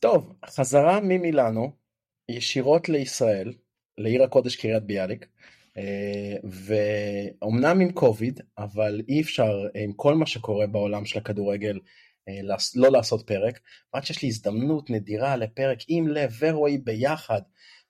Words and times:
טוב, 0.00 0.32
חזרה 0.46 1.00
ממילאנו 1.00 1.72
ישירות 2.28 2.88
לישראל, 2.88 3.52
לעיר 3.98 4.22
הקודש 4.22 4.56
קריית 4.56 4.82
ביאליק, 4.82 5.26
אה, 5.78 6.36
ואומנם 6.44 7.80
עם 7.80 7.92
קוביד, 7.92 8.40
אבל 8.58 9.02
אי 9.08 9.20
אפשר 9.20 9.66
עם 9.74 9.92
כל 9.92 10.14
מה 10.14 10.26
שקורה 10.26 10.66
בעולם 10.66 11.04
של 11.04 11.18
הכדורגל 11.18 11.78
אה, 12.28 12.56
לא 12.74 12.90
לעשות 12.90 13.26
פרק, 13.26 13.60
רק 13.94 14.04
שיש 14.04 14.22
לי 14.22 14.28
הזדמנות 14.28 14.90
נדירה 14.90 15.36
לפרק 15.36 15.78
עם 15.88 16.08
לב 16.08 16.30
ורועי 16.38 16.78
ביחד, 16.78 17.40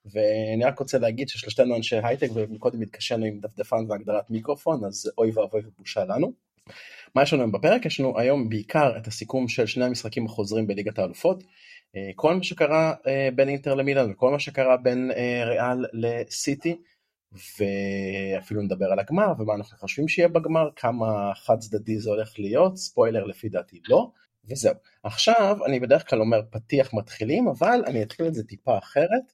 ואני 0.05 0.63
רק 0.63 0.79
רוצה 0.79 0.99
להגיד 0.99 1.29
ששלושתנו 1.29 1.75
אנשי 1.75 1.95
הייטק 2.03 2.29
וקודם 2.35 2.81
התקשינו 2.81 3.25
עם 3.25 3.39
דפדפן 3.39 3.85
והגדרת 3.89 4.29
מיקרופון, 4.29 4.85
אז 4.85 5.11
אוי 5.17 5.31
ואבוי 5.31 5.61
ובושה 5.65 6.05
לנו. 6.05 6.33
מה 7.15 7.23
יש 7.23 7.33
לנו 7.33 7.41
היום 7.41 7.51
בפרק? 7.51 7.85
יש 7.85 7.99
לנו 7.99 8.19
היום 8.19 8.49
בעיקר 8.49 8.97
את 8.97 9.07
הסיכום 9.07 9.47
של 9.47 9.65
שני 9.65 9.85
המשחקים 9.85 10.25
החוזרים 10.25 10.67
בליגת 10.67 10.99
האלופות, 10.99 11.43
אה, 11.43 11.47
כל 12.15 12.35
מה 12.35 12.43
שקרה 12.43 12.93
אה, 13.07 13.29
בין 13.35 13.49
אינטר 13.49 13.75
למילאן 13.75 14.11
וכל 14.11 14.31
מה 14.31 14.39
שקרה 14.39 14.77
בין 14.77 15.11
אה, 15.11 15.43
ריאל 15.45 15.85
לסיטי 15.93 16.77
ואפילו 17.31 18.61
נדבר 18.61 18.91
על 18.91 18.99
הגמר 18.99 19.33
ומה 19.39 19.53
אנחנו 19.53 19.77
חושבים 19.77 20.07
שיהיה 20.07 20.27
בגמר, 20.27 20.69
כמה 20.75 21.31
חד 21.35 21.59
צדדי 21.59 21.99
זה 21.99 22.09
הולך 22.09 22.39
להיות, 22.39 22.77
ספוילר 22.77 23.25
לפי 23.25 23.49
דעתי 23.49 23.81
לא, 23.87 24.11
וזהו. 24.45 24.73
עכשיו 25.03 25.65
אני 25.65 25.79
בדרך 25.79 26.09
כלל 26.09 26.21
אומר 26.21 26.41
פתיח 26.49 26.93
מתחילים 26.93 27.47
אבל 27.47 27.83
אני 27.87 28.03
אתחיל 28.03 28.27
את 28.27 28.33
זה 28.33 28.43
טיפה 28.43 28.77
אחרת. 28.77 29.33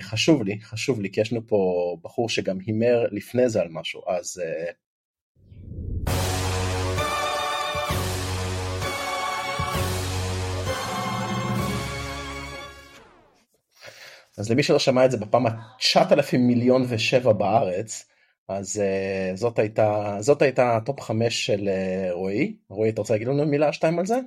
חשוב 0.00 0.42
לי, 0.42 0.60
חשוב 0.62 1.00
לי 1.00 1.10
כי 1.12 1.20
יש 1.20 1.32
לנו 1.32 1.46
פה 1.46 1.96
בחור 2.02 2.28
שגם 2.28 2.58
הימר 2.66 3.06
לפני 3.10 3.48
זה 3.48 3.60
על 3.60 3.68
משהו 3.68 4.02
אז 4.06 4.42
אז 14.38 14.50
למי 14.50 14.62
שלא 14.62 14.78
שמע 14.78 15.04
את 15.04 15.10
זה 15.10 15.16
בפעם 15.16 15.46
ה-9,000 15.46 16.36
מיליון 16.38 16.84
ושבע 16.88 17.32
בארץ, 17.32 18.08
אז 18.48 18.82
uh, 18.82 19.36
זאת 19.36 19.58
הייתה 19.58 20.16
זאת 20.20 20.42
הייתה 20.42 20.76
ה 20.76 20.82
top 20.82 21.00
5 21.00 21.46
של 21.46 21.60
uh, 21.60 22.12
רועי. 22.12 22.56
רועי, 22.68 22.90
אתה 22.90 23.00
רוצה 23.00 23.14
להגיד 23.14 23.28
לנו 23.28 23.46
מילה 23.46 23.72
שתיים 23.72 23.98
על 23.98 24.06
זה? 24.06 24.18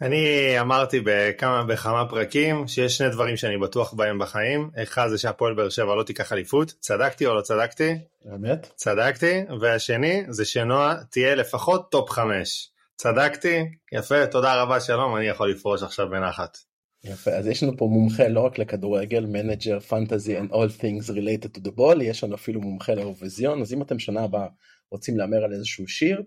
אני 0.00 0.54
אמרתי 0.60 1.00
בכמה 1.04 1.64
בכמה 1.64 2.08
פרקים 2.08 2.68
שיש 2.68 2.96
שני 2.96 3.08
דברים 3.08 3.36
שאני 3.36 3.58
בטוח 3.58 3.94
בהם 3.94 4.18
בחיים 4.18 4.70
אחד 4.82 5.08
זה 5.08 5.18
שהפועל 5.18 5.54
באר 5.54 5.68
שבע 5.68 5.94
לא 5.94 6.02
תיקח 6.02 6.32
אליפות 6.32 6.74
צדקתי 6.80 7.26
או 7.26 7.34
לא 7.34 7.40
צדקתי? 7.40 7.94
באמת? 8.24 8.72
צדקתי 8.74 9.42
והשני 9.60 10.24
זה 10.28 10.44
שנועה 10.44 10.94
תהיה 11.10 11.34
לפחות 11.34 11.90
top 11.90 12.10
5 12.10 12.70
צדקתי 12.96 13.64
יפה 13.92 14.26
תודה 14.26 14.62
רבה 14.62 14.80
שלום 14.80 15.16
אני 15.16 15.26
יכול 15.26 15.50
לפרוש 15.50 15.82
עכשיו 15.82 16.10
בנחת. 16.10 16.58
יפה, 17.04 17.30
אז 17.30 17.46
יש 17.46 17.62
לנו 17.62 17.76
פה 17.76 17.88
מומחה 17.92 18.28
לא 18.28 18.40
רק 18.40 18.58
לכדורגל, 18.58 19.26
manager, 19.26 19.80
fantasy 19.80 20.38
and 20.38 20.50
all 20.50 20.80
things 20.80 21.10
related 21.10 21.58
to 21.58 21.60
the 21.60 21.78
ball, 21.78 22.02
יש 22.02 22.24
לנו 22.24 22.34
אפילו 22.34 22.60
מומחה 22.60 22.94
לאירוויזיון, 22.94 23.62
אז 23.62 23.72
אם 23.72 23.82
אתם 23.82 23.98
שנה 23.98 24.20
הבאה 24.20 24.46
רוצים 24.90 25.16
להמר 25.16 25.44
על 25.44 25.52
איזשהו 25.52 25.88
שיר, 25.88 26.22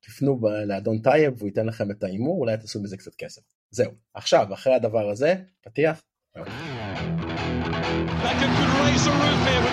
תפנו 0.00 0.40
לאדון 0.66 0.98
טייב 0.98 1.34
והוא 1.36 1.48
ייתן 1.48 1.66
לכם 1.66 1.90
את 1.90 2.02
ההימור, 2.02 2.40
אולי 2.40 2.56
תעשו 2.56 2.82
מזה 2.82 2.96
קצת 2.96 3.14
כסף. 3.14 3.42
זהו, 3.70 3.92
עכשיו, 4.14 4.54
אחרי 4.54 4.74
הדבר 4.74 5.10
הזה, 5.10 5.34
פתיח. 5.62 6.02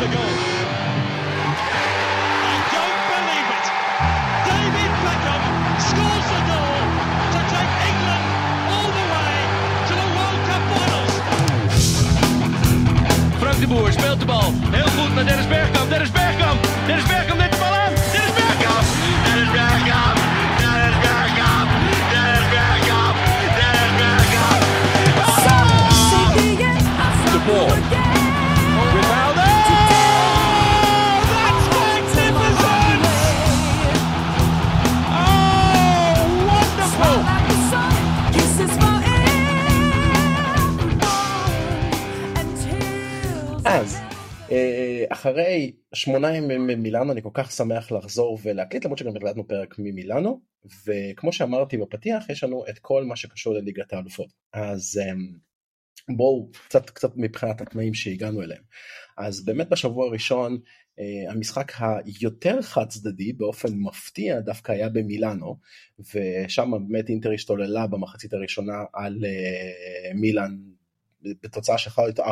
de 0.05 0.54
Boer 13.67 13.91
speelt 13.91 14.19
de 14.19 14.25
bal. 14.25 14.53
Heel 14.71 14.87
goed 14.87 15.15
naar 15.15 15.25
Dennis 15.25 15.47
Bergkamp. 15.47 15.89
Dennis 15.89 16.11
Bergkamp. 16.11 16.67
Dennis 16.87 17.05
Bergkamp 17.05 17.34
אחרי 45.25 45.71
שמונה 45.93 46.37
ימים 46.37 46.67
ממילאנו 46.67 47.11
אני 47.11 47.21
כל 47.21 47.29
כך 47.33 47.51
שמח 47.51 47.91
לחזור 47.91 48.39
ולהקליט 48.43 48.85
למרות 48.85 48.97
שגם 48.97 49.15
הקלטנו 49.15 49.47
פרק 49.47 49.75
ממילאנו 49.79 50.41
וכמו 50.85 51.33
שאמרתי 51.33 51.77
בפתיח 51.77 52.29
יש 52.29 52.43
לנו 52.43 52.63
את 52.69 52.79
כל 52.79 53.03
מה 53.03 53.15
שקשור 53.15 53.53
לליגת 53.53 53.93
האלופות. 53.93 54.27
אז 54.53 55.01
אמ, 55.03 55.37
בואו 56.17 56.51
קצת 56.67 56.89
קצת 56.89 57.11
מבחינת 57.15 57.61
התנאים 57.61 57.93
שהגענו 57.93 58.43
אליהם. 58.43 58.61
אז 59.17 59.45
באמת 59.45 59.69
בשבוע 59.69 60.07
הראשון 60.07 60.57
Uh, 60.99 61.31
המשחק 61.31 61.71
היותר 62.05 62.61
חד 62.61 62.87
צדדי 62.87 63.33
באופן 63.33 63.67
מפתיע 63.73 64.39
דווקא 64.39 64.71
היה 64.71 64.89
במילאנו 64.89 65.59
ושם 65.99 66.71
באמת 66.87 67.09
אינטר 67.09 67.31
השתוללה 67.31 67.87
במחצית 67.87 68.33
הראשונה 68.33 68.83
על 68.93 69.25
uh, 69.25 70.13
מילאן 70.17 70.57
בתוצאה 71.43 71.77
שיכולה 71.77 72.07
להיות 72.07 72.19
4-5-0 72.19 72.23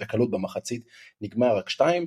בקלות 0.00 0.30
במחצית, 0.30 0.84
נגמר 1.20 1.56
רק 1.56 1.68
2, 1.68 2.06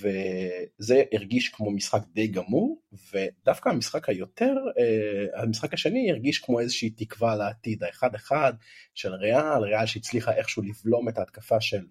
וזה 0.00 1.02
הרגיש 1.12 1.48
כמו 1.48 1.70
משחק 1.70 2.02
די 2.14 2.26
גמור, 2.26 2.82
ודווקא 3.12 3.68
המשחק 3.68 4.08
היותר, 4.08 4.54
אה, 4.78 5.42
המשחק 5.42 5.74
השני 5.74 6.10
הרגיש 6.10 6.38
כמו 6.38 6.60
איזושהי 6.60 6.90
תקווה 6.90 7.36
לעתיד, 7.36 7.82
האחד 7.84 8.14
אחד 8.14 8.52
של 8.94 9.14
ריאל, 9.14 9.62
ריאל 9.62 9.86
שהצליחה 9.86 10.32
איכשהו 10.32 10.62
לבלום 10.62 11.08
את 11.08 11.18
ההתקפה 11.18 11.60
של 11.60 11.84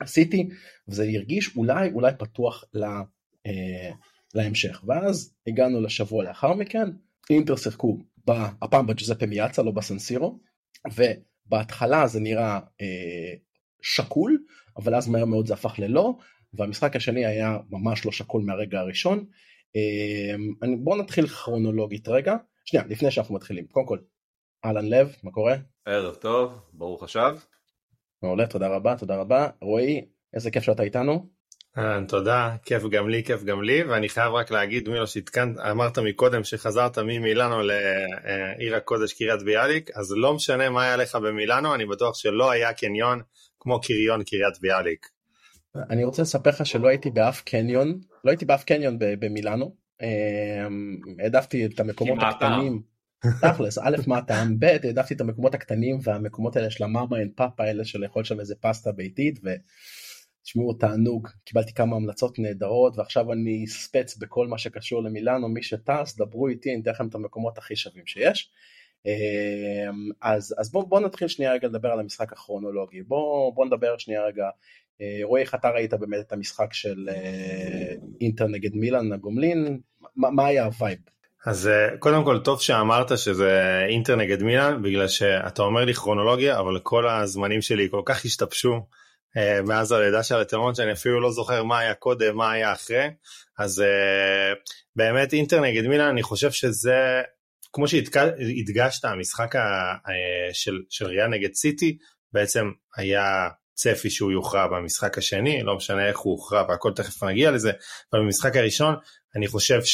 הסיטי, 0.00 0.48
וזה 0.88 1.02
הרגיש 1.14 1.56
אולי 1.56 1.90
אולי 1.92 2.12
פתוח 2.18 2.64
לה, 2.74 3.02
אה, 3.46 3.90
להמשך, 4.34 4.82
ואז 4.86 5.34
הגענו 5.46 5.80
לשבוע 5.80 6.24
לאחר 6.24 6.54
מכן, 6.54 6.88
אינטר 7.30 7.56
שיחקו 7.56 7.98
הפעם 8.62 8.86
בג'וזפה 8.86 9.26
מיאצה, 9.26 9.62
לא 9.62 9.70
בסנסירו, 9.70 10.38
ו... 10.96 11.02
בהתחלה 11.48 12.06
זה 12.06 12.20
נראה 12.20 12.60
אה, 12.80 13.34
שקול, 13.82 14.44
אבל 14.76 14.94
אז 14.94 15.08
מהר 15.08 15.24
מאוד 15.24 15.46
זה 15.46 15.54
הפך 15.54 15.78
ללא, 15.78 16.12
והמשחק 16.54 16.96
השני 16.96 17.26
היה 17.26 17.58
ממש 17.70 18.06
לא 18.06 18.12
שקול 18.12 18.42
מהרגע 18.42 18.80
הראשון. 18.80 19.24
אה, 19.76 20.66
בואו 20.78 20.96
נתחיל 20.96 21.26
כרונולוגית 21.26 22.08
רגע, 22.08 22.36
שנייה, 22.64 22.86
לפני 22.88 23.10
שאנחנו 23.10 23.34
מתחילים. 23.34 23.66
קודם 23.66 23.86
כל, 23.86 23.98
אהלן 24.64 24.88
לב, 24.88 25.16
מה 25.22 25.30
קורה? 25.30 25.56
ערב 25.86 26.14
טוב, 26.14 26.60
ברוך 26.72 27.02
השב. 27.02 27.36
מעולה, 28.22 28.46
תודה 28.46 28.68
רבה, 28.68 28.96
תודה 28.96 29.16
רבה. 29.16 29.48
רועי, 29.60 30.08
איזה 30.34 30.50
כיף 30.50 30.62
שאתה 30.62 30.82
איתנו. 30.82 31.37
אה, 31.78 31.98
תודה, 32.08 32.56
כיף 32.64 32.82
גם 32.90 33.08
לי, 33.08 33.24
כיף 33.24 33.44
גם 33.44 33.62
לי, 33.62 33.82
ואני 33.82 34.08
חייב 34.08 34.32
רק 34.32 34.50
להגיד, 34.50 34.88
מילו, 34.88 35.06
שהתקנת, 35.06 35.58
אמרת 35.58 35.98
מקודם 35.98 36.44
שחזרת 36.44 36.98
ממילאנו 36.98 37.62
לעיר 37.62 38.76
הקודש 38.76 39.12
קריית 39.12 39.42
ביאליק, 39.42 39.90
אז 39.94 40.12
לא 40.16 40.34
משנה 40.34 40.70
מה 40.70 40.82
היה 40.82 40.96
לך 40.96 41.14
במילאנו, 41.14 41.74
אני 41.74 41.86
בטוח 41.86 42.14
שלא 42.14 42.50
היה 42.50 42.72
קניון 42.72 43.20
כמו 43.60 43.80
קריון 43.80 44.24
קריית 44.24 44.60
ביאליק. 44.60 45.06
אני 45.90 46.04
רוצה 46.04 46.22
לספר 46.22 46.50
לך 46.50 46.66
שלא 46.66 46.88
הייתי 46.88 47.10
באף 47.10 47.40
קניון, 47.40 48.00
לא 48.24 48.30
הייתי 48.30 48.44
באף 48.44 48.64
קניון 48.64 48.96
במילאנו, 48.98 49.74
אמ, 50.02 50.96
העדפתי 51.18 51.66
את 51.66 51.80
המקומות 51.80 52.18
הקטנים. 52.22 52.82
תכלס, 53.40 53.78
א' 53.78 53.96
מה 54.06 54.18
הטעם, 54.18 54.58
ב' 54.58 54.64
העדפתי 54.64 55.14
את 55.14 55.20
המקומות 55.20 55.54
הקטנים 55.54 55.98
והמקומות 56.02 56.56
האלה 56.56 56.70
של 56.70 56.84
המאמה 56.84 57.18
אין 57.18 57.30
פאפה 57.36 57.64
האלה 57.64 57.84
של 57.84 58.00
לאכול 58.00 58.24
שם 58.24 58.40
איזה 58.40 58.54
פסטה 58.60 58.92
ביתית 58.92 59.40
תשמעו 60.48 60.72
תענוג 60.72 61.28
קיבלתי 61.44 61.74
כמה 61.74 61.96
המלצות 61.96 62.38
נהדרות 62.38 62.98
ועכשיו 62.98 63.32
אני 63.32 63.66
ספץ 63.66 64.16
בכל 64.16 64.46
מה 64.46 64.58
שקשור 64.58 65.02
למילאנו 65.02 65.48
מי 65.48 65.62
שטס 65.62 66.16
דברו 66.16 66.48
איתי 66.48 66.72
אני 66.72 66.82
אתן 66.82 66.90
לכם 66.90 67.08
את 67.08 67.14
המקומות 67.14 67.58
הכי 67.58 67.76
שווים 67.76 68.06
שיש. 68.06 68.50
אמ, 69.06 69.12
אז 70.22 70.54
אז 70.58 70.72
בואו 70.72 70.86
בוא 70.86 71.00
נתחיל 71.00 71.28
שנייה 71.28 71.52
רגע 71.52 71.68
לדבר 71.68 71.88
על 71.88 72.00
המשחק 72.00 72.32
הכרונולוגי 72.32 73.02
בואו 73.02 73.52
בוא 73.54 73.66
נדבר 73.66 73.98
שנייה 73.98 74.22
רגע 74.22 74.44
אה, 75.00 75.20
רועי 75.22 75.42
איך 75.42 75.54
אתה 75.54 75.68
ראית 75.70 75.94
באמת 75.94 76.20
את 76.20 76.32
המשחק 76.32 76.74
של 76.74 77.08
אה, 77.08 77.94
אינטר 78.20 78.46
נגד 78.46 78.74
מילאן 78.74 79.12
הגומלין 79.12 79.80
מה, 80.16 80.30
מה 80.30 80.46
היה 80.46 80.64
ה 80.64 80.70
vibe. 80.70 80.98
אז 81.46 81.68
אה, 81.68 81.96
קודם 81.98 82.24
כל 82.24 82.38
טוב 82.38 82.60
שאמרת 82.60 83.18
שזה 83.18 83.82
אינטר 83.88 84.16
נגד 84.16 84.42
מילאן 84.42 84.82
בגלל 84.82 85.08
שאתה 85.08 85.62
אומר 85.62 85.84
לי 85.84 85.94
כרונולוגיה 85.94 86.60
אבל 86.60 86.80
כל 86.82 87.08
הזמנים 87.08 87.62
שלי 87.62 87.88
כל 87.90 88.02
כך 88.04 88.24
השתבשו 88.24 88.80
מאז 89.66 89.92
הלידה 89.92 90.22
של 90.22 90.34
הטרמון 90.34 90.74
שאני 90.74 90.92
אפילו 90.92 91.20
לא 91.20 91.32
זוכר 91.32 91.62
מה 91.62 91.78
היה 91.78 91.94
קודם, 91.94 92.36
מה 92.36 92.52
היה 92.52 92.72
אחרי, 92.72 93.10
אז 93.58 93.78
uh, 93.78 94.72
באמת 94.96 95.32
אינטר 95.32 95.60
נגד 95.60 95.86
מילאן 95.86 96.10
אני 96.10 96.22
חושב 96.22 96.50
שזה 96.50 97.22
כמו 97.72 97.88
שהדגשת, 97.88 99.04
המשחק 99.04 99.54
של, 100.52 100.78
של 100.90 101.06
ריאל 101.06 101.26
נגד 101.26 101.54
סיטי 101.54 101.98
בעצם 102.32 102.70
היה 102.96 103.48
צפי 103.74 104.10
שהוא 104.10 104.32
יוכרע 104.32 104.66
במשחק 104.66 105.18
השני, 105.18 105.62
לא 105.62 105.76
משנה 105.76 106.08
איך 106.08 106.18
הוא 106.18 106.32
הוכרע 106.32 106.64
והכל 106.68 106.92
תכף 106.96 107.22
נגיע 107.22 107.50
לזה, 107.50 107.72
אבל 108.12 108.22
במשחק 108.22 108.56
הראשון 108.56 108.94
אני 109.36 109.46
חושב 109.46 109.84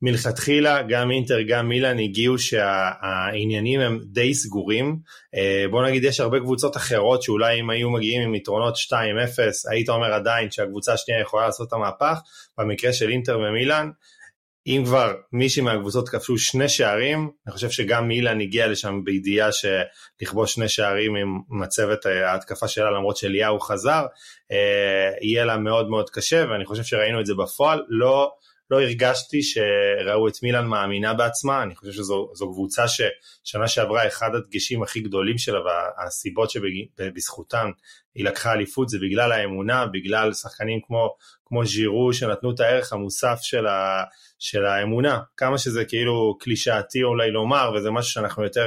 שמלכתחילה 0.00 0.82
גם 0.82 1.10
אינטר 1.10 1.42
גם 1.48 1.68
מילאן 1.68 1.98
הגיעו 1.98 2.38
שהעניינים 2.38 3.80
הם 3.80 4.00
די 4.04 4.34
סגורים. 4.34 4.98
אה, 5.34 5.64
בוא 5.70 5.86
נגיד 5.86 6.04
יש 6.04 6.20
הרבה 6.20 6.40
קבוצות 6.40 6.76
אחרות 6.76 7.22
שאולי 7.22 7.60
אם 7.60 7.70
היו 7.70 7.90
מגיעים 7.90 8.22
עם 8.22 8.34
יתרונות 8.34 8.74
2-0 8.76 8.92
היית 9.70 9.88
אומר 9.88 10.12
עדיין 10.12 10.50
שהקבוצה 10.50 10.92
השנייה 10.92 11.20
יכולה 11.20 11.46
לעשות 11.46 11.68
את 11.68 11.72
המהפך, 11.72 12.18
במקרה 12.58 12.92
של 12.92 13.08
אינטר 13.08 13.38
ומילאן 13.38 13.90
אם 14.68 14.82
כבר 14.84 15.14
מישהי 15.32 15.62
מהקבוצות 15.62 16.08
כבשו 16.08 16.38
שני 16.38 16.68
שערים, 16.68 17.30
אני 17.46 17.52
חושב 17.52 17.70
שגם 17.70 18.08
מילאן 18.08 18.40
הגיע 18.40 18.66
לשם 18.66 19.00
בידיעה 19.04 19.48
שלכבוש 19.52 20.54
שני 20.54 20.68
שערים 20.68 21.16
עם 21.16 21.38
מצבת 21.48 22.06
ההתקפה 22.06 22.68
שלה 22.68 22.90
למרות 22.90 23.16
שאליהו 23.16 23.60
חזר, 23.60 24.06
אה, 24.52 25.10
יהיה 25.22 25.44
לה 25.44 25.56
מאוד 25.56 25.88
מאוד 25.88 26.10
קשה 26.10 26.44
ואני 26.50 26.64
חושב 26.64 26.82
שראינו 26.82 27.20
את 27.20 27.26
זה 27.26 27.34
בפועל, 27.34 27.82
לא, 27.88 28.32
לא 28.70 28.82
הרגשתי 28.82 29.42
שראו 29.42 30.28
את 30.28 30.42
מילאן 30.42 30.66
מאמינה 30.66 31.14
בעצמה, 31.14 31.62
אני 31.62 31.76
חושב 31.76 31.92
שזו 31.92 32.52
קבוצה 32.52 32.84
ששנה 32.88 33.68
שעברה 33.68 34.06
אחד 34.06 34.34
הדגשים 34.34 34.82
הכי 34.82 35.00
גדולים 35.00 35.38
שלה 35.38 35.58
והסיבות 35.60 36.50
שבזכותן 36.50 37.70
היא 38.14 38.24
לקחה 38.24 38.52
אליפות 38.52 38.88
זה 38.88 38.98
בגלל 39.02 39.32
האמונה, 39.32 39.86
בגלל 39.86 40.32
שחקנים 40.32 40.80
כמו, 40.86 41.14
כמו 41.44 41.64
ז'ירו 41.64 42.12
שנתנו 42.12 42.50
את 42.50 42.60
הערך 42.60 42.92
המוסף 42.92 43.38
של, 43.42 43.66
ה, 43.66 44.04
של 44.38 44.64
האמונה, 44.64 45.20
כמה 45.36 45.58
שזה 45.58 45.84
כאילו 45.84 46.36
קלישאתי 46.40 47.02
אולי 47.02 47.30
לומר 47.30 47.72
וזה 47.74 47.90
משהו 47.90 48.12
שאנחנו 48.12 48.44
יותר 48.44 48.66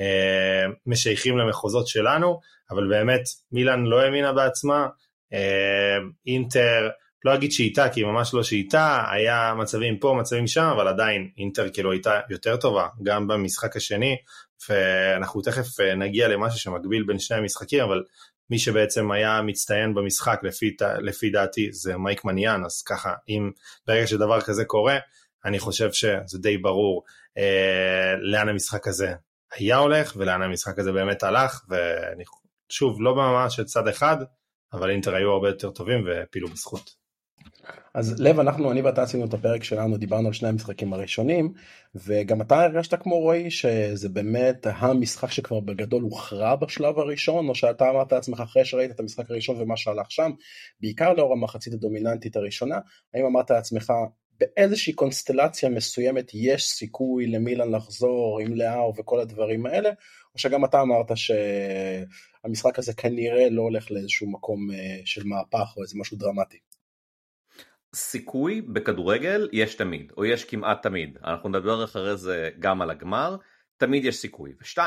אה, 0.00 0.64
משייכים 0.86 1.38
למחוזות 1.38 1.88
שלנו, 1.88 2.40
אבל 2.70 2.88
באמת 2.88 3.22
מילאן 3.52 3.84
לא 3.84 4.00
האמינה 4.00 4.32
בעצמה, 4.32 4.86
אה, 5.32 5.96
אינטר 6.26 6.88
לא 7.24 7.34
אגיד 7.34 7.52
שאיתה 7.52 7.88
כי 7.88 8.00
היא 8.00 8.06
ממש 8.06 8.34
לא 8.34 8.42
שאיתה, 8.42 9.04
היה 9.10 9.54
מצבים 9.58 9.98
פה 9.98 10.16
מצבים 10.20 10.46
שם 10.46 10.64
אבל 10.74 10.88
עדיין 10.88 11.30
אינטר 11.38 11.70
כאילו 11.70 11.92
הייתה 11.92 12.20
יותר 12.30 12.56
טובה 12.56 12.88
גם 13.02 13.26
במשחק 13.26 13.76
השני 13.76 14.16
ואנחנו 14.68 15.42
תכף 15.42 15.80
אה, 15.80 15.94
נגיע 15.94 16.28
למשהו 16.28 16.58
שמקביל 16.58 17.04
בין 17.06 17.18
שני 17.18 17.36
המשחקים 17.36 17.82
אבל 17.82 18.02
מי 18.50 18.58
שבעצם 18.58 19.10
היה 19.10 19.42
מצטיין 19.42 19.94
במשחק 19.94 20.40
לפי, 20.42 20.76
לפי 20.98 21.30
דעתי 21.30 21.72
זה 21.72 21.96
מייק 21.96 22.24
מניאן, 22.24 22.64
אז 22.64 22.82
ככה, 22.82 23.14
אם 23.28 23.50
ברגע 23.86 24.06
שדבר 24.06 24.40
כזה 24.40 24.64
קורה, 24.64 24.98
אני 25.44 25.58
חושב 25.58 25.92
שזה 25.92 26.38
די 26.38 26.58
ברור 26.58 27.04
אה, 27.38 28.14
לאן 28.20 28.48
המשחק 28.48 28.88
הזה 28.88 29.14
היה 29.54 29.76
הולך 29.76 30.12
ולאן 30.16 30.42
המשחק 30.42 30.78
הזה 30.78 30.92
באמת 30.92 31.22
הלך, 31.22 31.60
ושוב, 31.68 33.02
לא 33.02 33.14
ממש 33.14 33.56
של 33.56 33.64
צד 33.64 33.88
אחד, 33.88 34.16
אבל 34.72 34.90
אינטר 34.90 35.14
היו 35.14 35.30
הרבה 35.30 35.48
יותר 35.48 35.70
טובים 35.70 36.06
והפילו 36.06 36.48
בזכות. 36.48 37.05
אז 37.94 38.20
לב 38.20 38.40
אנחנו 38.40 38.72
אני 38.72 38.82
ואתה 38.82 39.02
עשינו 39.02 39.24
את 39.24 39.34
הפרק 39.34 39.64
שלנו 39.64 39.96
דיברנו 39.96 40.26
על 40.26 40.32
שני 40.32 40.48
המשחקים 40.48 40.92
הראשונים 40.92 41.52
וגם 41.94 42.40
אתה 42.40 42.62
הרגשת 42.62 43.02
כמו 43.02 43.18
רועי 43.18 43.50
שזה 43.50 44.08
באמת 44.08 44.66
המשחק 44.70 45.30
שכבר 45.30 45.60
בגדול 45.60 46.02
הוכרע 46.02 46.56
בשלב 46.56 46.98
הראשון 46.98 47.48
או 47.48 47.54
שאתה 47.54 47.90
אמרת 47.90 48.12
לעצמך 48.12 48.40
אחרי 48.40 48.64
שראית 48.64 48.90
את 48.90 49.00
המשחק 49.00 49.30
הראשון 49.30 49.60
ומה 49.60 49.76
שהלך 49.76 50.10
שם 50.10 50.30
בעיקר 50.80 51.12
לאור 51.12 51.32
המחצית 51.32 51.72
הדומיננטית 51.72 52.36
הראשונה 52.36 52.78
האם 53.14 53.24
אמרת 53.24 53.50
לעצמך 53.50 53.92
באיזושהי 54.40 54.92
קונסטלציה 54.92 55.68
מסוימת 55.68 56.30
יש 56.34 56.66
סיכוי 56.66 57.26
למילן 57.26 57.74
לחזור 57.74 58.40
עם 58.40 58.54
לאהו 58.54 58.92
וכל 58.96 59.20
הדברים 59.20 59.66
האלה 59.66 59.90
או 60.34 60.38
שגם 60.38 60.64
אתה 60.64 60.80
אמרת 60.80 61.10
שהמשחק 61.14 62.78
הזה 62.78 62.92
כנראה 62.92 63.50
לא 63.50 63.62
הולך 63.62 63.90
לאיזשהו 63.90 64.30
מקום 64.30 64.70
אה, 64.70 65.00
של 65.04 65.24
מהפך 65.24 65.76
או 65.76 65.82
איזה 65.82 65.98
משהו 65.98 66.16
דרמטי. 66.16 66.58
סיכוי 67.94 68.60
בכדורגל 68.60 69.48
יש 69.52 69.74
תמיד, 69.74 70.12
או 70.16 70.24
יש 70.24 70.44
כמעט 70.44 70.82
תמיד, 70.82 71.18
אנחנו 71.24 71.48
נדבר 71.48 71.84
אחרי 71.84 72.16
זה 72.16 72.50
גם 72.58 72.82
על 72.82 72.90
הגמר, 72.90 73.36
תמיד 73.76 74.04
יש 74.04 74.16
סיכוי. 74.16 74.52
2-0 74.62 74.80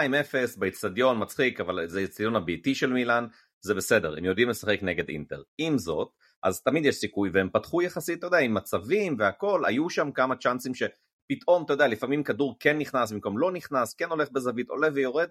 באיצטדיון 0.57 1.21
מצחיק, 1.21 1.59
אבל 1.59 1.87
זה 1.87 1.99
איצטדיון 1.99 2.35
הביתי 2.35 2.75
של 2.75 2.93
מילאן, 2.93 3.27
זה 3.61 3.73
בסדר, 3.73 4.17
הם 4.17 4.25
יודעים 4.25 4.49
לשחק 4.49 4.79
נגד 4.81 5.09
אינטר. 5.09 5.41
עם 5.57 5.77
זאת, 5.77 6.09
אז 6.43 6.61
תמיד 6.61 6.85
יש 6.85 6.95
סיכוי, 6.95 7.29
והם 7.33 7.49
פתחו 7.53 7.81
יחסית, 7.81 8.19
אתה 8.19 8.27
יודע, 8.27 8.37
עם 8.37 8.53
מצבים 8.53 9.15
והכל, 9.19 9.65
היו 9.65 9.89
שם 9.89 10.11
כמה 10.11 10.35
צ'אנסים 10.35 10.71
שפתאום, 10.75 11.63
אתה 11.65 11.73
יודע, 11.73 11.87
לפעמים 11.87 12.23
כדור 12.23 12.57
כן 12.59 12.77
נכנס 12.77 13.11
במקום 13.11 13.37
לא 13.37 13.51
נכנס, 13.51 13.93
כן 13.93 14.09
הולך 14.09 14.31
בזווית, 14.31 14.69
עולה 14.69 14.87
ויורד, 14.93 15.29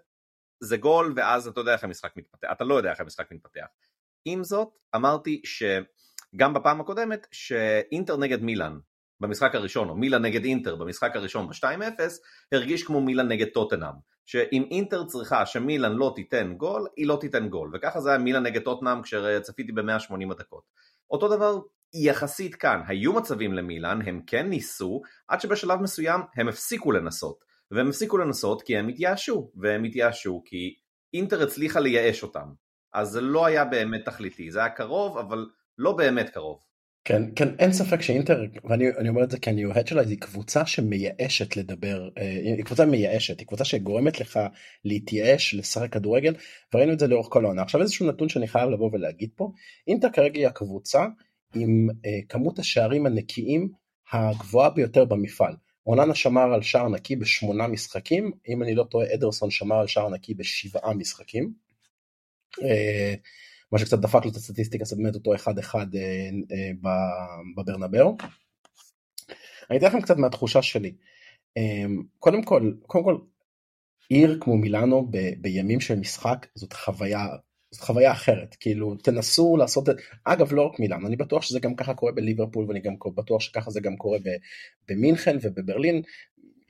זה 0.60 0.76
גול, 0.76 1.12
ואז 1.16 1.48
אתה 1.48 1.60
יודע 1.60 1.72
איך 1.72 1.84
המשחק 1.84 2.16
מתפתח, 2.16 2.48
אתה 2.52 2.64
לא 2.64 2.74
יודע 2.74 2.90
איך 2.90 3.00
המשחק 3.00 3.32
מתפתח. 3.32 3.66
עם 4.24 4.44
זאת, 4.44 4.68
אמרתי 4.94 5.42
ש... 5.44 5.62
גם 6.36 6.54
בפעם 6.54 6.80
הקודמת 6.80 7.26
שאינטר 7.30 8.16
נגד 8.16 8.42
מילאן 8.42 8.78
במשחק 9.20 9.54
הראשון, 9.54 9.88
או 9.88 9.96
מילאן 9.96 10.24
נגד 10.24 10.44
אינטר 10.44 10.76
במשחק 10.76 11.16
הראשון 11.16 11.48
ב-2-0, 11.48 12.00
הרגיש 12.52 12.82
כמו 12.82 13.00
מילאן 13.00 13.28
נגד 13.28 13.46
טוטנאם. 13.54 13.94
שאם 14.26 14.64
אינטר 14.70 15.04
צריכה 15.04 15.46
שמילאן 15.46 15.92
לא 15.92 16.12
תיתן 16.16 16.54
גול, 16.56 16.86
היא 16.96 17.06
לא 17.06 17.18
תיתן 17.20 17.48
גול. 17.48 17.70
וככה 17.74 18.00
זה 18.00 18.08
היה 18.08 18.18
מילאן 18.18 18.42
נגד 18.42 18.62
טוטנאם 18.62 19.02
כשצפיתי 19.02 19.72
ב-180 19.72 20.32
הדקות. 20.32 20.62
אותו 21.10 21.28
דבר 21.28 21.58
יחסית 21.94 22.54
כאן, 22.54 22.80
היו 22.86 23.12
מצבים 23.12 23.52
למילאן, 23.52 23.98
הם 24.06 24.20
כן 24.26 24.48
ניסו, 24.48 25.02
עד 25.28 25.40
שבשלב 25.40 25.80
מסוים 25.80 26.20
הם 26.36 26.48
הפסיקו 26.48 26.92
לנסות. 26.92 27.44
והם 27.70 27.88
הפסיקו 27.88 28.18
לנסות 28.18 28.62
כי 28.62 28.76
הם 28.76 28.88
התייאשו, 28.88 29.50
והם 29.56 29.84
התייאשו 29.84 30.42
כי 30.44 30.74
אינטר 31.14 31.42
הצליחה 31.42 31.80
לייאש 31.80 32.22
אותם. 32.22 32.48
אז 32.92 33.08
זה 33.08 33.20
לא 33.20 33.46
היה 33.46 33.64
באמת 33.64 34.04
תכליתי, 34.04 34.50
זה 34.50 34.58
היה 34.58 34.68
קרוב, 34.68 35.18
אבל 35.18 35.46
לא 35.78 35.92
באמת 35.92 36.30
קרוב. 36.30 36.58
כן, 37.04 37.22
כן, 37.36 37.48
אין 37.58 37.72
ספק 37.72 38.02
שאינטר, 38.02 38.42
ואני 38.64 39.08
אומר 39.08 39.24
את 39.24 39.30
זה 39.30 39.38
כי 39.38 39.50
אני 39.50 39.64
אוהד 39.64 39.86
שלה, 39.86 40.02
היא 40.02 40.18
קבוצה 40.20 40.66
שמייאשת 40.66 41.56
לדבר, 41.56 42.08
אה, 42.18 42.30
היא 42.56 42.64
קבוצה 42.64 42.86
מייאשת, 42.86 43.38
היא 43.38 43.46
קבוצה 43.46 43.64
שגורמת 43.64 44.20
לך 44.20 44.40
להתייאש, 44.84 45.54
לשחק 45.54 45.92
כדורגל, 45.92 46.34
וראינו 46.74 46.92
את 46.92 46.98
זה 46.98 47.06
לאורך 47.06 47.26
כל 47.30 47.44
העונה. 47.44 47.62
עכשיו 47.62 47.80
איזשהו 47.80 48.06
נתון 48.06 48.28
שאני 48.28 48.48
חייב 48.48 48.70
לבוא 48.70 48.90
ולהגיד 48.92 49.30
פה, 49.36 49.52
אינטר 49.86 50.08
כרגע 50.12 50.38
היא 50.38 50.46
הקבוצה 50.46 51.06
עם 51.54 51.88
אה, 52.06 52.18
כמות 52.28 52.58
השערים 52.58 53.06
הנקיים 53.06 53.68
הגבוהה 54.12 54.70
ביותר 54.70 55.04
במפעל. 55.04 55.54
אוננה 55.86 56.14
שמר 56.14 56.54
על 56.54 56.62
שער 56.62 56.88
נקי 56.88 57.16
בשמונה 57.16 57.66
משחקים, 57.66 58.32
אם 58.48 58.62
אני 58.62 58.74
לא 58.74 58.84
טועה 58.84 59.14
אדרסון 59.14 59.50
שמר 59.50 59.76
על 59.76 59.86
שער 59.86 60.08
נקי 60.08 60.34
בשבעה 60.34 60.94
משחקים. 60.94 61.52
מה 63.72 63.78
שקצת 63.78 63.98
דפק 63.98 64.24
לו 64.24 64.30
את 64.30 64.36
הסטטיסטיקה, 64.36 64.84
זה 64.84 64.96
באמת 64.96 65.14
אותו 65.14 65.34
אחד 65.34 65.58
אחד 65.58 65.86
אה, 65.94 66.28
אה, 66.52 66.90
בברנבאו. 67.56 68.16
אני 69.70 69.78
אתן 69.78 69.86
לכם 69.86 70.00
קצת 70.00 70.16
מהתחושה 70.16 70.62
שלי. 70.62 70.94
אה, 71.56 71.84
קודם 72.18 72.42
כל, 72.42 72.72
קודם 72.86 73.04
כל, 73.04 73.18
עיר 74.08 74.38
כמו 74.40 74.56
מילאנו 74.56 75.06
ב, 75.10 75.18
בימים 75.40 75.80
של 75.80 75.98
משחק 75.98 76.46
זאת 76.54 76.72
חוויה 76.72 77.26
זאת 77.70 77.82
חוויה 77.82 78.12
אחרת 78.12 78.56
כאילו 78.60 78.94
תנסו 78.94 79.56
לעשות 79.56 79.88
את 79.88 79.96
אגב 80.24 80.52
לא 80.52 80.62
רק 80.62 80.80
מילאנו 80.80 81.06
אני 81.06 81.16
בטוח 81.16 81.42
שזה 81.42 81.60
גם 81.60 81.74
ככה 81.74 81.94
קורה 81.94 82.12
בליברפול 82.12 82.64
ואני 82.68 82.80
גם 82.80 82.94
בטוח 83.14 83.40
שככה 83.40 83.70
זה 83.70 83.80
גם 83.80 83.96
קורה 83.96 84.18
במינכן 84.88 85.36
ובברלין 85.42 86.02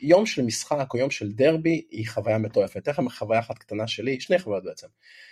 יום 0.01 0.27
של 0.27 0.43
משחק 0.43 0.95
או 0.95 0.99
יום 0.99 1.11
של 1.11 1.33
דרבי 1.33 1.87
היא 1.91 2.09
חוויה 2.09 2.39
מטורפת. 2.39 2.77
אתן 2.77 2.91
לכם 2.91 3.09
חוויה 3.09 3.41
אחת 3.41 3.59
קטנה 3.59 3.87
שלי, 3.87 4.21
שני 4.21 4.39
חוויות 4.39 4.65
בעצם. 4.65 4.87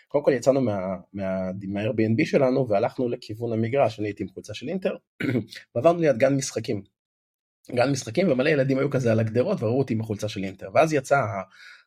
קודם 0.09 0.25
כל 0.25 0.33
יצאנו 0.33 0.61
מה, 0.61 0.79
מה, 1.13 1.51
מה-Airbnb 1.69 2.27
שלנו 2.27 2.69
והלכנו 2.69 3.09
לכיוון 3.09 3.53
המגרש, 3.53 3.99
אני 3.99 4.09
הייתי 4.09 4.23
עם 4.23 4.29
חולצה 4.29 4.55
של 4.55 4.69
אינטר, 4.69 4.97
ועברנו 5.75 6.01
ליד 6.01 6.19
גן 6.19 6.35
משחקים. 6.35 6.83
גן 7.71 7.91
משחקים 7.91 8.31
ומלא 8.31 8.49
ילדים 8.49 8.79
היו 8.79 8.91
כזה 8.91 9.13
על 9.13 9.21
הגדרות 9.21 9.63
וראו 9.63 9.79
אותי 9.79 9.95
עם 9.95 10.01
החולצה 10.01 10.29
של 10.29 10.45
אינטר. 10.45 10.71
ואז 10.75 10.93
יצא 10.93 11.21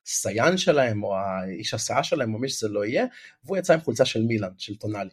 הסיין 0.06 0.58
שלהם 0.58 1.04
או 1.04 1.16
האיש 1.18 1.74
הסעה 1.74 2.04
שלהם 2.04 2.34
או 2.34 2.40
מי 2.40 2.50
שזה 2.50 2.70
לא 2.70 2.86
יהיה, 2.86 3.06
והוא 3.44 3.58
יצא 3.58 3.74
עם 3.74 3.80
חולצה 3.80 4.06
של 4.06 4.22
מילאן, 4.22 4.52
של 4.58 4.76
טונאלי. 4.76 5.10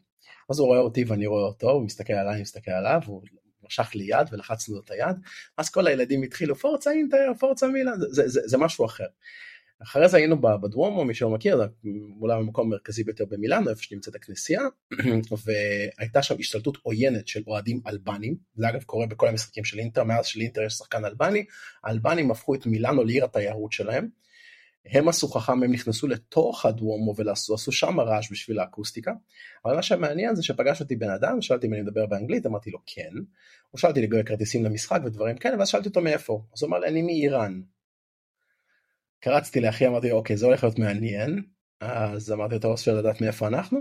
אז 0.50 0.58
הוא 0.58 0.66
רואה 0.66 0.78
אותי 0.78 1.04
ואני 1.04 1.26
רואה 1.26 1.42
אותו, 1.42 1.70
הוא 1.70 1.84
מסתכל 1.84 2.12
עליי, 2.12 2.40
מסתכל 2.40 2.70
עליו, 2.70 3.00
הוא 3.06 3.22
משך 3.66 3.90
לי 3.94 4.04
יד 4.04 4.28
ולחצנו 4.32 4.74
לו 4.74 4.80
את 4.80 4.90
היד, 4.90 5.16
אז 5.56 5.70
כל 5.70 5.86
הילדים 5.86 6.22
התחילו 6.22 6.56
פורצה 6.56 6.90
אינטר, 6.90 7.32
פורצה 7.38 7.66
מילאן, 7.66 8.00
זה, 8.00 8.06
זה, 8.10 8.28
זה, 8.28 8.40
זה 8.44 8.58
משהו 8.58 8.84
אחר. 8.84 9.06
אחרי 9.82 10.08
זה 10.08 10.16
היינו 10.16 10.40
בדרום, 10.40 11.06
מי 11.06 11.14
שלא 11.14 11.30
מכיר, 11.30 11.56
זה 11.56 11.64
אולי 12.20 12.34
המקום 12.34 12.66
המרכזי 12.66 13.04
ביותר 13.04 13.24
במילאנו, 13.24 13.70
איפה 13.70 13.82
שנמצאת 13.82 14.14
הכנסייה, 14.14 14.60
והייתה 15.44 16.22
שם 16.22 16.34
השתלטות 16.38 16.78
עוינת 16.82 17.28
של 17.28 17.42
אוהדים 17.46 17.80
אלבנים, 17.86 18.36
זה 18.56 18.68
אגב 18.68 18.82
קורה 18.82 19.06
בכל 19.06 19.28
המשחקים 19.28 19.64
של 19.64 19.78
אינטר, 19.78 20.04
מאז 20.04 20.26
שלאינטר 20.26 20.62
יש 20.62 20.72
שחקן 20.72 21.04
אלבני, 21.04 21.44
האלבנים 21.84 22.30
הפכו 22.30 22.54
את 22.54 22.66
מילאנו 22.66 23.04
לעיר 23.04 23.24
התיירות 23.24 23.72
שלהם, 23.72 24.08
הם 24.90 25.08
עשו 25.08 25.28
חכם, 25.28 25.52
הם 25.52 25.72
נכנסו 25.72 26.08
לתוך 26.08 26.66
הדוומו 26.66 27.14
ועשו 27.16 27.72
שם 27.72 28.00
רעש 28.00 28.32
בשביל 28.32 28.58
האקוסטיקה, 28.58 29.12
אבל 29.64 29.76
מה 29.76 29.82
שמעניין 29.82 30.34
זה 30.34 30.42
שפגש 30.42 30.80
אותי 30.80 30.96
בן 30.96 31.10
אדם, 31.10 31.42
שאלתי 31.42 31.66
אם 31.66 31.74
אני 31.74 31.82
מדבר 31.82 32.06
באנגלית, 32.06 32.46
אמרתי 32.46 32.70
לו 32.70 32.78
כן, 32.86 33.12
הוא 33.70 33.78
שאלתי 33.78 34.02
לגבי 34.02 34.24
כרטיסים 34.24 34.64
למשחק 34.64 35.00
ודברים 35.04 35.36
כאלה, 35.36 35.58
ואז 35.58 35.68
שאלתי 35.68 35.88
אותו 35.88 36.00
מאיפה, 36.00 36.42
אז 36.54 36.62
הוא 36.62 36.68
אמר 36.68 36.78
לי 36.78 36.88
אני 36.88 37.02
מאיראן. 37.02 37.60
קרצתי 39.20 39.60
לאחי 39.60 39.86
אמרתי 39.86 40.10
לו 40.10 40.16
אוקיי 40.16 40.36
זה 40.36 40.46
הולך 40.46 40.64
להיות 40.64 40.78
מעניין. 40.78 41.42
אז 41.80 42.32
אמרתי 42.32 42.56
אתה 42.56 42.68
רוצה 42.68 42.92
לדעת 42.92 43.20
מאיפה 43.20 43.46
אנחנו? 43.46 43.78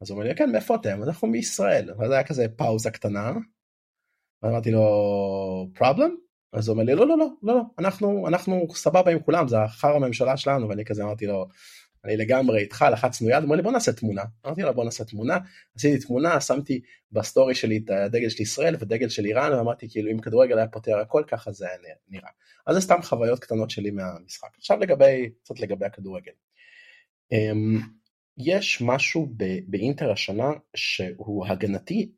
אז 0.00 0.10
הוא 0.10 0.16
אומר 0.16 0.28
לי 0.28 0.36
כן 0.36 0.52
מאיפה 0.52 0.74
אתם? 0.74 1.02
אנחנו 1.02 1.28
מישראל. 1.28 1.90
ואז 1.98 2.10
היה 2.10 2.24
כזה 2.24 2.46
פאוזה 2.56 2.90
קטנה. 2.90 3.32
אמרתי 4.44 4.70
לו 4.70 5.70
problem 5.74 6.10
אז 6.52 6.68
הוא 6.68 6.74
אומר 6.74 6.84
לי 6.84 6.94
לא 6.94 7.08
לא 7.08 7.18
לא 7.18 7.26
לא 7.42 7.54
לא 7.54 7.62
אנחנו 7.78 8.28
אנחנו 8.28 8.66
סבבה 8.74 9.10
עם 9.10 9.18
כולם 9.20 9.48
זה 9.48 9.64
אחר 9.64 9.88
הממשלה 9.88 10.36
שלנו 10.36 10.68
ואני 10.68 10.84
כזה 10.84 11.02
אמרתי 11.02 11.26
לו 11.26 11.48
אני 12.04 12.16
לגמרי 12.16 12.60
איתך 12.60 12.84
לחצנו 12.92 13.28
יד, 13.28 13.34
הוא 13.34 13.42
אומר 13.44 13.56
לי 13.56 13.62
בוא 13.62 13.72
נעשה 13.72 13.92
תמונה, 13.92 14.22
אמרתי 14.46 14.62
לו 14.62 14.74
בוא 14.74 14.84
נעשה 14.84 15.04
תמונה, 15.04 15.38
עשיתי 15.76 16.06
תמונה, 16.06 16.40
שמתי 16.40 16.80
בסטורי 17.12 17.54
שלי 17.54 17.80
את 17.84 17.90
הדגל 17.90 18.28
של 18.28 18.42
ישראל 18.42 18.76
ודגל 18.80 19.08
של 19.08 19.24
איראן 19.24 19.52
ואמרתי 19.52 19.88
כאילו 19.90 20.10
אם 20.10 20.18
כדורגל 20.18 20.58
היה 20.58 20.68
פותר 20.68 20.98
הכל 20.98 21.24
ככה 21.26 21.52
זה 21.52 21.66
נראה. 22.08 22.30
אז 22.66 22.74
זה 22.74 22.80
סתם 22.80 23.02
חוויות 23.02 23.38
קטנות 23.38 23.70
שלי 23.70 23.90
מהמשחק. 23.90 24.48
עכשיו 24.58 24.78
לגבי, 24.78 25.30
קצת 25.42 25.60
לגבי 25.60 25.86
הכדורגל. 25.86 26.32
אמ, 27.32 27.80
יש 28.38 28.82
משהו 28.82 29.28
באינטר 29.66 30.12
השנה 30.12 30.50
שהוא 30.76 31.46
הגנתי, 31.46 32.12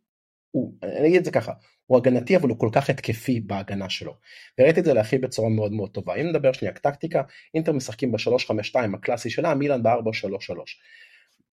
הוא, 0.51 0.75
אני 0.83 1.09
אגיד 1.09 1.19
את 1.19 1.25
זה 1.25 1.31
ככה, 1.31 1.53
הוא 1.91 1.99
הגנתי 1.99 2.37
אבל 2.37 2.49
הוא 2.49 2.59
כל 2.59 2.69
כך 2.73 2.91
התקפי 2.91 3.41
בהגנה 3.41 3.91
שלו. 3.91 4.17
וראיתי 4.59 4.81
את 4.81 4.85
זה 4.85 4.95
להכי 4.95 5.19
בצורה 5.19 5.49
מאוד 5.49 5.73
מאוד 5.73 5.91
טובה. 5.91 6.15
אם 6.15 6.27
נדבר 6.27 6.53
שנייה 6.53 6.75
טקטיקה, 6.75 7.23
אינטר 7.55 7.73
משחקים 7.73 8.13
ב-352 8.13 8.77
הקלאסי 8.95 9.31
שלה, 9.31 9.55
מילאן 9.55 9.83
ב-433. 9.83 10.55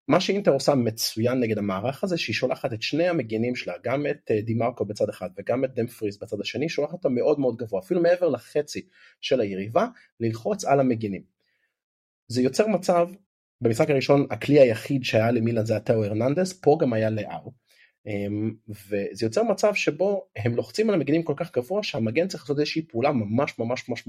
מה 0.08 0.20
שאינטר 0.20 0.52
עושה 0.52 0.76
מצוין 0.76 1.40
נגד 1.40 1.58
המערך 1.58 2.04
הזה 2.04 2.18
שהיא 2.18 2.34
שולחת 2.34 2.74
את 2.74 2.82
שני 2.82 3.08
המגינים 3.08 3.56
שלה 3.56 3.74
גם 3.84 4.06
את 4.08 4.32
אה, 4.32 4.42
דימרקו 4.42 4.86
בצד 4.86 5.10
אחד 5.10 5.30
וגם 5.38 5.66
את 5.66 5.74
דמפריס 5.74 6.18
בצד 6.18 6.42
השני 6.42 6.70
שולחת 6.70 6.94
אותם 6.94 7.14
מאוד 7.14 7.40
מאוד 7.40 7.56
גבוה 7.56 7.80
אפילו 7.80 8.02
מעבר 8.02 8.30
לחצי 8.30 8.82
של 9.22 9.42
היריבה 9.42 9.88
ללחוץ 10.20 10.66
על 10.66 10.80
המגינים. 10.80 11.22
זה 12.28 12.42
יוצר 12.42 12.68
מצב 12.68 13.10
במשחק 13.62 13.90
הראשון 13.90 14.28
הכלי 14.32 14.60
היחיד 14.60 15.04
שהיה 15.04 15.32
למילן 15.32 15.66
זה 15.66 15.76
הטאו 15.76 16.04
הרננדס 16.04 16.54
פה 16.54 16.78
גם 16.82 16.94
היה 16.94 17.10
אמ, 17.10 17.65
וזה 18.70 19.26
יוצר 19.26 19.44
מצב 19.44 19.74
שבו 19.74 20.28
הם 20.36 20.56
לוחצים 20.56 20.90
על 20.90 20.96
המגנים 20.96 21.24
כל 21.24 21.34
כך 21.38 21.52
גבוה 21.58 21.84
שהמגן 21.84 22.28
צריך 22.28 22.44
לעשות 22.44 22.60
איזושהי 22.60 22.82
פעולה 22.82 23.12
ממש 23.12 23.60
ממש 23.60 23.90
ממש 23.90 24.04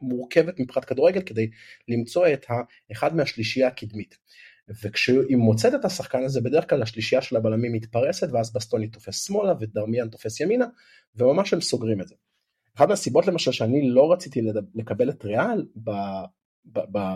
מורכבת 0.00 0.60
מבחינת 0.60 0.84
כדורגל 0.84 1.22
כדי 1.22 1.50
למצוא 1.88 2.28
את 2.28 2.46
האחד 2.90 3.16
מהשלישייה 3.16 3.68
הקדמית. 3.68 4.18
וכשהיא 4.82 5.36
מוצאת 5.36 5.74
את 5.74 5.84
השחקן 5.84 6.22
הזה 6.24 6.40
בדרך 6.40 6.70
כלל 6.70 6.82
השלישייה 6.82 7.22
של 7.22 7.36
הבלמים 7.36 7.72
מתפרסת 7.72 8.28
ואז 8.32 8.52
בסטוני 8.52 8.88
תופס 8.88 9.26
שמאלה 9.26 9.52
ודרמיאן 9.60 10.08
תופס 10.08 10.40
ימינה 10.40 10.66
וממש 11.16 11.52
הם 11.52 11.60
סוגרים 11.60 12.00
את 12.00 12.08
זה. 12.08 12.14
אחת 12.76 12.88
מהסיבות 12.88 13.26
למשל 13.26 13.52
שאני 13.52 13.90
לא 13.90 14.12
רציתי 14.12 14.40
לקבל 14.74 15.10
את 15.10 15.24
ריאל 15.24 15.66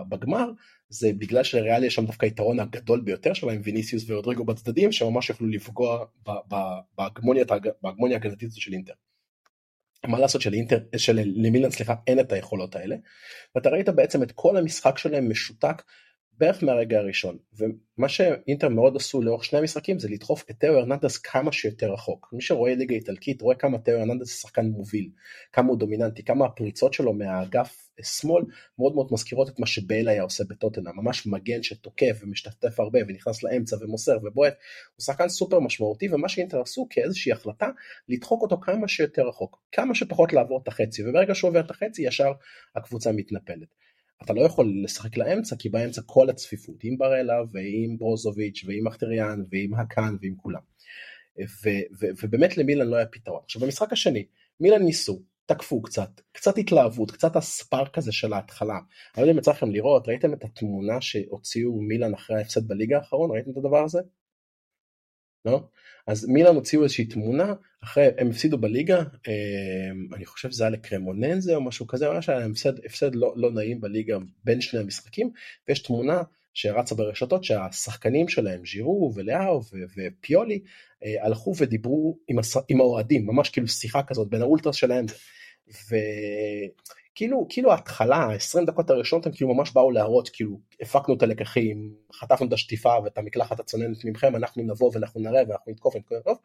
בגמר 0.08 0.50
זה 0.88 1.12
בגלל 1.18 1.44
שלריאל 1.44 1.84
יש 1.84 1.94
שם 1.94 2.06
דווקא 2.06 2.26
היתרון 2.26 2.60
הגדול 2.60 3.00
ביותר 3.00 3.32
שלה 3.32 3.52
עם 3.52 3.60
ויניסיוס 3.64 4.04
ורודריגו 4.10 4.44
בצדדים 4.44 4.92
שממש 4.92 5.30
יכלו 5.30 5.46
לפגוע 5.46 6.04
בהגמוניה 6.96 7.44
ההגנתית 8.16 8.50
של 8.54 8.72
אינטר. 8.72 8.92
מה 10.06 10.18
לעשות 10.18 10.40
שלאינטר, 10.40 10.78
של 10.96 11.20
למילן 11.24 11.70
סליחה 11.70 11.94
אין 12.06 12.20
את 12.20 12.32
היכולות 12.32 12.76
האלה 12.76 12.96
ואתה 13.54 13.68
ראית 13.68 13.88
בעצם 13.88 14.22
את 14.22 14.32
כל 14.32 14.56
המשחק 14.56 14.98
שלהם 14.98 15.30
משותק 15.30 15.82
בערך 16.38 16.62
מהרגע 16.62 16.98
הראשון 16.98 17.38
ומה 17.58 18.08
שאינטר 18.08 18.68
מאוד 18.68 18.96
עשו 18.96 19.22
לאורך 19.22 19.44
שני 19.44 19.58
המשחקים 19.58 19.98
זה 19.98 20.08
לדחוף 20.08 20.44
את 20.50 20.56
תאו 20.58 20.74
הרננדס 20.74 21.18
כמה 21.18 21.52
שיותר 21.52 21.92
רחוק 21.92 22.28
מי 22.32 22.42
שרואה 22.42 22.74
ליגה 22.74 22.94
איטלקית 22.94 23.42
רואה 23.42 23.54
כמה 23.54 23.78
תאו 23.78 23.94
הרננדס 23.94 24.26
זה 24.26 24.32
שחקן 24.32 24.66
מוביל 24.66 25.10
כמה 25.52 25.68
הוא 25.68 25.78
דומיננטי 25.78 26.24
כמה 26.24 26.46
הפריצות 26.46 26.94
שלו 26.94 27.12
מהאגף 27.12 27.88
שמאל 28.02 28.44
מאוד 28.78 28.94
מאוד 28.94 29.08
מזכירות 29.12 29.48
את 29.48 29.58
מה 29.58 29.66
שבייל 29.66 30.08
היה 30.08 30.22
עושה 30.22 30.44
בטוטנה 30.48 30.90
ממש 30.92 31.26
מגן 31.26 31.62
שתוקף 31.62 32.20
ומשתתף 32.22 32.80
הרבה 32.80 32.98
ונכנס 33.08 33.42
לאמצע 33.42 33.76
ומוסר 33.80 34.18
ובועט 34.22 34.54
הוא 34.96 35.04
שחקן 35.04 35.28
סופר 35.28 35.60
משמעותי 35.60 36.08
ומה 36.12 36.28
שאינטר 36.28 36.60
עשו 36.60 36.86
כאיזושהי 36.90 37.32
החלטה 37.32 37.68
לדחוק 38.08 38.42
אותו 38.42 38.60
כמה 38.60 38.88
שיותר 38.88 39.22
רחוק 39.28 39.62
כמה 39.72 39.94
שפחות 39.94 40.32
לעבור 40.32 40.60
את 40.62 40.68
החצי 40.68 41.08
וברגע 41.08 41.34
שהוא 41.34 41.48
עובר 41.48 41.60
את 41.60 41.70
החצי 41.70 42.02
ישר 42.02 42.32
הקבוצה 42.76 43.12
מתנפלת. 43.12 43.85
אתה 44.22 44.32
לא 44.32 44.40
יכול 44.40 44.72
לשחק 44.84 45.16
לאמצע 45.16 45.56
כי 45.56 45.68
באמצע 45.68 46.02
כל 46.06 46.30
הצפיפות 46.30 46.76
עם 46.82 46.98
ברלה 46.98 47.42
ועם 47.52 47.98
ברוזוביץ' 47.98 48.64
ועם 48.66 48.86
אכטריאן 48.86 49.42
ועם 49.50 49.74
הקאן 49.74 50.16
ועם 50.22 50.34
כולם. 50.36 50.60
ו- 51.40 51.86
ו- 52.00 52.12
ובאמת 52.22 52.58
למילן 52.58 52.86
לא 52.86 52.96
היה 52.96 53.06
פתרון. 53.06 53.40
עכשיו 53.44 53.62
במשחק 53.62 53.92
השני 53.92 54.26
מילן 54.60 54.82
ניסו 54.82 55.22
תקפו 55.46 55.82
קצת 55.82 56.10
קצת 56.32 56.58
התלהבות 56.58 57.10
קצת 57.10 57.36
הספארק 57.36 57.98
הזה 57.98 58.12
של 58.12 58.32
ההתחלה. 58.32 58.74
אני 58.74 58.82
לא 59.16 59.22
יודע 59.22 59.32
אם 59.32 59.38
יצא 59.38 59.50
לכם 59.50 59.70
לראות 59.70 60.08
ראיתם 60.08 60.32
את 60.32 60.44
התמונה 60.44 61.00
שהוציאו 61.00 61.80
מילן 61.80 62.14
אחרי 62.14 62.36
ההפסד 62.36 62.68
בליגה 62.68 62.96
האחרון 62.96 63.30
ראיתם 63.30 63.50
את 63.50 63.56
הדבר 63.56 63.84
הזה? 63.84 64.00
לא? 65.46 65.64
אז 66.06 66.26
מילאן 66.28 66.54
הוציאו 66.54 66.82
איזושהי 66.82 67.04
תמונה 67.04 67.54
אחרי 67.84 68.08
הם 68.18 68.30
הפסידו 68.30 68.58
בליגה 68.58 68.98
אמ, 68.98 70.14
אני 70.14 70.24
חושב 70.24 70.50
שזה 70.50 70.64
היה 70.64 70.70
לקרמוננזה 70.70 71.54
או 71.54 71.60
משהו 71.60 71.86
כזה 71.86 72.08
ממש 72.08 72.28
היה 72.28 72.46
הפסד, 72.46 72.84
הפסד 72.84 73.14
לא, 73.14 73.34
לא 73.36 73.50
נעים 73.50 73.80
בליגה 73.80 74.16
בין 74.44 74.60
שני 74.60 74.80
המשחקים 74.80 75.30
ויש 75.68 75.78
תמונה 75.78 76.22
שרצה 76.54 76.94
ברשתות 76.94 77.44
שהשחקנים 77.44 78.28
שלהם 78.28 78.66
ז'ירו 78.66 79.12
ולאו 79.14 79.62
ופיולי 79.96 80.60
אה, 81.04 81.26
הלכו 81.26 81.54
ודיברו 81.58 82.18
עם, 82.28 82.38
הס... 82.38 82.56
עם 82.68 82.80
האוהדים 82.80 83.26
ממש 83.26 83.50
כאילו 83.50 83.68
שיחה 83.68 84.02
כזאת 84.02 84.28
בין 84.28 84.42
האולטרס 84.42 84.76
שלהם 84.76 85.06
וכאילו 85.68 87.05
כאילו 87.48 87.72
ההתחלה 87.72 88.32
20 88.32 88.66
דקות 88.66 88.90
הראשונות 88.90 89.26
הם 89.26 89.32
כאילו 89.32 89.54
ממש 89.54 89.72
באו 89.72 89.90
להראות 89.90 90.28
כאילו 90.28 90.60
הפקנו 90.80 91.14
את 91.14 91.22
הלקחים 91.22 91.94
חטפנו 92.12 92.48
את 92.48 92.52
השטיפה 92.52 92.94
ואת 93.04 93.18
המקלחת 93.18 93.60
הצוננת 93.60 94.04
ממכם 94.04 94.36
אנחנו 94.36 94.62
נבוא 94.62 94.90
ואנחנו 94.94 95.20
נראה 95.20 95.42
ואנחנו 95.48 95.72
נתקוף 95.72 95.94
ונתקוף 95.94 96.18
טוב 96.24 96.38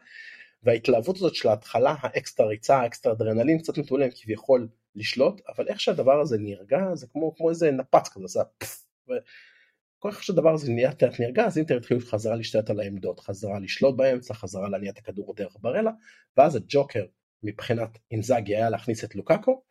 וההתלהבות 0.63 1.15
הזאת 1.15 1.35
של 1.35 1.49
ההתחלה 1.49 1.95
האקסטרה 1.99 2.47
ריצה 2.47 2.77
האקסטרה 2.77 3.13
אדרנלין 3.13 3.57
קצת 3.57 3.77
נתנו 3.77 3.97
להם 3.97 4.09
כביכול 4.15 4.67
לשלוט 4.95 5.41
אבל 5.47 5.67
איך 5.67 5.79
שהדבר 5.79 6.21
הזה 6.21 6.37
נרגע 6.39 6.79
זה 6.93 7.07
כמו 7.07 7.35
כמו 7.35 7.49
איזה 7.49 7.71
נפץ 7.71 8.09
כזה 8.09 8.27
זה. 8.27 8.39
כל 9.99 10.11
כך 10.11 10.23
שהדבר 10.23 10.53
הזה 10.53 10.71
נהיה 10.71 10.93
תיאט 10.93 11.19
נרגע 11.19 11.45
אז 11.45 11.57
אינטר 11.57 11.77
התחילו 11.77 11.99
חזרה 11.99 12.35
להשתלט 12.35 12.69
על 12.69 12.79
העמדות 12.79 13.19
חזרה 13.19 13.59
לשלוט 13.59 13.97
באמצע 13.97 14.33
חזרה 14.33 14.69
להניע 14.69 14.91
את 14.91 14.97
הכדור 14.97 15.33
דרך 15.35 15.55
ברלה 15.61 15.91
ואז 16.37 16.55
הג'וקר 16.55 17.05
מבחינת 17.43 17.97
אינזאגי 18.11 18.55
היה 18.55 18.69
להכניס 18.69 19.03
את 19.03 19.15
לוקאקו 19.15 19.63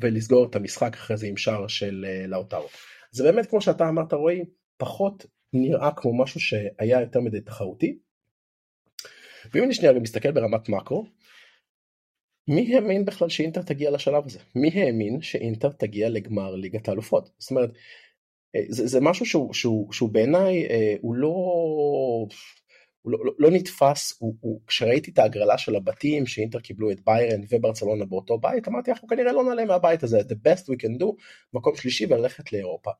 ולסגור 0.00 0.46
את 0.50 0.56
המשחק 0.56 0.94
אחרי 0.94 1.16
זה 1.16 1.26
עם 1.26 1.36
שער 1.36 1.66
של 1.66 2.06
אה, 2.08 2.26
לאוטארו. 2.26 2.68
זה 3.12 3.24
באמת 3.24 3.46
כמו 3.46 3.60
שאתה 3.60 3.88
אמרת 3.88 4.12
רועי 4.12 4.44
פחות 4.76 5.26
נראה 5.52 5.90
כמו 5.96 6.22
משהו 6.22 6.40
שהיה 6.40 7.00
יותר 7.00 7.20
מדי 7.20 7.40
תחרותי. 7.40 7.98
ואם 9.54 9.64
אני 9.64 9.74
שנייה 9.74 9.92
מסתכל 9.92 10.30
ברמת 10.30 10.68
מקרו 10.68 11.06
מי 12.48 12.74
האמין 12.74 13.04
בכלל 13.04 13.28
שאינטר 13.28 13.62
תגיע 13.62 13.90
לשלב 13.90 14.26
הזה? 14.26 14.38
מי 14.54 14.68
האמין 14.68 15.22
שאינטר 15.22 15.68
תגיע 15.68 16.08
לגמר 16.08 16.54
ליגת 16.54 16.88
האלופות? 16.88 17.30
זאת 17.38 17.50
אומרת 17.50 17.70
אה, 18.56 18.60
זה, 18.68 18.86
זה 18.86 19.00
משהו 19.00 19.26
שהוא, 19.26 19.54
שהוא, 19.54 19.92
שהוא 19.92 20.10
בעיניי 20.10 20.66
אה, 20.66 20.94
הוא 21.00 21.14
לא 21.14 21.34
הוא 23.02 23.12
לא, 23.12 23.18
לא, 23.24 23.32
לא 23.38 23.50
נתפס, 23.50 24.16
הוא, 24.18 24.34
הוא, 24.40 24.60
כשראיתי 24.66 25.10
את 25.10 25.18
ההגרלה 25.18 25.58
של 25.58 25.76
הבתים 25.76 26.26
שאינטר 26.26 26.60
קיבלו 26.60 26.90
את 26.90 27.00
ביירן 27.04 27.40
וברצלונה 27.50 28.04
באותו 28.04 28.38
בית, 28.38 28.68
אמרתי 28.68 28.90
אנחנו 28.90 29.08
כנראה 29.08 29.32
לא 29.32 29.44
נעלה 29.44 29.64
מהבית 29.64 30.02
הזה, 30.02 30.18
the 30.20 30.48
best 30.48 30.62
we 30.62 30.76
can 30.82 31.02
do, 31.02 31.06
מקום 31.54 31.76
שלישי 31.76 32.06
וללכת 32.06 32.52
לאירופה. 32.52 32.90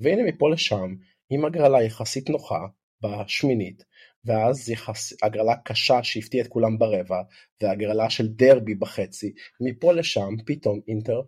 והנה 0.00 0.22
מפה 0.22 0.50
לשם, 0.50 0.94
עם 1.30 1.44
הגרלה 1.44 1.82
יחסית 1.82 2.30
נוחה 2.30 2.66
בשמינית, 3.02 3.84
ואז 4.24 4.70
יחס, 4.70 5.12
הגרלה 5.22 5.56
קשה 5.64 6.02
שהפתיעה 6.02 6.44
את 6.44 6.50
כולם 6.50 6.78
ברבע, 6.78 7.22
והגרלה 7.62 8.10
של 8.10 8.28
דרבי 8.28 8.74
בחצי, 8.74 9.32
מפה 9.60 9.92
לשם 9.92 10.30
פתאום 10.46 10.80
אינטר 10.88 11.20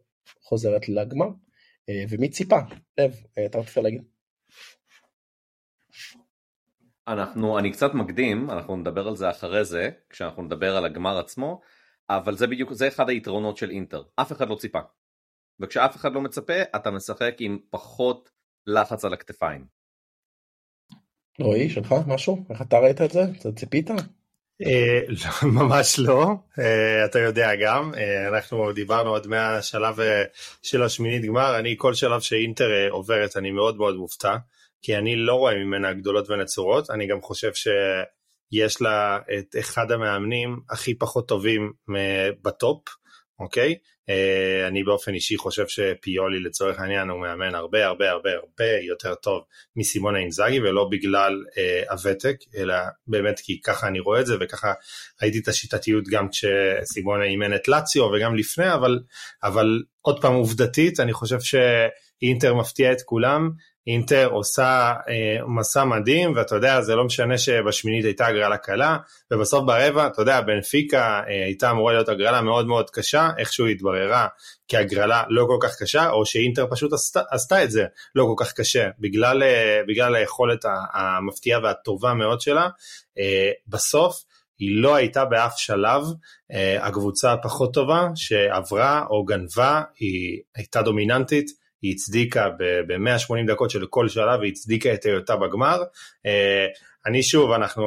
חוזרת 0.43 0.89
לגמר. 0.89 1.29
אה, 1.89 2.05
ומי 2.09 2.29
ציפה? 2.29 2.59
לב, 2.99 3.23
אה, 3.39 3.47
אתה 3.47 3.59
רוצה 3.59 3.81
להגיד? 3.81 4.16
אנחנו, 7.09 7.59
אני 7.59 7.73
קצת 7.73 7.95
מקדים, 7.95 8.51
אנחנו 8.51 8.77
נדבר 8.77 9.09
על 9.09 9.17
זה 9.17 9.31
אחרי 9.31 9.65
זה, 9.65 9.91
כשאנחנו 10.11 10.43
נדבר 10.43 10.77
על 10.77 10.85
הגמר 10.85 11.19
עצמו, 11.19 11.61
אבל 12.11 12.37
זה 12.37 12.47
בדיוק, 12.47 12.73
זה 12.73 12.89
אחד 12.89 13.09
היתרונות 13.09 13.57
של 13.57 13.71
אינטר, 13.71 14.03
אף 14.17 14.33
אחד 14.33 14.49
לא 14.49 14.55
ציפה. 14.55 14.81
וכשאף 15.61 15.97
אחד 15.97 16.13
לא 16.13 16.21
מצפה, 16.21 16.63
אתה 16.77 16.91
משחק 16.91 17.37
עם 17.39 17.59
פחות 17.71 18.31
לחץ 18.67 19.05
על 19.05 19.13
הכתפיים. 19.13 19.65
רועי, 21.41 21.71
שלך 21.71 21.95
משהו? 22.07 22.45
איך 22.51 22.63
אתה 22.63 22.79
ראית 22.79 23.01
את 23.01 23.11
זה? 23.11 23.21
אתה 23.41 23.53
ציפית? 23.53 23.91
אה, 24.63 25.01
לא, 25.09 25.49
ממש 25.63 25.99
לא, 25.99 26.35
אה, 26.59 27.05
אתה 27.05 27.19
יודע 27.19 27.51
גם, 27.63 27.95
אה, 27.95 28.29
אנחנו 28.29 28.73
דיברנו 28.73 29.11
עוד 29.11 29.27
מהשלב 29.27 29.99
של 30.63 30.83
השמינית 30.83 31.25
גמר, 31.25 31.59
אני 31.59 31.75
כל 31.79 31.95
שלב 31.95 32.21
שאינטר 32.21 32.89
עוברת 32.91 33.37
אני 33.37 33.51
מאוד 33.51 33.77
מאוד 33.77 33.97
מופתע. 33.97 34.37
כי 34.87 34.97
אני 34.97 35.17
לא 35.17 35.35
רואה 35.35 35.55
ממנה 35.55 35.93
גדולות 35.93 36.31
ונצורות, 36.31 36.91
אני 36.91 37.07
גם 37.07 37.21
חושב 37.21 37.51
שיש 37.55 38.83
לה 38.83 39.19
את 39.39 39.57
אחד 39.61 39.93
המאמנים 39.93 40.61
הכי 40.71 40.95
פחות 40.95 41.29
טובים 41.29 41.73
בטופ, 42.43 42.89
אוקיי? 43.39 43.75
אה, 44.09 44.67
אני 44.67 44.85
באופן 44.85 45.15
אישי 45.15 45.37
חושב 45.37 45.69
שפיולי 45.69 46.41
לצורך 46.41 46.81
העניין 46.81 47.09
הוא 47.09 47.21
מאמן 47.21 47.55
הרבה 47.55 47.87
הרבה 47.87 48.11
הרבה 48.11 48.31
הרבה 48.31 48.71
יותר 48.87 49.15
טוב 49.15 49.43
מסימון 49.77 50.17
אינזאגי 50.17 50.61
ולא 50.61 50.89
בגלל 50.91 51.45
אה, 51.59 51.83
הוותק 51.91 52.37
אלא 52.57 52.75
באמת 53.07 53.41
כי 53.41 53.61
ככה 53.61 53.87
אני 53.87 54.01
רואה 54.01 54.21
את 54.21 54.27
זה 54.27 54.35
וככה 54.41 54.73
ראיתי 55.23 55.39
את 55.39 55.49
השיטתיות 55.49 56.05
גם 56.09 56.29
כשסימון 56.29 57.23
אימן 57.23 57.55
את 57.55 57.69
לאציו 57.69 58.05
וגם 58.05 58.37
לפני 58.37 58.75
אבל 58.75 58.99
אבל 59.43 59.83
עוד 60.01 60.23
פעם 60.23 60.35
עובדתית 60.35 61.01
אני 61.01 61.13
חושב 61.13 61.39
שאינטר 61.41 62.55
מפתיע 62.55 62.93
את 62.93 63.03
כולם 63.03 63.51
אינטר 63.87 64.27
עושה 64.27 64.95
אה, 65.09 65.47
מסע 65.47 65.85
מדהים, 65.85 66.33
ואתה 66.37 66.55
יודע, 66.55 66.81
זה 66.81 66.95
לא 66.95 67.05
משנה 67.05 67.39
שבשמינית 67.39 68.05
הייתה 68.05 68.27
הגרלה 68.27 68.57
קלה, 68.57 68.97
ובסוף 69.31 69.65
ברבע, 69.65 70.07
אתה 70.07 70.23
יודע, 70.23 70.41
בנפיקה 70.41 71.23
אה, 71.29 71.45
הייתה 71.45 71.71
אמורה 71.71 71.93
להיות 71.93 72.09
הגרלה 72.09 72.41
מאוד 72.41 72.67
מאוד 72.67 72.91
קשה, 72.91 73.31
איכשהו 73.39 73.67
התבררה 73.67 74.27
כהגרלה 74.69 75.23
לא 75.29 75.47
כל 75.49 75.59
כך 75.69 75.77
קשה, 75.83 76.11
או 76.11 76.27
שאינטר 76.27 76.67
פשוט 76.71 76.93
עשתה, 76.93 77.21
עשתה 77.31 77.65
את 77.65 77.71
זה 77.71 77.85
לא 78.15 78.25
כל 78.25 78.45
כך 78.45 78.53
קשה, 78.53 78.89
בגלל, 78.99 79.43
אה, 79.43 79.81
בגלל 79.89 80.15
היכולת 80.15 80.65
המפתיעה 80.93 81.61
והטובה 81.63 82.15
מאוד 82.15 82.41
שלה. 82.41 82.69
אה, 83.19 83.51
בסוף, 83.67 84.25
היא 84.59 84.83
לא 84.83 84.95
הייתה 84.95 85.25
באף 85.25 85.59
שלב 85.59 86.03
אה, 86.53 86.87
הקבוצה 86.87 87.33
הפחות 87.33 87.75
טובה 87.75 88.09
שעברה 88.15 89.05
או 89.11 89.25
גנבה, 89.25 89.83
היא 89.99 90.41
הייתה 90.57 90.83
דומיננטית. 90.83 91.66
היא 91.87 91.95
הצדיקה 91.95 92.49
ב-180 92.59 93.47
דקות 93.47 93.71
של 93.71 93.87
כל 93.87 94.09
שלב, 94.09 94.41
היא 94.41 94.53
הצדיקה 94.53 94.95
את 94.95 95.05
היותה 95.05 95.37
בגמר. 95.37 95.83
אה, 96.27 96.67
אני 97.07 97.23
שוב, 97.23 97.51
אנחנו, 97.51 97.87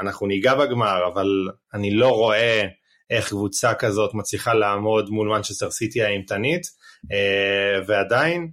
אנחנו 0.00 0.26
ניגע 0.26 0.54
בגמר, 0.54 1.06
אבל 1.12 1.48
אני 1.74 1.94
לא 1.94 2.08
רואה 2.08 2.62
איך 3.10 3.28
קבוצה 3.28 3.74
כזאת 3.74 4.14
מצליחה 4.14 4.54
לעמוד 4.54 5.10
מול 5.10 5.28
מנצ'סטר 5.28 5.70
סיטי 5.70 6.02
האימתנית, 6.02 6.66
אה, 7.12 7.80
ועדיין, 7.86 8.50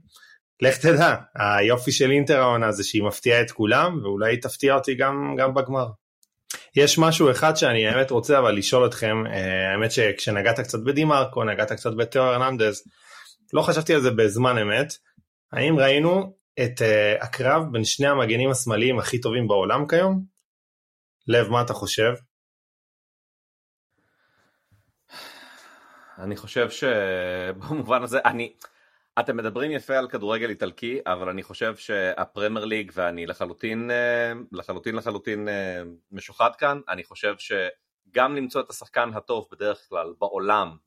לך 0.61 0.77
תדע, 0.77 1.15
היופי 1.35 1.91
של 1.91 2.11
אינטר 2.11 2.39
העונה 2.39 2.71
זה 2.71 2.83
שהיא 2.83 3.03
מפתיעה 3.03 3.41
את 3.41 3.51
כולם, 3.51 3.99
ואולי 4.03 4.31
היא 4.31 4.41
תפתיע 4.41 4.75
אותי 4.75 4.95
גם, 4.95 5.35
גם 5.37 5.53
בגמר. 5.53 5.87
יש 6.75 6.97
משהו 6.97 7.31
אחד 7.31 7.57
שאני 7.57 7.87
האמת 7.87 8.11
רוצה 8.11 8.39
אבל 8.39 8.55
לשאול 8.55 8.85
אתכם, 8.85 9.23
אה, 9.27 9.71
האמת 9.71 9.91
שכשנגעת 9.91 10.59
קצת 10.59 10.79
בדימרקו, 10.79 11.43
נגעת 11.43 11.71
קצת 11.71 11.91
בתיאו 11.97 12.23
הרננדז, 12.23 12.83
לא 13.53 13.61
חשבתי 13.61 13.93
על 13.93 14.01
זה 14.01 14.11
בזמן 14.11 14.57
אמת, 14.57 14.93
האם 15.51 15.79
ראינו 15.79 16.37
את 16.59 16.81
uh, 16.81 17.23
הקרב 17.23 17.63
בין 17.71 17.83
שני 17.83 18.07
המגנים 18.07 18.49
השמאליים 18.49 18.99
הכי 18.99 19.21
טובים 19.21 19.47
בעולם 19.47 19.87
כיום? 19.87 20.23
לב, 21.27 21.47
מה 21.49 21.61
אתה 21.61 21.73
חושב? 21.73 22.13
אני 26.17 26.35
חושב 26.35 26.69
שבמובן 26.69 28.03
הזה, 28.03 28.19
אני, 28.25 28.53
אתם 29.19 29.37
מדברים 29.37 29.71
יפה 29.71 29.97
על 29.97 30.07
כדורגל 30.09 30.49
איטלקי, 30.49 30.99
אבל 31.05 31.29
אני 31.29 31.43
חושב 31.43 31.75
שהפרמייר 31.75 32.65
ליג, 32.65 32.91
ואני 32.95 33.25
לחלוטין, 33.25 33.91
אה, 33.91 34.33
לחלוטין 34.51 34.95
לחלוטין 34.95 35.49
אה, 35.49 35.81
משוחד 36.11 36.55
כאן, 36.55 36.79
אני 36.89 37.03
חושב 37.03 37.35
שגם 37.37 38.35
למצוא 38.35 38.61
את 38.61 38.69
השחקן 38.69 39.09
הטוב 39.13 39.47
בדרך 39.51 39.85
כלל 39.89 40.13
בעולם, 40.19 40.77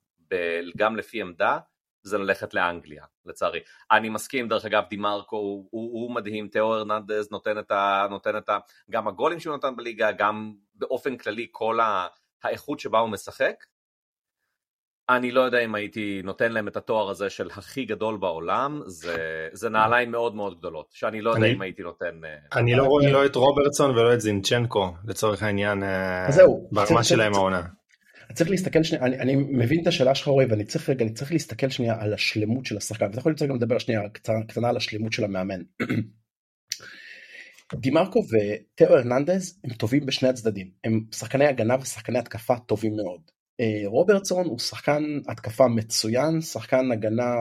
גם 0.76 0.96
לפי 0.96 1.20
עמדה, 1.20 1.58
זה 2.02 2.18
ללכת 2.18 2.54
לאנגליה, 2.54 3.04
לצערי. 3.26 3.60
אני 3.90 4.08
מסכים, 4.08 4.48
דרך 4.48 4.64
אגב, 4.64 4.82
דימרקו 4.90 5.36
הוא, 5.36 5.68
הוא, 5.70 5.92
הוא 5.92 6.14
מדהים, 6.14 6.48
תיאו 6.48 6.74
הרננדז 6.74 7.28
נותן 7.30 7.58
את 7.58 7.70
ה... 7.70 8.06
נותן 8.10 8.36
את 8.36 8.48
ה... 8.48 8.58
גם 8.90 9.08
הגולים 9.08 9.40
שהוא 9.40 9.56
נתן 9.56 9.76
בליגה, 9.76 10.12
גם 10.12 10.52
באופן 10.74 11.16
כללי 11.16 11.46
כל 11.50 11.80
ה, 11.80 12.06
האיכות 12.44 12.80
שבה 12.80 12.98
הוא 12.98 13.08
משחק. 13.08 13.54
אני 15.08 15.30
לא 15.30 15.40
יודע 15.40 15.58
אם 15.58 15.74
הייתי 15.74 16.20
נותן 16.24 16.52
להם 16.52 16.68
את 16.68 16.76
התואר 16.76 17.10
הזה 17.10 17.30
של 17.30 17.48
הכי 17.50 17.84
גדול 17.84 18.16
בעולם, 18.16 18.82
זה, 18.86 19.48
זה 19.52 19.68
נעליים 19.68 20.10
מאוד 20.10 20.34
מאוד 20.34 20.58
גדולות, 20.58 20.86
שאני 20.90 21.20
לא 21.20 21.30
יודע 21.30 21.46
אני, 21.46 21.54
אם 21.54 21.60
הייתי 21.60 21.82
נותן... 21.82 22.24
אה, 22.24 22.58
אני 22.60 22.74
לא 22.74 22.84
רואה 22.84 23.12
לא 23.12 23.26
את 23.26 23.36
רוברטסון 23.36 23.90
ולא 23.90 24.14
את 24.14 24.20
זינצ'נקו, 24.20 24.94
לצורך 25.08 25.42
העניין, 25.42 25.82
אה, 25.82 26.28
ברמה 26.72 27.04
שלהם 27.10 27.34
העונה. 27.34 27.62
צריך 28.34 28.50
להסתכל 28.50 28.82
שנייה, 28.82 29.04
אני, 29.04 29.18
אני 29.18 29.36
מבין 29.36 29.82
את 29.82 29.86
השאלה 29.86 30.14
שלך 30.14 30.28
רועי 30.28 30.46
ואני 30.46 30.64
צריך 30.64 30.90
רגע, 30.90 31.04
אני 31.04 31.14
צריך 31.14 31.32
להסתכל 31.32 31.68
שנייה 31.68 32.00
על 32.00 32.14
השלמות 32.14 32.66
של 32.66 32.76
השחקן, 32.76 33.06
ואתה 33.06 33.18
יכול 33.18 33.34
גם 33.48 33.56
לדבר 33.56 33.78
שנייה 33.78 34.08
קטנה, 34.08 34.42
קטנה 34.48 34.68
על 34.68 34.76
השלמות 34.76 35.12
של 35.12 35.24
המאמן. 35.24 35.62
דימרקו 37.74 38.18
וטאו 38.18 38.96
הרננדז 38.96 39.60
הם 39.64 39.72
טובים 39.72 40.06
בשני 40.06 40.28
הצדדים, 40.28 40.70
הם 40.84 41.00
שחקני 41.14 41.46
הגנה 41.46 41.76
ושחקני 41.80 42.18
התקפה 42.18 42.54
טובים 42.66 42.96
מאוד. 42.96 43.20
אה, 43.60 43.82
רוברטסון 43.84 44.46
הוא 44.46 44.58
שחקן 44.58 45.02
התקפה 45.28 45.68
מצוין, 45.68 46.40
שחקן 46.40 46.92
הגנה 46.92 47.34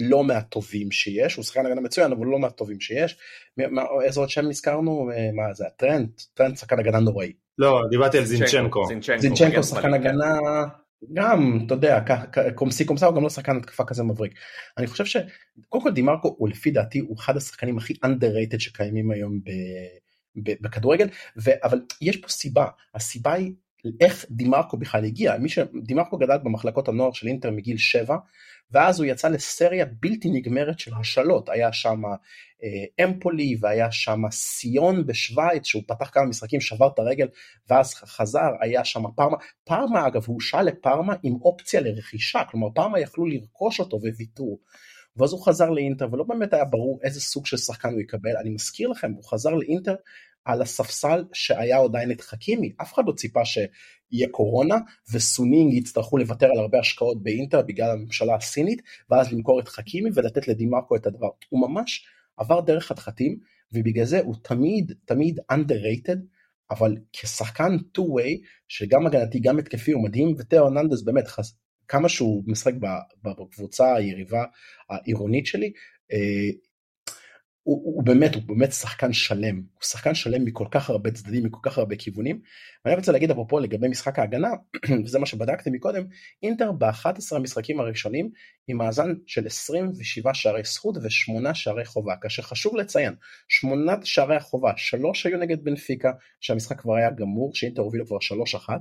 לא 0.00 0.24
מהטובים 0.24 0.90
שיש, 0.90 1.36
הוא 1.36 1.44
שחקן 1.44 1.66
הגנה 1.66 1.80
מצוין 1.80 2.12
אבל 2.12 2.26
לא 2.26 2.38
מהטובים 2.38 2.80
שיש. 2.80 3.18
איזה 4.04 4.20
עוד 4.20 4.30
שם 4.30 4.48
נזכרנו? 4.48 5.10
אה, 5.10 5.30
מה 5.32 5.54
זה 5.54 5.66
הטרנד? 5.66 6.08
טרנד 6.34 6.56
שחקן 6.56 6.78
הגנה 6.78 7.00
נוראי. 7.00 7.32
לא, 7.60 7.80
דיברתי 7.90 8.18
על 8.18 8.24
זינצ'נקו. 8.24 8.84
זינצ'נקו 9.18 9.62
שחקן 9.62 9.94
הגנה, 9.94 10.38
גם, 11.12 11.58
אתה 11.66 11.74
יודע, 11.74 12.00
comme 12.54 12.75
ci 12.75 12.84
comme 12.84 13.00
ça 13.00 13.06
הוא 13.06 13.16
גם 13.16 13.22
לא 13.22 13.30
שחקן 13.30 13.56
התקפה 13.56 13.84
כזה 13.84 14.02
מבריק. 14.02 14.32
אני 14.78 14.86
חושב 14.86 15.04
שקודם 15.04 15.84
כל 15.84 15.90
דימרקו 15.90 16.34
הוא 16.38 16.48
לפי 16.48 16.70
דעתי 16.70 16.98
הוא 16.98 17.16
אחד 17.16 17.36
השחקנים 17.36 17.78
הכי 17.78 17.94
underrated 18.06 18.58
שקיימים 18.58 19.10
היום 19.10 19.40
בכדורגל, 20.36 21.08
אבל 21.64 21.80
יש 22.00 22.16
פה 22.16 22.28
סיבה, 22.28 22.66
הסיבה 22.94 23.32
היא 23.32 23.52
איך 24.00 24.24
דימרקו 24.30 24.76
בכלל 24.76 25.04
הגיע, 25.04 25.36
מי 25.38 25.48
שדימרקו 25.48 26.18
גדל 26.18 26.38
במחלקות 26.44 26.88
הנוער 26.88 27.12
של 27.12 27.26
אינטר 27.26 27.50
מגיל 27.50 27.76
7 27.76 28.16
ואז 28.72 29.00
הוא 29.00 29.06
יצא 29.06 29.28
לסריה 29.28 29.86
בלתי 30.00 30.30
נגמרת 30.30 30.78
של 30.78 30.92
השאלות, 31.00 31.48
היה 31.48 31.72
שם 31.72 32.02
אה, 32.64 33.04
אמפולי 33.04 33.56
והיה 33.60 33.92
שם 33.92 34.22
סיון 34.30 35.06
בשוויץ 35.06 35.66
שהוא 35.66 35.82
פתח 35.86 36.10
כמה 36.12 36.24
משחקים 36.24 36.60
שבר 36.60 36.88
את 36.94 36.98
הרגל 36.98 37.26
ואז 37.70 37.94
חזר, 37.94 38.50
היה 38.60 38.84
שם 38.84 39.02
פרמה, 39.16 39.36
פרמה 39.64 40.06
אגב 40.06 40.24
הוא 40.26 40.34
הושאל 40.34 40.62
לפרמה 40.62 41.14
עם 41.22 41.34
אופציה 41.42 41.80
לרכישה, 41.80 42.44
כלומר 42.50 42.68
פרמה 42.74 43.00
יכלו 43.00 43.26
לרכוש 43.26 43.80
אותו 43.80 43.96
וויתרו. 43.96 44.58
ואז 45.16 45.32
הוא 45.32 45.46
חזר 45.46 45.70
לאינטר 45.70 46.08
ולא 46.12 46.24
באמת 46.24 46.54
היה 46.54 46.64
ברור 46.64 47.00
איזה 47.02 47.20
סוג 47.20 47.46
של 47.46 47.56
שחקן 47.56 47.92
הוא 47.92 48.00
יקבל, 48.00 48.36
אני 48.40 48.50
מזכיר 48.50 48.88
לכם, 48.88 49.12
הוא 49.12 49.24
חזר 49.24 49.50
לאינטר 49.50 49.94
על 50.44 50.62
הספסל 50.62 51.24
שהיה 51.32 51.78
עדיין 51.84 52.10
את 52.10 52.20
חכימי, 52.20 52.72
אף 52.82 52.94
אחד 52.94 53.02
לא 53.06 53.12
ציפה 53.12 53.44
שיהיה 53.44 54.28
קורונה 54.30 54.76
וסונינג 55.12 55.74
יצטרכו 55.74 56.18
לוותר 56.18 56.46
על 56.46 56.58
הרבה 56.58 56.78
השקעות 56.78 57.22
באינטר 57.22 57.62
בגלל 57.62 57.90
הממשלה 57.90 58.34
הסינית 58.34 58.82
ואז 59.10 59.32
למכור 59.32 59.60
את 59.60 59.68
חכימי 59.68 60.10
ולתת 60.14 60.48
לדימרקו 60.48 60.96
את 60.96 61.06
הדבר, 61.06 61.28
הוא 61.48 61.68
ממש 61.68 62.06
עבר 62.36 62.60
דרך 62.60 62.86
חתחתים 62.86 63.38
ובגלל 63.72 64.04
זה 64.04 64.20
הוא 64.20 64.34
תמיד 64.42 64.92
תמיד 65.04 65.38
underrated 65.52 66.18
אבל 66.70 66.96
כשחקן 67.12 67.76
two 67.98 68.00
way 68.00 68.46
שגם 68.68 69.06
הגנתי 69.06 69.40
גם 69.40 69.58
התקפי 69.58 69.92
הוא 69.92 70.04
מדהים 70.04 70.34
ותאו 70.38 70.64
ארננדס 70.64 71.02
באמת 71.02 71.28
חס... 71.28 71.54
כמה 71.88 72.08
שהוא 72.08 72.44
משחק 72.46 72.72
בקבוצה 73.22 73.94
היריבה 73.94 74.44
העירונית 74.90 75.46
שלי 75.46 75.72
אה, 76.12 76.50
הוא, 77.62 77.94
הוא 77.94 78.04
באמת 78.04 78.34
הוא 78.34 78.42
באמת 78.46 78.72
שחקן 78.72 79.12
שלם. 79.12 79.56
הוא 79.56 79.82
שחקן 79.82 80.14
שלם 80.14 80.44
מכל 80.44 80.66
כך 80.70 80.90
הרבה 80.90 81.10
צדדים 81.10 81.44
מכל 81.44 81.58
כך 81.62 81.78
הרבה 81.78 81.96
כיוונים. 81.96 82.40
ואני 82.84 82.96
רוצה 82.96 83.12
להגיד 83.12 83.30
אפרופו 83.30 83.58
לגבי 83.58 83.88
משחק 83.88 84.18
ההגנה 84.18 84.48
וזה 85.04 85.18
מה 85.18 85.26
שבדקתי 85.26 85.70
מקודם 85.70 86.04
אינטר 86.42 86.72
ב-11 86.72 87.36
המשחקים 87.36 87.80
הראשונים 87.80 88.30
עם 88.68 88.76
מאזן 88.76 89.14
של 89.26 89.46
27 89.46 90.34
שערי 90.34 90.62
זכות 90.64 90.96
ושמונה 91.02 91.54
שערי 91.54 91.84
חובה. 91.84 92.14
כאשר 92.20 92.42
חשוב 92.42 92.76
לציין 92.76 93.14
שמונת 93.48 94.06
שערי 94.06 94.36
החובה 94.36 94.72
שלוש 94.76 95.26
היו 95.26 95.38
נגד 95.38 95.64
בנפיקה 95.64 96.10
שהמשחק 96.40 96.80
כבר 96.80 96.94
היה 96.94 97.10
גמור 97.10 97.54
שאינטר 97.54 97.82
הובילו 97.82 98.06
כבר 98.06 98.20
שלוש 98.20 98.54
אחת. 98.54 98.80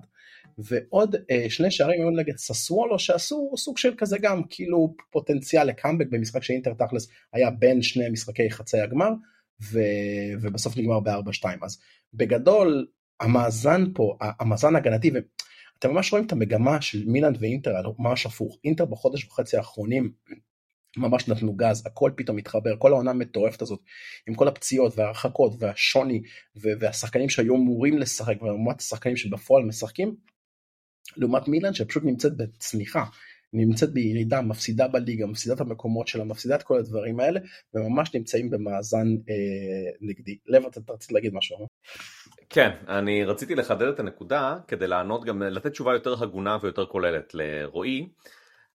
ועוד 0.58 1.16
אה, 1.32 1.50
שני 1.50 1.72
שערים 1.72 2.02
היו 2.02 2.10
נגד 2.10 2.38
ססוולו 2.38 3.00
שעשו 3.00 3.54
סוג 3.58 3.78
של 3.78 3.94
כזה 3.98 4.18
גם 4.22 4.42
כאילו 4.50 4.96
פוטנציאל 5.12 5.68
לקאמבק 5.68 6.06
במשחק 6.10 6.44
שאינטר 6.44 6.74
תכלס 6.74 7.08
היה 7.34 7.50
בין 7.52 7.82
שני 7.82 8.10
משחקי 8.10 8.52
חצי 8.52 8.69
הגמר 8.78 9.10
ו... 9.62 9.80
ובסוף 10.42 10.78
נגמר 10.78 11.00
ב-4-2 11.00 11.46
אז 11.62 11.80
בגדול 12.14 12.88
המאזן 13.20 13.84
פה 13.94 14.18
המאזן 14.22 14.76
ההגנתי 14.76 15.12
ואתם 15.12 15.94
ממש 15.94 16.12
רואים 16.12 16.26
את 16.28 16.32
המגמה 16.32 16.82
של 16.82 17.04
מילאנד 17.08 17.38
ואינטר 17.40 17.72
ממש 18.00 18.26
הפוך. 18.26 18.58
אינטר 18.64 18.86
בחודש 18.86 19.26
וחצי 19.26 19.58
האחרונים 19.58 20.12
ממש 20.98 21.28
נתנו 21.28 21.54
גז, 21.54 21.84
הכל 21.86 22.12
פתאום 22.16 22.38
מתחבר, 22.38 22.76
כל 22.80 22.94
העונה 22.94 23.12
המטורפת 23.12 23.62
הזאת, 23.62 23.80
עם 24.28 24.36
כל 24.36 24.48
הפציעות 24.48 24.94
וההרחקות 24.98 25.54
והשוני 25.60 26.22
והשחקנים 26.56 27.30
שהיו 27.30 27.56
אמורים 27.56 27.98
לשחק, 27.98 28.42
ולעומת 28.42 28.80
השחקנים 28.80 29.18
שבפועל 29.18 29.66
משחקים, 29.66 30.16
לעומת 31.18 31.48
מילאן 31.48 31.74
שפשוט 31.74 32.04
נמצאת 32.04 32.38
בצניחה, 32.38 33.06
נמצאת 33.54 33.94
בירידה, 33.94 34.42
מפסידה 34.42 34.88
בליגה, 34.88 35.26
מפסידה 35.26 35.56
את 35.56 35.62
המקומות 35.62 36.08
שלה, 36.08 36.24
מפסידה 36.24 36.56
את 36.56 36.64
כל 36.64 36.78
הדברים 36.80 37.20
האלה, 37.20 37.40
וממש 37.74 38.16
נמצאים 38.16 38.50
במאזן 38.50 39.08
אה, 39.30 39.92
נגדי. 40.02 40.38
לב, 40.48 40.66
אתה 40.66 40.94
רצית 40.94 41.12
להגיד 41.12 41.34
משהו? 41.34 41.68
כן, 42.50 42.70
אני 42.88 43.26
רציתי 43.26 43.56
לחדד 43.56 43.88
את 43.88 44.00
הנקודה 44.00 44.58
כדי 44.68 44.88
לענות 44.88 45.26
גם, 45.26 45.42
לתת 45.42 45.72
תשובה 45.72 45.94
יותר 45.94 46.24
הגונה 46.24 46.58
ויותר 46.62 46.86
כוללת 46.86 47.34
לרועי. 47.34 48.10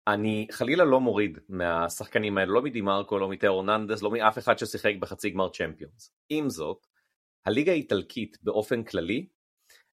אני 0.08 0.46
חלילה 0.50 0.84
לא 0.84 1.00
מוריד 1.00 1.38
מהשחקנים 1.48 2.38
האלה, 2.38 2.52
לא 2.52 2.62
מדימרקו, 2.62 3.18
לא 3.18 3.28
מתאו 3.28 3.48
אורננדס, 3.48 4.02
לא 4.02 4.10
מאף 4.10 4.38
אחד 4.38 4.58
ששיחק 4.58 4.92
בחצי 5.00 5.30
גמר 5.30 5.48
צ'מפיונס. 5.48 6.12
עם 6.28 6.50
זאת, 6.50 6.86
הליגה 7.46 7.72
האיטלקית 7.72 8.36
באופן 8.42 8.82
כללי 8.82 9.26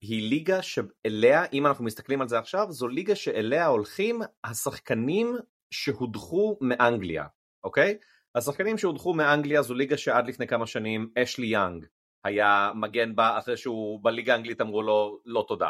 היא 0.01 0.29
ליגה 0.29 0.61
שאליה, 0.61 1.45
אם 1.53 1.67
אנחנו 1.67 1.85
מסתכלים 1.85 2.21
על 2.21 2.27
זה 2.27 2.39
עכשיו, 2.39 2.71
זו 2.71 2.87
ליגה 2.87 3.15
שאליה 3.15 3.65
הולכים 3.65 4.21
השחקנים 4.43 5.35
שהודחו 5.71 6.57
מאנגליה, 6.61 7.25
אוקיי? 7.63 7.97
השחקנים 8.35 8.77
שהודחו 8.77 9.13
מאנגליה 9.13 9.61
זו 9.61 9.73
ליגה 9.73 9.97
שעד 9.97 10.27
לפני 10.27 10.47
כמה 10.47 10.67
שנים 10.67 11.09
אשלי 11.17 11.47
יאנג 11.47 11.85
היה 12.23 12.71
מגן 12.75 13.15
בה 13.15 13.37
אחרי 13.37 13.57
שהוא 13.57 14.03
בליגה 14.03 14.33
האנגלית 14.33 14.61
אמרו 14.61 14.81
לו 14.81 15.19
לא 15.25 15.45
תודה. 15.47 15.69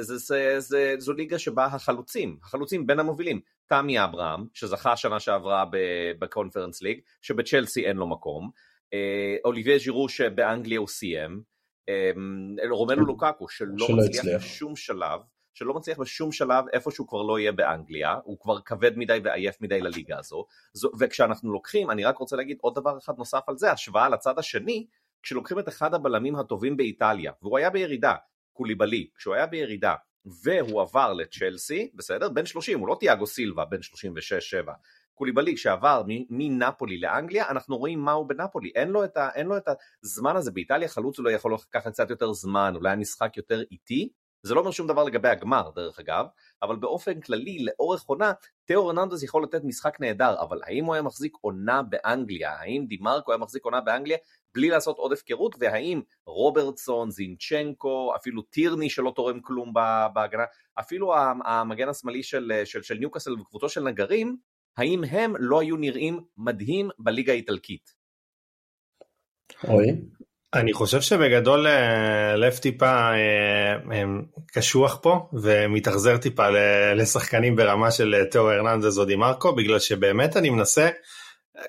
זה, 0.00 0.16
זה, 0.16 0.60
זה, 0.60 0.94
זו 0.98 1.12
ליגה 1.12 1.38
שבה 1.38 1.64
החלוצים, 1.64 2.38
החלוצים 2.42 2.86
בין 2.86 3.00
המובילים, 3.00 3.40
תמי 3.66 4.04
אברהם 4.04 4.46
שזכה 4.54 4.96
שנה 4.96 5.20
שעברה 5.20 5.64
בקונפרנס 6.18 6.82
ליג, 6.82 7.00
שבצ'לסי 7.22 7.86
אין 7.86 7.96
לו 7.96 8.06
מקום, 8.06 8.50
אה, 8.94 9.36
אוליביה 9.44 9.78
ז'ירו 9.78 10.08
שבאנגליה 10.08 10.78
הוא 10.78 10.88
סיים, 10.88 11.42
רומנו 12.70 13.06
לוקקו 13.06 13.48
שלא 13.48 13.86
מצליח 13.96 14.42
בשום 14.42 14.76
שלב, 14.76 15.20
שלא 15.54 15.74
מצליח 15.74 15.98
בשום 15.98 16.32
שלב 16.32 16.64
איפה 16.72 16.90
שהוא 16.90 17.08
כבר 17.08 17.22
לא 17.22 17.38
יהיה 17.38 17.52
באנגליה, 17.52 18.16
הוא 18.24 18.38
כבר 18.40 18.60
כבד 18.60 18.98
מדי 18.98 19.18
ועייף 19.24 19.60
מדי 19.60 19.80
לליגה 19.80 20.18
הזו, 20.18 20.46
זו, 20.72 20.90
וכשאנחנו 20.98 21.52
לוקחים, 21.52 21.90
אני 21.90 22.04
רק 22.04 22.18
רוצה 22.18 22.36
להגיד 22.36 22.58
עוד 22.60 22.74
דבר 22.74 22.98
אחד 22.98 23.12
נוסף 23.18 23.40
על 23.46 23.56
זה, 23.56 23.72
השוואה 23.72 24.08
לצד 24.08 24.38
השני, 24.38 24.86
כשלוקחים 25.22 25.58
את 25.58 25.68
אחד 25.68 25.94
הבלמים 25.94 26.36
הטובים 26.36 26.76
באיטליה, 26.76 27.32
והוא 27.42 27.58
היה 27.58 27.70
בירידה, 27.70 28.14
קוליבלי, 28.52 29.08
כשהוא 29.16 29.34
היה 29.34 29.46
בירידה, 29.46 29.94
והוא 30.44 30.82
עבר 30.82 31.12
לצ'לסי, 31.12 31.90
בסדר? 31.94 32.28
בן 32.28 32.46
30, 32.46 32.78
הוא 32.80 32.88
לא 32.88 32.96
תיאגו 33.00 33.26
סילבה, 33.26 33.64
בן 33.64 33.78
36-7. 34.66 34.70
קוליבלי 35.20 35.56
שעבר 35.56 36.02
מנפולי 36.30 37.00
לאנגליה, 37.00 37.48
אנחנו 37.48 37.76
רואים 37.76 38.00
מה 38.00 38.12
הוא 38.12 38.28
בנפולי, 38.28 38.70
אין 38.74 38.88
לו, 38.88 39.04
ה, 39.04 39.28
אין 39.34 39.46
לו 39.46 39.56
את 39.56 39.68
הזמן 40.04 40.36
הזה, 40.36 40.50
באיטליה 40.50 40.88
חלוץ 40.88 41.18
אולי 41.18 41.32
יכול 41.32 41.54
לקחת 41.54 41.92
קצת 41.92 42.10
יותר 42.10 42.32
זמן, 42.32 42.72
אולי 42.76 42.90
המשחק 42.90 43.36
יותר 43.36 43.62
איטי, 43.70 44.08
זה 44.42 44.54
לא 44.54 44.60
אומר 44.60 44.70
שום 44.70 44.86
דבר 44.86 45.04
לגבי 45.04 45.28
הגמר 45.28 45.70
דרך 45.74 46.00
אגב, 46.00 46.26
אבל 46.62 46.76
באופן 46.76 47.20
כללי 47.20 47.64
לאורך 47.64 48.02
עונה, 48.06 48.32
תיאו 48.64 48.86
רננדז 48.86 49.24
יכול 49.24 49.42
לתת 49.42 49.64
משחק 49.64 50.00
נהדר, 50.00 50.40
אבל 50.40 50.60
האם 50.64 50.84
הוא 50.84 50.94
היה 50.94 51.02
מחזיק 51.02 51.36
עונה 51.40 51.82
באנגליה, 51.82 52.54
האם 52.60 52.86
דימרקו 52.88 53.32
היה 53.32 53.38
מחזיק 53.38 53.64
עונה 53.64 53.80
באנגליה 53.80 54.16
בלי 54.54 54.68
לעשות 54.68 54.96
עוד 54.96 55.12
הפקרות, 55.12 55.56
והאם 55.58 56.00
רוברטסון, 56.26 57.10
זינצ'נקו, 57.10 58.12
אפילו 58.16 58.42
טירני 58.42 58.90
שלא 58.90 59.12
תורם 59.16 59.40
כלום 59.40 59.72
בהגנה, 60.14 60.44
אפילו 60.80 61.14
המגן 61.44 61.88
השמאלי 61.88 62.22
של, 62.22 62.52
של, 62.64 62.82
של 62.82 62.94
ניוקאסל 62.94 63.32
וקבוצו 63.32 63.68
של 63.68 63.82
נגרים, 63.82 64.36
האם 64.76 65.04
הם 65.04 65.34
לא 65.38 65.60
היו 65.60 65.76
נראים 65.76 66.20
מדהים 66.36 66.88
בליגה 66.98 67.32
האיטלקית? 67.32 67.90
אוי. 69.68 69.86
אני 70.54 70.72
חושב 70.72 71.00
שבגדול 71.00 71.66
אה, 71.66 72.36
לב 72.36 72.56
טיפה 72.56 73.10
אה, 73.12 74.02
קשוח 74.52 74.98
פה 75.02 75.28
ומתאכזר 75.32 76.16
טיפה 76.16 76.46
לשחקנים 76.96 77.56
ברמה 77.56 77.90
של 77.90 78.14
אה, 78.14 78.24
תיאו 78.24 78.50
הרננדז 78.50 78.98
או 78.98 79.04
דימרקו 79.04 79.54
בגלל 79.54 79.78
שבאמת 79.78 80.36
אני 80.36 80.50
מנסה 80.50 80.88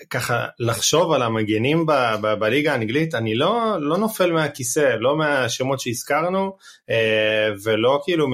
ככה 0.10 0.46
לחשוב 0.60 1.12
על 1.12 1.22
המגנים 1.22 1.86
ב, 1.86 1.92
ב, 2.22 2.34
בליגה 2.34 2.72
האנגלית, 2.72 3.16
אני 3.16 3.36
לא, 3.36 3.78
לא 3.80 3.98
נופל 3.98 4.32
מהכיסא, 4.32 4.96
לא 5.00 5.18
מהשמות 5.18 5.80
שהזכרנו 5.80 6.58
ולא 7.64 8.02
כאילו 8.04 8.28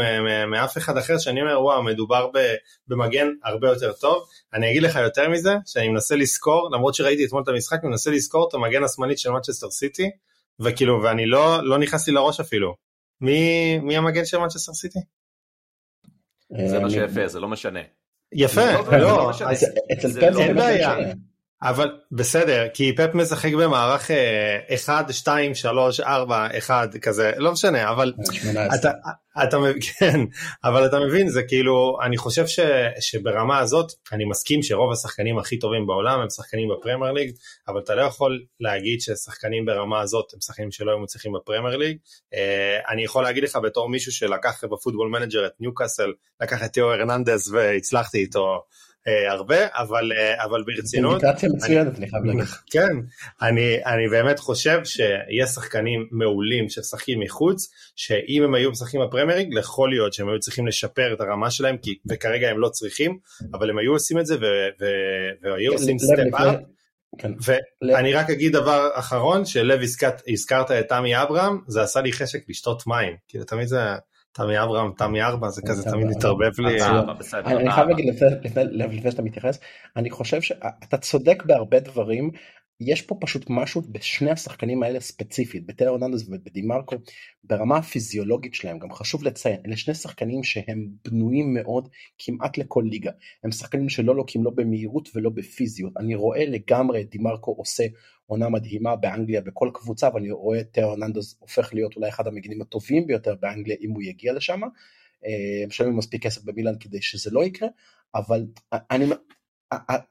מאף 0.52 0.78
אחד 0.78 0.98
אחר 0.98 1.17
שאני 1.17 1.41
אומר 1.41 1.62
וואו 1.62 1.84
מדובר 1.84 2.30
במגן 2.88 3.28
הרבה 3.43 3.67
יותר 3.67 3.93
טוב. 3.93 4.24
אני 4.54 4.72
אגיד 4.72 4.84
לך 4.84 4.96
יותר 4.96 5.30
מזה, 5.30 5.56
שאני 5.65 5.89
מנסה 5.89 6.15
לזכור, 6.15 6.70
למרות 6.74 6.96
שראיתי 6.96 7.26
אתמול 7.26 7.43
את 7.43 7.48
המשחק, 7.48 7.80
אני 7.84 7.89
מנסה 7.89 8.12
לזכור 8.12 8.48
את 8.50 8.54
המגן 8.54 8.84
השמאלית 8.84 9.20
של 9.20 9.30
מצ'סטר 9.30 9.70
סיטי, 9.70 10.10
וכאילו, 10.60 11.04
ואני 11.04 11.26
לא, 11.26 11.63
לא 11.63 11.78
נכנס 11.78 12.08
לי 12.08 12.13
לראש 12.13 12.39
אפילו. 12.39 12.76
מי, 13.22 13.80
מי 13.80 13.98
המגן 13.98 14.26
של 14.26 14.38
מנצ'סטר 14.38 14.74
סיטי? 14.74 15.00
זה 16.67 16.80
מה 16.80 16.89
שיפה, 16.89 17.28
זה 17.28 17.39
לא 17.39 17.48
משנה. 17.48 17.80
יפה, 18.34 18.72
לא, 18.91 19.00
לא, 19.00 19.32
אצל 19.93 20.10
פפ 20.13 20.24
אין 20.39 20.56
לא 20.56 20.62
בעיה. 20.62 20.96
אבל 21.62 21.98
בסדר, 22.12 22.67
כי 22.74 22.96
פפ 22.96 23.10
משחק 23.13 23.54
במערך 23.54 24.12
1, 24.76 25.13
2, 25.13 25.56
3, 25.56 26.00
4, 26.00 26.48
1 26.58 26.96
כזה, 26.98 27.32
לא 27.38 27.52
משנה, 27.52 27.89
אבל 27.89 28.13
18. 28.32 28.76
אתה, 28.76 28.91
אתה 29.43 29.60
מבין, 29.60 29.80
כן, 30.00 30.20
אבל 30.63 30.86
אתה 30.86 31.00
מבין, 31.00 31.30
זה 31.30 31.43
כאילו, 31.43 31.98
אני 32.04 32.17
חושב 32.17 32.48
ש, 32.48 32.60
שברמה 33.00 33.60
הזאת, 33.60 33.91
אני 34.12 34.26
מסכים 34.26 34.63
שרוב 34.63 34.91
השחקנים 34.91 35.39
הכי 35.39 35.60
טובים 35.60 35.88
בעולם 35.88 36.20
הם 36.20 36.30
שחקנים 36.30 36.70
בפרמייר 36.70 37.12
ליג, 37.12 37.32
אבל 37.67 37.80
אתה 37.80 37.96
לא 37.96 38.02
יכול 38.02 38.46
להגיד 38.60 39.02
ששחקנים 39.02 39.65
ברמה 39.65 40.02
הזאת 40.02 40.34
הם 40.34 40.41
שחקנים 40.41 40.72
שלא 40.72 40.91
היו 40.91 41.00
מצליחים 41.00 41.32
בפרמייר 41.34 41.78
ליג. 41.78 41.98
אה, 42.34 42.38
אני 42.91 43.04
יכול 43.04 43.24
להגיד 43.24 43.43
לך 43.43 43.56
בתור 43.63 43.89
מישהו 43.89 44.12
שלקח 44.12 44.63
בפוטבול 44.63 45.10
מנג'ר 45.10 45.46
את 45.46 45.52
ניוקאסל, 45.60 46.13
לקח 46.41 46.63
את 46.63 46.74
תיאו 46.74 46.91
הרננדז 46.91 47.54
והצלחתי 47.54 48.17
איתו 48.17 48.63
הרבה, 49.30 49.56
אבל, 49.72 50.12
אה, 50.12 50.43
אבל 50.43 50.63
ברצינות, 50.63 51.24
אינדיקציה 51.24 51.50
מצוינת, 51.50 51.98
אני 51.98 52.10
חייב 52.10 52.26
להגיד. 52.26 52.43
כן, 52.74 52.96
אני, 53.41 53.76
אני 53.86 54.10
באמת 54.10 54.39
חושב 54.39 54.80
שיש 54.86 55.50
שחקנים 55.50 56.08
מעולים 56.12 56.70
שמשחקים 56.70 57.20
מחוץ, 57.20 57.72
שאם 57.96 58.43
הם 58.43 58.54
היו 58.56 58.72
משחקים 58.72 59.02
בפרמייר 59.08 59.38
ליג, 59.38 59.54
יכול 59.60 59.89
להיות 59.89 60.13
שהם 60.13 60.30
היו 60.30 60.39
צריכים 60.39 60.67
לשפר 60.67 61.13
את 61.13 61.22
הרמה 61.22 61.52
שלהם, 61.52 61.78
כי, 61.78 61.98
וכרגע 62.10 62.50
הם 62.50 62.60
לא 62.60 62.70
צריכים, 62.70 63.17
אבל 63.54 63.70
הם 63.70 63.78
היו 63.78 63.91
עושים 63.91 64.20
את 64.20 64.26
זה 64.26 64.36
ו- 64.36 64.39
ו- 64.82 65.32
והיו 65.41 65.72
עושים 65.74 65.96
לב 65.96 66.00
סטפ 66.02 66.17
לפני- 66.17 66.50
אפ. 66.50 66.56
כן. 67.17 67.32
ואני 67.82 68.13
רק 68.13 68.30
אגיד 68.30 68.52
דבר 68.54 68.89
אחרון, 68.93 69.46
שלב 69.46 69.82
הזכרת, 69.82 70.22
הזכרת 70.28 70.72
את 70.72 70.88
תמי 70.89 71.22
אברהם, 71.22 71.60
זה 71.67 71.82
עשה 71.82 72.02
לי 72.02 72.12
חשק 72.13 72.39
לשתות 72.50 72.88
מים, 72.88 73.15
כאילו 73.28 73.43
תמיד 73.46 73.67
זה 73.67 73.80
תמי 74.32 74.63
אברהם, 74.63 74.92
תמי 74.98 75.22
ארבע, 75.22 75.50
זה 75.50 75.62
כזה 75.68 75.84
תמי 75.84 76.04
תמיד. 76.04 76.18
מתערבב 76.18 76.60
לי. 76.60 76.80
סבבה, 76.80 77.13
בסדר, 77.13 77.58
אני. 77.58 77.72
חייב 77.72 77.88
להגיד 77.88 78.06
לפני 78.56 79.12
שאתה 79.12 79.22
מתייחס, 79.22 79.60
אני 79.96 80.10
חושב 80.10 80.42
שאתה 80.42 80.98
צודק 80.98 81.44
בהרבה 81.46 81.80
דברים, 81.80 82.32
יש 82.80 83.02
פה 83.02 83.18
פשוט 83.22 83.46
משהו 83.50 83.82
בשני 83.82 84.32
השחקנים 84.32 84.84
האלה 84.84 85.00
ספציפית, 85.00 85.66
בטלר 85.66 85.90
אורננדס 85.90 86.24
ובדימרקו, 86.28 86.96
ברמה 87.44 87.78
הפיזיולוגית 87.78 88.54
שלהם, 88.54 88.80
גם 88.80 88.92
חשוב 88.94 89.24
לציין, 89.24 89.60
אלה 89.66 89.78
שני 89.78 89.94
שחקנים 89.94 90.44
שהם 90.44 90.88
בנויים 91.06 91.54
מאוד 91.54 91.90
כמעט 92.18 92.58
לכל 92.58 92.84
ליגה, 92.90 93.12
הם 93.44 93.52
שחקנים 93.52 93.90
שלא 93.90 94.16
לוקים 94.16 94.44
לא 94.44 94.52
במהירות 94.56 95.10
ולא 95.16 95.30
בפיזיות, 95.30 95.94
אני 95.98 96.16
רואה 96.16 96.46
לגמרי 96.46 97.02
את 97.02 97.10
דימרקו 97.10 97.52
עושה 97.52 97.84
עונה 98.26 98.50
מדהימה 98.50 98.96
באנגליה 98.96 99.42
בכל 99.42 99.70
קבוצה, 99.74 100.10
ואני 100.13 100.32
רואה 100.32 100.60
את 100.60 100.72
טאו 100.72 100.84
אורננדס 100.84 101.36
הופך 101.40 101.74
להיות 101.74 101.96
אולי 101.96 102.10
אחד 102.10 102.28
המגינים 102.28 102.62
הטובים 102.62 103.08
ביותר 103.08 103.36
באנגליה 103.36 103.76
אם 103.82 103.92
הוא 103.92 104.04
יגיע 104.04 104.34
לשם, 104.34 104.62
אה, 105.26 105.68
משלמים 105.68 105.98
מספיק 105.98 106.24
כסף 106.24 106.44
במילאן 106.44 106.74
כדי 106.80 107.02
שזה 107.02 107.30
לא 107.32 107.44
יקרה, 107.46 107.70
אבל 108.16 108.46
אני, 108.72 109.06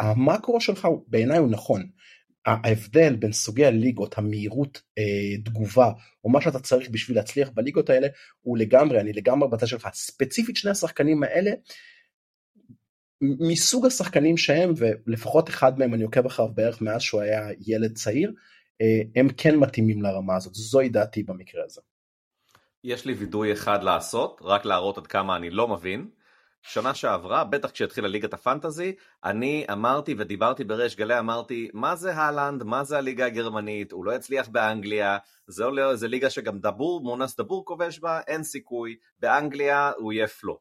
המקרו 0.01 0.61
שלך 0.61 0.89
בעיניי 1.07 1.39
הוא 1.39 1.51
נכון. 1.51 1.83
ההבדל 2.47 3.17
בין 3.17 3.33
סוגי 3.33 3.67
הליגות, 3.67 4.19
המהירות 4.19 4.83
אה, 4.99 5.43
תגובה, 5.45 5.91
או 6.25 6.31
מה 6.31 6.41
שאתה 6.41 6.59
צריך 6.59 6.91
בשביל 6.91 7.17
להצליח 7.17 7.51
בליגות 7.55 7.91
האלה, 7.91 8.09
הוא 8.41 8.59
לגמרי, 8.59 9.01
אני 9.01 9.13
לגמרי 9.13 9.49
בצד 9.49 9.67
שלך. 9.67 9.89
ספציפית 9.93 10.57
שני 10.57 10.71
השחקנים 10.71 11.23
האלה, 11.23 11.51
מסוג 13.21 13.87
השחקנים 13.87 14.37
שהם, 14.37 14.73
ולפחות 14.77 15.49
אחד 15.49 15.79
מהם 15.79 15.95
אני 15.95 16.03
עוקב 16.03 16.27
אחריו 16.27 16.49
בערך 16.55 16.83
מאז 16.83 17.03
שהוא 17.03 17.21
היה 17.21 17.49
ילד 17.67 17.93
צעיר, 17.95 18.33
אה, 18.81 19.21
הם 19.21 19.29
כן 19.29 19.57
מתאימים 19.57 20.03
לרמה 20.03 20.37
הזאת, 20.37 20.55
זוהי 20.55 20.89
דעתי 20.89 21.23
במקרה 21.23 21.65
הזה. 21.65 21.81
יש 22.85 23.05
לי 23.05 23.13
וידוי 23.13 23.53
אחד 23.53 23.83
לעשות, 23.83 24.41
רק 24.45 24.65
להראות 24.65 24.99
עד 24.99 25.07
כמה 25.07 25.37
אני 25.37 25.51
לא 25.51 25.69
מבין. 25.69 26.09
שנה 26.67 26.95
שעברה, 26.95 27.45
בטח 27.45 27.71
כשהתחילה 27.71 28.09
ליגת 28.09 28.35
הפנטזי, 28.35 28.95
אני 29.25 29.67
אמרתי 29.73 30.15
ודיברתי 30.19 30.65
בריש 30.65 30.97
גלי, 30.97 31.19
אמרתי, 31.19 31.69
מה 31.75 31.97
זה 31.97 32.15
הלנד, 32.15 32.63
מה 32.63 32.85
זה 32.85 32.99
הליגה 32.99 33.27
הגרמנית, 33.27 33.93
הוא 33.93 34.05
לא 34.05 34.13
יצליח 34.13 34.49
באנגליה, 34.49 35.19
לא, 35.59 35.97
זה 35.97 36.09
ליגה 36.09 36.31
שגם 36.31 36.59
דבור, 36.59 37.01
מונס 37.01 37.37
דבור 37.37 37.65
כובש 37.65 37.99
בה, 37.99 38.21
אין 38.27 38.43
סיכוי, 38.43 38.97
באנגליה 39.21 39.93
הוא 39.99 40.13
יהיה 40.13 40.27
פלופ. 40.27 40.59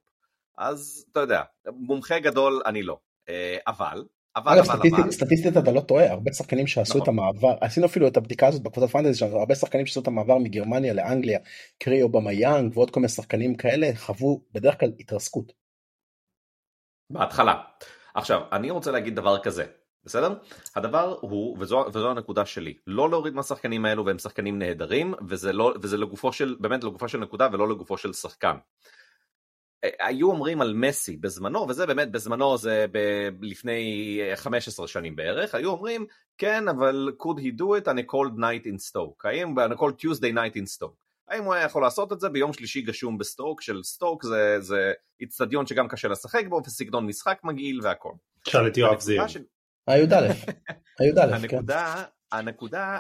אז 0.57 1.05
אתה 1.11 1.19
יודע, 1.19 1.41
מומחה 1.65 2.19
גדול 2.19 2.61
אני 2.65 2.83
לא. 2.83 2.97
אה, 3.29 3.57
אבל, 3.67 4.03
אבל, 4.35 4.53
אגב, 4.53 4.69
אבל, 4.71 4.75
סטטיסטית, 4.75 4.99
אבל, 4.99 5.11
סטטיסטית 5.11 5.57
אתה 5.57 5.71
לא 5.71 5.81
טועה, 5.81 6.11
הרבה 6.11 6.33
שחקנים 6.33 6.67
שעשו 6.67 6.89
נכון. 6.89 7.01
את 7.01 7.07
המעבר, 7.07 7.55
עשינו 7.61 7.85
אפילו 7.85 8.07
את 8.07 8.17
הבדיקה 8.17 8.47
הזאת 8.47 8.63
בקבוצת 8.63 8.91
פנטזי 8.91 9.25
הרבה 9.25 9.55
שחקנים 9.55 9.85
שעשו 9.85 9.99
את 9.99 10.07
המעבר 10.07 10.37
מגרמניה 10.37 10.93
לאנגליה, 10.93 11.39
קרי 11.79 12.01
אובמיאנג 12.01 12.77
ועוד 12.77 12.91
כל 12.91 12.99
מיני 12.99 13.09
שחקנים 13.09 13.55
כאלה, 13.55 13.89
חוו 13.95 14.41
בדרך 14.53 14.79
כלל 14.79 14.91
התרסקות. 14.99 15.64
בהתחלה. 17.09 17.61
עכשיו, 18.13 18.41
אני 18.51 18.71
רוצה 18.71 18.91
להגיד 18.91 19.15
דבר 19.15 19.39
כזה, 19.39 19.65
בסדר? 20.03 20.33
הדבר 20.75 21.17
הוא, 21.21 21.57
וזו, 21.59 21.85
וזו 21.87 22.11
הנקודה 22.11 22.45
שלי, 22.45 22.77
לא 22.87 23.09
להוריד 23.09 23.33
מהשחקנים 23.33 23.85
האלו 23.85 24.05
והם 24.05 24.19
שחקנים 24.19 24.59
נהדרים, 24.59 25.13
וזה, 25.27 25.53
לא, 25.53 25.73
וזה 25.81 25.97
לגופו 25.97 26.33
של, 26.33 26.55
באמת 26.59 26.83
לגופו 26.83 27.09
של 27.09 27.17
נקודה 27.17 27.47
ולא 27.51 27.69
לגופו 27.69 27.97
של 27.97 28.13
שחקן. 28.13 28.55
היו 29.99 30.31
אומרים 30.31 30.61
על 30.61 30.73
מסי 30.73 31.17
בזמנו, 31.17 31.67
וזה 31.69 31.85
באמת 31.85 32.11
בזמנו 32.11 32.57
זה 32.57 32.85
ב- 32.91 33.29
לפני 33.41 34.19
15 34.35 34.87
שנים 34.87 35.15
בערך, 35.15 35.55
היו 35.55 35.69
אומרים 35.69 36.05
כן 36.37 36.67
אבל 36.67 37.11
could 37.21 37.39
he 37.39 37.61
do 37.61 37.81
it 37.81 37.87
on 37.87 37.97
a 37.97 38.11
cold 38.11 38.39
night 38.39 38.65
in 38.65 38.91
Stoke, 38.91 39.21
האם 39.23 39.55
on 39.59 39.71
a 39.71 39.75
cold 39.75 39.99
Tuesday 39.99 40.33
night 40.33 40.55
in 40.55 40.77
Stoke, 40.77 41.04
האם 41.27 41.43
הוא 41.43 41.53
היה 41.53 41.65
יכול 41.65 41.81
לעשות 41.81 42.13
את 42.13 42.19
זה 42.19 42.29
ביום 42.29 42.53
שלישי 42.53 42.81
גשום 42.81 43.17
בסטוק, 43.17 43.61
של 43.61 43.83
סטוק 43.83 44.23
זה, 44.23 44.57
זה 44.59 44.91
איצטדיון 45.21 45.67
שגם 45.67 45.87
קשה 45.87 46.07
לשחק 46.07 46.47
בו 46.49 46.61
וסגנון 46.65 47.07
משחק 47.07 47.39
מגעיל 47.43 47.79
והכל. 47.83 48.11
תשאל 48.43 48.67
את 48.67 48.77
יואב 48.77 48.99
זיו. 48.99 49.23
הי"א, 49.87 50.33
הי"א, 50.99 51.47
כן. 51.47 51.57
הנקודה, 52.31 52.99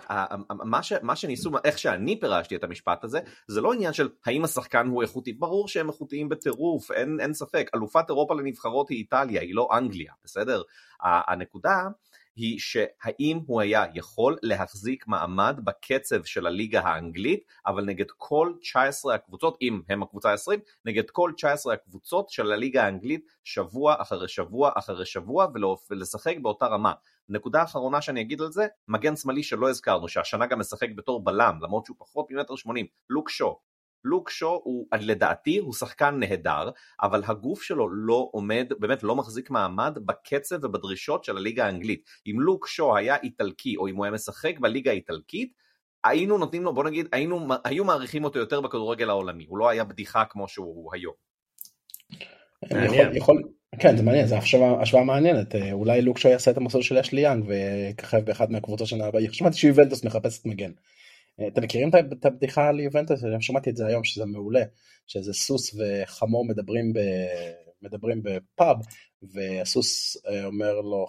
מה, 0.49 0.83
ש, 0.83 0.93
מה 1.01 1.15
שניסו, 1.15 1.51
איך 1.63 1.79
שאני 1.79 2.19
פירשתי 2.19 2.55
את 2.55 2.63
המשפט 2.63 3.03
הזה, 3.03 3.19
זה 3.47 3.61
לא 3.61 3.73
עניין 3.73 3.93
של 3.93 4.09
האם 4.25 4.43
השחקן 4.43 4.87
הוא 4.87 5.01
איכותי, 5.01 5.33
ברור 5.33 5.67
שהם 5.67 5.89
איכותיים 5.89 6.29
בטירוף, 6.29 6.91
אין, 6.91 7.17
אין 7.19 7.33
ספק, 7.33 7.69
אלופת 7.75 8.05
אירופה 8.09 8.35
לנבחרות 8.35 8.89
היא 8.89 8.97
איטליה, 8.97 9.41
היא 9.41 9.55
לא 9.55 9.69
אנגליה, 9.77 10.13
בסדר? 10.23 10.61
הנקודה 11.01 11.87
היא 12.35 12.59
שהאם 12.59 13.39
הוא 13.47 13.61
היה 13.61 13.85
יכול 13.93 14.37
להחזיק 14.41 15.07
מעמד 15.07 15.59
בקצב 15.63 16.23
של 16.23 16.47
הליגה 16.47 16.81
האנגלית, 16.81 17.43
אבל 17.65 17.85
נגד 17.85 18.05
כל 18.17 18.53
19 18.61 19.15
הקבוצות, 19.15 19.57
אם 19.61 19.81
הם 19.89 20.03
הקבוצה 20.03 20.31
ה-20, 20.31 20.59
נגד 20.85 21.09
כל 21.09 21.31
19 21.37 21.73
הקבוצות 21.73 22.29
של 22.29 22.51
הליגה 22.51 22.83
האנגלית, 22.83 23.25
שבוע 23.43 23.95
אחרי 24.01 24.27
שבוע 24.27 24.71
אחרי 24.75 25.05
שבוע, 25.05 25.47
ולשחק 25.89 26.35
באותה 26.41 26.65
רמה. 26.65 26.93
נקודה 27.29 27.63
אחרונה 27.63 28.01
שאני 28.01 28.21
אגיד 28.21 28.41
על 28.41 28.51
זה, 28.51 28.67
מגן 28.87 29.15
שמאלי 29.15 29.43
שלא 29.43 29.69
הזכרנו, 29.69 30.07
שהשנה 30.07 30.45
גם 30.45 30.59
משחק 30.59 30.89
בתור 30.95 31.23
בלם, 31.23 31.59
למרות 31.61 31.85
שהוא 31.85 31.97
פחות 31.99 32.25
ממטר 32.31 32.55
שמונים, 32.55 32.85
לוק 33.09 33.29
שו. 33.29 33.59
לוק 34.05 34.29
שו 34.29 34.61
הוא, 34.63 34.87
לדעתי, 35.01 35.57
הוא 35.57 35.73
שחקן 35.73 36.15
נהדר, 36.19 36.69
אבל 37.01 37.21
הגוף 37.27 37.61
שלו 37.61 37.89
לא 37.89 38.29
עומד, 38.31 38.71
באמת 38.79 39.03
לא 39.03 39.15
מחזיק 39.15 39.49
מעמד 39.49 39.97
בקצב 40.05 40.55
ובדרישות 40.63 41.23
של 41.23 41.37
הליגה 41.37 41.65
האנגלית. 41.65 42.03
אם 42.27 42.39
לוק 42.39 42.67
שו 42.67 42.95
היה 42.95 43.15
איטלקי, 43.23 43.77
או 43.77 43.87
אם 43.87 43.95
הוא 43.95 44.05
היה 44.05 44.11
משחק 44.11 44.59
בליגה 44.59 44.91
האיטלקית, 44.91 45.53
היינו 46.03 46.37
נותנים 46.37 46.63
לו, 46.63 46.73
בוא 46.73 46.83
נגיד, 46.83 47.07
היינו, 47.11 47.47
היו 47.63 47.85
מעריכים 47.85 48.23
אותו 48.23 48.39
יותר 48.39 48.61
בכדורגל 48.61 49.09
העולמי, 49.09 49.45
הוא 49.47 49.57
לא 49.57 49.69
היה 49.69 49.83
בדיחה 49.83 50.25
כמו 50.25 50.47
שהוא 50.47 50.93
היום. 50.93 51.13
יכול, 52.63 53.15
יכול, 53.15 53.43
כן 53.79 53.97
זה 53.97 54.03
מעניין 54.03 54.27
זה 54.27 54.37
השוואה, 54.37 55.03
מעניינת 55.03 55.55
אה, 55.55 55.71
אולי 55.71 56.01
לוקשו 56.01 56.27
יעשה 56.27 56.51
את 56.51 56.57
המסלול 56.57 56.83
של 56.83 56.97
אשלי 56.97 57.21
יאנג 57.21 57.45
וככב 57.47 58.19
באחד 58.19 58.51
מהקבוצות 58.51 58.87
שנה 58.87 59.05
הבאה 59.05 59.21
שמעתי 59.31 59.57
שיובנטוס 59.57 60.03
מחפשת 60.03 60.45
מגן. 60.45 60.71
אה, 61.39 61.47
אתם 61.47 61.63
מכירים 61.63 61.89
את 62.13 62.25
הבדיחה 62.25 62.67
על 62.67 62.79
יובנטוס 62.79 63.23
אני 63.23 63.41
שמעתי 63.41 63.69
את 63.69 63.75
זה 63.75 63.87
היום 63.87 64.03
שזה 64.03 64.25
מעולה 64.25 64.63
שאיזה 65.07 65.33
סוס 65.33 65.75
וחמור 65.77 66.45
מדברים 66.45 66.93
ב... 66.93 66.99
מדברים 67.85 68.21
בפאב 68.23 68.77
והסוס 69.23 70.17
אה, 70.27 70.45
אומר 70.45 70.81
לו 70.81 71.05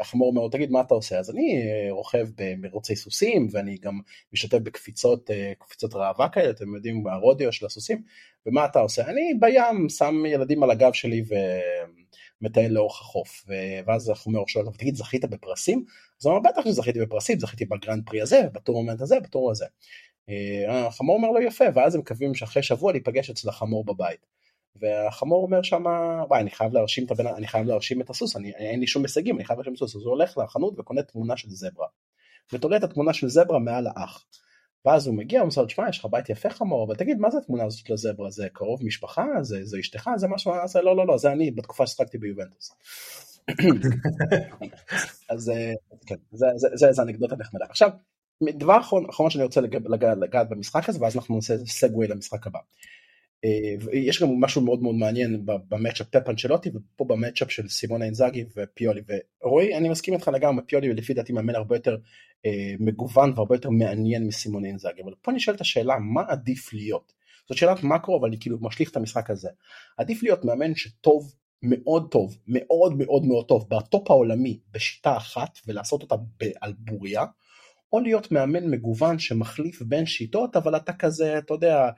החמור 0.00 0.28
אומר 0.28 0.42
לו 0.42 0.48
תגיד 0.48 0.70
מה 0.70 0.80
אתה 0.80 0.94
עושה 0.94 1.18
אז 1.18 1.30
אני 1.30 1.62
אה, 1.62 1.92
רוכב 1.92 2.26
במרוצי 2.36 2.96
סוסים 2.96 3.48
ואני 3.50 3.76
גם 3.76 4.00
משתתף 4.32 4.58
בקפיצות 4.58 5.30
אה, 5.30 5.52
קפיצות 5.58 5.94
ראווה 5.94 6.28
כאלה 6.28 6.50
אתם 6.50 6.74
יודעים 6.74 7.02
ברודיו 7.02 7.52
של 7.52 7.66
הסוסים 7.66 8.02
ומה 8.46 8.64
אתה 8.64 8.78
עושה? 8.78 9.10
אני 9.10 9.34
בים 9.40 9.88
שם 9.88 10.26
ילדים 10.26 10.62
על 10.62 10.70
הגב 10.70 10.92
שלי 10.92 11.24
ומטייל 12.42 12.72
לאורך 12.72 13.00
החוף. 13.00 13.44
ואז 13.86 14.10
החמור 14.10 14.40
שואל 14.46 14.66
אותו, 14.66 14.78
תגיד, 14.78 14.94
זכית 14.94 15.24
בפרסים? 15.24 15.84
אז 16.20 16.26
הוא 16.26 16.34
אומר, 16.34 16.50
בטח 16.50 16.64
שזכיתי 16.64 17.00
בפרסים, 17.00 17.38
זכיתי 17.38 17.64
בגרנד 17.64 18.06
פרי 18.06 18.20
הזה, 18.20 18.42
בטורנמנט 18.52 19.00
הזה, 19.00 19.20
בטור 19.20 19.50
הזה. 19.50 19.66
אה, 20.28 20.86
החמור 20.86 21.16
אומר 21.16 21.30
לו 21.30 21.40
יפה, 21.40 21.64
ואז 21.74 21.94
הם 21.94 22.00
מקווים 22.00 22.34
שאחרי 22.34 22.62
שבוע 22.62 22.92
להיפגש 22.92 23.30
אצל 23.30 23.48
החמור 23.48 23.84
בבית. 23.84 24.26
והחמור 24.76 25.42
אומר 25.42 25.62
שם, 25.62 25.84
וואי, 26.28 26.40
אני 26.40 26.50
חייב 26.50 26.72
להרשים 26.72 27.04
את 27.04 27.10
הבן, 27.10 27.26
אני 27.26 27.46
חייב 27.46 27.66
להרשים 27.66 28.00
את 28.00 28.10
הסוס, 28.10 28.36
אני, 28.36 28.52
אין 28.54 28.80
לי 28.80 28.86
שום 28.86 29.02
הישגים, 29.02 29.36
אני 29.36 29.44
חייב 29.44 29.58
להרשים 29.58 29.72
את 29.72 29.78
הסוס. 29.78 29.96
אז 29.96 30.02
הוא 30.02 30.10
הולך 30.10 30.38
לחנות 30.38 30.74
וקונה 30.78 31.02
תמונה 31.02 31.36
של 31.36 31.50
זברה. 31.50 31.86
ותולה 32.52 32.76
את 32.76 32.84
התמונה 32.84 33.12
של 33.12 33.28
זברה 33.28 33.58
מעל 33.58 33.86
האח. 33.86 34.24
ואז 34.84 35.06
הוא 35.06 35.14
מגיע, 35.14 35.40
הוא 35.40 35.48
אומר 35.48 35.62
לו, 35.62 35.66
תשמע, 35.66 35.88
יש 35.88 35.98
לך 35.98 36.06
בית 36.10 36.30
יפה 36.30 36.50
חמור, 36.50 36.86
אבל 36.86 36.94
תגיד, 36.94 37.18
מה 37.18 37.30
זה 37.30 37.38
התמונה 37.38 37.64
הזאת 37.64 37.86
של 37.86 37.92
הזברה? 37.92 38.30
זה 38.30 38.48
קרוב 38.52 38.84
משפחה? 38.84 39.26
זה, 39.42 39.64
זה 39.64 39.78
אשתך? 39.80 40.10
זה 40.16 40.28
משהו? 40.28 40.52
אז 40.54 40.76
לא, 40.76 40.96
לא, 40.96 41.06
לא, 41.06 41.18
זה 41.18 41.32
אני 41.32 41.50
בתקופה 41.50 41.86
ששחקתי 41.86 42.18
ביובנטוס. 42.18 42.72
אז 45.30 45.50
אה, 45.50 45.72
כן, 46.06 46.14
זה, 46.32 46.46
זה, 46.56 46.68
זה, 46.74 46.92
זה 46.92 47.02
אנקדוטה 47.02 47.36
נחמדה. 47.36 47.64
עכשיו, 47.68 47.90
דבר 48.42 48.80
אחרון, 48.80 49.06
אחרון 49.10 49.30
שאני 49.30 49.44
רוצה 49.44 49.60
לגעת, 49.60 50.16
לגעת 50.20 50.48
במשחק 50.48 50.88
הזה, 50.88 51.02
ואז 51.02 51.16
אנחנו 51.16 51.34
נעשה 51.34 51.56
סגווי 51.66 52.08
למשחק 52.08 52.46
הבא. 52.46 52.58
אה, 53.44 53.74
יש 53.92 54.22
גם 54.22 54.28
משהו 54.40 54.62
מאוד 54.62 54.82
מאוד 54.82 54.94
מעניין 54.94 55.42
במצ'אפ 55.44 56.06
פפ 56.06 56.28
אנצ'לוטי 56.28 56.70
ופה 56.74 57.04
במצ'אפ 57.04 57.50
של 57.50 57.68
סימונה 57.68 58.04
אינזאגי 58.04 58.44
ופיולי. 58.56 59.00
ורועי 59.42 59.76
אני 59.76 59.88
מסכים 59.88 60.14
איתך 60.14 60.28
לגמרי 60.28 60.64
פיולי 60.66 60.94
לפי 60.94 61.14
דעתי 61.14 61.32
מאמן 61.32 61.54
הרבה 61.54 61.76
יותר 61.76 61.96
אה, 62.46 62.74
מגוון 62.78 63.32
והרבה 63.36 63.54
יותר 63.54 63.70
מעניין 63.70 64.26
מסימונה 64.26 64.68
אינזאגי. 64.68 65.02
אבל 65.02 65.12
פה 65.22 65.32
נשאלת 65.32 65.60
השאלה 65.60 65.98
מה 65.98 66.22
עדיף 66.28 66.72
להיות? 66.72 67.12
זאת 67.48 67.58
שאלת 67.58 67.82
מקרו 67.82 68.18
אבל 68.18 68.28
אני 68.28 68.36
כאילו 68.40 68.58
משליך 68.60 68.90
את 68.90 68.96
המשחק 68.96 69.30
הזה. 69.30 69.48
עדיף 69.96 70.22
להיות 70.22 70.44
מאמן 70.44 70.74
שטוב 70.74 71.34
מאוד 71.62 72.08
טוב 72.10 72.38
מאוד 72.46 72.98
מאוד 72.98 73.24
מאוד 73.24 73.46
טוב 73.48 73.66
בטופ 73.70 74.10
העולמי 74.10 74.58
בשיטה 74.72 75.16
אחת 75.16 75.58
ולעשות 75.66 76.02
אותה 76.02 76.14
על 76.60 76.72
בוריה 76.78 77.24
או 77.92 78.00
להיות 78.00 78.32
מאמן 78.32 78.70
מגוון 78.70 79.18
שמחליף 79.18 79.82
בין 79.82 80.06
שיטות 80.06 80.56
אבל 80.56 80.76
אתה 80.76 80.92
כזה 80.92 81.38
אתה 81.38 81.54
יודע 81.54 81.88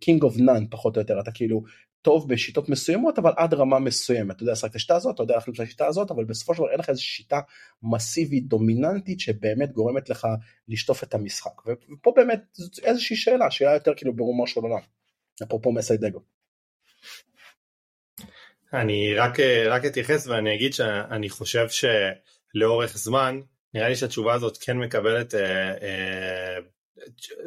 king 0.00 0.22
of 0.22 0.36
none 0.36 0.64
פחות 0.70 0.96
או 0.96 1.00
יותר. 1.00 1.20
אתה 1.20 1.30
כאילו 1.30 1.62
טוב 2.02 2.28
בשיטות 2.28 2.68
מסוימות 2.68 3.18
אבל 3.18 3.32
עד 3.36 3.54
רמה 3.54 3.78
מסוימת. 3.78 4.36
אתה 4.36 4.42
יודע 4.42 4.52
לשחק 4.52 4.70
את 4.70 4.76
השיטה 4.76 4.96
הזאת 4.96 5.14
אתה 5.14 5.22
יודע 5.22 5.34
להחליף 5.34 5.56
את 5.56 5.60
השיטה 5.60 5.86
הזאת 5.86 6.10
אבל 6.10 6.24
בסופו 6.24 6.54
של 6.54 6.58
דבר 6.58 6.70
אין 6.70 6.78
לך 6.78 6.90
איזו 6.90 7.04
שיטה 7.04 7.40
מסיבית 7.82 8.48
דומיננטית 8.48 9.20
שבאמת 9.20 9.72
גורמת 9.72 10.10
לך 10.10 10.26
לשטוף 10.68 11.02
את 11.02 11.14
המשחק. 11.14 11.66
ופה 11.66 12.12
באמת 12.16 12.40
איזושהי 12.82 13.16
שאלה 13.16 13.50
שאלה 13.50 13.74
יותר 13.74 13.92
כאילו 13.96 14.16
ברומו 14.16 14.46
של 14.46 14.60
עולם. 14.60 14.80
אפרופו 15.42 15.72
מסי 15.72 15.90
ידגו. 15.90 16.20
אני 18.72 19.14
רק, 19.14 19.40
רק 19.70 19.84
אתייחס 19.84 20.26
ואני 20.26 20.54
אגיד 20.54 20.72
שאני 20.72 21.28
חושב 21.28 21.66
שלאורך 21.68 22.96
זמן 22.98 23.40
נראה 23.74 23.88
לי 23.88 23.96
שהתשובה 23.96 24.34
הזאת 24.34 24.56
כן 24.56 24.78
מקבלת, 24.78 25.34
אה, 25.34 25.70
אה, 25.70 26.56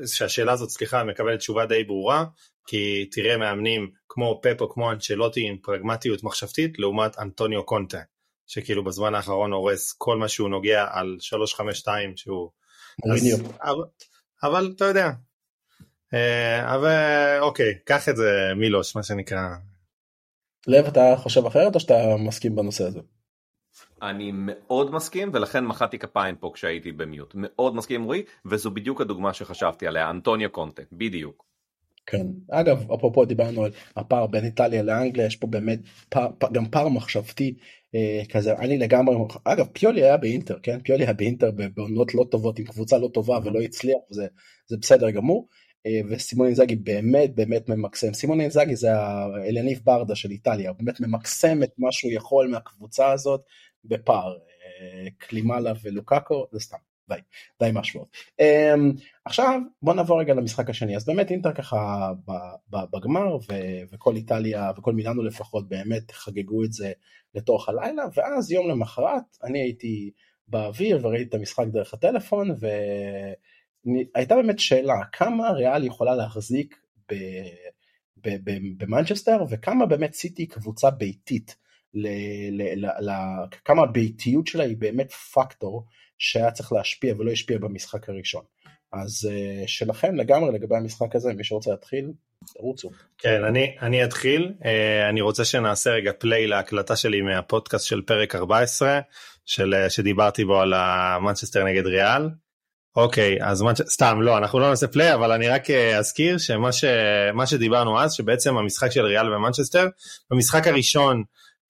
שהשאלה 0.06 0.52
הזאת, 0.52 0.70
סליחה, 0.70 1.04
מקבלת 1.04 1.40
תשובה 1.40 1.66
די 1.66 1.84
ברורה, 1.84 2.26
כי 2.68 3.10
תראה 3.12 3.38
מאמנים 3.38 3.92
כמו 4.10 4.42
פפו, 4.44 4.70
כמו 4.70 4.92
אנצ'לוטי 4.92 5.48
עם 5.48 5.58
פרגמטיות 5.58 6.24
מחשבתית, 6.24 6.80
לעומת 6.80 7.20
אנטוניו 7.20 7.64
קונטה, 7.66 8.02
שכאילו 8.48 8.84
בזמן 8.84 9.16
האחרון 9.16 9.52
הורס 9.52 9.94
כל 9.98 10.18
מה 10.18 10.28
שהוא 10.28 10.50
נוגע 10.50 10.86
על 10.92 11.18
352 11.20 12.18
שהוא... 12.18 12.50
אז, 13.14 13.44
אבל, 13.62 13.84
אבל 14.44 14.74
אתה 14.76 14.86
יודע, 14.86 15.10
אה, 16.14 16.76
אבל 16.76 17.40
אוקיי, 17.42 17.80
קח 17.86 18.10
את 18.10 18.16
זה 18.16 18.32
מילוש, 18.56 18.96
מה 18.96 19.04
שנקרא. 19.04 19.40
לב, 20.68 20.86
אתה 20.86 21.14
חושב 21.18 21.46
אחרת 21.46 21.76
או 21.76 21.80
שאתה 21.80 21.94
מסכים 22.20 22.56
בנושא 22.56 22.84
הזה? 22.84 23.00
אני 24.02 24.32
מאוד 24.34 24.92
מסכים 24.92 25.30
ולכן 25.34 25.66
מחאתי 25.66 26.00
כפיים 26.00 26.36
פה 26.36 26.52
כשהייתי 26.54 26.92
במיוט. 26.92 27.34
מאוד 27.36 27.76
מסכים 27.76 28.04
רועי 28.04 28.24
וזו 28.46 28.72
בדיוק 28.72 29.02
הדוגמה 29.02 29.34
שחשבתי 29.34 29.88
עליה 29.88 30.10
אנטוניו 30.10 30.50
קונטה 30.50 30.82
בדיוק. 30.92 31.50
כן. 32.06 32.28
אגב 32.52 32.92
אפרופו 32.92 33.26
דיברנו 33.26 33.64
על 33.64 33.72
הפער 33.96 34.28
בין 34.28 34.46
איטליה 34.46 34.84
לאנגליה 34.84 35.26
יש 35.26 35.36
פה 35.36 35.48
באמת 35.48 35.80
פער, 36.10 36.28
גם 36.54 36.70
פער 36.70 36.88
מחשבתי 36.88 37.56
אה, 37.96 38.22
כזה. 38.30 38.54
אני 38.54 38.78
לגמרי 38.78 39.16
אגב 39.44 39.66
פיולי 39.74 40.04
היה 40.04 40.18
באינטר 40.18 40.58
כן? 40.64 40.80
פיולי 40.80 41.04
היה 41.04 41.14
באינטר 41.14 41.52
בעונות 41.52 42.16
לא 42.16 42.26
טובות 42.32 42.60
עם 42.60 42.66
קבוצה 42.66 42.98
לא 42.98 43.10
טובה 43.14 43.40
ולא 43.44 43.60
הצליח 43.60 43.98
וזה 44.12 44.28
זה 44.68 44.78
בסדר 44.78 45.10
גמור. 45.10 45.48
וסימון 46.10 46.48
אינזאגי 46.48 46.76
באמת 46.76 47.36
באמת 47.36 47.70
ממקסם. 47.70 48.14
סימון 48.14 48.42
אינזאגי 48.42 48.76
זה 48.76 48.96
האליניב 48.96 49.82
ברדה 49.84 50.16
של 50.16 50.32
איטליה 50.32 50.70
הוא 50.70 50.78
באמת 50.80 51.00
ממקסם 51.00 51.64
את 51.64 51.72
מה 51.78 51.92
שהוא 51.92 52.12
יכול 52.12 52.48
מהקבוצה 52.48 53.12
הזאת 53.12 53.42
בפער 53.86 54.38
קלימלה 55.18 55.74
ולוקאקו 55.84 56.48
זה 56.52 56.60
סתם 56.60 56.78
די 57.10 57.20
די 57.60 57.70
משהו 57.74 58.06
עכשיו 59.26 59.62
בוא 59.82 59.94
נעבור 59.94 60.20
רגע 60.20 60.34
למשחק 60.34 60.70
השני. 60.70 60.96
אז 60.96 61.06
באמת 61.06 61.32
אינטר 61.32 61.54
ככה 61.54 62.12
בגמר 62.70 63.38
וכל 63.92 64.16
איטליה 64.16 64.72
וכל 64.78 64.94
מילאנו 64.94 65.24
לפחות 65.24 65.70
באמת 65.70 66.12
חגגו 66.12 66.64
את 66.64 66.74
זה 66.74 66.92
לתוך 67.36 67.70
הלילה 67.70 68.04
ואז 68.14 68.52
יום 68.52 68.70
למחרת 68.70 69.38
אני 69.44 69.62
הייתי 69.62 70.12
באוויר 70.48 71.00
וראיתי 71.02 71.30
את 71.30 71.34
המשחק 71.34 71.66
דרך 71.68 71.94
הטלפון 71.94 72.52
ו... 72.52 72.68
הייתה 74.16 74.36
באמת 74.36 74.60
שאלה 74.60 75.06
כמה 75.12 75.50
ריאל 75.52 75.84
יכולה 75.84 76.16
להחזיק 76.16 76.76
במנצ'סטר 78.78 79.44
וכמה 79.50 79.86
באמת 79.86 80.14
סיטי 80.14 80.46
קבוצה 80.46 80.90
ביתית, 80.90 81.56
ל, 81.94 82.08
ל, 82.52 82.86
ל, 82.86 83.10
ל, 83.10 83.12
כמה 83.66 83.82
הביתיות 83.84 84.48
שלה 84.48 84.64
היא 84.64 84.78
באמת 84.78 85.12
פקטור 85.12 85.86
שהיה 86.18 86.52
צריך 86.52 86.74
להשפיע 86.74 87.14
ולא 87.18 87.32
השפיע 87.32 87.58
במשחק 87.58 88.10
הראשון. 88.10 88.44
אז 88.94 89.30
אה, 89.32 89.68
שלכם 89.68 90.16
לגמרי 90.16 90.52
לגבי 90.52 90.76
המשחק 90.76 91.16
הזה, 91.16 91.34
מי 91.34 91.44
שרוצה 91.44 91.72
להתחיל, 91.72 92.12
תרוצו. 92.58 92.90
כן, 93.18 93.44
אני, 93.44 93.76
אני 93.82 94.04
אתחיל. 94.04 94.54
Uh, 94.60 94.66
אני 95.10 95.22
רוצה 95.22 95.46
שנעשה 95.46 95.90
רגע 95.90 96.12
play 96.20 96.48
להקלטה 96.48 96.96
שלי 96.96 97.22
מהפודקאסט 97.22 97.86
של 97.86 98.02
פרק 98.02 98.36
14, 98.36 99.00
של, 99.46 99.74
אה, 99.74 99.90
שדיברתי 99.90 100.46
בו 100.46 100.60
על 100.62 100.74
המנצ'סטר 100.74 101.64
נגד 101.64 101.86
ריאל. 101.86 102.30
אוקיי, 102.96 103.38
אז 103.42 103.62
מה, 103.62 103.72
סתם, 103.76 104.22
לא, 104.22 104.38
אנחנו 104.38 104.60
לא 104.60 104.70
נעשה 104.70 104.88
play, 104.88 105.14
אבל 105.14 105.32
אני 105.32 105.50
רק 105.50 105.70
אזכיר 105.70 106.38
שמה 106.38 106.72
ש, 106.72 106.86
שדיברנו 107.46 108.00
אז, 108.00 108.14
שבעצם 108.14 108.58
המשחק 108.58 108.92
של 108.92 109.06
ריאל 109.06 109.34
ומנצ'סטר, 109.34 109.88
במשחק 110.32 110.68
הראשון 110.68 111.24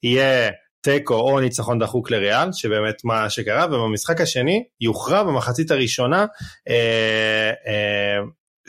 יהיה 0.04 0.52
תיקו 0.82 1.14
או 1.14 1.40
ניצחון 1.40 1.80
דחוק 1.80 2.12
לריאל, 2.12 2.52
שבאמת 2.54 3.04
מה 3.04 3.30
שקרה, 3.30 3.66
ובמשחק 3.66 4.22
השני 4.22 4.64
יוכרע 4.82 5.24
במחצית 5.24 5.72
הראשונה 5.72 6.26
אה, 6.70 7.52
אה, 7.68 8.20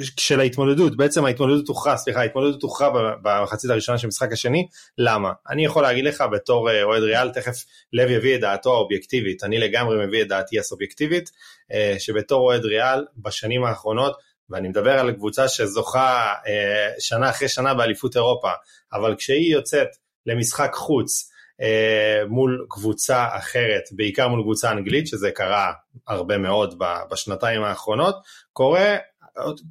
של 0.00 0.40
ההתמודדות, 0.40 0.96
בעצם 0.96 1.24
ההתמודדות 1.24 1.68
הוכרע, 1.68 1.96
סליחה, 1.96 2.20
ההתמודדות 2.20 2.62
הוכרע 2.62 2.90
במחצית 3.22 3.70
הראשונה 3.70 3.98
של 3.98 4.06
המשחק 4.06 4.32
השני, 4.32 4.66
למה? 4.98 5.32
אני 5.50 5.64
יכול 5.64 5.82
להגיד 5.82 6.04
לך 6.04 6.24
בתור 6.32 6.70
אה, 6.70 6.82
אוהד 6.82 7.02
ריאל, 7.02 7.30
תכף 7.30 7.64
לב 7.92 8.10
יביא 8.10 8.34
את 8.34 8.40
דעתו 8.40 8.74
האובייקטיבית, 8.74 9.44
אני 9.44 9.58
לגמרי 9.58 10.06
מביא 10.06 10.22
את 10.22 10.28
דעתי 10.28 10.58
הסובייקטיבית, 10.58 11.30
אה, 11.72 11.94
שבתור 11.98 12.40
אוהד 12.40 12.64
ריאל 12.64 13.04
בשנים 13.16 13.64
האחרונות, 13.64 14.16
ואני 14.50 14.68
מדבר 14.68 14.98
על 14.98 15.12
קבוצה 15.12 15.48
שזוכה 15.48 16.34
אה, 16.46 16.90
שנה 16.98 17.30
אחרי 17.30 17.48
שנה 17.48 17.74
באליפות 17.74 18.16
אירופה, 18.16 18.50
אבל 18.92 19.14
כשהיא 19.18 19.52
יוצאת 19.52 19.88
למשחק 20.26 20.70
חוץ, 20.74 21.30
אה, 21.60 22.22
מול 22.28 22.66
קבוצה 22.68 23.26
אחרת, 23.32 23.82
בעיקר 23.92 24.28
מול 24.28 24.42
קבוצה 24.42 24.70
אנגלית, 24.70 25.06
שזה 25.06 25.30
קרה 25.30 25.72
הרבה 26.08 26.38
מאוד 26.38 26.82
בשנתיים 27.10 27.62
האחרונות, 27.62 28.16
קורה, 28.52 28.96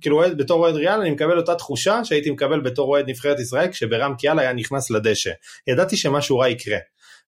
כאילו 0.01 0.21
בתור 0.37 0.59
אוהד 0.59 0.75
ריאל 0.75 0.99
אני 1.01 1.11
מקבל 1.11 1.37
אותה 1.37 1.55
תחושה 1.55 2.05
שהייתי 2.05 2.31
מקבל 2.31 2.59
בתור 2.59 2.89
אוהד 2.89 3.09
נבחרת 3.09 3.39
ישראל 3.39 3.67
כשברם 3.67 4.15
קיאל 4.15 4.39
היה 4.39 4.53
נכנס 4.53 4.91
לדשא. 4.91 5.31
ידעתי 5.67 5.97
שמשהו 5.97 6.37
רע 6.37 6.49
יקרה. 6.49 6.77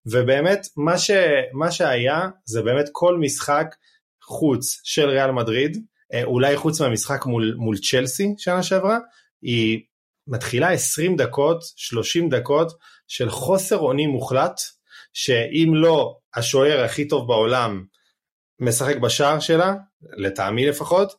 ובאמת 0.06 0.68
מה, 0.78 0.98
ש, 0.98 1.12
מה 1.54 1.72
שהיה 1.72 2.30
זה 2.46 2.62
באמת 2.62 2.86
כל 2.92 3.18
משחק 3.18 3.76
חוץ 4.24 4.82
של 4.84 5.10
ריאל 5.10 5.32
מדריד, 5.32 5.78
אה, 6.14 6.24
אולי 6.24 6.58
חוץ 6.58 6.82
מהמשחק 6.82 7.26
מול, 7.26 7.56
מול 7.58 7.78
צ'לסי 7.78 8.34
שנה 8.38 8.64
שעברה, 8.64 8.98
היא 9.42 9.82
מתחילה 10.28 10.72
20 10.72 11.16
דקות, 11.16 11.64
30 11.76 12.30
דקות 12.30 12.72
של 13.08 13.30
חוסר 13.30 13.78
אונים 13.78 14.10
מוחלט, 14.10 14.62
שאם 15.14 15.72
לא 15.76 16.16
השוער 16.36 16.84
הכי 16.84 17.08
טוב 17.08 17.28
בעולם 17.28 17.84
משחק 18.60 18.98
בשער 18.98 19.40
שלה, 19.40 19.74
לטעמי 20.18 20.68
לפחות, 20.68 21.14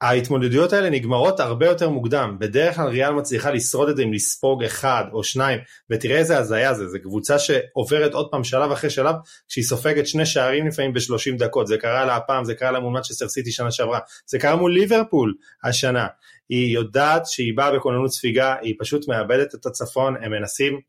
ההתמודדויות 0.00 0.72
האלה 0.72 0.90
נגמרות 0.90 1.40
הרבה 1.40 1.66
יותר 1.66 1.88
מוקדם. 1.88 2.36
בדרך 2.40 2.76
כלל 2.76 2.88
ריאל 2.88 3.12
מצליחה 3.12 3.50
לשרוד 3.50 3.88
את 3.88 3.96
זה 3.96 4.02
עם 4.02 4.12
לספוג 4.12 4.64
אחד 4.64 5.04
או 5.12 5.24
שניים, 5.24 5.58
ותראה 5.90 6.18
איזה 6.18 6.38
הזיה 6.38 6.74
זה, 6.74 6.88
זו 6.88 6.98
קבוצה 7.02 7.38
שעוברת 7.38 8.14
עוד 8.14 8.28
פעם 8.30 8.44
שלב 8.44 8.70
אחרי 8.70 8.90
שלב, 8.90 9.14
כשהיא 9.48 9.64
סופגת 9.64 10.06
שני 10.06 10.26
שערים 10.26 10.66
לפעמים 10.66 10.92
ב-30 10.92 11.38
דקות. 11.38 11.66
זה 11.66 11.78
קרה 11.78 12.04
לה 12.04 12.16
הפעם, 12.16 12.44
זה 12.44 12.54
קרה 12.54 12.70
לה 12.70 12.80
מול 12.80 12.98
מצ'סטר 12.98 13.28
סיטי 13.28 13.52
שנה 13.52 13.70
שעברה, 13.70 13.98
זה 14.26 14.38
קרה 14.38 14.56
מול 14.56 14.72
ליברפול 14.72 15.34
השנה. 15.64 16.06
היא 16.48 16.74
יודעת 16.74 17.26
שהיא 17.26 17.52
באה 17.56 17.72
בכוננות 17.72 18.12
ספיגה, 18.12 18.54
היא 18.62 18.74
פשוט 18.78 19.08
מאבדת 19.08 19.54
את 19.54 19.66
הצפון, 19.66 20.14
הם 20.24 20.30
מנסים, 20.30 20.80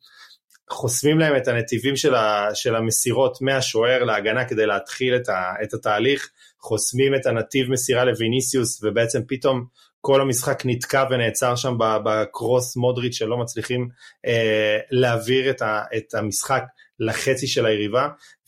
חוסמים 0.70 1.20
להם 1.20 1.36
את 1.36 1.48
הנתיבים 1.48 1.96
של, 1.96 2.15
ה, 2.15 2.50
של 2.54 2.76
המסירות 2.76 3.41
מהשוער 3.41 4.04
להגנה 4.04 4.46
כדי 4.46 4.65
להתחיל 4.65 5.15
את, 5.15 5.30
ה, 5.30 5.54
את 5.63 5.74
התהליך, 5.74 6.30
חוסמים 6.60 7.15
את 7.15 7.26
הנתיב 7.26 7.72
מסירה 7.72 8.06
לויניסיוס 8.06 8.84
ובעצם 8.84 9.20
פתאום 9.28 9.65
כל 10.02 10.22
המשחק 10.22 10.62
נתקע 10.65 11.04
ונעצר 11.10 11.56
שם 11.56 11.78
בקרוס 11.80 12.78
מודריץ' 12.78 13.15
שלא 13.15 13.38
מצליחים 13.38 13.89
אה, 14.26 14.78
להעביר 14.91 15.50
את, 15.50 15.62
ה, 15.62 15.84
את 15.98 16.13
המשחק 16.13 16.63
לחצי 17.00 17.48
של 17.48 17.65
היריבה 17.65 18.08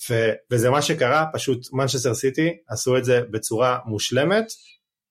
ו, 0.10 0.30
וזה 0.52 0.69
מה 0.69 0.82
שקרה, 0.82 1.26
פשוט 1.34 1.67
מנצ'סטר 1.74 2.13
סיטי 2.13 2.58
עשו 2.69 2.98
את 2.98 3.06
זה 3.06 3.22
בצורה 3.32 3.78
מושלמת 3.86 4.45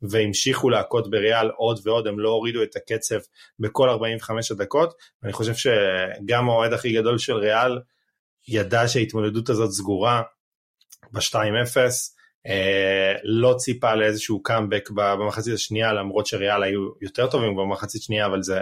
והמשיכו 0.02 0.70
להכות 0.70 1.10
בריאל 1.10 1.50
עוד 1.56 1.80
ועוד, 1.84 2.06
הם 2.06 2.18
לא 2.18 2.28
הורידו 2.28 2.62
את 2.62 2.76
הקצב 2.76 3.18
בכל 3.58 3.88
45 3.88 4.50
הדקות, 4.50 4.94
ואני 5.22 5.32
חושב 5.32 5.54
שגם 5.54 6.48
האוהד 6.48 6.72
הכי 6.72 6.92
גדול 6.92 7.18
של 7.18 7.36
ריאל 7.36 7.78
ידע 8.48 8.88
שההתמודדות 8.88 9.48
הזאת 9.48 9.70
סגורה 9.70 10.22
ב-2-0, 11.12 11.76
אה, 12.46 13.12
לא 13.24 13.54
ציפה 13.58 13.94
לאיזשהו 13.94 14.42
קאמבק 14.42 14.90
במחצית 14.94 15.54
השנייה, 15.54 15.92
למרות 15.92 16.26
שריאל 16.26 16.62
היו 16.62 16.88
יותר 17.00 17.30
טובים 17.30 17.56
במחצית 17.56 18.02
שנייה, 18.02 18.26
אבל 18.26 18.42
זה, 18.42 18.60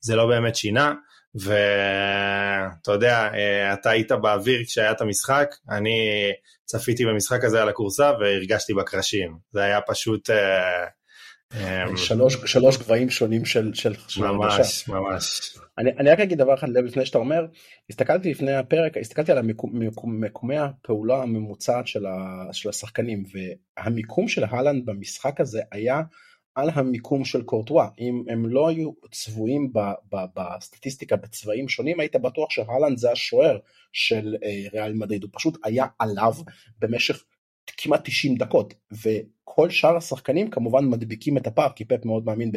זה 0.00 0.16
לא 0.16 0.26
באמת 0.26 0.56
שינה. 0.56 0.94
ואתה 1.34 2.92
יודע, 2.92 3.28
אה, 3.34 3.72
אתה 3.72 3.90
היית 3.90 4.12
באוויר 4.12 4.64
כשהיה 4.64 4.92
את 4.92 5.00
המשחק, 5.00 5.54
אני 5.70 6.30
צפיתי 6.64 7.04
במשחק 7.06 7.44
הזה 7.44 7.62
על 7.62 7.68
הכורסה 7.68 8.12
והרגשתי 8.20 8.74
בקרשים. 8.74 9.36
זה 9.52 9.62
היה 9.62 9.80
פשוט... 9.80 10.30
אה, 10.30 10.86
אה, 11.54 11.84
שלוש, 11.96 12.34
שלוש 12.34 12.76
גבהים 12.76 13.10
שונים 13.10 13.44
של... 13.44 13.74
של 13.74 13.94
ממש, 14.16 14.84
של 14.84 14.92
ממש. 14.92 15.56
אני, 15.78 15.90
אני 15.98 16.10
רק 16.10 16.20
אגיד 16.20 16.38
דבר 16.38 16.54
אחד 16.54 16.68
לפני 16.68 17.06
שאתה 17.06 17.18
אומר, 17.18 17.46
הסתכלתי 17.90 18.30
לפני 18.30 18.54
הפרק, 18.54 18.96
הסתכלתי 18.96 19.32
על 19.32 19.38
המיקומי 19.38 20.58
הפעולה 20.58 21.22
הממוצעת 21.22 21.86
של, 21.86 22.06
ה, 22.06 22.46
של 22.52 22.68
השחקנים, 22.68 23.24
והמיקום 23.78 24.28
של 24.28 24.44
הלנד 24.44 24.86
במשחק 24.86 25.40
הזה 25.40 25.60
היה 25.72 26.02
על 26.54 26.70
המיקום 26.74 27.24
של 27.24 27.42
קורטואה. 27.42 27.88
אם 27.98 28.24
הם 28.28 28.46
לא 28.46 28.68
היו 28.68 28.90
צבועים 29.10 29.72
בסטטיסטיקה 30.12 31.16
בצבעים 31.16 31.68
שונים, 31.68 32.00
היית 32.00 32.16
בטוח 32.16 32.50
שהלנד 32.50 32.98
זה 32.98 33.12
השוער 33.12 33.58
של 33.92 34.36
אה, 34.44 34.68
ריאל 34.72 34.92
מדריד, 34.92 35.22
הוא 35.22 35.30
פשוט 35.34 35.58
היה 35.64 35.86
עליו 35.98 36.32
במשך 36.78 37.24
כמעט 37.76 38.00
90 38.04 38.36
דקות, 38.36 38.74
וכל 38.92 39.70
שאר 39.70 39.96
השחקנים 39.96 40.50
כמובן 40.50 40.84
מדביקים 40.84 41.38
את 41.38 41.46
הפער, 41.46 41.72
כי 41.76 41.84
פפ 41.84 42.04
מאוד 42.04 42.24
מאמין 42.24 42.52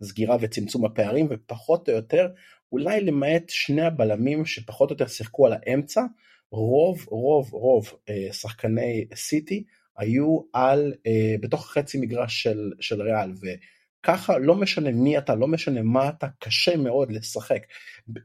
בסגירה 0.00 0.36
וצמצום 0.40 0.84
הפערים, 0.84 1.26
ופחות 1.30 1.88
או 1.88 1.94
יותר, 1.94 2.28
אולי 2.72 3.00
למעט 3.00 3.42
שני 3.48 3.82
הבלמים 3.82 4.46
שפחות 4.46 4.90
או 4.90 4.94
יותר 4.94 5.06
שיחקו 5.06 5.46
על 5.46 5.52
האמצע, 5.52 6.02
רוב 6.52 7.04
רוב 7.08 7.52
רוב 7.52 7.92
אה, 8.08 8.32
שחקני 8.32 9.06
סיטי 9.14 9.64
היו 10.00 10.40
על 10.52 10.94
אה, 11.06 11.34
בתוך 11.40 11.70
חצי 11.70 11.98
מגרש 11.98 12.42
של, 12.42 12.72
של 12.80 13.02
ריאל 13.02 13.32
וככה 13.40 14.38
לא 14.38 14.54
משנה 14.54 14.90
מי 14.90 15.18
אתה 15.18 15.34
לא 15.34 15.46
משנה 15.46 15.82
מה 15.82 16.08
אתה 16.08 16.26
קשה 16.38 16.76
מאוד 16.76 17.12
לשחק. 17.12 17.62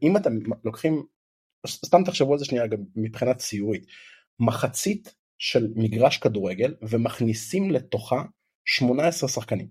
אם 0.04 0.18
אתם 0.18 0.32
לוקחים 0.64 1.04
סתם 1.68 2.04
תחשבו 2.06 2.34
על 2.34 2.40
זה 2.40 2.46
שנייה 2.46 2.68
גם 2.68 2.78
מבחינת 2.96 3.38
ציורית. 3.38 3.86
מחצית 4.40 5.16
של 5.38 5.68
מגרש 5.76 6.18
כדורגל 6.18 6.76
ומכניסים 6.82 7.72
לתוכה 7.72 8.24
18 8.66 9.30
שחקנים. 9.30 9.68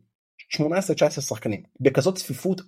18-19 0.56 1.20
שחקנים. 1.20 1.62
בכזאת 1.80 2.16
צפיפות 2.16 2.60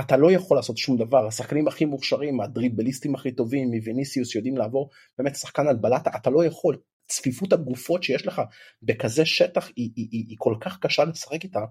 אתה 0.00 0.16
לא 0.16 0.32
יכול 0.32 0.56
לעשות 0.56 0.78
שום 0.78 0.96
דבר. 0.96 1.26
השחקנים 1.26 1.68
הכי 1.68 1.84
מוכשרים 1.84 2.40
הדריבליסטים 2.40 3.14
הכי 3.14 3.32
טובים 3.32 3.70
מוויניסיוס 3.70 4.34
יודעים 4.34 4.56
לעבור 4.56 4.90
באמת 5.18 5.36
שחקן 5.36 5.66
על 5.66 5.76
בלטה 5.76 6.10
אתה 6.16 6.30
לא 6.30 6.44
יכול 6.44 6.78
צפיפות 7.12 7.52
הגופות 7.52 8.02
שיש 8.02 8.26
לך 8.26 8.42
בכזה 8.82 9.26
שטח 9.26 9.66
היא, 9.76 9.90
היא, 9.96 10.08
היא, 10.10 10.24
היא 10.28 10.36
כל 10.38 10.54
כך 10.60 10.78
קשה 10.78 11.04
לשחק 11.04 11.44
איתה 11.44 11.64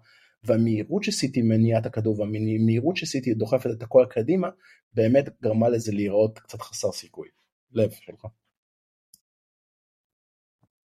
והמהירות 0.43 1.03
שסיטי 1.03 1.41
מניעה 1.41 1.79
את 1.79 1.85
הכדור 1.85 2.19
והמהירות 2.19 2.97
שסיטי 2.97 3.33
דוחפת 3.33 3.69
את 3.77 3.83
הכל 3.83 4.05
קדימה 4.09 4.49
באמת 4.93 5.25
גרמה 5.41 5.69
לזה 5.69 5.91
להיראות 5.91 6.39
קצת 6.39 6.61
חסר 6.61 6.91
סיכוי. 6.91 7.27
לב 7.71 7.91
שלך. 7.91 8.25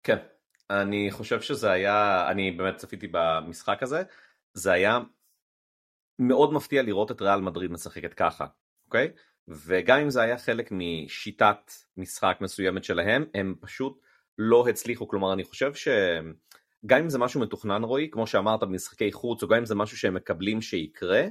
כן, 0.04 0.18
אני 0.70 1.12
חושב 1.12 1.42
שזה 1.42 1.72
היה, 1.72 2.28
אני 2.32 2.52
באמת 2.52 2.76
צפיתי 2.76 3.08
במשחק 3.12 3.84
הזה, 3.84 4.04
זה 4.54 4.72
היה 4.72 5.00
מאוד 6.20 6.54
מפתיע 6.54 6.82
לראות 6.82 7.12
את 7.12 7.22
ריאל 7.22 7.42
מדריד 7.42 7.72
משחקת 7.72 8.14
ככה, 8.14 8.46
אוקיי? 8.86 9.12
וגם 9.48 10.00
אם 10.00 10.10
זה 10.10 10.22
היה 10.22 10.38
חלק 10.38 10.70
משיטת 10.72 11.72
משחק 11.98 12.38
מסוימת 12.42 12.84
שלהם, 12.84 13.26
הם 13.34 13.56
פשוט 13.60 14.00
לא 14.42 14.68
הצליחו, 14.70 15.08
כלומר 15.08 15.34
אני 15.34 15.44
חושב 15.44 15.74
שגם 15.74 17.00
אם 17.00 17.10
זה 17.10 17.18
משהו 17.20 17.42
מתוכנן 17.42 17.84
רועי, 17.84 18.10
כמו 18.12 18.28
שאמרת 18.28 18.64
במשחקי 18.64 19.12
חוץ, 19.12 19.44
או 19.44 19.48
גם 19.48 19.58
אם 19.58 19.66
זה 19.66 19.76
משהו 19.76 19.98
שהם 19.98 20.14
מקבלים 20.14 20.62
שיקרה, 20.62 21.24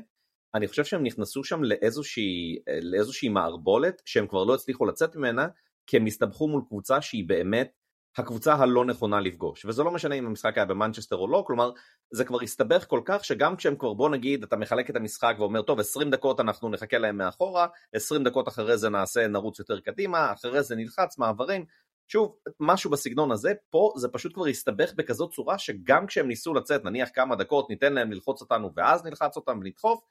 אני 0.55 0.69
חושב 0.69 0.85
שהם 0.85 1.03
נכנסו 1.03 1.45
שם 1.45 1.65
לאיזושהי, 1.65 2.59
לאיזושהי 2.83 3.29
מערבולת 3.29 4.03
שהם 4.05 4.27
כבר 4.27 4.45
לא 4.45 4.55
הצליחו 4.55 4.87
לצאת 4.87 5.17
ממנה, 5.17 5.47
כי 5.87 5.97
הם 5.97 6.07
הסתבכו 6.07 6.49
מול 6.49 6.63
קבוצה 6.69 7.03
שהיא 7.03 7.29
באמת 7.29 7.73
הקבוצה 8.17 8.55
הלא 8.55 8.85
נכונה 8.85 9.21
לפגוש, 9.21 9.65
וזה 9.65 9.83
לא 9.83 9.91
משנה 9.91 10.15
אם 10.15 10.27
המשחק 10.27 10.53
היה 10.57 10.65
במנצ'סטר 10.65 11.17
או 11.17 11.29
לא, 11.29 11.45
כלומר 11.47 11.71
זה 12.11 12.25
כבר 12.25 12.43
הסתבך 12.43 12.85
כל 12.89 13.01
כך 13.05 13.25
שגם 13.25 13.57
כשהם 13.57 13.77
כבר 13.77 13.95
בוא 13.95 14.11
נגיד 14.11 14.43
אתה 14.43 14.57
מחלק 14.57 14.91
את 14.91 14.97
המשחק 14.97 15.35
ואומר 15.39 15.63
טוב 15.63 15.81
20 15.81 16.11
דקות 16.11 16.41
אנחנו 16.41 16.69
נחכה 16.69 16.99
להם 16.99 17.17
מאחורה, 17.17 17.67
20 17.93 18.25
דקות 18.25 18.49
אחרי 18.49 18.79
זה 18.79 18.89
נעשה 18.89 19.29
נרוץ 19.29 19.59
יותר 19.59 19.81
קדימה, 19.81 20.33
אחרי 20.33 20.63
זה 20.63 20.77
נלחץ 20.77 21.19
מעברים, 21.19 21.65
שוב, 22.09 22.37
משהו 22.61 22.91
בסגנון 22.91 23.33
הזה, 23.33 23.53
פה 23.71 23.93
זה 23.97 24.09
פשוט 24.09 24.35
כבר 24.35 24.47
הסתבך 24.47 24.93
בכזאת 24.97 25.33
צורה 25.33 25.59
שגם 25.59 26.07
כשהם 26.07 26.29
ניסו 26.29 26.55
לצאת, 26.55 26.85
נניח 26.85 27.09
כמה 27.15 27.37
דקות, 27.37 27.71
ניתן 27.71 27.93
להם 27.93 28.13
ללחוץ 28.13 28.41
אותנו 28.41 28.71
ואז 28.77 29.05
נלחץ 29.05 29.37
אותם 29.37 29.59
ונדחוף, 29.59 30.05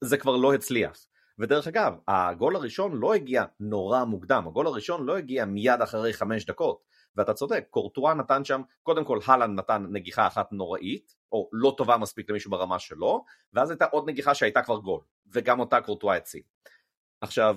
זה 0.00 0.16
כבר 0.16 0.36
לא 0.36 0.54
הצליח. 0.54 1.06
ודרך 1.38 1.66
אגב, 1.66 1.94
הגול 2.08 2.56
הראשון 2.56 2.96
לא 2.96 3.14
הגיע 3.14 3.44
נורא 3.60 4.04
מוקדם, 4.04 4.44
הגול 4.48 4.66
הראשון 4.66 5.06
לא 5.06 5.16
הגיע 5.16 5.44
מיד 5.44 5.82
אחרי 5.82 6.12
חמש 6.12 6.46
דקות, 6.46 6.82
ואתה 7.16 7.34
צודק, 7.34 7.66
קורטואה 7.70 8.14
נתן 8.14 8.44
שם, 8.44 8.62
קודם 8.82 9.04
כל 9.04 9.18
הלנד 9.26 9.58
נתן 9.58 9.86
נגיחה 9.90 10.26
אחת 10.26 10.52
נוראית, 10.52 11.14
או 11.32 11.48
לא 11.52 11.74
טובה 11.76 11.96
מספיק 11.96 12.30
למישהו 12.30 12.50
ברמה 12.50 12.78
שלו, 12.78 13.24
ואז 13.52 13.70
הייתה 13.70 13.84
עוד 13.84 14.08
נגיחה 14.08 14.34
שהייתה 14.34 14.62
כבר 14.62 14.78
גול, 14.78 15.00
וגם 15.32 15.60
אותה 15.60 15.80
קורטואה 15.80 16.16
הציל. 16.16 16.42
עכשיו, 17.20 17.56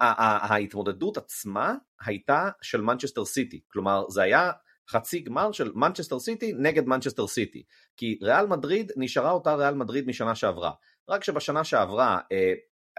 ההתמודדות 0.00 1.16
עצמה 1.16 1.74
הייתה 2.06 2.50
של 2.62 2.80
מנצ'סטר 2.80 3.24
סיטי, 3.24 3.60
כלומר 3.72 4.08
זה 4.08 4.22
היה 4.22 4.50
חצי 4.90 5.20
גמר 5.20 5.52
של 5.52 5.72
מנצ'סטר 5.74 6.18
סיטי 6.18 6.52
נגד 6.58 6.86
מנצ'סטר 6.86 7.26
סיטי, 7.26 7.62
כי 7.96 8.18
ריאל 8.22 8.46
מדריד 8.46 8.92
נשארה 8.96 9.30
אותה 9.30 9.54
ריאל 9.54 9.74
מדריד 9.74 10.06
משנה 10.06 10.34
שעברה, 10.34 10.70
רק 11.08 11.24
שבשנה 11.24 11.64
שעברה 11.64 12.18
אה, 12.32 12.52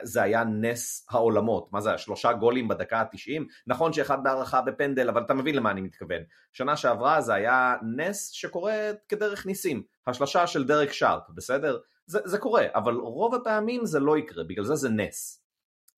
זה 0.03 0.23
היה 0.23 0.43
נס 0.43 1.05
העולמות, 1.09 1.73
מה 1.73 1.82
זה 1.82 1.89
היה 1.89 1.97
שלושה 1.97 2.34
גולים 2.34 2.67
בדקה 2.67 2.99
ה-90, 2.99 3.43
נכון 3.67 3.93
שאחד 3.93 4.23
בהארכה 4.23 4.61
בפנדל, 4.61 5.09
אבל 5.09 5.21
אתה 5.21 5.34
מבין 5.34 5.55
למה 5.55 5.71
אני 5.71 5.82
מתכוון, 5.82 6.21
שנה 6.53 6.78
שעברה 6.78 7.21
זה 7.21 7.34
היה 7.34 7.75
נס 7.95 8.30
שקורה 8.30 8.91
כדרך 9.09 9.45
ניסים, 9.45 9.84
השלושה 10.07 10.47
של 10.47 10.63
דרך 10.63 10.91
שרף, 10.91 11.23
בסדר? 11.36 11.78
זה, 12.05 12.19
זה 12.25 12.38
קורה, 12.38 12.65
אבל 12.75 12.93
רוב 12.93 13.36
הפעמים 13.36 13.86
זה 13.86 13.99
לא 13.99 14.17
יקרה, 14.17 14.43
בגלל 14.43 14.65
זה 14.65 14.75
זה 14.75 14.89
נס. 14.89 15.43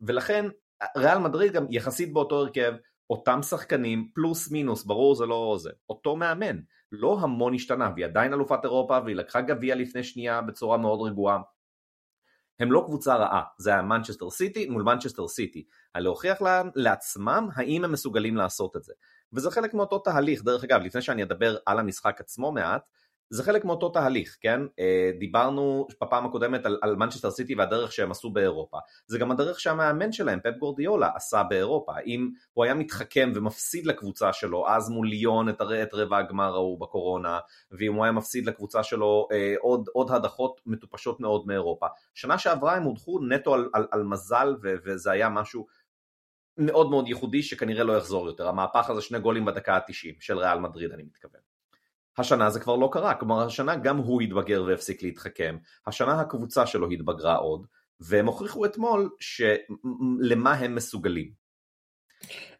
ולכן 0.02 0.46
ריאל 0.98 1.18
מדריד 1.18 1.54
גם 1.54 1.66
יחסית 1.70 2.14
באותו 2.14 2.36
הרכב, 2.36 2.74
אותם 3.10 3.42
שחקנים, 3.42 4.10
פלוס 4.16 4.52
מינוס, 4.52 4.84
ברור 4.84 5.16
זה 5.16 5.26
לא 5.26 5.56
זה, 5.60 5.70
אותו 5.90 6.16
מאמן, 6.16 6.58
לא 6.92 7.18
המון 7.22 7.54
השתנה, 7.54 7.92
והיא 7.96 8.06
עדיין 8.06 8.34
אלופת 8.34 8.60
אירופה, 8.64 9.00
והיא 9.04 9.16
לקחה 9.16 9.42
גביע 9.42 9.76
לפני 9.76 10.04
שנייה 10.04 10.42
בצורה 10.42 10.78
מאוד 10.78 11.12
רגועה. 11.12 11.42
הם 12.60 12.72
לא 12.72 12.84
קבוצה 12.86 13.16
רעה, 13.16 13.44
זה 13.58 13.70
היה 13.70 13.82
מנצ'סטר 13.82 14.30
סיטי 14.30 14.70
מול 14.70 14.84
מנצ'סטר 14.84 15.28
סיטי, 15.28 15.64
על 15.94 16.04
להוכיח 16.04 16.42
להם, 16.42 16.70
לעצמם 16.76 17.50
האם 17.56 17.84
הם 17.84 17.92
מסוגלים 17.92 18.36
לעשות 18.36 18.76
את 18.76 18.84
זה. 18.84 18.94
וזה 19.34 19.52
חלק 19.52 19.74
מאותו 19.74 20.00
תהליך, 20.00 20.44
דרך 20.44 20.64
אגב, 20.64 20.82
לפני 20.82 21.02
שאני 21.02 21.24
אדבר 21.24 21.58
על 21.66 21.80
המשחק 21.80 22.22
עצמו 22.22 22.52
מעט, 22.52 22.82
זה 23.30 23.44
חלק 23.44 23.66
מאותו 23.66 23.90
תהליך, 23.90 24.38
כן? 24.42 24.62
אה, 24.80 25.12
דיברנו 25.20 25.88
בפעם 26.02 26.26
הקודמת 26.26 26.66
על, 26.66 26.96
מנצ'סטר 26.96 27.32
סיטי 27.32 27.56
והדרך 27.56 27.92
שהם 27.92 28.12
עשו 28.12 28.30
באירופה. 28.30 28.78
זה 29.08 29.18
גם 29.20 29.32
הדרך 29.32 29.60
שהמאמן 29.60 30.12
שלהם, 30.12 30.40
פפ 30.40 30.58
גורדיולה, 30.60 31.10
עשה 31.16 31.44
באירופה. 31.44 31.94
אם 32.06 32.30
הוא 32.54 32.64
היה 32.64 32.74
מתחכם 32.74 33.32
ומפסיד 33.36 33.86
לקבוצה 33.86 34.34
שלו, 34.34 34.68
אז 34.68 34.90
מול 34.90 35.08
ליון 35.08 35.50
את, 35.50 35.62
את 35.62 35.94
רבע 35.94 36.18
הגמר 36.18 36.54
ההוא 36.54 36.80
בקורונה, 36.80 37.40
ואם 37.72 37.94
הוא 37.94 38.04
היה 38.04 38.12
מפסיד 38.12 38.46
לקבוצה 38.46 38.84
שלו 38.84 39.28
אה, 39.32 39.56
עוד, 39.60 39.90
עוד 39.94 40.12
הדחות 40.12 40.62
מטופשות 40.66 41.20
מאוד 41.20 41.48
מאירופה. 41.48 41.88
שנה 42.14 42.38
שעברה 42.38 42.76
הם 42.76 42.84
הודחו 42.84 43.20
נטו 43.20 43.54
על, 43.54 43.70
על, 43.74 43.88
על 43.92 44.04
מזל, 44.04 44.56
ו, 44.64 44.74
וזה 44.86 45.12
היה 45.12 45.30
משהו 45.30 45.66
מאוד 46.58 46.90
מאוד 46.90 47.08
ייחודי 47.08 47.44
שכנראה 47.44 47.84
לא 47.84 47.98
יחזור 47.98 48.28
יותר. 48.28 48.48
המהפך 48.48 48.90
הזה 48.90 49.02
שני 49.02 49.20
גולים 49.20 49.46
בדקה 49.46 49.76
ה-90 49.76 50.16
של 50.20 50.38
ריאל 50.38 50.60
מדריד 50.60 50.92
אני 50.92 51.04
מתכוון. 51.04 51.49
השנה 52.20 52.50
זה 52.50 52.60
כבר 52.60 52.76
לא 52.76 52.90
קרה, 52.92 53.14
כלומר 53.14 53.46
השנה 53.46 53.76
גם 53.76 53.98
הוא 53.98 54.22
התבגר 54.22 54.64
והפסיק 54.68 55.04
להתחכם, 55.04 55.58
השנה 55.88 56.22
הקבוצה 56.22 56.66
שלו 56.66 56.90
התבגרה 56.90 57.36
עוד, 57.36 57.66
והם 58.00 58.26
הוכיחו 58.26 58.66
אתמול 58.66 59.10
למה 60.20 60.54
הם 60.54 60.76
מסוגלים. 60.76 61.40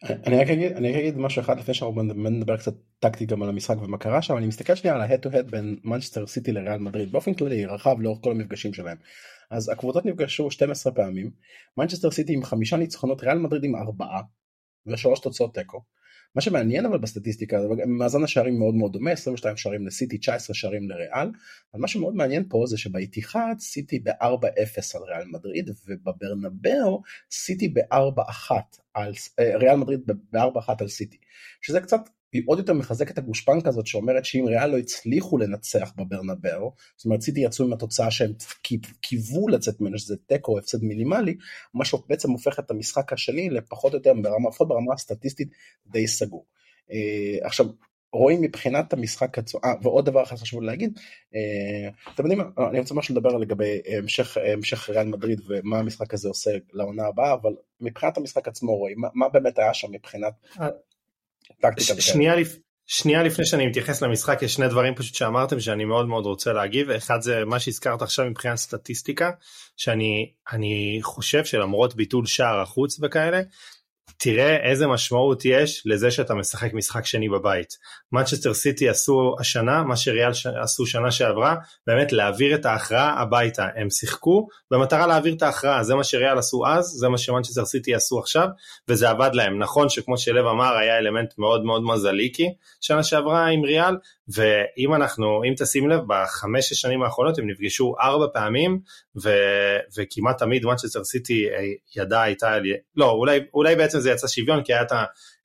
אני 0.04 0.42
רק 0.42 0.48
אגיד, 0.48 0.72
אני 0.72 0.90
רק 0.92 0.96
אגיד 0.96 1.18
משהו 1.18 1.42
אחד 1.42 1.60
לפני 1.60 1.74
שאנחנו 1.74 2.04
נדבר 2.04 2.58
קצת 2.58 2.74
טקטי 3.00 3.26
גם 3.26 3.44
על 3.44 3.50
המשחק 3.50 3.76
ומה 3.82 3.98
קרה 3.98 4.22
שם, 4.22 4.38
אני 4.38 4.48
מסתכל 4.48 4.76
שנייה 4.76 4.96
על 4.96 5.02
ההד 5.02 5.20
טו 5.20 5.30
הד 5.30 5.52
בין 5.52 5.80
מנצ'סטר 5.84 6.28
סיטי 6.28 6.52
לריאל 6.52 6.78
מדריד 6.78 7.12
באופן 7.12 7.34
כללי 7.34 7.66
רחב 7.66 7.96
לאורך 8.00 8.20
כל 8.24 8.32
המפגשים 8.32 8.74
שלהם. 8.74 8.98
אז 9.52 9.70
הקבוצות 9.70 10.06
נפגשו 10.06 10.52
12 10.52 10.94
פעמים, 10.94 11.32
מנצ'סטר 11.78 12.12
סיטי 12.12 12.34
עם 12.34 12.44
חמישה 12.44 12.78
ניצחונות, 12.78 13.24
ריאל 13.24 13.38
מדריד 13.38 13.64
עם 13.64 13.76
ארבעה 13.76 14.22
ושלוש 14.88 15.20
תוצאות 15.20 15.54
תיקו. 15.54 15.82
מה 16.36 16.42
שמעניין 16.42 16.86
אבל 16.86 16.98
בסטטיסטיקה 16.98 17.58
מאזן 17.88 18.24
השערים 18.24 18.60
מאוד 18.60 18.76
מאוד 18.76 18.94
דומה 18.94 19.12
22 19.12 19.58
שערים 19.58 19.88
לסיטי 19.88 20.18
19 20.18 20.54
שערים 20.56 20.90
לריאל 20.90 21.32
אבל 21.74 21.82
מה 21.82 21.88
שמאוד 21.88 22.16
מעניין 22.16 22.44
פה 22.50 22.64
זה 22.68 22.78
שבאיתיחד 22.78 23.56
סיטי 23.60 24.00
ב-4-0 24.00 24.96
על 24.96 25.04
ריאל 25.04 25.28
מדריד 25.32 25.70
ובברנבאו 25.88 27.02
סיטי 27.32 27.68
ב-4-1 27.68 28.52
על 28.94 29.14
אה, 29.40 29.58
ריאל 29.58 29.76
מדריד 29.76 30.02
ב-4-1 30.06 30.74
על 30.80 30.88
סיטי 30.88 31.18
שזה 31.62 31.82
קצת 31.82 32.02
היא 32.34 32.42
עוד 32.46 32.60
יותר 32.60 32.74
מחזקת 32.74 33.12
את 33.12 33.18
הגושפנקה 33.18 33.70
הזאת 33.70 33.88
שאומרת 33.88 34.26
שאם 34.26 34.46
ריאל 34.48 34.70
לא 34.70 34.78
הצליחו 34.78 35.38
לנצח 35.38 35.94
בברנבאו, 35.96 36.74
זאת 36.98 37.06
אומרת 37.06 37.22
סיטי 37.22 37.40
יצאו 37.40 37.66
עם 37.66 37.74
התוצאה 37.74 38.12
שהם 38.12 38.34
קיוו 39.02 39.48
לצאת 39.48 39.82
ממנו 39.82 40.00
שזה 40.00 40.16
תיקו 40.28 40.52
או 40.52 40.60
הפסד 40.60 40.84
מינימלי, 40.84 41.36
מה 41.74 41.86
שבעצם 41.86 42.32
הופך 42.32 42.60
את 42.60 42.72
המשחק 42.72 43.14
השני 43.14 43.50
לפחות 43.50 43.94
או 43.94 43.98
יותר 43.98 44.14
ברמה, 44.14 44.50
לפחות 44.50 44.68
ברמה 44.68 44.94
הסטטיסטית 44.94 45.50
די 45.88 46.08
סגור. 46.08 46.46
Uh, 46.90 47.46
עכשיו 47.46 47.66
רואים 48.14 48.42
מבחינת 48.42 48.94
המשחק 48.94 49.38
עצמו, 49.38 49.60
אה, 49.64 49.74
ועוד 49.82 50.06
דבר 50.06 50.24
אחד 50.24 50.36
חשוב 50.36 50.62
להגיד, 50.62 51.00
אה, 51.36 52.14
אתם 52.14 52.24
יודעים 52.24 52.40
מה, 52.40 52.68
אני 52.70 52.80
רוצה 52.80 52.94
משהו 52.94 53.16
לדבר 53.16 53.38
לגבי 53.38 53.82
המשך, 53.98 54.38
המשך 54.54 54.90
ריאל 54.90 55.08
מדריד 55.08 55.42
ומה 55.48 55.80
המשחק 55.80 56.14
הזה 56.14 56.28
עושה 56.28 56.52
לעונה 56.74 57.06
הבאה, 57.08 57.34
אבל 57.34 57.52
מבחינת 57.82 58.18
המשחק 58.18 58.48
עצמו 58.48 58.78
רואים, 58.78 59.00
מה, 59.00 59.08
מה 59.14 59.30
באמת 59.30 59.60
היה 59.60 59.74
שם 59.74 59.92
מבחינת 59.92 60.34
שנייה, 62.00 62.36
לפ... 62.36 62.56
שנייה 62.86 63.24
לפני 63.24 63.46
שאני 63.46 63.68
מתייחס 63.68 64.02
למשחק 64.02 64.42
יש 64.42 64.54
שני 64.54 64.68
דברים 64.68 64.96
פשוט 64.96 65.16
שאמרתם 65.16 65.60
שאני 65.60 65.86
מאוד 65.86 66.08
מאוד 66.08 66.26
רוצה 66.26 66.54
להגיב. 66.54 66.90
אחד 66.90 67.22
זה 67.22 67.46
מה 67.46 67.60
שהזכרת 67.60 68.02
עכשיו 68.02 68.26
מבחינת 68.26 68.58
סטטיסטיקה 68.58 69.32
שאני 69.78 71.00
חושב 71.02 71.46
שלמרות 71.46 71.96
ביטול 71.96 72.26
שער 72.26 72.62
החוץ 72.62 73.00
וכאלה 73.02 73.42
תראה 74.18 74.56
איזה 74.70 74.88
משמעות 74.88 75.46
יש 75.46 75.84
לזה 75.86 76.12
שאתה 76.12 76.36
משחק 76.36 76.74
משחק 76.74 77.06
שני 77.06 77.30
בבית. 77.30 77.78
מנצ'סטר 78.12 78.54
סיטי 78.54 78.90
עשו 78.90 79.36
השנה 79.40 79.84
מה 79.84 79.96
שריאל 79.96 80.32
עשו 80.62 80.86
שנה 80.86 81.12
שעברה, 81.12 81.56
באמת 81.88 82.12
להעביר 82.12 82.56
את 82.56 82.66
ההכרעה 82.66 83.22
הביתה. 83.22 83.68
הם 83.76 83.90
שיחקו 83.90 84.48
במטרה 84.72 85.08
להעביר 85.08 85.34
את 85.34 85.42
ההכרעה, 85.42 85.84
זה 85.84 85.96
מה 85.96 86.04
שריאל 86.04 86.38
עשו 86.38 86.68
אז, 86.68 86.86
זה 86.86 87.10
מה 87.10 87.18
שמנצ'סטר 87.18 87.66
סיטי 87.66 87.96
עשו 87.96 88.20
עכשיו, 88.20 88.48
וזה 88.88 89.10
עבד 89.10 89.30
להם. 89.34 89.60
נכון 89.60 89.90
שכמו 89.90 90.18
שלב 90.18 90.46
אמר 90.46 90.78
היה 90.78 90.98
אלמנט 90.98 91.34
מאוד 91.38 91.64
מאוד 91.64 91.84
מזליקי 91.84 92.54
שנה 92.82 93.04
שעברה 93.04 93.46
עם 93.48 93.64
ריאל, 93.64 93.96
ואם 94.28 94.94
אנחנו, 94.94 95.42
אם 95.44 95.54
תשים 95.58 95.90
לב, 95.90 96.02
בחמש 96.08 96.74
שנים 96.74 97.04
האחרונות 97.04 97.40
הם 97.40 97.50
נפגשו 97.50 97.96
ארבע 98.02 98.26
פעמים, 98.34 98.80
ו, 99.24 99.30
וכמעט 99.98 100.38
תמיד 100.38 100.66
מנצ'סטר 100.66 101.04
סיטי 101.04 101.46
ידעה 101.96 102.24
הייתה, 102.24 102.58
לא, 102.96 103.12
אולי, 103.12 103.40
אולי 103.54 103.76
בעצם 103.76 103.99
זה 104.00 104.12
יצא 104.12 104.28
שוויון, 104.28 104.64
כי 104.64 104.74
היה 104.74 104.84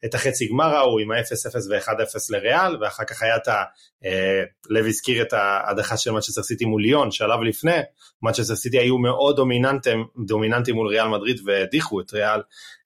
את, 0.04 0.14
החצי 0.14 0.48
גמר 0.48 0.76
ההוא 0.76 1.00
עם 1.00 1.10
ה-0-0 1.10 1.56
ו-1-0 1.70 2.16
לריאל, 2.30 2.76
ואחר 2.80 3.04
כך 3.04 3.22
היה 3.22 3.36
את 3.36 3.48
ה... 3.48 3.62
אה, 4.04 4.42
לב 4.70 4.86
הזכיר 4.86 5.22
את 5.22 5.32
ההדחה 5.32 5.96
של 5.96 6.10
מנצ'סטר 6.10 6.42
סיטי 6.42 6.64
מול 6.64 6.82
ליון, 6.82 7.10
שלב 7.10 7.42
לפני, 7.42 7.78
מנצ'סטר 8.22 8.56
סיטי 8.56 8.78
היו 8.78 8.98
מאוד 8.98 9.36
דומיננטים, 9.36 10.06
דומיננטים 10.26 10.74
מול 10.74 10.88
ריאל 10.88 11.08
מדריד 11.08 11.40
והדיחו 11.44 12.00
את 12.00 12.12
ריאל, 12.12 12.40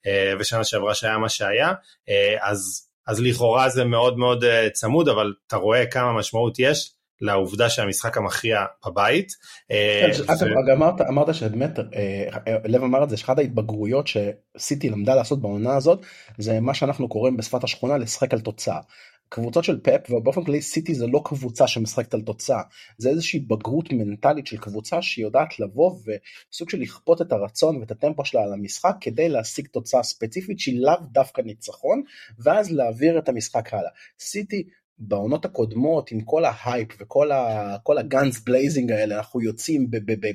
אה, 0.07 0.33
ושנה 0.39 0.65
שעברה 0.65 0.95
שהיה 0.95 1.19
מה 1.19 1.29
שהיה, 1.29 1.73
אה, 2.09 2.37
אז 2.41 2.85
אז 3.07 3.21
לכאורה 3.21 3.69
זה 3.69 3.85
מאוד 3.85 4.19
מאוד 4.19 4.45
צמוד, 4.73 5.09
אבל 5.09 5.35
אתה 5.47 5.57
רואה 5.57 5.87
כמה 5.87 6.13
משמעות 6.13 6.59
יש 6.59 6.93
לעובדה 7.21 7.71
שהמשחק 7.71 8.17
המכריע 8.17 8.65
בבית. 8.87 9.33
אה, 9.71 10.11
אגב, 10.27 10.77
אמרת, 10.77 11.01
אמרת 11.01 11.35
שבאמת, 11.35 11.79
אה, 11.79 12.59
לב 12.65 12.83
אמר 12.83 13.05
את 13.05 13.11
זה, 13.11 13.17
שאחת 13.17 13.39
ההתבגרויות 13.39 14.07
שסיטי 14.07 14.89
למדה 14.89 15.15
לעשות 15.15 15.43
בעונה 15.43 15.77
הזאת, 15.77 16.01
זה 16.39 16.61
מה 16.61 16.75
שאנחנו 16.75 17.09
קוראים 17.09 17.37
בשפת 17.37 17.65
השכונה 17.65 17.99
לשחק 17.99 18.33
על 18.33 18.41
תוצאה. 18.41 18.81
קבוצות 19.29 19.65
של 19.65 19.81
פאפ 19.81 20.11
ובאופן 20.11 20.45
כללי 20.45 20.63
סיטי 20.63 20.95
זה 20.95 21.07
לא 21.07 21.21
קבוצה 21.25 21.67
שמשחקת 21.67 22.15
על 22.15 22.21
תוצאה 22.21 22.63
זה 22.99 23.09
איזושהי 23.09 23.41
בגרות 23.41 23.93
מנטלית 23.93 24.47
של 24.47 24.59
קבוצה 24.59 25.03
שיודעת 25.03 25.61
לבוא 25.61 25.93
וסוג 25.93 26.71
של 26.71 26.81
לכפות 26.81 27.23
את 27.23 27.33
הרצון 27.33 27.77
ואת 27.77 27.91
הטמפו 27.91 28.25
שלה 28.25 28.43
על 28.43 28.53
המשחק 28.53 28.97
כדי 29.01 29.29
להשיג 29.29 29.67
תוצאה 29.67 30.03
ספציפית 30.03 30.59
שהיא 30.59 30.81
לאו 30.81 30.95
דווקא 31.13 31.41
ניצחון 31.41 32.03
ואז 32.39 32.73
להעביר 32.73 33.19
את 33.19 33.29
המשחק 33.29 33.75
הלאה. 33.75 33.91
סיטי 34.21 34.69
בעונות 34.99 35.45
הקודמות 35.45 36.11
עם 36.13 36.21
כל 36.21 36.45
ההייפ 36.45 36.89
וכל 37.01 37.33
ה, 37.33 37.77
כל 37.83 37.99
ה 37.99 38.07
guns 38.07 38.41
blazing 38.41 38.93
האלה 38.93 39.17
אנחנו 39.17 39.41
יוצאים 39.41 39.87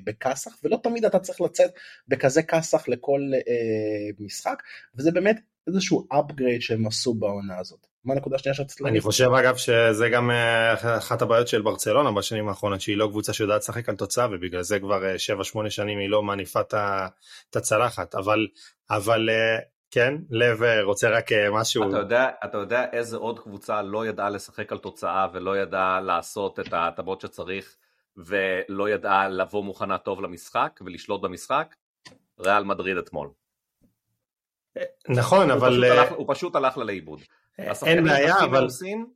בכסח 0.03 0.51
ולא 0.64 0.80
תמיד 0.84 1.05
אתה 1.05 1.20
צריך 1.20 1.41
לצאת 1.41 1.72
בכזה 2.07 2.43
כסח 2.43 2.88
לכל 2.88 3.22
אה, 3.47 4.09
משחק 4.20 4.64
וזה 4.97 5.11
באמת 5.11 5.39
איזשהו 5.68 6.07
upgrade 6.14 6.61
שהם 6.61 6.88
עשו 6.88 7.14
בעונה 7.14 7.59
הזאת. 7.59 7.88
מה 8.05 8.14
הנקודה 8.14 8.36
השנייה 8.36 8.53
שרצית 8.53 8.82
להגיד? 8.82 8.93
אני 8.93 9.01
חושב 9.01 9.30
אגב 9.39 9.55
שזה 9.55 10.09
גם 10.09 10.32
אה, 10.32 10.97
אחת 10.97 11.22
הבעיות 11.22 11.47
של 11.47 11.61
ברצלונה 11.61 12.11
בשנים 12.11 12.47
האחרונות 12.47 12.82
שהיא 12.82 12.97
לא 12.97 13.07
קבוצה 13.07 13.34
שיודעת 13.34 13.61
לשחק 13.61 13.89
על 13.89 13.95
תוצאה 13.95 14.28
ובגלל 14.32 14.61
זה 14.61 14.80
כבר 14.80 15.01
7-8 15.55 15.66
אה, 15.66 15.70
שנים 15.70 15.99
היא 15.99 16.09
לא 16.09 16.24
מניפה 16.24 16.61
את 16.61 17.55
הצלחת 17.55 18.16
אבל 18.16 18.47
אבל 18.89 19.30
אה, 19.30 19.59
כן? 19.94 20.16
לב 20.30 20.64
אה, 20.64 20.84
רוצה 20.84 21.10
רק 21.10 21.32
אה, 21.32 21.52
משהו... 21.52 21.89
אתה 21.89 21.98
יודע, 21.98 22.30
אתה 22.46 22.58
יודע 22.58 22.86
איזה 22.91 23.18
עוד 23.18 23.39
קבוצה 23.39 23.82
לא 23.82 24.08
ידעה 24.08 24.30
לשחק 24.30 24.72
על 24.72 24.78
תוצאה 24.78 25.28
ולא 25.34 25.58
ידעה 25.58 26.02
לעשות 26.02 26.60
את 26.60 26.74
ההטבות 26.74 27.22
שצריך 27.22 27.76
ולא 28.18 28.89
ידעה 28.89 29.30
לבוא 29.30 29.64
מוכנה 29.64 29.98
טוב 29.98 30.22
למשחק 30.22 30.80
ולשלוט 30.86 31.22
במשחק? 31.22 31.76
ריאל 32.39 32.64
מדריד 32.64 32.98
אתמול. 32.98 33.30
נכון, 35.10 35.52
הוא 35.52 35.60
אבל... 35.60 35.70
פשוט 35.70 35.84
אה, 35.84 36.02
הלך- 36.02 36.12
הוא 36.12 36.26
פשוט 36.34 36.56
הלך 36.56 36.78
לה 36.78 36.84
לאיבוד. 36.84 37.20
אין 37.86 38.04
בעיה, 38.04 38.39
אבל... 38.44 38.46
אבל... 38.58 38.68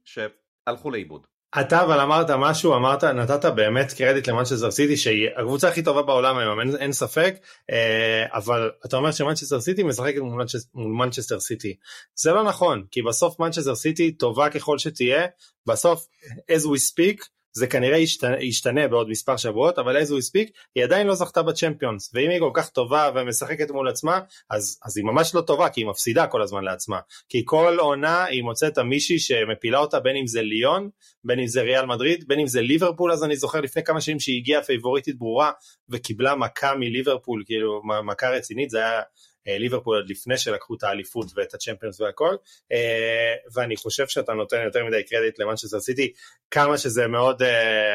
שהלכו 0.03 0.91
לאיבוד. 0.91 1.28
אתה 1.61 1.83
אבל 1.83 1.99
אמרת 1.99 2.29
משהו, 2.29 2.75
אמרת, 2.75 3.03
נתת 3.03 3.45
באמת 3.45 3.93
קרדיט 3.93 4.27
למנצ'סטר 4.27 4.71
סיטי 4.71 4.97
שהיא 4.97 5.27
הקבוצה 5.37 5.67
הכי 5.67 5.83
טובה 5.83 6.01
בעולם 6.01 6.37
היום, 6.37 6.59
אין, 6.59 6.75
אין 6.75 6.93
ספק, 6.93 7.35
אה, 7.71 8.25
אבל 8.33 8.71
אתה 8.85 8.97
אומר 8.97 9.11
שמנצ'סטר 9.11 9.61
סיטי 9.61 9.83
משחקת 9.83 10.19
מול 10.21 10.45
מול 10.73 11.05
מנצ'סטר 11.05 11.39
סיטי. 11.39 11.75
זה 12.15 12.31
לא 12.31 12.43
נכון, 12.43 12.83
כי 12.91 13.01
בסוף 13.01 13.39
מנצ'סטר 13.39 13.75
סיטי, 13.75 14.11
טובה 14.11 14.49
ככל 14.49 14.77
שתהיה, 14.77 15.25
בסוף, 15.65 16.07
as 16.51 16.63
we 16.63 16.79
speak, 16.91 17.36
זה 17.57 17.67
כנראה 17.67 17.97
ישתנה, 17.97 18.43
ישתנה 18.43 18.87
בעוד 18.87 19.09
מספר 19.09 19.37
שבועות, 19.37 19.79
אבל 19.79 20.01
as 20.01 20.05
we 20.05 20.29
speak, 20.31 20.51
היא 20.75 20.83
עדיין 20.83 21.07
לא 21.07 21.15
זכתה 21.15 21.43
בצ'מפיונס, 21.43 22.11
ואם 22.13 22.29
היא 22.29 22.39
כל 22.39 22.51
כך 22.53 22.69
טובה 22.69 23.11
ומשחקת 23.15 23.71
מול 23.71 23.89
עצמה, 23.89 24.19
אז, 24.49 24.79
אז 24.85 24.97
היא 24.97 25.05
ממש 25.05 25.35
לא 25.35 25.41
טובה, 25.41 25.69
כי 25.69 25.81
היא 25.81 25.87
מפסידה 25.87 26.27
כל 26.27 26.41
הזמן 26.41 26.63
לעצמה. 26.63 26.99
כי 27.29 27.41
כל 27.45 27.77
עונה 27.79 28.23
היא 28.23 28.43
מוצאת 28.43 28.79
מישהי 28.79 29.19
שמפילה 29.19 29.79
אותה, 29.79 29.99
בין 29.99 30.15
אם 30.15 30.27
זה 30.27 30.41
ליון, 30.41 30.89
בין 31.23 31.39
אם 31.39 31.47
זה 31.47 31.61
ריאל 31.61 31.85
מדריד, 31.85 32.23
בין 32.27 32.39
אם 32.39 32.47
זה 32.47 32.61
ליברפול, 32.61 33.11
אז 33.11 33.23
אני 33.23 33.35
זוכר 33.35 33.61
לפני 33.61 33.83
כמה 33.83 34.01
שנים 34.01 34.19
שהיא 34.19 34.37
הגיעה 34.37 34.63
פייבוריטית 34.63 35.17
ברורה 35.17 35.51
וקיבלה 35.89 36.35
מכה 36.35 36.75
מליברפול, 36.75 37.43
כאילו 37.45 37.81
מכה 38.05 38.29
רצינית, 38.29 38.69
זה 38.69 38.77
היה 38.77 39.01
ליברפול 39.47 39.97
עד 39.97 40.09
לפני 40.09 40.37
שלקחו 40.37 40.75
את 40.75 40.83
האליפות 40.83 41.27
ואת 41.35 41.53
הצ'מפיונס 41.53 42.01
והכל, 42.01 42.35
אה, 42.71 43.33
ואני 43.53 43.77
חושב 43.77 44.07
שאתה 44.07 44.33
נותן 44.33 44.61
יותר 44.65 44.85
מדי 44.85 45.03
קרדיט 45.03 45.39
למנצ'סטר 45.39 45.79
סיטי, 45.79 46.13
כמה 46.51 46.77
שזה 46.77 47.07
מאוד 47.07 47.41
אה, 47.41 47.47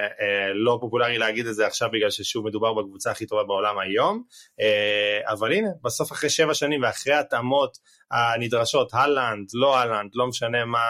אה, 0.03 0.53
לא 0.55 0.79
פופולרי 0.81 1.19
להגיד 1.19 1.47
את 1.47 1.55
זה 1.55 1.67
עכשיו 1.67 1.89
בגלל 1.93 2.11
ששוב 2.11 2.47
מדובר 2.47 2.75
בקבוצה 2.75 3.11
הכי 3.11 3.27
טובה 3.27 3.45
בעולם 3.45 3.79
היום, 3.79 4.23
אה, 4.61 5.33
אבל 5.33 5.53
הנה, 5.53 5.69
בסוף 5.85 6.13
אחרי 6.13 6.31
שבע 6.31 6.55
שנים 6.55 6.83
ואחרי 6.83 7.15
התאמות 7.15 7.79
הנדרשות, 8.11 8.95
הלנד, 8.95 9.49
לא 9.55 9.79
הלנד, 9.79 10.11
לא 10.15 10.27
משנה 10.27 10.65
מה, 10.65 10.81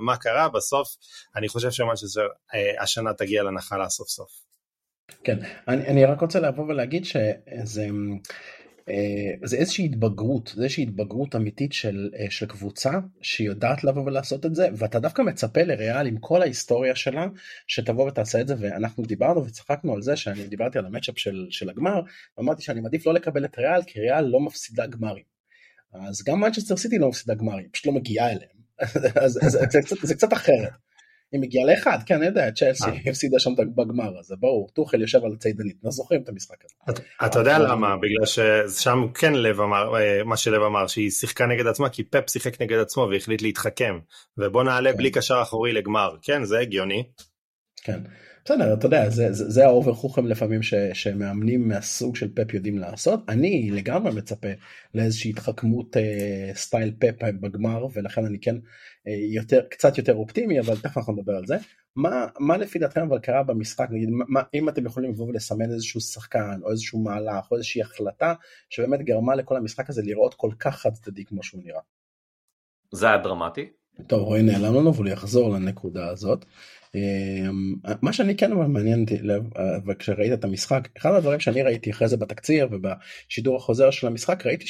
מה 0.00 0.16
קרה, 0.16 0.48
בסוף 0.48 0.88
אני 1.36 1.48
חושב 1.48 1.70
שמנצ'סטר 1.70 2.26
אה, 2.54 2.82
השנה 2.82 3.14
תגיע 3.14 3.42
לנחלה 3.42 3.88
סוף 3.88 4.08
סוף. 4.08 4.30
כן, 5.24 5.38
אני, 5.68 5.86
אני 5.86 6.04
רק 6.04 6.20
רוצה 6.20 6.40
לבוא 6.40 6.64
ולהגיד 6.64 7.04
שזה 7.04 7.82
אה, 7.82 7.88
זה 9.44 9.56
איזושהי 9.56 9.84
התבגרות, 9.84 10.52
זה 10.56 10.62
איזושהי 10.62 10.82
התבגרות 10.82 11.36
אמיתית 11.36 11.72
של, 11.72 12.10
אה, 12.18 12.26
של 12.30 12.46
קבוצה 12.46 12.90
שיודעת 13.22 13.84
לבוא 13.84 14.02
ולעשות 14.02 14.46
את 14.46 14.54
זה, 14.54 14.68
ואתה 14.76 14.98
דווקא 14.98 15.22
מצפה 15.22 15.62
לריאל 15.62 16.06
עם 16.06 16.18
כל 16.18 16.42
ההיסטוריה 16.42 16.94
שלה, 16.94 17.26
שתבוא 17.66 18.08
ותעשה 18.08 18.40
את 18.40 18.48
זה, 18.48 18.54
ואנחנו 18.58 19.04
דיברנו 19.04 19.44
וצחקנו 19.44 19.94
על 19.94 20.02
זה 20.02 20.16
שאני 20.16 20.46
דיברתי 20.46 20.78
על 20.78 20.86
המצ'אפ 20.86 21.18
של, 21.18 21.46
של 21.50 21.70
הגמר, 21.70 22.00
ואמרתי 22.38 22.62
שאני 22.62 22.80
מעדיף 22.80 23.06
לא 23.06 23.14
לקבל 23.14 23.44
את 23.44 23.58
ריאל, 23.58 23.82
כי 23.86 24.00
ריאל 24.00 24.24
לא 24.24 24.40
מפסידה 24.40 24.86
גמרים. 24.86 25.24
אז 25.94 26.22
גם 26.22 26.40
מנצ'סטר 26.40 26.76
סיטי 26.76 26.98
לא 26.98 27.08
מפסידה 27.08 27.34
גמרים, 27.34 27.68
פשוט 27.72 27.86
לא 27.86 27.92
מגיעה 27.92 28.26
אליהם. 28.26 28.58
אז 29.24 29.32
זה, 29.32 29.48
זה, 29.70 29.80
קצת, 29.80 29.96
זה 30.02 30.14
קצת 30.14 30.32
אחרת. 30.32 30.72
היא 31.32 31.40
מגיעה 31.40 31.66
לאחד, 31.66 31.98
כן, 32.06 32.14
אני 32.14 32.26
יודע, 32.26 32.50
צ'לסי 32.50 32.84
אה. 32.84 33.10
הפסידה 33.10 33.38
שם 33.38 33.50
בגמר, 33.76 34.18
אז 34.18 34.32
ברור, 34.40 34.68
טוחל 34.74 35.00
יושב 35.00 35.24
על 35.24 35.36
צידנית, 35.36 35.76
לא 35.84 35.90
זוכרים 35.90 36.22
את 36.22 36.28
המשחק 36.28 36.56
הזה. 36.64 37.00
אתה- 37.26 37.38
יודע 37.38 37.58
למה? 37.58 37.96
בגלל 37.96 38.26
ששם 38.26 39.06
כן 39.14 39.32
לב 39.32 39.60
אמר, 39.60 39.98
אה, 39.98 40.24
מה 40.24 40.36
שלב 40.36 40.62
אמר, 40.62 40.86
שהיא 40.86 41.10
שיחקה 41.10 41.46
נגד 41.46 41.66
עצמה, 41.66 41.88
כי 41.88 42.04
פפ 42.04 42.30
שיחק 42.30 42.62
נגד 42.62 42.78
עצמו 42.78 43.08
והחליט 43.10 43.42
להתחכם, 43.42 43.98
ובוא 44.38 44.64
נעלה 44.64 44.92
כן. 44.92 44.98
בלי 44.98 45.10
קשר 45.10 45.38
אחורי 45.42 45.72
לגמר, 45.72 46.16
כן, 46.22 46.44
זה 46.44 46.58
הגיוני. 46.58 47.04
כן. 47.82 48.00
בסדר, 48.44 48.74
אתה 48.74 48.86
יודע, 48.86 49.10
זה, 49.10 49.32
זה, 49.32 49.50
זה 49.50 49.64
ה 49.64 49.70
over 49.70 49.94
חוכם 49.94 50.26
לפעמים 50.26 50.62
ש, 50.62 50.74
שמאמנים 50.92 51.68
מהסוג 51.68 52.16
של 52.16 52.28
פפ 52.34 52.54
יודעים 52.54 52.78
לעשות. 52.78 53.20
אני 53.28 53.70
לגמרי 53.70 54.14
מצפה 54.14 54.48
לאיזושהי 54.94 55.30
התחכמות 55.30 55.96
אה, 55.96 56.50
סטייל 56.54 56.92
פפ 56.98 57.22
בגמר, 57.40 57.86
ולכן 57.94 58.24
אני 58.24 58.38
כן 58.40 58.56
יותר, 59.08 59.60
קצת 59.70 59.98
יותר 59.98 60.14
אופטימי, 60.14 60.60
אבל 60.60 60.76
תכף 60.76 60.96
אנחנו 60.96 61.12
נדבר 61.12 61.32
על 61.36 61.46
זה. 61.46 61.56
מה, 61.96 62.26
מה 62.38 62.56
לפי 62.56 62.78
דעתכם 62.78 63.00
אבל 63.00 63.18
קרה 63.18 63.42
במשחק, 63.42 63.88
נגיד, 63.90 64.08
מה, 64.10 64.42
אם 64.54 64.68
אתם 64.68 64.86
יכולים 64.86 65.10
לבוא 65.10 65.26
ולסמן 65.26 65.70
איזשהו 65.70 66.00
שחקן, 66.00 66.60
או 66.62 66.70
איזשהו 66.70 67.02
מהלך, 67.02 67.50
או 67.50 67.56
איזושהי 67.56 67.82
החלטה, 67.82 68.34
שבאמת 68.70 69.02
גרמה 69.02 69.34
לכל 69.34 69.56
המשחק 69.56 69.90
הזה 69.90 70.02
לראות 70.04 70.34
כל 70.34 70.50
כך 70.58 70.76
חד 70.76 70.92
צדדי 70.92 71.24
כמו 71.24 71.42
שהוא 71.42 71.60
נראה. 71.64 71.80
זה 72.92 73.06
היה 73.06 73.18
דרמטי. 73.18 73.68
טוב 74.06 74.22
רועי 74.22 74.42
נעלם 74.42 74.74
לנו 74.74 74.94
והוא 74.94 75.08
יחזור 75.08 75.50
לנקודה 75.50 76.08
הזאת. 76.08 76.44
אמ, 76.94 77.74
מה 78.02 78.12
שאני 78.12 78.36
כן 78.36 78.52
אבל 78.52 78.66
מעניין 78.66 79.00
אותי 79.00 79.18
לב 79.18 79.42
אה, 79.56 79.62
וכשראית 79.86 80.32
את 80.32 80.44
המשחק 80.44 80.88
אחד 80.96 81.14
הדברים 81.14 81.40
שאני 81.40 81.62
ראיתי 81.62 81.90
אחרי 81.90 82.08
זה 82.08 82.16
בתקציר 82.16 82.68
ובשידור 82.70 83.56
החוזר 83.56 83.90
של 83.90 84.06
המשחק 84.06 84.46
ראיתי 84.46 84.66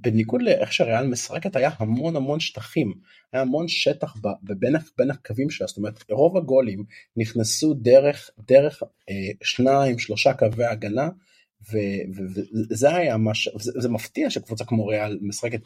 שבניגוד 0.00 0.42
לאיך 0.42 0.72
שהריאל 0.72 1.06
משחקת 1.06 1.56
היה 1.56 1.70
המון 1.78 2.16
המון 2.16 2.40
שטחים 2.40 2.94
היה 3.32 3.42
המון 3.42 3.68
שטח 3.68 4.16
בין 4.42 4.76
בין 4.98 5.10
הקווים 5.10 5.50
שלה 5.50 5.66
זאת 5.66 5.76
אומרת 5.76 6.10
רוב 6.10 6.36
הגולים 6.36 6.84
נכנסו 7.16 7.74
דרך 7.74 8.30
דרך 8.38 8.82
אה, 8.82 9.14
שניים 9.42 9.98
שלושה 9.98 10.34
קווי 10.34 10.64
הגנה 10.64 11.08
וזה 11.72 12.94
היה 12.94 13.16
מה 13.16 13.34
ש... 13.34 13.48
זה, 13.58 13.72
זה 13.76 13.88
מפתיע 13.88 14.30
שקבוצה 14.30 14.64
כמו 14.64 14.86
ריאל 14.86 15.18
משחקת 15.22 15.60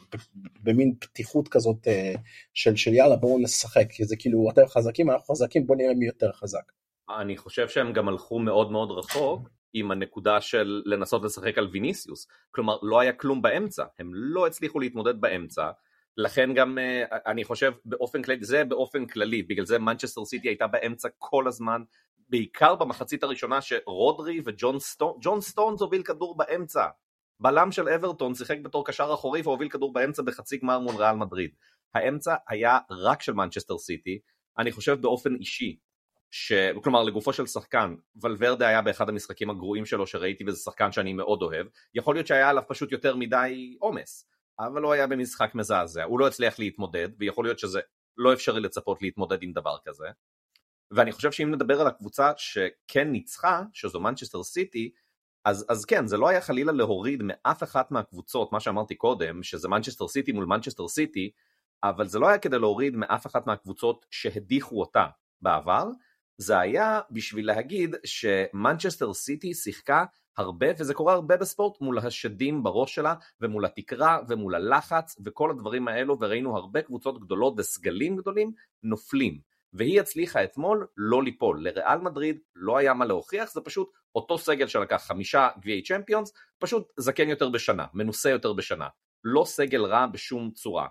במין 0.62 0.94
פתיחות 1.00 1.48
כזאת 1.48 1.88
אה, 1.88 2.14
של, 2.54 2.76
של 2.76 2.94
יאללה 2.94 3.16
בואו 3.16 3.38
נשחק 3.38 3.86
כי 3.90 4.04
זה 4.04 4.16
כאילו 4.16 4.50
אתם 4.52 4.62
חזקים 4.68 5.10
אנחנו 5.10 5.34
חזקים 5.34 5.66
בואו 5.66 5.78
נראה 5.78 5.94
מי 5.94 6.06
יותר 6.06 6.32
חזק. 6.32 6.72
אני 7.20 7.36
חושב 7.36 7.68
שהם 7.68 7.92
גם 7.92 8.08
הלכו 8.08 8.38
מאוד 8.38 8.72
מאוד 8.72 8.90
רחוק 8.90 9.48
עם 9.74 9.90
הנקודה 9.90 10.40
של 10.40 10.82
לנסות 10.84 11.24
לשחק 11.24 11.58
על 11.58 11.68
ויניסיוס. 11.72 12.26
כלומר, 12.50 12.76
לא 12.82 13.00
היה 13.00 13.12
כלום 13.12 13.42
באמצע, 13.42 13.84
הם 13.98 14.10
לא 14.14 14.46
הצליחו 14.46 14.80
להתמודד 14.80 15.20
באמצע. 15.20 15.70
לכן 16.16 16.54
גם 16.54 16.78
אה, 16.78 17.04
אני 17.26 17.44
חושב 17.44 17.72
באופן 17.84 18.22
כללי, 18.22 18.44
זה 18.44 18.64
באופן 18.64 19.06
כללי, 19.06 19.42
בגלל 19.42 19.66
זה 19.66 19.78
מנצ'סטר 19.78 20.24
סיטי 20.24 20.48
הייתה 20.48 20.66
באמצע 20.66 21.08
כל 21.18 21.48
הזמן, 21.48 21.82
בעיקר 22.28 22.74
במחצית 22.74 23.22
הראשונה 23.22 23.60
שרודרי 23.60 24.40
וג'ון 24.44 24.78
סטון, 24.78 25.12
ג'ון 25.20 25.40
סטונס 25.40 25.80
הוביל 25.80 26.02
כדור 26.02 26.36
באמצע. 26.36 26.86
בלם 27.40 27.72
של 27.72 27.88
אברטון 27.88 28.34
שיחק 28.34 28.58
בתור 28.62 28.86
קשר 28.86 29.10
אחורי 29.14 29.40
והוביל 29.44 29.68
כדור 29.68 29.92
באמצע 29.92 30.22
בחצי 30.22 30.58
גמר 30.58 30.78
מול 30.78 30.94
ריאל 30.94 31.16
מדריד. 31.16 31.50
האמצע 31.94 32.34
היה 32.48 32.78
רק 32.90 33.22
של 33.22 33.32
מנצ'סטר 33.32 33.78
סיטי, 33.78 34.18
אני 34.58 34.72
חושב 34.72 35.00
באופן 35.00 35.34
אישי, 35.34 35.76
ש... 36.36 36.52
כלומר 36.82 37.02
לגופו 37.02 37.32
של 37.32 37.46
שחקן, 37.46 37.94
ולוורדה 38.22 38.68
היה 38.68 38.82
באחד 38.82 39.08
המשחקים 39.08 39.50
הגרועים 39.50 39.86
שלו 39.86 40.06
שראיתי 40.06 40.44
וזה 40.46 40.56
שחקן 40.56 40.92
שאני 40.92 41.12
מאוד 41.12 41.42
אוהב, 41.42 41.66
יכול 41.94 42.14
להיות 42.14 42.26
שהיה 42.26 42.48
עליו 42.48 42.62
פשוט 42.68 42.92
יותר 42.92 43.16
מדי 43.16 43.76
עומס, 43.80 44.28
אבל 44.58 44.82
הוא 44.82 44.92
היה 44.92 45.06
במשחק 45.06 45.54
מזעזע, 45.54 46.04
הוא 46.04 46.20
לא 46.20 46.26
הצליח 46.26 46.58
להתמודד, 46.58 47.08
ויכול 47.18 47.44
להיות 47.44 47.58
שזה 47.58 47.80
לא 48.16 48.32
אפשרי 48.32 48.60
לצפות 48.60 49.02
להתמודד 49.02 49.42
עם 49.42 49.52
דבר 49.52 49.76
כזה. 49.84 50.06
ואני 50.90 51.12
חושב 51.12 51.32
שאם 51.32 51.50
נדבר 51.50 51.80
על 51.80 51.86
הקבוצה 51.86 52.32
שכן 52.36 53.08
ניצחה, 53.10 53.62
שזו 53.72 54.00
מנצ'סטר 54.00 54.42
סיטי, 54.42 54.90
אז, 55.44 55.66
אז 55.68 55.84
כן, 55.84 56.06
זה 56.06 56.16
לא 56.16 56.28
היה 56.28 56.40
חלילה 56.40 56.72
להוריד 56.72 57.22
מאף 57.22 57.62
אחת 57.62 57.90
מהקבוצות, 57.90 58.52
מה 58.52 58.60
שאמרתי 58.60 58.94
קודם, 58.94 59.42
שזה 59.42 59.68
מנצ'סטר 59.68 60.08
סיטי 60.08 60.32
מול 60.32 60.44
מנצ'סטר 60.44 60.88
סיטי, 60.88 61.30
אבל 61.84 62.08
זה 62.08 62.18
לא 62.18 62.28
היה 62.28 62.38
כדי 62.38 62.58
להוריד 62.58 62.96
מאף 62.96 63.26
אחת 63.26 63.46
מהקבוצות 63.46 64.06
שהדיחו 64.10 64.80
אותה 64.80 65.06
בעבר, 65.42 65.84
זה 66.38 66.58
היה 66.58 67.00
בשביל 67.10 67.46
להגיד 67.46 67.96
שמנצ'סטר 68.04 69.14
סיטי 69.14 69.54
שיחקה 69.54 70.04
הרבה, 70.36 70.66
וזה 70.78 70.94
קורה 70.94 71.12
הרבה 71.12 71.36
בספורט, 71.36 71.80
מול 71.80 71.98
השדים 71.98 72.62
בראש 72.62 72.94
שלה, 72.94 73.14
ומול 73.40 73.64
התקרה, 73.64 74.18
ומול 74.28 74.54
הלחץ, 74.54 75.16
וכל 75.24 75.50
הדברים 75.50 75.88
האלו, 75.88 76.16
וראינו 76.20 76.56
הרבה 76.56 76.82
קבוצות 76.82 77.20
גדולות 77.20 77.54
וסגלים 77.56 78.16
גדולים 78.16 78.52
נופלים. 78.82 79.38
והיא 79.72 80.00
הצליחה 80.00 80.44
אתמול 80.44 80.86
לא 80.96 81.22
ליפול. 81.22 81.64
לריאל 81.64 81.98
מדריד 81.98 82.38
לא 82.56 82.76
היה 82.76 82.94
מה 82.94 83.04
להוכיח, 83.04 83.52
זה 83.52 83.60
פשוט 83.60 83.90
אותו 84.14 84.38
סגל 84.38 84.66
שלקח 84.66 85.02
חמישה 85.06 85.48
גביעי 85.60 85.82
צ'מפיונס, 85.82 86.32
פשוט 86.58 86.92
זקן 86.96 87.28
יותר 87.28 87.48
בשנה, 87.48 87.86
מנוסה 87.94 88.30
יותר 88.30 88.52
בשנה. 88.52 88.88
לא 89.24 89.44
סגל 89.44 89.84
רע 89.84 90.06
בשום 90.06 90.50
צורה. 90.50 90.86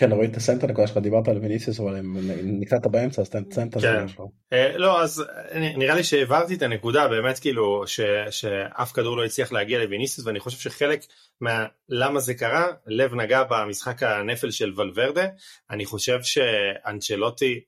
כן, 0.00 0.26
תסיים 0.26 0.58
את 0.58 0.64
הנקודה 0.64 0.86
שלך, 0.86 0.96
דיברת 0.98 1.28
על 1.28 1.38
ויניסיוס, 1.38 1.80
אבל 1.80 1.96
אם 1.96 2.16
נקטעת 2.60 2.86
באמצע 2.86 3.22
אז 3.22 3.30
תסיים 3.30 3.68
את 3.68 3.76
הסגל 3.76 4.08
שלך. 4.08 4.20
אה, 4.52 4.78
לא, 4.78 5.02
אז 5.02 5.24
נראה 5.54 5.94
לי 5.94 6.04
שהעברתי 6.04 6.54
את 6.54 6.62
הנקודה, 6.62 7.08
באמת 7.08 7.38
כאילו, 7.38 7.84
שאף 8.30 8.92
כדור 8.92 9.16
לא 9.16 9.24
הצליח 9.24 9.52
להגיע 9.52 9.78
לויניסיוס, 9.84 10.26
ואני 10.26 10.40
חושב 10.40 10.58
שחלק 10.58 11.00
מהלמה 11.40 12.20
זה 12.20 12.34
קרה, 12.34 12.66
לב 12.86 13.14
נגע 13.14 13.42
במשחק 13.50 14.02
הנפל 14.02 14.50
של 14.50 14.72
ולוורדה, 14.76 15.26
אני 15.70 15.84
חושב 15.84 16.18
שאנצ'לוטי, 16.22 17.60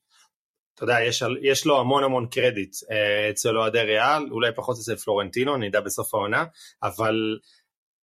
אתה 0.74 0.84
יודע, 0.84 1.00
יש, 1.00 1.22
יש 1.42 1.66
לו 1.66 1.80
המון 1.80 2.04
המון 2.04 2.26
קרדיט 2.26 2.76
אצל 3.30 3.58
אוהדי 3.58 3.80
ריאל, 3.80 4.22
אולי 4.30 4.50
פחות 4.54 4.76
אצל 4.76 4.96
פלורנטינו, 4.96 5.56
נדע 5.56 5.80
בסוף 5.80 6.14
העונה, 6.14 6.44
אבל 6.82 7.38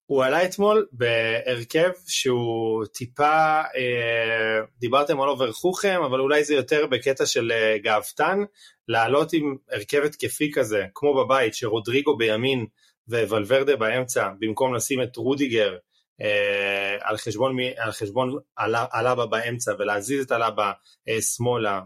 הוא 0.10 0.24
עלה 0.24 0.46
אתמול 0.46 0.88
בהרכב 0.92 1.90
שהוא 2.08 2.86
טיפה, 2.86 3.62
אה, 3.76 4.60
דיברתם 4.80 5.22
על 5.22 5.30
over 5.30 5.52
חוכם, 5.52 6.02
אבל 6.06 6.20
אולי 6.20 6.44
זה 6.44 6.54
יותר 6.54 6.88
בקטע 6.88 7.26
של 7.26 7.52
אה, 7.52 7.78
גאוותן, 7.78 8.40
לעלות 8.88 9.34
עם 9.34 9.56
הרכב 9.72 10.02
התקפי 10.06 10.52
כזה, 10.54 10.86
כמו 10.96 11.14
בבית, 11.14 11.56
שרודריגו 11.56 12.18
בימין 12.18 12.66
וולברדה 13.08 13.76
באמצע, 13.76 14.30
במקום 14.40 14.76
לשים 14.76 15.02
את 15.02 15.18
רודיגר 15.18 15.78
אה, 16.22 16.98
על 17.02 17.18
חשבון, 17.18 17.58
על 17.78 17.92
חשבון 17.92 18.36
אלאבה 18.96 19.26
באמצע 19.26 19.72
ולהזיז 19.80 20.26
את 20.26 20.32
אלאבה 20.32 20.72
אה, 21.10 21.22
שמאלה 21.22 21.82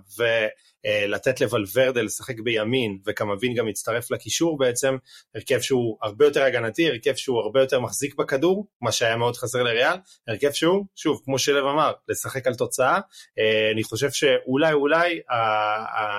ולתת 0.86 1.42
לוולברדה 1.42 2.02
לשחק 2.02 2.40
בימין 2.40 3.00
וקמבינגה 3.06 3.68
יצטרף 3.68 4.12
לקישור 4.12 4.58
בעצם, 4.58 4.98
הרכב 5.36 5.60
שהוא 5.60 5.98
הרבה 6.02 6.26
יותר 6.26 6.44
הגנתי, 6.44 6.90
הרכב 6.90 7.16
שהוא 7.16 7.40
הרבה 7.40 7.62
יותר 7.62 7.80
מחזיק 7.80 8.16
בכדור, 8.16 8.68
מה 8.82 8.92
שהיה 8.92 9.18
מאוד 9.18 9.38
חסר 9.38 9.64
לריאל, 9.64 9.98
הרכב 10.28 10.52
שהוא, 10.52 10.86
שוב, 10.96 11.22
כמו 11.26 11.40
שלב 11.40 11.66
אמר, 11.66 11.94
לשחק 12.08 12.48
על 12.48 12.56
תוצאה, 12.56 13.00
אה, 13.40 13.72
אני 13.74 13.84
חושב 13.84 14.12
שאולי 14.12 14.74
אולי 14.74 15.20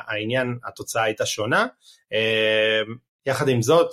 העניין, 0.09 0.59
התוצאה 0.65 1.03
הייתה 1.03 1.27
שונה, 1.27 1.67
יחד 3.27 3.49
עם 3.49 3.63
זאת, 3.63 3.91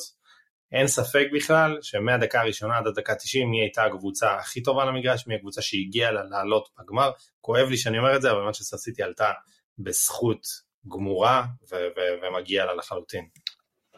אין 0.71 0.87
ספק 0.87 1.27
בכלל 1.33 1.77
שמהדקה 1.81 2.41
הראשונה 2.41 2.77
עד 2.77 2.87
הדקה 2.87 3.15
90 3.15 3.51
מי 3.51 3.61
הייתה 3.61 3.83
הקבוצה 3.83 4.35
הכי 4.35 4.63
טובה 4.63 4.85
למגרש, 4.85 5.27
מי 5.27 5.35
הקבוצה 5.35 5.61
שהגיעה 5.61 6.11
לעלות 6.11 6.69
בגמר. 6.79 7.11
כואב 7.41 7.69
לי 7.69 7.77
שאני 7.77 7.97
אומר 7.97 8.15
את 8.15 8.21
זה, 8.21 8.31
אבל 8.31 8.41
מנצ'סטר 8.41 8.77
סיטי 8.77 9.03
עלתה 9.03 9.31
בזכות 9.83 10.47
גמורה 10.87 11.45
ו- 11.71 11.75
ו- 11.75 12.25
ומגיע 12.25 12.65
לה 12.65 12.73
לחלוטין. 12.75 13.25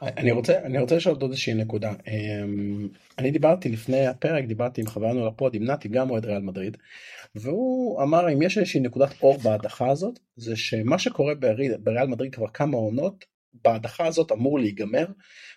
אני 0.01 0.31
רוצה 0.31 0.59
אני 0.59 0.79
רוצה 0.79 0.95
לשאול 0.95 1.15
עוד 1.15 1.23
איזושהי 1.23 1.53
נקודה 1.53 1.93
אמ, 2.07 2.87
אני 3.17 3.31
דיברתי 3.31 3.69
לפני 3.69 4.07
הפרק 4.07 4.45
דיברתי 4.45 4.81
עם 4.81 4.87
חברנו 4.87 5.27
לפוד 5.27 5.55
עם 5.55 5.63
נתי 5.63 5.87
גם 5.89 6.09
אוהד 6.09 6.25
ריאל 6.25 6.41
מדריד 6.41 6.77
והוא 7.35 8.03
אמר 8.03 8.33
אם 8.33 8.41
יש 8.41 8.57
איזושהי 8.57 8.79
נקודת 8.79 9.09
אור 9.21 9.37
בהדחה 9.37 9.89
הזאת 9.89 10.19
זה 10.35 10.55
שמה 10.55 10.99
שקורה 10.99 11.33
בריאל 11.79 12.07
מדריד 12.07 12.35
כבר 12.35 12.47
כמה 12.53 12.77
עונות 12.77 13.25
בהדחה 13.53 14.05
הזאת 14.07 14.31
אמור 14.31 14.59
להיגמר 14.59 15.05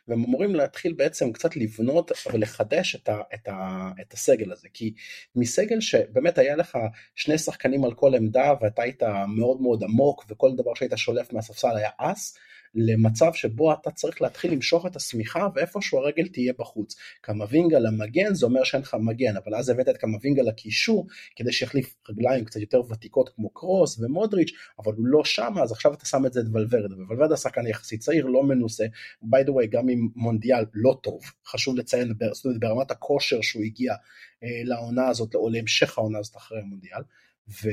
והם 0.09 0.25
אמורים 0.25 0.55
להתחיל 0.55 0.93
בעצם 0.93 1.33
קצת 1.33 1.57
לבנות 1.57 2.13
ולחדש 2.33 2.95
את, 2.95 3.09
ה, 3.09 3.21
את, 3.35 3.49
ה, 3.49 3.91
את 4.01 4.13
הסגל 4.13 4.53
הזה. 4.53 4.69
כי 4.75 4.95
מסגל 5.37 5.81
שבאמת 5.81 6.39
היה 6.39 6.57
לך 6.57 6.79
שני 7.15 7.39
שחקנים 7.39 7.85
על 7.85 7.95
כל 7.95 8.15
עמדה 8.15 8.53
ואתה 8.61 8.83
היית 8.83 9.03
מאוד 9.29 9.61
מאוד 9.61 9.85
עמוק 9.85 10.25
וכל 10.29 10.57
דבר 10.57 10.75
שהיית 10.75 10.93
שולף 10.97 11.33
מהספסל 11.33 11.77
היה 11.77 11.91
אס 11.99 12.39
למצב 12.77 13.35
שבו 13.35 13.73
אתה 13.73 13.91
צריך 13.91 14.23
להתחיל 14.23 14.53
למשוך 14.53 14.87
את 14.87 14.97
השמיכה 14.97 15.49
ואיפשהו 15.55 15.99
הרגל 15.99 16.29
תהיה 16.29 16.53
בחוץ. 16.59 16.97
קמבינגה 17.21 17.79
למגן 17.79 18.35
זה 18.35 18.47
אומר 18.47 18.65
שאין 18.65 18.83
לך 18.83 18.97
מגן, 19.01 19.37
אבל 19.37 19.55
אז 19.55 19.69
הבאת 19.69 19.89
את 19.89 19.97
קמבינגה 19.97 20.43
לקישור 20.43 21.07
כדי 21.37 21.53
שיחליף 21.53 21.95
רגליים 22.09 22.45
קצת 22.45 22.61
יותר 22.61 22.81
ותיקות 22.91 23.31
כמו 23.35 23.51
קרוס 23.51 23.99
ומודריץ', 23.99 24.53
אבל 24.79 24.93
הוא 24.97 25.07
לא 25.07 25.25
שם, 25.25 25.55
אז 25.63 25.73
עכשיו 25.73 25.95
אתה 25.95 26.07
שם 26.07 26.27
את 26.27 26.33
זה 26.33 26.41
את 26.41 26.47
ולוורדה, 26.53 26.95
וולוורדה 26.95 27.37
שחקן 27.37 27.67
יחסית 27.67 28.01
צעיר, 28.01 28.27
לא 28.27 28.43
מנוסה, 28.43 28.85
by 29.25 29.47
the 29.47 29.51
way 29.51 29.67
גם 29.71 29.89
עם 29.89 30.09
מונדיאל 30.17 30.65
לא 30.75 30.99
טוב, 31.03 31.21
חשוב 31.47 31.77
לציין 31.77 32.15
ברמת 32.59 32.91
הכושר 32.91 33.41
שהוא 33.41 33.63
הגיע 33.63 33.95
אה, 34.43 34.49
לעונה 34.65 35.09
הזאת, 35.09 35.35
או 35.35 35.49
להמשך 35.51 35.99
העונה 35.99 36.19
הזאת 36.19 36.37
אחרי 36.37 36.59
המונדיאל, 36.59 37.03
ו... 37.49 37.69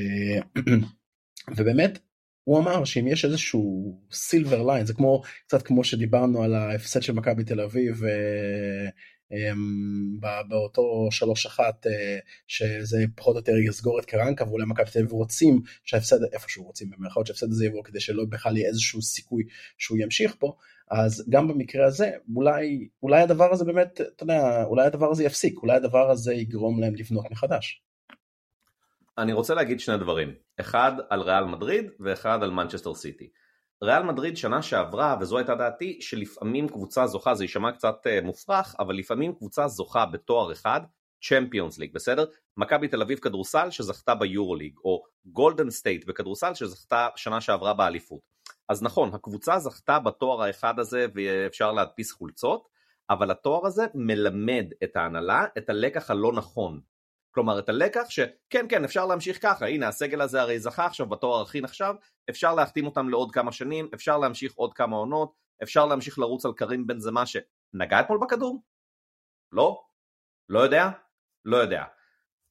ובאמת 1.57 1.99
הוא 2.43 2.59
אמר 2.59 2.85
שאם 2.85 3.07
יש 3.07 3.25
איזשהו 3.25 3.97
סילבר 4.11 4.63
ליין 4.63 4.85
זה 4.85 4.93
כמו 4.93 5.21
קצת 5.47 5.61
כמו 5.61 5.83
שדיברנו 5.83 6.43
על 6.43 6.53
ההפסד 6.53 7.01
של 7.01 7.13
מכבי 7.13 7.43
תל 7.43 7.61
אביב 7.61 8.03
אה, 8.03 8.89
אמ, 9.31 10.19
באותו 10.47 11.09
3-1 11.57 11.59
אה, 11.59 12.17
שזה 12.47 13.05
פחות 13.15 13.35
או 13.35 13.39
יותר 13.39 13.57
יסגור 13.57 13.99
את 13.99 14.05
קרנקה 14.05 14.45
ואולי 14.47 14.65
מכבי 14.67 14.91
תל 14.91 14.99
אביב 14.99 15.11
רוצים 15.11 15.61
שההפסד 15.83 16.23
איפשהו 16.33 16.63
רוצים 16.63 16.89
במירכאות 16.89 17.27
שההפסד 17.27 17.51
הזה 17.51 17.65
יבוא 17.65 17.83
כדי 17.83 17.99
שלא 17.99 18.25
בכלל 18.29 18.57
יהיה 18.57 18.69
איזשהו 18.69 19.01
סיכוי 19.01 19.43
שהוא 19.77 19.97
ימשיך 19.97 20.35
פה 20.39 20.55
אז 20.91 21.25
גם 21.29 21.47
במקרה 21.47 21.85
הזה 21.85 22.11
אולי 22.35 22.87
אולי 23.03 23.21
הדבר 23.21 23.53
הזה 23.53 23.65
באמת 23.65 24.01
אתה 24.01 24.23
יודע 24.23 24.63
אולי 24.63 24.85
הדבר 24.85 25.11
הזה 25.11 25.23
יפסיק 25.23 25.57
אולי 25.57 25.75
הדבר 25.75 26.11
הזה 26.11 26.33
יגרום 26.33 26.79
להם 26.79 26.95
לבנות 26.95 27.31
מחדש. 27.31 27.83
אני 29.17 29.33
רוצה 29.33 29.53
להגיד 29.53 29.79
שני 29.79 29.97
דברים, 29.97 30.33
אחד 30.59 30.91
על 31.09 31.21
ריאל 31.21 31.45
מדריד 31.45 31.91
ואחד 31.99 32.43
על 32.43 32.51
מנצ'סטר 32.51 32.93
סיטי. 32.93 33.29
ריאל 33.83 34.03
מדריד 34.03 34.37
שנה 34.37 34.61
שעברה, 34.61 35.17
וזו 35.21 35.37
הייתה 35.37 35.55
דעתי, 35.55 35.97
שלפעמים 36.01 36.69
קבוצה 36.69 37.07
זוכה, 37.07 37.35
זה 37.35 37.43
יישמע 37.43 37.71
קצת 37.71 37.95
אה, 38.07 38.25
מופרך, 38.25 38.75
אבל 38.79 38.95
לפעמים 38.95 39.33
קבוצה 39.35 39.67
זוכה 39.67 40.05
בתואר 40.05 40.51
אחד, 40.51 40.81
צ'מפיונס 41.23 41.77
ליג, 41.79 41.93
בסדר? 41.93 42.25
מכבי 42.57 42.87
תל 42.87 43.01
אביב 43.01 43.19
כדורסל 43.19 43.71
שזכתה 43.71 44.15
ביורו 44.15 44.55
ליג, 44.55 44.73
או 44.85 45.03
גולדן 45.25 45.69
סטייט 45.69 46.05
בכדורסל 46.05 46.53
שזכתה 46.53 47.07
שנה 47.15 47.41
שעברה 47.41 47.73
באליפות. 47.73 48.19
אז 48.69 48.83
נכון, 48.83 49.13
הקבוצה 49.13 49.59
זכתה 49.59 49.99
בתואר 49.99 50.41
האחד 50.41 50.79
הזה 50.79 51.05
ואפשר 51.15 51.71
להדפיס 51.71 52.11
חולצות, 52.11 52.67
אבל 53.09 53.31
התואר 53.31 53.67
הזה 53.67 53.85
מלמד 53.93 54.65
את 54.83 54.95
ההנהלה 54.95 55.45
את 55.57 55.69
הלקח 55.69 56.11
הלא 56.11 56.31
נכון. 56.33 56.79
כלומר 57.33 57.59
את 57.59 57.69
הלקח 57.69 58.09
שכן 58.09 58.65
כן 58.69 58.83
אפשר 58.83 59.05
להמשיך 59.05 59.41
ככה 59.41 59.67
הנה 59.67 59.87
הסגל 59.87 60.21
הזה 60.21 60.41
הרי 60.41 60.59
זכה 60.59 60.85
עכשיו 60.85 61.05
בתואר 61.05 61.41
הכי 61.41 61.61
נחשב 61.61 61.93
אפשר 62.29 62.55
להחתים 62.55 62.85
אותם 62.85 63.09
לעוד 63.09 63.31
כמה 63.31 63.51
שנים 63.51 63.89
אפשר 63.93 64.17
להמשיך 64.17 64.53
עוד 64.55 64.73
כמה 64.73 64.95
עונות 64.95 65.33
אפשר 65.63 65.85
להמשיך 65.85 66.19
לרוץ 66.19 66.45
על 66.45 66.53
קרים 66.53 66.87
בן 66.87 66.99
זמה 66.99 67.23
שנגע 67.25 67.99
אתמול 67.99 68.19
בכדור? 68.21 68.63
לא? 69.51 69.81
לא 70.49 70.59
יודע? 70.59 70.89
לא 71.45 71.57
יודע. 71.57 71.83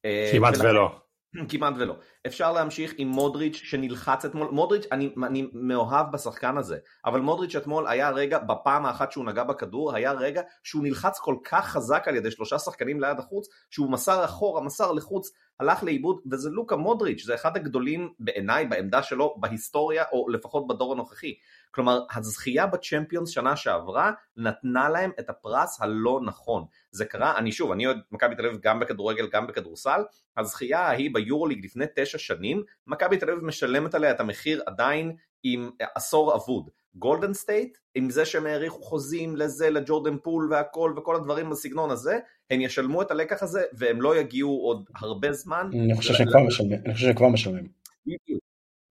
אה, 0.04 0.30
כמעט 0.32 0.54
ולא. 0.58 1.00
כמעט 1.48 1.74
ולא. 1.78 1.96
אפשר 2.26 2.52
להמשיך 2.52 2.92
עם 2.96 3.08
מודריץ' 3.08 3.56
שנלחץ 3.56 4.24
אתמול, 4.24 4.48
מודריץ' 4.50 4.86
אני, 4.92 5.14
אני 5.24 5.50
מאוהב 5.52 6.12
בשחקן 6.12 6.56
הזה, 6.56 6.78
אבל 7.04 7.20
מודריץ' 7.20 7.56
אתמול 7.56 7.86
היה 7.86 8.10
רגע, 8.10 8.38
בפעם 8.38 8.86
האחת 8.86 9.12
שהוא 9.12 9.24
נגע 9.24 9.44
בכדור, 9.44 9.94
היה 9.94 10.12
רגע 10.12 10.42
שהוא 10.62 10.82
נלחץ 10.82 11.18
כל 11.18 11.36
כך 11.44 11.68
חזק 11.68 12.08
על 12.08 12.16
ידי 12.16 12.30
שלושה 12.30 12.58
שחקנים 12.58 13.00
ליד 13.00 13.18
החוץ, 13.18 13.48
שהוא 13.70 13.90
מסר 13.90 14.24
אחורה, 14.24 14.62
מסר 14.62 14.92
לחוץ, 14.92 15.30
הלך 15.62 15.82
לאיבוד, 15.82 16.20
וזה 16.30 16.50
לוקה 16.50 16.76
מודריץ', 16.76 17.24
זה 17.24 17.34
אחד 17.34 17.56
הגדולים 17.56 18.12
בעיניי 18.18 18.66
בעמדה 18.66 19.02
שלו 19.02 19.34
בהיסטוריה, 19.36 20.04
או 20.12 20.28
לפחות 20.28 20.66
בדור 20.66 20.92
הנוכחי. 20.92 21.34
כלומר, 21.70 22.00
הזכייה 22.14 22.66
בצ'מפיונס 22.66 23.28
שנה 23.28 23.56
שעברה 23.56 24.12
נתנה 24.36 24.88
להם 24.88 25.10
את 25.20 25.30
הפרס 25.30 25.80
הלא 25.80 26.20
נכון. 26.24 26.64
זה 26.90 27.04
קרה, 27.04 27.38
אני 27.38 27.52
שוב, 27.52 27.72
אני 27.72 27.86
אוהד 27.86 27.98
מכבי 28.12 28.34
תל 28.34 28.46
אביב 28.46 28.60
גם 28.62 28.80
בכדורגל, 28.80 29.28
גם 29.32 29.46
בכדורסל, 29.46 30.00
הזכייה 30.36 30.80
ההיא 30.80 31.10
ביורוליג 31.14 31.64
לפני 31.64 31.84
תשע 31.94 32.18
שנים, 32.18 32.62
מכבי 32.86 33.16
תל 33.16 33.30
אביב 33.30 33.44
משלמת 33.44 33.94
עליה 33.94 34.10
את 34.10 34.20
המחיר 34.20 34.62
עדיין 34.66 35.16
עם 35.42 35.70
עשור 35.94 36.34
אבוד. 36.34 36.70
גולדן 36.94 37.34
סטייט, 37.34 37.78
עם 37.94 38.10
זה 38.10 38.24
שהם 38.24 38.46
האריכו 38.46 38.82
חוזים 38.82 39.36
לזה, 39.36 39.70
לג'ורדן 39.70 40.16
פול 40.18 40.48
והכל 40.52 40.94
וכל 40.96 41.16
הדברים 41.16 41.50
בסגנון 41.50 41.90
הזה, 41.90 42.18
הם 42.50 42.60
ישלמו 42.60 43.02
את 43.02 43.10
הלקח 43.10 43.42
הזה 43.42 43.62
והם 43.72 44.02
לא 44.02 44.16
יגיעו 44.16 44.60
עוד 44.62 44.90
הרבה 45.00 45.32
זמן. 45.32 45.70
אני 45.74 45.94
חושב 45.94 46.14
שהם 46.14 46.28
כבר 46.28 46.42
משלמים. 46.46 46.78
אני 46.84 46.94
חושב 46.94 47.06
שהם 47.06 47.16
כבר 47.16 47.28
משלמים. 47.28 47.68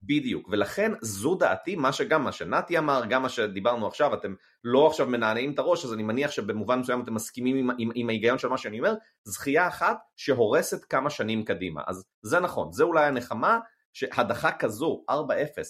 בדיוק, 0.02 0.48
ולכן 0.48 0.92
זו 1.00 1.34
דעתי, 1.34 1.76
מה 1.76 1.92
שגם 1.92 2.24
מה 2.24 2.32
שנתי 2.32 2.78
אמר, 2.78 3.02
גם 3.08 3.22
מה 3.22 3.28
שדיברנו 3.28 3.86
עכשיו, 3.86 4.14
אתם 4.14 4.34
לא 4.64 4.86
עכשיו 4.86 5.06
מנענעים 5.06 5.52
את 5.52 5.58
הראש, 5.58 5.84
אז 5.84 5.92
אני 5.92 6.02
מניח 6.02 6.30
שבמובן 6.30 6.78
מסוים 6.78 7.00
אתם 7.02 7.14
מסכימים 7.14 7.56
עם, 7.56 7.70
עם, 7.78 7.90
עם 7.94 8.08
ההיגיון 8.08 8.38
של 8.38 8.48
מה 8.48 8.58
שאני 8.58 8.78
אומר, 8.78 8.94
זכייה 9.24 9.68
אחת 9.68 9.98
שהורסת 10.16 10.84
כמה 10.84 11.10
שנים 11.10 11.44
קדימה, 11.44 11.82
אז 11.86 12.04
זה 12.22 12.40
נכון, 12.40 12.72
זה 12.72 12.84
אולי 12.84 13.06
הנחמה, 13.06 13.58
שהדחה 13.92 14.52
כזו, 14.52 15.04
4-0, 15.10 15.14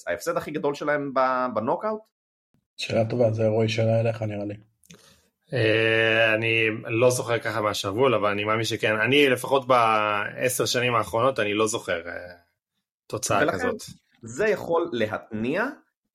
ההפסד 0.06 0.36
הכי 0.36 0.50
גדול 0.50 0.74
שלהם 0.74 1.12
בנוקאוט? 1.54 2.00
שאלה 2.76 3.04
טובה, 3.04 3.32
זה 3.32 3.46
רועי 3.46 3.68
שאלה 3.68 4.00
אליך 4.00 4.22
נראה 4.22 4.44
לי. 4.44 4.54
אה, 5.52 6.34
אני 6.34 6.68
לא 6.84 7.10
זוכר 7.10 7.38
ככה 7.38 7.60
מהשבול, 7.60 8.14
אבל 8.14 8.30
אני 8.30 8.44
מאמין 8.44 8.64
שכן. 8.64 9.00
אני 9.00 9.28
לפחות 9.28 9.66
בעשר 9.66 10.66
שנים 10.66 10.94
האחרונות, 10.94 11.40
אני 11.40 11.54
לא 11.54 11.66
זוכר 11.66 12.08
אה, 12.08 12.12
תוצאה 13.06 13.42
ולכן, 13.42 13.58
כזאת. 13.58 13.82
זה 14.22 14.48
יכול 14.48 14.88
להתניע 14.92 15.66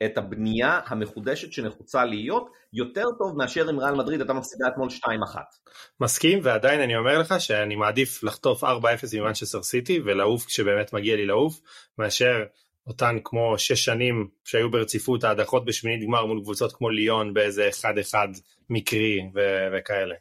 את 0.05 0.17
הבנייה 0.17 0.79
המחודשת 0.85 1.53
שנחוצה 1.53 2.05
להיות 2.05 2.49
יותר 2.73 3.05
טוב 3.17 3.37
מאשר 3.37 3.69
אם 3.69 3.79
ריאל 3.79 3.95
מדריד 3.95 4.19
הייתה 4.19 4.33
מפסידה 4.33 4.67
אתמול 4.67 4.89
2-1. 4.89 5.37
מסכים 5.99 6.39
ועדיין 6.43 6.81
אני 6.81 6.95
אומר 6.95 7.19
לך 7.19 7.35
שאני 7.39 7.75
מעדיף 7.75 8.23
לחטוף 8.23 8.63
4-0 8.63 8.67
ממנצ'סטר 9.13 9.63
סיטי 9.63 9.99
ולעוף 10.05 10.45
כשבאמת 10.45 10.93
מגיע 10.93 11.15
לי 11.15 11.25
לעוף 11.25 11.61
מאשר 11.97 12.43
אותן 12.87 13.17
כמו 13.23 13.57
6 13.57 13.85
שנים 13.85 14.29
שהיו 14.43 14.71
ברציפות 14.71 15.23
ההדחות 15.23 15.65
בשמינית 15.65 16.07
גמר 16.07 16.25
מול 16.25 16.41
קבוצות 16.41 16.73
כמו 16.73 16.89
ליון 16.89 17.33
באיזה 17.33 17.69
1-1 18.13 18.15
מקרי 18.69 19.29
ו- 19.35 19.67
וכאלה. 19.73 20.15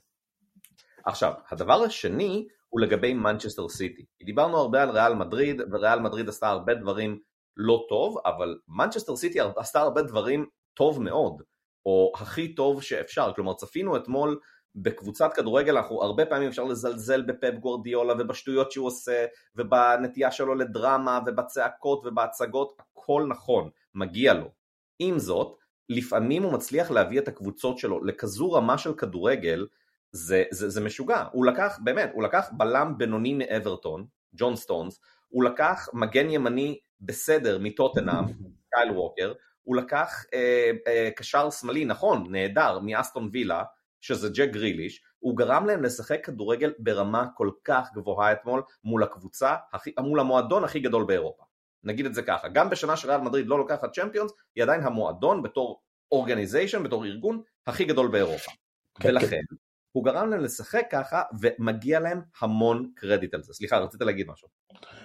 עכשיו 1.05 1.33
הדבר 1.51 1.83
השני 1.83 2.47
הוא 2.69 2.81
לגבי 2.81 3.15
מנצ'סטר 3.15 3.69
סיטי. 3.69 4.05
דיברנו 4.23 4.59
הרבה 4.59 4.83
על 4.83 4.91
ריאל 4.91 5.15
מדריד 5.15 5.61
וריאל 5.73 6.01
מדריד 6.01 6.29
עשתה 6.29 6.49
הרבה 6.49 6.75
דברים 6.75 7.19
לא 7.57 7.87
טוב, 7.89 8.19
אבל 8.25 8.59
מנצ'סטר 8.69 9.17
סיטי 9.17 9.39
עשתה 9.57 9.81
הרבה 9.81 10.03
דברים 10.03 10.47
טוב 10.75 11.03
מאוד, 11.03 11.43
או 11.87 12.13
הכי 12.17 12.55
טוב 12.55 12.83
שאפשר, 12.83 13.33
כלומר 13.35 13.55
צפינו 13.55 13.97
אתמול 13.97 14.41
בקבוצת 14.77 15.33
כדורגל 15.35 15.77
אנחנו 15.77 16.03
הרבה 16.03 16.27
פעמים 16.27 16.49
אפשר 16.49 16.65
לזלזל 16.65 17.23
בפפ 17.23 17.55
גורדיולה 17.61 18.15
ובשטויות 18.19 18.73
שהוא 18.73 18.87
עושה 18.87 19.27
ובנטייה 19.57 20.31
שלו 20.31 20.55
לדרמה 20.55 21.21
ובצעקות 21.27 22.07
ובהצגות, 22.07 22.73
הכל 22.79 23.27
נכון, 23.29 23.71
מגיע 23.95 24.35
לו. 24.35 24.51
עם 24.99 25.19
זאת, 25.19 25.57
לפעמים 25.89 26.43
הוא 26.43 26.53
מצליח 26.53 26.91
להביא 26.91 27.19
את 27.19 27.29
הקבוצות 27.29 27.79
שלו 27.79 28.05
לכזו 28.05 28.53
רמה 28.53 28.79
של 28.79 28.95
כדורגל, 28.95 29.67
זה, 30.13 30.45
זה, 30.51 30.69
זה 30.69 30.81
משוגע. 30.81 31.25
הוא 31.33 31.47
לקח, 31.47 31.79
באמת, 31.85 32.11
הוא 32.15 32.23
לקח 32.23 32.51
בלם 32.53 32.95
בינוני 32.99 33.35
מאברטון, 33.35 34.07
ג'ון 34.35 34.57
סטונס, 34.57 35.01
הוא 35.29 35.45
לקח 35.45 35.89
מגן 35.93 36.31
ימני 36.31 36.79
בסדר 37.01 37.59
מטוטנאם, 37.61 38.25
קייל 38.75 38.91
ווקר, 38.91 39.33
הוא 39.63 39.77
לקח 39.77 40.25
אה, 40.35 40.71
אה, 40.87 41.11
קשר 41.17 41.51
שמאלי, 41.51 41.85
נכון, 41.85 42.27
נהדר, 42.31 42.79
מאסטון 42.79 43.29
וילה, 43.33 43.63
שזה 44.07 44.29
ג'ק 44.35 44.51
גריליש, 44.51 45.03
הוא 45.19 45.37
גרם 45.37 45.67
להם 45.67 45.83
לשחק 45.83 46.25
כדורגל 46.25 46.73
ברמה 46.79 47.27
כל 47.35 47.51
כך 47.65 47.89
גבוהה 47.95 48.33
אתמול 48.33 48.63
מול 48.85 49.03
הקבוצה, 49.03 49.55
מול 50.01 50.21
המועדון 50.21 50.65
הכי 50.65 50.81
גדול 50.81 51.05
באירופה. 51.05 51.45
נגיד 51.85 52.07
את 52.07 52.15
זה 52.15 52.23
ככה, 52.23 52.49
גם 52.49 52.71
בשנה 52.71 52.97
שריאל 52.97 53.21
מדריד 53.21 53.47
לא 53.47 53.59
לוקחת 53.59 53.93
צ'מפיונס, 53.93 54.33
היא 54.55 54.65
עדיין 54.65 54.83
המועדון 54.83 55.43
בתור 55.43 55.83
organization, 56.13 56.83
בתור 56.83 57.05
ארגון, 57.05 57.43
הכי 57.67 57.85
גדול 57.85 58.09
באירופה. 58.09 58.53
כן, 59.01 59.09
ולכן, 59.09 59.27
כן. 59.29 59.57
הוא 59.97 60.05
גרם 60.05 60.31
להם 60.31 60.41
לשחק 60.41 60.87
ככה, 60.91 61.23
ומגיע 61.41 62.01
להם 62.01 62.21
המון 62.41 62.91
קרדיט 62.95 63.35
על 63.35 63.43
זה. 63.43 63.53
סליחה, 63.53 63.79
רצית 63.79 64.01
להגיד 64.01 64.27
משהו. 64.29 64.49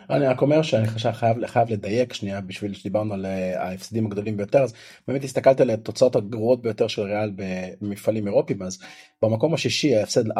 אני 0.09 0.27
רק 0.27 0.41
אומר 0.41 0.61
שאני 0.61 0.87
חושב 0.87 1.11
חייב, 1.11 1.47
חייב 1.47 1.69
לדייק 1.69 2.13
שנייה 2.13 2.41
בשביל 2.41 2.73
שדיברנו 2.73 3.13
על 3.13 3.25
אה, 3.25 3.63
ההפסדים 3.63 4.05
הגדולים 4.05 4.37
ביותר 4.37 4.63
אז 4.63 4.73
באמת 5.07 5.23
הסתכלת 5.23 5.61
על 5.61 5.69
התוצאות 5.69 6.15
הגרועות 6.15 6.61
ביותר 6.61 6.87
של 6.87 7.01
ריאל 7.01 7.31
במפעלים 7.35 8.27
אירופיים 8.27 8.61
אז 8.61 8.79
במקום 9.21 9.53
השישי 9.53 9.95
ההפסד 9.95 10.27
4-0 10.27 10.31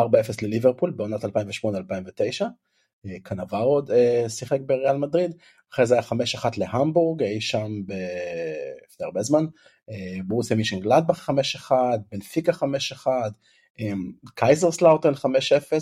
לליברפול 0.42 0.92
בעונת 0.92 1.26
2008-2009 1.26 1.28
אה, 3.06 3.20
קנברו 3.24 3.74
עוד 3.74 3.92
אה, 3.92 4.30
שיחק 4.30 4.60
בריאל 4.66 4.98
מדריד 4.98 5.36
אחרי 5.74 5.86
זה 5.86 5.94
היה 5.94 6.04
5-1 6.44 6.46
להמבורג 6.58 7.24
אי 7.24 7.42
שם 7.42 7.70
לפני 8.88 9.06
הרבה 9.06 9.22
זמן 9.22 9.46
בורוסיה 10.28 10.58
מנשנגלדבך 10.58 11.30
5-1 11.70 11.72
בנפיקה 12.12 12.52
5-1 12.52 13.08
קייזרסלאוטן 14.36 15.14
5-0 15.14 15.26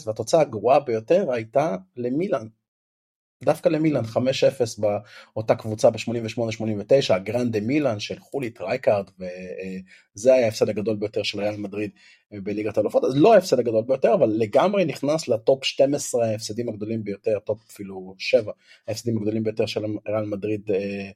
והתוצאה 0.06 0.42
הגרועה 0.42 0.80
ביותר 0.80 1.32
הייתה 1.32 1.76
למילאן. 1.98 2.48
דווקא 3.44 3.70
למילאן 3.70 4.04
5-0 4.04 4.18
באותה 5.34 5.56
קבוצה 5.56 5.90
ב-88-89 5.90 7.14
הגרנדה 7.14 7.60
מילאן 7.60 8.00
של 8.00 8.20
חוליט 8.20 8.62
רייקארד 8.62 9.10
וזה 9.20 10.34
היה 10.34 10.46
ההפסד 10.46 10.70
הגדול 10.70 10.96
ביותר 10.96 11.24
של 11.24 11.40
ריאל 11.40 11.58
מדריד 11.58 11.92
בליגת 12.32 12.78
האלופות 12.78 13.04
אז 13.04 13.18
לא 13.18 13.34
ההפסד 13.34 13.60
הגדול 13.60 13.84
ביותר 13.84 14.14
אבל 14.14 14.30
לגמרי 14.30 14.86
נכנס 14.86 15.28
לטופ 15.28 15.64
12 15.64 16.26
ההפסדים 16.26 16.70
הגדולים 16.70 17.04
ביותר 17.04 17.40
טופ 17.40 17.60
אפילו 17.70 18.16
7 18.18 18.52
ההפסדים 18.88 19.18
הגדולים 19.18 19.44
ביותר 19.44 19.66
של 19.66 19.86
ריאל 20.08 20.26
מדריד 20.26 20.72
אה, 20.72 21.10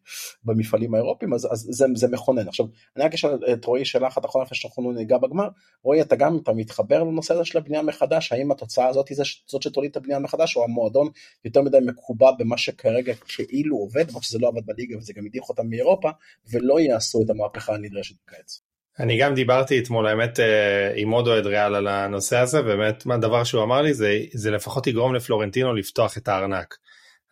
במפעלים 0.43 0.93
האירופיים 0.93 1.33
אז, 1.33 1.47
אז 1.51 1.67
זה, 1.69 1.85
זה 1.95 2.07
מכונן. 2.07 2.47
עכשיו 2.47 2.65
אני 2.95 3.05
רק 3.05 3.13
אשאל 3.13 3.53
את 3.53 3.65
רועי 3.65 3.85
שאלה 3.85 4.07
אחת 4.07 4.25
אחרונה 4.25 4.45
לפני 4.45 4.57
שאנחנו 4.57 4.91
ניגע 4.91 5.17
בגמר. 5.17 5.47
רועי 5.83 6.01
אתה 6.01 6.15
גם 6.15 6.37
אתה 6.43 6.53
מתחבר 6.53 7.03
לנושא 7.03 7.33
הזה 7.33 7.45
של 7.45 7.57
הבנייה 7.57 7.81
מחדש? 7.81 8.31
האם 8.31 8.51
התוצאה 8.51 8.87
הזאת 8.87 9.09
היא 9.09 9.17
זאת 9.47 9.61
שתוליד 9.61 9.91
את 9.91 9.97
הבנייה 9.97 10.19
מחדש 10.19 10.57
או 10.57 10.63
המועדון 10.63 11.07
יותר 11.45 11.61
מדי 11.61 11.77
מקובע 11.85 12.31
במה 12.31 12.57
שכרגע 12.57 13.13
כאילו 13.13 13.77
עובד 13.77 14.09
למרות 14.09 14.23
שזה 14.23 14.39
לא 14.39 14.47
עבד 14.47 14.65
בליגה 14.65 14.97
וזה 14.97 15.13
גם 15.13 15.25
הדיח 15.25 15.49
אותם 15.49 15.67
מאירופה 15.69 16.09
ולא 16.51 16.79
יעשו 16.79 17.21
את 17.25 17.29
המהפכה 17.29 17.73
הנדרשת 17.73 18.15
בקיץ. 18.27 18.72
אני 18.99 19.19
גם 19.19 19.33
דיברתי 19.33 19.79
אתמול 19.79 20.07
האמת 20.07 20.39
אה, 20.39 20.93
עם 20.95 21.11
עוד 21.11 21.27
אוהד 21.27 21.45
ריאל 21.45 21.75
על 21.75 21.87
הנושא 21.87 22.37
הזה 22.37 22.61
באמת 22.61 23.05
מה 23.05 23.15
הדבר 23.15 23.43
שהוא 23.43 23.63
אמר 23.63 23.81
לי 23.81 23.93
זה, 23.93 24.19
זה 24.33 24.51
לפחות 24.51 24.87
יגרום 24.87 25.15
לפלורנטינו 25.15 25.73
לפתוח 25.73 26.17
את 26.17 26.27
הארנק. 26.27 26.75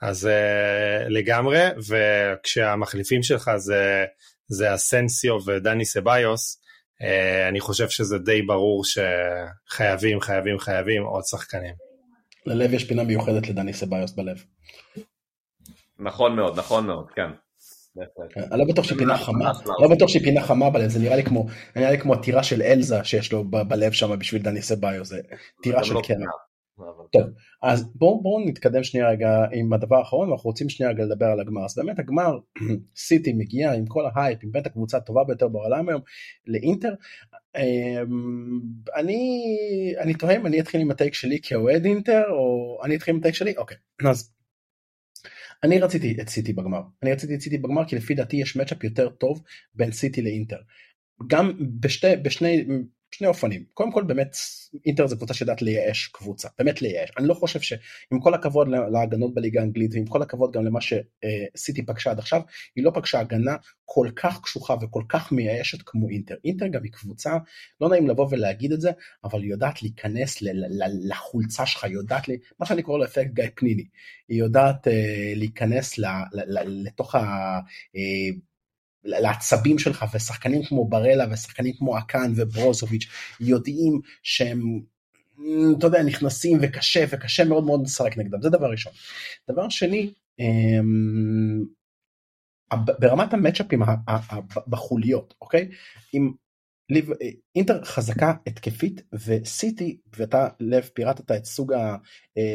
אז 0.02 0.26
uh, 0.26 1.10
לגמרי 1.10 1.60
וכשהמחליפים 1.90 3.24
שלך 3.24 3.52
זה, 3.58 4.06
זה 4.48 4.76
אסנסיו 4.76 5.38
ודני 5.46 5.86
סביוס 5.86 6.62
uh, 7.02 7.06
אני 7.50 7.60
חושב 7.60 7.90
שזה 7.90 8.18
די 8.18 8.42
ברור 8.42 8.84
שחייבים 8.86 10.22
חייבים 10.22 10.60
חייבים 10.60 11.04
עוד 11.04 11.24
שחקנים. 11.24 11.74
ללב 12.46 12.74
יש 12.74 12.88
פינה 12.88 13.04
מיוחדת 13.04 13.48
לדני 13.48 13.74
סביוס 13.74 14.12
בלב. 14.12 14.44
נכון 16.00 16.36
מאוד 16.36 16.60
נכון 16.60 16.88
מאוד 16.88 17.12
כן. 17.16 17.30
כן, 18.34 18.42
אני 18.52 18.60
לא 18.60 18.66
בטוח 18.66 18.86
שהיא 18.86 18.98
פינה 18.98 19.18
חמה, 19.18 19.52
לא 19.82 19.88
בטוח 19.88 20.10
שהיא 20.10 20.24
פינה 20.24 20.42
חמה 20.42 20.70
בלב, 20.70 20.90
זה 20.90 21.00
נראה 21.00 21.16
לי 21.16 21.24
כמו, 21.24 21.46
נראה 21.76 21.92
לי 21.92 22.00
כמו 22.00 22.14
הטירה 22.14 22.44
של 22.44 22.62
אלזה 22.62 23.04
שיש 23.04 23.32
לו 23.32 23.44
בלב 23.44 23.92
שם 23.92 24.20
בשביל 24.20 24.42
דני 24.42 24.62
סביו, 24.62 25.06
זה 25.06 25.22
טירה 25.64 25.84
של 25.84 25.94
לא 25.94 26.02
קרן. 26.04 26.18
טוב, 27.12 27.22
אז 27.62 27.92
בואו 27.96 28.22
בוא 28.22 28.42
נתקדם 28.46 28.84
שנייה 28.84 29.10
רגע 29.10 29.46
עם 29.52 29.74
הדבר 29.74 29.96
האחרון, 29.96 30.32
אנחנו 30.32 30.50
רוצים 30.50 30.70
שנייה 30.70 30.92
רגע 30.92 31.04
לדבר 31.04 31.26
על 31.26 31.40
הגמר. 31.40 31.66
אז 31.66 31.76
באמת 31.76 32.00
הגמר, 32.00 32.38
סיטי 33.08 33.34
מגיע 33.34 33.74
עם 33.74 33.86
כל 33.86 34.04
ההייפ, 34.14 34.40
עם 34.44 34.52
באמת 34.52 34.66
הקבוצה 34.66 34.98
הטובה 34.98 35.24
ביותר 35.24 35.48
בעולם 35.48 35.90
היום, 35.90 36.02
לאינטר. 36.48 36.94
אמ, 37.56 37.62
אני, 38.96 39.44
אני 40.00 40.14
תוהה 40.14 40.36
אם 40.36 40.46
אני 40.46 40.60
אתחיל 40.60 40.82
עם 40.82 40.92
ה 40.92 40.96
take 40.96 41.14
שלי 41.14 41.40
כאוהד 41.44 41.86
אינטר, 41.86 42.24
או 42.30 42.78
אני 42.84 42.96
אתחיל 42.96 43.14
עם 43.14 43.20
ה 43.20 43.23
take 43.23 43.36
שלי? 43.36 43.54
אוקיי, 43.58 43.78
אז 44.10 44.32
אני 45.64 45.80
רציתי 45.80 46.18
את 46.22 46.30
סיטי 46.30 46.54
בגמר 46.54 46.82
אני 47.04 47.12
רציתי 47.12 47.36
את 47.36 47.42
סיטי 47.42 47.58
בגמר 47.58 47.88
כי 47.88 47.96
לפי 47.96 48.14
דעתי 48.14 48.38
יש 48.38 48.58
matchup 48.58 48.84
יותר 48.84 49.10
טוב 49.10 49.44
בין 49.76 49.92
סיטי 49.92 50.22
לאינטר. 50.22 50.60
גם 51.28 51.52
בשתי, 51.80 52.16
בשני 52.24 52.66
שני 53.12 53.28
אופנים. 53.28 53.64
קודם 53.74 53.92
כל 53.92 54.04
באמת 54.04 54.36
אינטר 54.86 55.08
זה 55.08 55.16
קבוצה 55.16 55.34
שיודעת 55.34 55.62
לייאש 55.62 56.08
קבוצה. 56.08 56.48
באמת 56.60 56.82
לייאש. 56.82 57.10
אני 57.18 57.28
לא 57.28 57.34
חושב 57.34 57.62
שעם 57.62 58.20
כל 58.22 58.34
הכבוד 58.34 58.68
להגנות 58.68 59.34
בליגה 59.34 59.60
האנגלית 59.60 59.94
ועם 59.94 60.06
כל 60.06 60.22
הכבוד 60.22 60.52
גם 60.52 60.66
למה 60.66 60.80
שסיטי 60.82 61.86
פגשה 61.86 62.12
עד 62.12 62.20
עכשיו 62.20 62.42
היא 62.76 62.84
לא 62.84 62.92
פגשה 62.96 63.20
הגנה 63.20 63.56
כל 63.86 64.08
כך 64.16 64.42
קשוחה 64.42 64.76
וכל 64.82 65.04
כך 65.10 65.32
מייאשת 65.32 65.82
כמו 65.86 66.10
אינטר. 66.10 66.36
אינטר 66.46 66.68
גם 66.68 66.84
היא 66.84 66.92
קבוצה 66.92 67.38
לא 67.82 67.90
נעים 67.90 68.08
לבוא 68.08 68.28
ולהגיד 68.32 68.72
את 68.72 68.82
זה 68.82 68.92
אבל 69.24 69.42
היא 69.42 69.52
יודעת 69.52 69.84
להיכנס 69.84 70.38
לחולצה 71.04 71.66
שלך 71.66 71.84
היא 71.84 71.94
יודעת 71.94 72.28
לי 72.28 72.38
מה 72.60 72.66
שאני 72.66 72.84
קורא 72.84 72.98
לו 72.98 73.06
אפקט 73.06 73.34
גיא 73.34 73.46
פניני. 73.56 73.86
היא 74.30 74.40
יודעת 74.40 74.88
אה, 74.88 75.34
להיכנס 75.36 76.00
לתוך 76.66 77.16
ה... 77.16 77.20
אה, 77.96 78.30
לעצבים 79.04 79.80
שלך 79.80 80.06
ושחקנים 80.14 80.64
כמו 80.64 80.88
ברלה 80.90 81.26
ושחקנים 81.32 81.74
כמו 81.78 81.98
אקן 81.98 82.34
וברוזוביץ' 82.36 83.08
יודעים 83.40 84.02
שהם 84.24 84.62
אתה 85.78 85.88
יודע 85.88 86.04
נכנסים 86.04 86.58
וקשה 86.62 87.06
וקשה 87.10 87.46
מאוד 87.46 87.64
מאוד 87.64 87.82
לשחק 87.86 88.18
נגדם 88.18 88.42
זה 88.42 88.50
דבר 88.50 88.72
ראשון. 88.72 88.94
דבר 89.50 89.70
שני 89.70 90.14
אמ, 90.40 91.66
ברמת 93.00 93.34
המצ'אפים 93.34 93.82
בחוליות 94.68 95.34
אוקיי 95.42 95.70
אם 96.14 96.32
אינטר 97.56 97.84
חזקה 97.84 98.34
התקפית 98.48 99.02
וסיטי 99.14 99.98
ואתה 100.18 100.48
לב 100.60 100.90
פירטת 100.94 101.32
את 101.32 101.46
סוג 101.46 101.74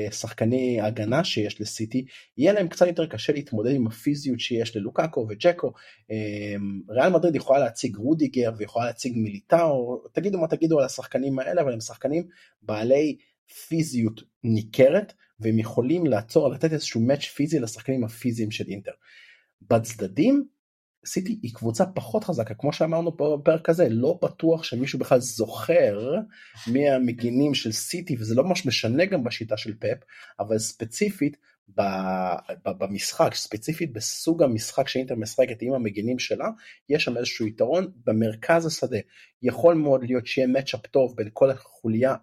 השחקני 0.09 0.81
הגנה 0.81 1.25
שיש 1.25 1.61
לסיטי. 1.61 2.05
יהיה 2.39 2.53
להם 2.53 2.69
קצת 2.69 2.87
יותר 2.87 3.07
קשה 3.07 3.33
להתמודד 3.33 3.75
עם 3.75 3.87
הפיזיות 3.87 4.41
שיש 4.41 4.77
ללוקאקו 4.77 5.27
וג'קו. 5.29 5.73
אמ, 6.11 6.81
ריאל 6.89 7.13
מדריד 7.13 7.37
יכולה 7.37 7.59
להציג 7.59 7.97
רודיגר 7.97 8.53
ויכולה 8.57 8.87
להציג 8.87 9.13
מיליטאו. 9.17 10.03
תגידו 10.13 10.39
מה 10.39 10.49
תגידו 10.49 10.79
על 10.79 10.85
השחקנים 10.85 11.39
האלה 11.39 11.63
אבל 11.63 11.73
הם 11.73 11.81
שחקנים 11.81 12.27
בעלי 12.63 13.17
פיזיות 13.69 14.23
ניכרת 14.45 15.13
והם 15.41 15.59
יכולים 15.59 16.07
לעצור 16.07 16.49
לתת 16.49 16.73
איזשהו 16.73 17.01
מאץ' 17.01 17.25
פיזי 17.25 17.59
לשחקנים 17.59 18.05
הפיזיים 18.05 18.51
של 18.51 18.65
אינטר. 18.69 18.93
בצדדים 19.63 20.45
סיטי 21.07 21.39
היא 21.43 21.55
קבוצה 21.55 21.87
פחות 21.87 22.25
חזקה 22.25 22.55
כמו 22.55 22.73
שאמרנו 22.73 23.17
פה 23.17 23.39
בפרק 23.41 23.69
הזה 23.69 23.89
לא 23.89 24.19
בטוח 24.23 24.63
שמישהו 24.63 24.99
בכלל 24.99 25.21
זוכר 25.21 26.15
מי 26.67 26.91
המגינים 26.91 27.55
של 27.55 27.73
סיטי 27.73 28.17
וזה 28.19 28.35
לא 28.35 28.45
ממש 28.45 28.67
משנה 28.67 29.05
גם 29.05 29.25
בשיטה 29.25 29.57
של 29.57 29.75
פפ 29.79 29.99
אבל 30.41 30.59
ספציפית 30.59 31.37
במשחק 32.65 33.35
ספציפית 33.35 33.93
בסוג 33.93 34.43
המשחק 34.43 34.89
שאינטר 34.89 35.15
משחקת 35.15 35.63
עם 35.63 35.73
המגינים 35.73 36.19
שלה 36.19 36.49
יש 36.89 37.05
שם 37.05 37.17
איזשהו 37.17 37.47
יתרון 37.47 37.93
במרכז 38.05 38.67
השדה. 38.67 38.99
יכול 39.43 39.75
מאוד 39.75 40.05
להיות 40.05 40.27
שיהיה 40.27 40.47
מצ'אפ 40.47 40.87
טוב 40.87 41.17
בין 41.17 41.29
כל 41.33 41.51
החוליה 41.51 42.15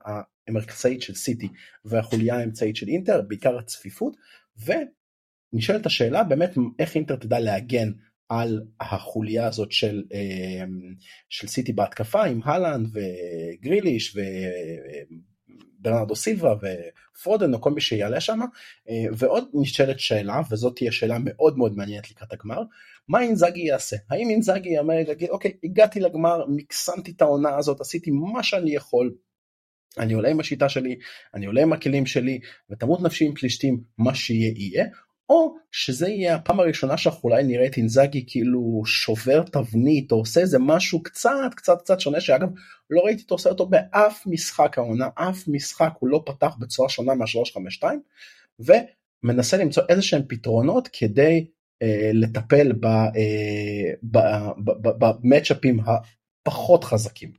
המרכזית 0.47 1.01
של 1.01 1.15
סיטי 1.15 1.47
והחוליה 1.85 2.35
האמצעית 2.35 2.75
של 2.75 2.87
אינטר 2.87 3.21
בעיקר 3.21 3.57
הצפיפות 3.57 4.17
ונשאלת 5.53 5.85
השאלה 5.85 6.23
באמת 6.23 6.51
איך 6.79 6.95
אינטר 6.95 7.15
תדע 7.15 7.39
להגן 7.39 7.91
על 8.29 8.61
החוליה 8.79 9.47
הזאת 9.47 9.71
של, 9.71 10.03
אמ, 10.13 10.93
של 11.29 11.47
סיטי 11.47 11.73
בהתקפה 11.73 12.23
עם 12.23 12.39
הלנד 12.43 12.87
וגריליש 12.93 14.17
וברנרדו 15.79 16.15
סילבה 16.15 16.55
ופרודן 16.55 17.53
או 17.53 17.61
כל 17.61 17.71
מי 17.71 17.81
שיעלה 17.81 18.21
שם 18.21 18.39
אה, 18.89 19.05
ועוד 19.17 19.47
נשאלת 19.53 19.99
שאלה 19.99 20.41
וזאת 20.51 20.75
תהיה 20.75 20.91
שאלה 20.91 21.17
מאוד 21.19 21.57
מאוד 21.57 21.77
מעניינת 21.77 22.11
לקראת 22.11 22.33
הגמר 22.33 22.61
מה 23.07 23.21
אינזאגי 23.21 23.61
יעשה? 23.61 23.95
האם 24.09 24.29
אינזאגי 24.29 24.69
יאמר 24.69 24.95
אוקיי 25.29 25.51
הגעתי 25.63 25.99
לגמר 25.99 26.45
מקסמתי 26.47 27.11
את 27.11 27.21
העונה 27.21 27.57
הזאת 27.57 27.81
עשיתי 27.81 28.11
מה 28.11 28.43
שאני 28.43 28.75
יכול 28.75 29.13
אני 29.97 30.13
עולה 30.13 30.29
עם 30.29 30.39
השיטה 30.39 30.69
שלי, 30.69 30.95
אני 31.33 31.45
עולה 31.45 31.61
עם 31.61 31.73
הכלים 31.73 32.05
שלי, 32.05 32.39
ותמות 32.69 33.01
נפשי 33.01 33.25
עם 33.25 33.33
פלישתים, 33.33 33.83
מה 33.97 34.15
שיהיה 34.15 34.53
יהיה, 34.55 34.85
או 35.29 35.55
שזה 35.71 36.07
יהיה 36.07 36.35
הפעם 36.35 36.59
הראשונה 36.59 36.97
שאנחנו 36.97 37.29
אולי 37.29 37.43
נראה 37.43 37.65
את 37.65 37.77
אינזאגי 37.77 38.23
כאילו 38.27 38.81
שובר 38.85 39.43
תבנית 39.43 40.11
או 40.11 40.17
עושה 40.17 40.41
איזה 40.41 40.59
משהו 40.59 41.03
קצת 41.03 41.53
קצת 41.55 41.81
קצת 41.81 41.99
שונה 41.99 42.21
שאגב 42.21 42.49
לא 42.89 43.01
ראיתי 43.01 43.23
אותו 43.23 43.35
עושה 43.35 43.49
אותו 43.49 43.65
באף 43.65 44.23
משחק 44.25 44.77
העונה 44.77 45.09
אף 45.15 45.47
משחק 45.47 45.91
הוא 45.99 46.09
לא 46.09 46.23
פתח 46.25 46.55
בצורה 46.59 46.89
שונה 46.89 47.15
מה-352 47.15 47.83
ומנסה 48.59 49.57
למצוא 49.57 49.83
איזה 49.89 50.01
שהם 50.01 50.21
פתרונות 50.27 50.89
כדי 50.93 51.45
אה, 51.81 52.11
לטפל 52.13 52.71
במצ'אפים 55.23 55.79
אה, 55.79 55.85
הפחות 56.45 56.83
חזקים. 56.83 57.31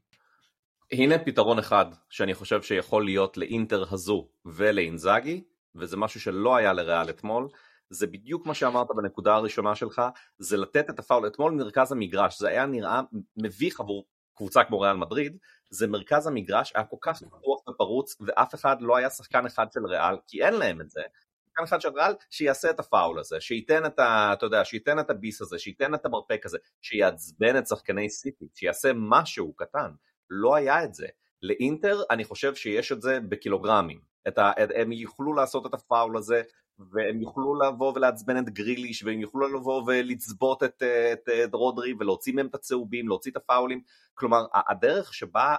הנה 0.92 1.18
פתרון 1.18 1.58
אחד 1.58 1.86
שאני 2.10 2.34
חושב 2.34 2.62
שיכול 2.62 3.04
להיות 3.04 3.36
לאינטר 3.36 3.84
הזו 3.90 4.28
ולאינזאגי 4.46 5.40
וזה 5.74 5.96
משהו 5.96 6.20
שלא 6.20 6.56
היה 6.56 6.72
לריאל 6.72 7.10
אתמול 7.10 7.48
זה 7.94 8.06
בדיוק 8.06 8.46
מה 8.46 8.54
שאמרת 8.54 8.86
בנקודה 8.96 9.34
הראשונה 9.34 9.74
שלך, 9.74 10.02
זה 10.38 10.56
לתת 10.56 10.90
את 10.90 10.98
הפאול 10.98 11.26
אתמול 11.26 11.52
מרכז 11.52 11.92
המגרש, 11.92 12.38
זה 12.38 12.48
היה 12.48 12.66
נראה 12.66 13.00
מביך 13.36 13.80
עבור 13.80 14.04
קבוצה 14.36 14.64
כמו 14.64 14.80
ריאל 14.80 14.96
מדריד, 14.96 15.36
זה 15.70 15.86
מרכז 15.86 16.26
המגרש 16.26 16.72
היה 16.74 16.84
כל 16.84 16.96
כך 17.00 17.18
פתוח 17.18 17.68
ופרוץ 17.68 18.16
ואף 18.20 18.54
אחד 18.54 18.76
לא 18.80 18.96
היה 18.96 19.10
שחקן 19.10 19.46
אחד 19.46 19.72
של 19.72 19.86
ריאל, 19.86 20.16
כי 20.26 20.44
אין 20.44 20.54
להם 20.54 20.80
את 20.80 20.90
זה. 20.90 21.02
שחקן 21.46 21.62
אחד 21.62 21.80
של 21.80 21.88
ריאל 21.88 22.12
שיעשה 22.30 22.70
את 22.70 22.80
הפאול 22.80 23.18
הזה, 23.18 23.40
שייתן 23.40 23.86
את 23.86 23.98
ה... 23.98 24.30
אתה 24.32 24.46
יודע, 24.46 24.64
שייתן 24.64 24.98
את 24.98 25.10
הביס 25.10 25.42
הזה, 25.42 25.58
שייתן 25.58 25.94
את 25.94 26.06
המרפק 26.06 26.42
הזה, 26.44 26.58
שיעצבן 26.82 27.58
את 27.58 27.66
שחקני 27.66 28.10
סיטי, 28.10 28.48
שיעשה 28.54 28.90
משהו 28.94 29.52
קטן. 29.52 29.90
לא 30.30 30.54
היה 30.54 30.84
את 30.84 30.94
זה. 30.94 31.06
לאינטר 31.42 32.02
אני 32.10 32.24
חושב 32.24 32.54
שיש 32.54 32.92
את 32.92 33.02
זה 33.02 33.18
בקילוגרמים. 33.28 34.00
את 34.28 34.38
ה... 34.38 34.52
הם 34.74 34.92
יוכלו 34.92 35.34
לעשות 35.34 35.66
את 35.66 35.74
הפאול 35.74 36.16
הזה 36.16 36.42
והם 36.78 37.22
יוכלו 37.22 37.54
לבוא 37.60 37.92
ולעצבן 37.94 38.38
את 38.38 38.50
גריליש 38.50 39.02
והם 39.02 39.20
יוכלו 39.20 39.48
לבוא 39.48 39.82
ולצבות 39.86 40.62
את, 40.62 40.82
את, 41.12 41.28
את 41.44 41.54
רודרי 41.54 41.94
ולהוציא 41.98 42.34
מהם 42.34 42.46
את 42.46 42.54
הצהובים, 42.54 43.08
להוציא 43.08 43.30
את 43.30 43.36
הפאולים, 43.36 43.82
כלומר 44.14 44.46
הדרך 44.68 45.14
שבה 45.14 45.56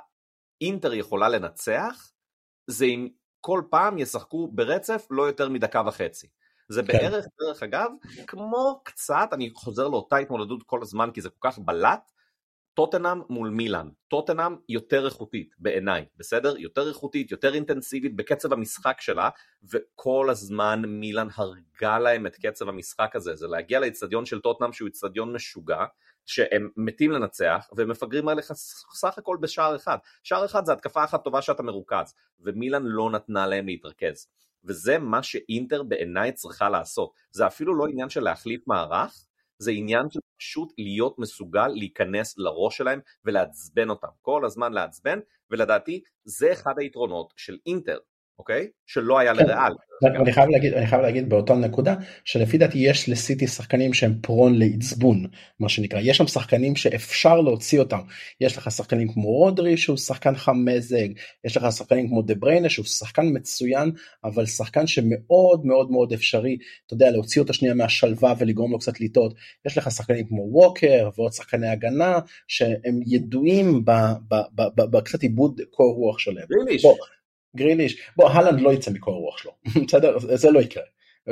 אינטר 0.62 0.94
יכולה 0.94 1.30
לנצח 1.30 2.12
זה 2.68 2.86
אם 2.86 3.08
כל 3.42 3.62
פעם 3.70 3.98
ישחקו 3.98 4.48
ברצף 4.52 5.08
לא 5.10 5.24
יותר 5.24 5.50
מדקה 5.50 5.82
וחצי. 5.88 6.28
זה 6.70 6.82
כן. 6.84 6.88
בערך, 6.88 7.26
דרך 7.42 7.64
אגב, 7.64 7.92
כמו 8.28 8.82
קצת, 8.84 9.30
אני 9.32 9.52
חוזר 9.56 9.88
לאותה 9.88 10.18
התמודדות 10.18 10.64
כל 10.64 10.80
הזמן 10.82 11.10
כי 11.14 11.22
זה 11.22 11.30
כל 11.30 11.50
כך 11.50 11.60
בלט, 11.60 12.12
טוטנאם 12.76 13.22
מול 13.30 13.50
מילאן, 13.50 13.90
טוטנאם 14.08 14.56
יותר 14.70 15.06
איכותית 15.06 15.56
בעיניי, 15.60 16.06
בסדר? 16.18 16.58
יותר 16.58 16.90
איכותית, 16.90 17.32
יותר 17.32 17.54
אינטנסיבית 17.54 18.16
בקצב 18.16 18.54
המשחק 18.54 19.02
שלה, 19.02 19.30
וכל 19.74 20.30
הזמן 20.30 20.82
מילאן 20.86 21.28
הרגה 21.36 22.00
להם 22.00 22.28
את 22.28 22.36
קצב 22.36 22.70
המשחק 22.70 23.16
הזה, 23.16 23.36
זה 23.36 23.48
להגיע 23.48 23.80
לאצטדיון 23.80 24.26
של 24.26 24.40
טוטנאם 24.40 24.74
שהוא 24.74 24.88
אצטדיון 24.88 25.34
משוגע, 25.34 25.86
שהם 26.26 26.70
מתים 26.78 27.12
לנצח, 27.12 27.68
והם 27.76 27.90
מפגרים 27.90 28.28
עליך 28.28 28.54
סך 28.94 29.18
הכל 29.18 29.38
בשער 29.42 29.76
אחד. 29.76 29.98
שער 30.24 30.46
אחד 30.46 30.66
זה 30.66 30.74
התקפה 30.74 31.04
אחת 31.04 31.24
טובה 31.24 31.42
שאתה 31.42 31.64
מרוכז, 31.64 32.14
ומילאן 32.40 32.84
לא 32.86 33.12
נתנה 33.12 33.48
להם 33.48 33.66
להתרכז. 33.66 34.28
וזה 34.64 34.98
מה 34.98 35.24
שאינטר 35.24 35.84
בעיניי 35.84 36.32
צריכה 36.32 36.70
לעשות. 36.70 37.14
זה 37.32 37.48
אפילו 37.48 37.76
לא 37.76 37.88
עניין 37.88 38.10
של 38.10 38.24
להחליף 38.24 38.68
מערך, 38.68 39.26
זה 39.58 39.72
עניין 39.72 40.10
של 40.10 40.20
פשוט 40.38 40.74
להיות 40.78 41.20
מסוגל 41.20 41.68
להיכנס 41.68 42.38
לראש 42.38 42.78
שלהם 42.78 43.00
ולעצבן 43.26 43.90
אותם, 43.90 44.08
כל 44.22 44.46
הזמן 44.46 44.74
לעצבן, 44.74 45.20
ולדעתי 45.52 46.02
זה 46.24 46.52
אחד 46.52 46.74
היתרונות 46.78 47.34
של 47.38 47.58
אינטר, 47.66 47.98
אוקיי? 48.40 48.68
שלא 48.88 49.20
היה 49.20 49.36
כן. 49.36 49.44
לריאל. 49.44 49.74
אני 50.04 50.34
חייב 50.34 50.50
להגיד, 50.50 50.74
אני 50.74 50.88
חייב 50.88 51.02
להגיד 51.02 51.30
באותה 51.30 51.54
נקודה 51.54 51.96
שלפי 52.26 52.58
דעתי 52.58 52.78
יש 52.78 53.10
לסיטי 53.10 53.48
שחקנים 53.48 53.94
שהם 53.94 54.14
פרון 54.22 54.60
לעצבון 54.60 55.26
מה 55.60 55.70
שנקרא 55.70 56.00
יש 56.04 56.18
שם 56.18 56.28
שחקנים 56.28 56.76
שאפשר 56.76 57.42
להוציא 57.42 57.80
אותם 57.80 58.00
יש 58.42 58.58
לך 58.58 58.72
שחקנים 58.72 59.14
כמו 59.14 59.28
רודרי 59.28 59.78
שהוא 59.78 59.98
שחקן 59.98 60.36
חם 60.36 60.66
מזג 60.66 61.08
יש 61.46 61.58
לך 61.58 61.72
שחקנים 61.72 62.10
כמו 62.10 62.22
דה 62.22 62.36
בריינה 62.36 62.70
שהוא 62.70 62.86
שחקן 62.86 63.26
מצוין 63.34 63.92
אבל 64.24 64.46
שחקן 64.46 64.88
שמאוד 64.88 65.66
מאוד 65.66 65.92
מאוד 65.92 66.14
אפשרי 66.14 66.58
אתה 66.86 66.94
יודע 66.94 67.12
להוציא 67.12 67.42
אותו 67.42 67.54
שנייה 67.54 67.74
מהשלווה 67.74 68.34
ולגרום 68.40 68.72
לו 68.72 68.80
קצת 68.80 69.00
לטעות 69.00 69.34
יש 69.66 69.78
לך 69.78 69.92
שחקנים 69.92 70.28
כמו 70.28 70.48
ווקר 70.52 71.10
ועוד 71.18 71.34
שחקני 71.34 71.68
הגנה 71.68 72.20
שהם 72.48 73.00
ידועים 73.08 73.86
בקצת 74.76 75.22
עיבוד 75.22 75.62
קור 75.72 75.96
רוח 75.96 76.20
שלהם. 76.20 76.48
גריליש, 77.56 78.02
בוא 78.16 78.30
הלנד 78.30 78.62
לא 78.62 78.74
יצא 78.74 78.92
מקור 78.92 79.16
הרוח 79.16 79.38
שלו, 79.38 79.52
בסדר? 79.88 80.18
זה 80.20 80.52
לא 80.52 80.60
יקרה. 80.60 80.84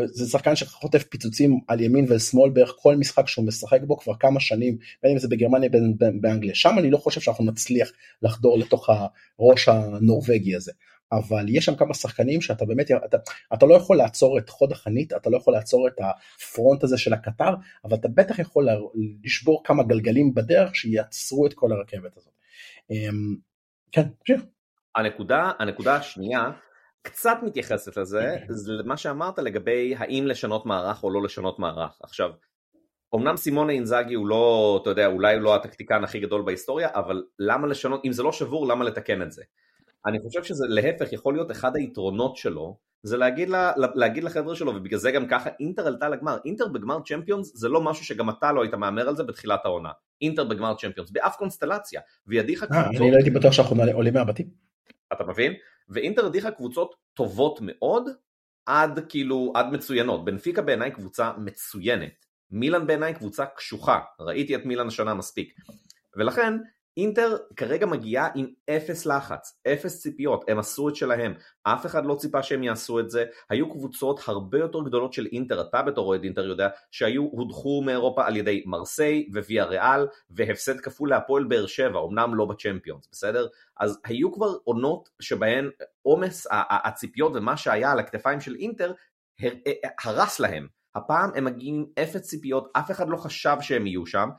זה 0.05 0.30
שחקן 0.30 0.55
שחוטף 0.55 1.03
פיצוצים 1.03 1.59
על 1.67 1.82
ימין 1.82 2.05
ושמאל 2.09 2.49
בערך 2.49 2.76
כל 2.78 2.95
משחק 2.95 3.28
שהוא 3.28 3.45
משחק 3.45 3.80
בו 3.82 3.97
כבר 3.97 4.13
כמה 4.19 4.39
שנים, 4.39 4.78
בין 5.03 5.11
אם 5.11 5.19
זה 5.19 5.28
בגרמניה 5.28 5.69
בין 5.69 5.97
באנגליה, 6.21 6.55
שם 6.55 6.76
אני 6.80 6.91
לא 6.91 6.97
חושב 6.97 7.21
שאנחנו 7.21 7.45
נצליח 7.45 7.91
לחדור 8.21 8.59
לתוך 8.59 8.89
הראש 9.39 9.67
הנורבגי 9.67 10.55
הזה. 10.55 10.71
אבל 11.11 11.45
יש 11.49 11.65
שם 11.65 11.76
כמה 11.76 11.93
שחקנים 11.93 12.41
שאתה 12.41 12.65
באמת, 12.65 12.91
אתה, 12.91 13.17
אתה 13.53 13.65
לא 13.65 13.74
יכול 13.74 13.97
לעצור 13.97 14.38
את 14.38 14.49
חוד 14.49 14.71
החנית, 14.71 15.13
אתה 15.13 15.30
לא 15.30 15.38
יכול 15.38 15.53
לעצור 15.53 15.88
את 15.88 15.93
הפרונט 16.01 16.84
הזה 16.84 16.97
של 16.97 17.13
הקטר, 17.13 17.53
אבל 17.86 17.95
אתה 17.97 18.07
בטח 18.07 18.39
יכול 18.39 18.67
לשבור 19.24 19.61
כמה 19.63 19.84
גלגלים 19.84 20.34
בדרך 20.34 20.76
שיעצרו 20.76 21.45
את 21.45 21.53
כל 21.53 21.71
הרכבת 21.71 22.17
הזאת. 22.17 22.34
אמ, 22.91 23.36
כן, 23.91 24.03
תמשיך. 24.19 24.41
הנקודה, 24.96 25.52
הנקודה 25.60 25.96
השנייה 25.96 26.52
קצת 27.02 27.38
מתייחסת 27.44 27.98
לזה, 27.98 28.36
זה 28.50 28.74
מה 28.86 28.98
שאמרת 28.98 29.39
לגבי 29.39 29.96
האם 29.98 30.28
לשנות 30.28 30.66
מערך 30.66 31.04
או 31.04 31.10
לא 31.10 31.24
לשנות 31.24 31.60
מערך. 31.60 31.98
עכשיו, 32.04 32.30
אמנם 33.16 33.38
סימונה 33.38 33.74
אינזאגי 33.74 34.14
הוא 34.14 34.28
לא, 34.28 34.80
אתה 34.82 34.89
יודע, 34.89 35.08
אולי 35.08 35.39
לא 35.39 35.56
הטקטיקן 35.56 36.04
הכי 36.04 36.20
גדול 36.20 36.41
בהיסטוריה, 36.41 36.89
אבל 36.96 37.24
למה 37.39 37.68
לשנות, 37.68 38.02
אם 38.06 38.12
זה 38.12 38.24
לא 38.24 38.32
שבור, 38.32 38.68
למה 38.68 38.84
לתקן 38.84 39.22
את 39.22 39.32
זה? 39.32 39.44
אני 40.06 40.20
חושב 40.20 40.44
שזה 40.44 40.66
להפך 40.70 41.14
יכול 41.14 41.34
להיות 41.34 41.52
אחד 41.52 41.76
היתרונות 41.76 42.38
שלו, 42.38 42.78
זה 43.04 43.18
להגיד, 43.18 43.50
לה, 43.50 43.72
להגיד 43.96 44.24
לחבר'ה 44.24 44.56
שלו, 44.56 44.76
ובגלל 44.76 45.00
זה 45.00 45.12
גם 45.12 45.28
ככה 45.28 45.50
אינטר 45.60 45.88
עלתה 45.88 46.10
לגמר. 46.10 46.38
אינטר 46.46 46.68
בגמר 46.68 47.00
צ'מפיונס 47.06 47.52
זה 47.56 47.70
לא 47.70 47.82
משהו 47.82 48.06
שגם 48.06 48.30
אתה 48.30 48.52
לא 48.52 48.62
היית 48.62 48.74
מהמר 48.74 49.08
על 49.08 49.16
זה 49.16 49.24
בתחילת 49.24 49.60
העונה. 49.66 49.89
אינטר 50.22 50.44
בגמר 50.44 50.74
צ'מפיונס, 50.76 51.12
באף 51.12 51.36
קונסטלציה, 51.36 52.02
וידיך 52.28 52.64
קבוצות... 52.64 53.02
אני 53.02 53.12
לא 53.12 53.16
הייתי 53.16 53.30
בטוח 53.30 53.54
שאנחנו 53.54 53.76
עולים 53.94 54.14
מהבתים. 54.14 54.72
אתה 55.14 55.24
מבין? 55.24 55.53
ואינטר 55.89 56.26
הדיחה 56.26 56.51
קבוצות 56.51 56.95
טובות 57.14 57.59
מאוד 57.61 58.09
עד 58.66 58.99
כאילו, 59.09 59.53
עד 59.55 59.66
מצוינות. 59.72 60.26
בנפיקה 60.26 60.61
בעיניי 60.61 60.91
קבוצה 60.91 61.32
מצוינת. 61.38 62.26
מילאן 62.51 62.88
בעיניי 62.88 63.14
קבוצה 63.14 63.45
קשוחה, 63.45 63.99
ראיתי 64.20 64.55
את 64.55 64.66
מילאן 64.66 64.88
השנה 64.88 65.14
מספיק. 65.14 65.53
ולכן 66.16 66.53
אינטר 66.98 67.38
כרגע 67.56 67.86
מגיעה 67.86 68.30
עם 68.36 68.48
אפס 68.70 69.06
לחץ, 69.06 69.60
אפס 69.68 70.02
ציפיות, 70.02 70.46
הם 70.48 70.60
עשו 70.60 70.89
את 70.89 70.96
שלהם, 70.96 71.34
אף 71.64 71.86
אחד 71.86 72.06
לא 72.06 72.16
ציפה 72.16 72.44
שהם 72.44 72.64
יעשו 72.64 73.00
את 73.00 73.10
זה, 73.10 73.26
היו 73.50 73.72
קבוצות 73.72 74.20
הרבה 74.26 74.58
יותר 74.58 74.80
גדולות 74.86 75.14
של 75.14 75.26
אינטר, 75.32 75.62
אתה 75.62 75.82
בתור 75.82 76.08
אוהד 76.08 76.24
אינטר 76.24 76.46
יודע, 76.46 76.70
שהיו, 76.91 77.24
הודחו 77.32 77.82
מאירופה 77.86 78.26
על 78.26 78.38
ידי 78.38 78.64
מרסיי 78.66 79.30
וויה 79.34 79.66
ריאל, 79.66 80.08
והפסד 80.30 80.80
כפול 80.80 81.10
להפועל 81.10 81.44
באר 81.44 81.66
שבע, 81.66 82.00
אמנם 82.10 82.36
לא 82.36 82.46
בצ'מפיונס, 82.46 83.08
בסדר? 83.12 83.48
אז 83.80 84.00
היו 84.06 84.32
כבר 84.32 84.56
עונות 84.64 85.10
שבהן 85.20 85.70
עומס 86.02 86.48
הציפיות 86.70 87.32
ומה 87.36 87.58
שהיה 87.58 87.91
על 87.91 88.00
הכתפיים 88.00 88.41
של 88.41 88.56
אינטר 88.56 88.94
הרס 90.04 90.39
להם. 90.39 90.68
הפעם 90.96 91.30
הם 91.36 91.46
מגיעים 91.46 91.76
עם 91.76 91.86
אפס 92.04 92.22
ציפיות, 92.22 92.68
אף 92.74 92.91
אחד 92.91 93.10
לא 93.10 93.18
חשב 93.18 93.58
שהם 93.62 93.88
יהיו 93.88 94.06
שם, 94.06 94.30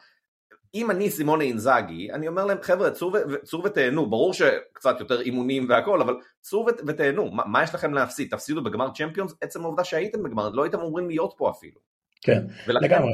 אם 0.75 0.91
אני 0.91 1.11
סימונה 1.11 1.45
אינזאגי, 1.45 2.13
אני 2.13 2.29
אומר 2.29 2.45
להם 2.45 2.59
חבר'ה 2.63 2.91
צאו, 2.91 3.13
צאו 3.45 3.65
ותהנו, 3.65 4.11
ברור 4.11 4.35
שקצת 4.35 5.01
יותר 5.01 5.21
אימונים 5.21 5.67
והכל, 5.69 6.01
אבל 6.01 6.17
צאו 6.41 6.67
ותהנו, 6.87 7.31
מה, 7.31 7.43
מה 7.47 7.63
יש 7.63 7.75
לכם 7.75 7.95
להפסיד? 7.95 8.31
תפסידו 8.31 8.65
בגמר 8.65 8.91
צ'מפיונס, 8.95 9.35
עצם 9.41 9.63
העובדה 9.63 9.85
שהייתם 9.85 10.23
בגמר, 10.23 10.49
לא 10.49 10.63
הייתם 10.63 10.81
אמורים 10.81 11.09
להיות 11.09 11.35
פה 11.37 11.51
אפילו. 11.51 11.81
כן, 12.23 12.45
ולכן, 12.67 12.85
לגמרי. 12.85 13.13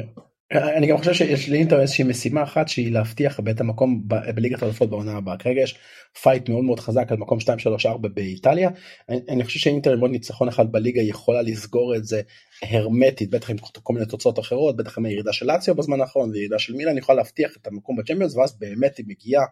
אני 0.51 0.87
גם 0.87 0.97
חושב 0.97 1.13
שיש 1.13 1.49
לאינטר 1.49 1.81
איזושהי 1.81 2.03
משימה 2.03 2.43
אחת 2.43 2.67
שהיא 2.67 2.91
להבטיח 2.91 3.39
את 3.49 3.61
המקום 3.61 4.03
בליגת 4.35 4.61
האלופות 4.61 4.89
בעונה 4.89 5.17
הבאה. 5.17 5.37
כרגע 5.37 5.61
יש 5.61 5.77
fight 6.21 6.49
מאוד 6.49 6.63
מאוד 6.63 6.79
חזק 6.79 7.11
על 7.11 7.17
מקום 7.17 7.39
2 7.39 7.59
3 7.59 7.85
4 7.85 8.09
באיטליה. 8.09 8.69
אני, 9.09 9.19
אני 9.29 9.43
חושב 9.43 9.59
שאינטר 9.59 9.93
עם 9.93 9.99
עוד 9.99 10.11
ניצחון 10.11 10.47
אחד 10.47 10.71
בליגה 10.71 11.01
יכולה 11.01 11.41
לסגור 11.41 11.95
את 11.95 12.05
זה 12.05 12.21
הרמטית 12.61 13.29
בטח 13.29 13.49
עם 13.49 13.57
כל 13.83 13.93
מיני 13.93 14.05
תוצאות 14.05 14.39
אחרות 14.39 14.77
בטח 14.77 14.97
עם 14.97 15.05
הירידה 15.05 15.33
של 15.33 15.45
לאציו 15.45 15.75
בזמן 15.75 16.01
האחרון 16.01 16.31
וירידה 16.31 16.59
של 16.59 16.75
מילאן 16.75 16.91
היא 16.91 16.99
יכולה 16.99 17.15
להבטיח 17.15 17.57
את 17.57 17.67
המקום 17.67 17.95
בצ'מפיונס 17.95 18.35
ואז 18.35 18.59
באמת 18.59 18.97
היא 18.97 19.05
מגיעה 19.07 19.43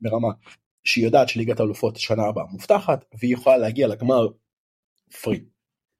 ברמה 0.00 0.28
שהיא 0.84 1.04
יודעת 1.04 1.28
שליגת 1.28 1.60
האלופות 1.60 1.96
שנה 1.96 2.22
הבאה 2.22 2.44
מובטחת 2.50 3.04
והיא 3.18 3.34
יכולה 3.34 3.56
להגיע 3.56 3.86
לגמר 3.86 4.28
free. 5.22 5.55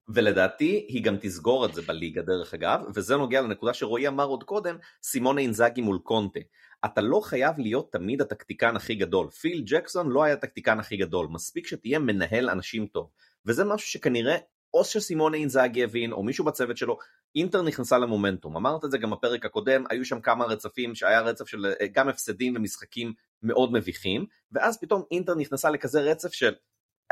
ולדעתי 0.09 0.87
היא 0.89 1.05
גם 1.05 1.17
תסגור 1.21 1.67
את 1.67 1.75
זה 1.75 1.83
בליגה 1.83 2.23
דרך 2.23 2.55
אגב, 2.55 2.81
וזה 2.95 3.17
נוגע 3.17 3.41
לנקודה 3.41 3.75
שרועי 3.75 4.09
אמר 4.09 4.27
עוד 4.27 4.45
קודם, 4.45 4.77
סימונה 5.03 5.41
אינזאגי 5.41 5.81
מול 5.81 5.99
קונטה. 5.99 6.41
אתה 6.85 7.01
לא 7.01 7.21
חייב 7.25 7.59
להיות 7.59 7.93
תמיד 7.93 8.21
הטקטיקן 8.21 8.77
הכי 8.77 8.95
גדול. 8.95 9.31
פיל 9.31 9.63
ג'קסון 9.67 10.11
לא 10.11 10.23
היה 10.23 10.35
הטקטיקן 10.35 10.79
הכי 10.81 10.97
גדול, 10.97 11.27
מספיק 11.31 11.67
שתהיה 11.67 11.99
מנהל 11.99 12.51
אנשים 12.51 12.87
טוב. 12.87 13.11
וזה 13.47 13.65
משהו 13.65 13.89
שכנראה 13.89 14.37
או 14.75 14.85
שסימונה 14.85 15.37
אינזאגי 15.37 15.85
הבין, 15.85 16.13
או 16.13 16.23
מישהו 16.23 16.45
בצוות 16.45 16.77
שלו, 16.77 16.99
אינטר 17.35 17.63
נכנסה 17.63 17.99
למומנטום. 17.99 18.57
אמרת 18.57 18.85
את 18.85 18.91
זה 18.91 18.99
גם 18.99 19.11
בפרק 19.11 19.45
הקודם, 19.45 19.85
היו 19.91 20.05
שם 20.05 20.21
כמה 20.21 20.45
רצפים 20.45 20.95
שהיה 20.95 21.21
רצף 21.21 21.49
של 21.49 21.67
אה, 21.81 21.87
גם 21.93 22.09
הפסדים 22.09 22.57
ומשחקים 22.57 23.13
מאוד 23.43 23.73
מביכים, 23.73 24.27
ואז 24.53 24.81
פתאום 24.81 25.03
אינטר 25.11 25.35
נכנסה 25.35 25.71
לכזה 25.71 26.01
רצף 26.01 26.33
של 26.33 26.55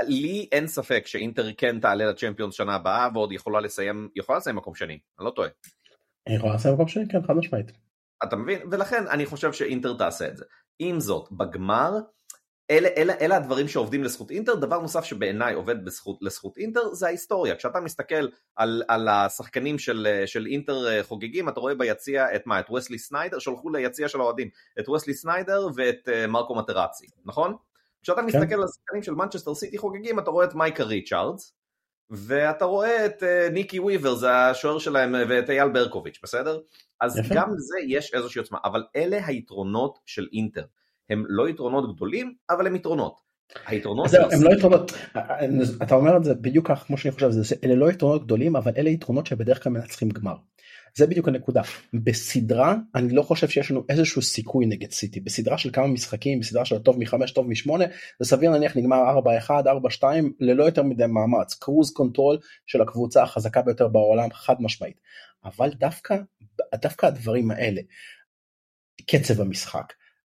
לי 0.01 0.49
אין 0.53 0.67
ספק 0.67 1.07
שאינטר 1.07 1.53
כן 1.57 1.81
תעלה 1.81 2.05
לצ'מפיונס 2.05 2.55
שנה 2.55 2.75
הבאה 2.75 3.09
ועוד 3.15 3.33
יכולה 3.33 3.61
לסיים, 3.61 4.09
יכולה 4.17 4.39
לסיים 4.39 4.57
מקום 4.57 4.75
שני, 4.75 4.99
אני 5.19 5.27
לא 5.27 5.31
טועה. 5.31 5.49
היא 6.27 6.37
יכולה 6.37 6.55
לסיים 6.55 6.75
מקום 6.75 6.89
שני, 6.89 7.09
כן, 7.09 7.23
חד 7.27 7.37
משמעית. 7.37 7.73
אתה 8.25 8.37
מבין? 8.37 8.59
ולכן 8.71 9.05
אני 9.11 9.27
חושב 9.27 9.53
שאינטר 9.53 9.95
תעשה 9.95 10.29
את 10.29 10.37
זה. 10.37 10.45
עם 10.79 11.01
זאת, 11.01 11.29
בגמר, 11.33 11.99
אלה, 12.71 12.89
אלה, 12.97 13.13
אלה 13.21 13.37
הדברים 13.37 13.69
שעובדים 13.69 14.05
לזכות 14.05 14.31
אינטר, 14.31 14.55
דבר 14.55 14.79
נוסף 14.79 15.05
שבעיניי 15.05 15.55
עובד 15.55 15.85
בזכות, 15.85 16.19
לזכות 16.23 16.59
אינטר 16.59 16.95
זה 16.95 17.07
ההיסטוריה, 17.07 17.57
כשאתה 17.57 17.81
מסתכל 17.81 18.29
על, 18.57 18.83
על 18.89 19.09
השחקנים 19.09 19.79
של, 19.79 20.23
של 20.27 20.47
אינטר 20.47 20.89
אה, 20.89 21.03
חוגגים, 21.03 21.49
אתה 21.49 21.61
רואה 21.61 21.75
ביציע 21.75 22.37
את 22.37 22.47
מה? 22.47 22.61
את 22.61 22.71
וסלי 22.71 22.99
סניידר, 22.99 23.39
שלחו 23.39 23.71
ליציע 23.71 24.09
של 24.09 24.21
האוהדים, 24.21 24.49
את 24.81 24.89
וסלי 24.89 25.15
סניידר 25.15 25.69
ואת 25.77 26.09
אה, 26.09 26.27
מרקו 26.27 26.55
מטרצי, 26.55 27.07
נכון? 27.25 27.57
כשאתה 28.05 28.21
כן. 28.21 28.27
מסתכל 28.27 28.55
על 28.55 28.65
השחקנים 28.65 29.03
של 29.03 29.15
מנצ'סטר 29.15 29.55
סיטי 29.55 29.79
חוגגים, 29.79 30.19
אתה 30.19 30.31
רואה 30.31 30.45
את 30.45 30.55
מייקה 30.55 30.85
ריצ'ארדס, 30.85 31.55
ואתה 32.11 32.65
רואה 32.65 33.07
את 33.07 33.23
uh, 33.23 33.53
ניקי 33.53 33.81
וויבר, 33.81 34.15
זה 34.15 34.37
השוער 34.37 34.79
שלהם, 34.79 35.15
ואת 35.29 35.51
אייל 35.51 35.69
ברקוביץ', 35.69 36.21
בסדר? 36.23 36.61
אז 37.01 37.19
יפה. 37.19 37.35
גם 37.35 37.55
לזה 37.55 37.77
יש 37.89 38.15
איזושהי 38.15 38.39
עוצמה, 38.39 38.59
אבל 38.65 38.85
אלה 38.97 39.27
היתרונות 39.27 39.99
של 40.07 40.27
אינטר. 40.33 40.65
הם 41.11 41.25
לא 41.29 41.49
יתרונות 41.49 41.97
גדולים, 41.97 42.35
אבל 42.51 42.67
הם 42.67 42.77
יתרונות. 42.77 43.21
היתרונות 43.67 44.11
של... 44.11 44.17
הם 44.17 44.43
לא 44.43 44.51
יתרונות, 44.51 44.93
אתה 45.83 45.95
אומר 45.95 46.17
את 46.17 46.25
זה 46.25 46.35
בדיוק 46.35 46.69
כך 46.69 46.85
כמו 46.87 46.99
שאני 46.99 47.13
חושב, 47.13 47.29
אלה 47.65 47.75
לא 47.75 47.91
יתרונות 47.91 48.25
גדולים, 48.25 48.57
אבל 48.57 48.73
אלה 48.77 48.91
יתרונות 48.91 49.27
שבדרך 49.27 49.63
כלל 49.63 49.73
מנצחים 49.73 50.09
גמר. 50.09 50.35
זה 50.97 51.07
בדיוק 51.07 51.29
הנקודה. 51.29 51.63
בסדרה 51.95 52.75
אני 52.95 53.15
לא 53.15 53.23
חושב 53.23 53.49
שיש 53.49 53.71
לנו 53.71 53.85
איזשהו 53.89 54.23
סיכוי 54.23 54.67
נגד 54.67 54.91
סיטי. 54.91 55.21
בסדרה 55.21 55.59
של 55.59 55.71
כמה 55.73 55.87
משחקים, 55.87 56.41
בסדרה 56.41 56.65
של 56.65 56.79
טוב 56.79 56.99
מחמש, 56.99 57.33
טוב 57.33 57.49
משמונה, 57.49 57.85
זה 58.21 58.29
סביר 58.29 58.51
להניח 58.51 58.77
נגמר 58.77 58.97
4-1, 59.49 59.51
4-2, 60.01 60.05
ללא 60.41 60.65
יותר 60.65 60.83
מדי 60.83 61.07
מאמץ. 61.07 61.55
cruise 61.55 61.93
control 61.93 62.39
של 62.67 62.83
הקבוצה 62.83 63.23
החזקה 63.23 63.63
ביותר 63.63 63.89
בעולם, 63.89 64.29
חד 64.33 64.55
משמעית. 64.61 65.01
אבל 65.45 65.71
דווקא, 65.71 66.17
דווקא 66.75 67.07
הדברים 67.07 67.51
האלה, 67.51 67.81
קצב 69.07 69.41
המשחק, 69.41 69.93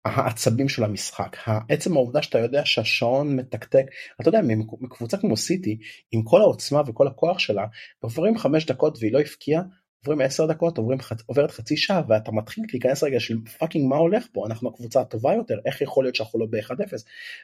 העצבים 0.05 0.69
של 0.69 0.83
המשחק, 0.83 1.37
עצם 1.69 1.97
העובדה 1.97 2.21
שאתה 2.21 2.39
יודע 2.39 2.61
שהשעון 2.65 3.35
מתקתק, 3.35 3.85
אתה 4.21 4.29
יודע, 4.29 4.39
מקבוצה 4.81 5.17
כמו 5.17 5.37
סיטי, 5.37 5.79
עם 6.11 6.23
כל 6.23 6.41
העוצמה 6.41 6.81
וכל 6.87 7.07
הכוח 7.07 7.39
שלה, 7.39 7.65
עוברים 7.99 8.37
חמש 8.37 8.65
דקות 8.65 8.97
והיא 9.01 9.13
לא 9.13 9.19
הבקיעה, 9.19 9.61
עוברים 10.07 10.21
עשר 10.21 10.45
דקות, 10.45 10.77
עוברים, 10.77 10.97
עוברת 11.25 11.51
חצי 11.51 11.77
שעה 11.77 12.01
ואתה 12.07 12.31
מתחיל 12.31 12.63
להיכנס 12.71 13.03
רגע 13.03 13.19
של 13.19 13.37
fucking 13.59 13.89
מה 13.89 13.95
הולך 13.95 14.27
פה, 14.31 14.45
אנחנו 14.47 14.69
הקבוצה 14.69 15.01
הטובה 15.01 15.33
יותר, 15.33 15.59
איך 15.65 15.81
יכול 15.81 16.03
להיות 16.05 16.15
שאנחנו 16.15 16.39
לא 16.39 16.45
ב-1-0, 16.49 16.93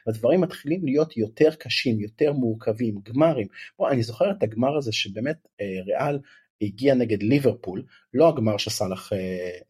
והדברים 0.06 0.40
מתחילים 0.40 0.84
להיות 0.84 1.16
יותר 1.16 1.54
קשים, 1.54 2.00
יותר 2.00 2.32
מורכבים, 2.32 2.98
גמרים, 3.04 3.46
בוא, 3.78 3.90
אני 3.90 4.02
זוכר 4.02 4.30
את 4.30 4.42
הגמר 4.42 4.76
הזה 4.76 4.92
שבאמת 4.92 5.48
אה, 5.60 5.66
ריאל 5.86 6.18
הגיע 6.62 6.94
נגד 6.94 7.22
ליברפול, 7.22 7.82
לא 8.14 8.28
הגמר 8.28 8.56
שסאלח 8.56 9.12
אה, 9.12 9.18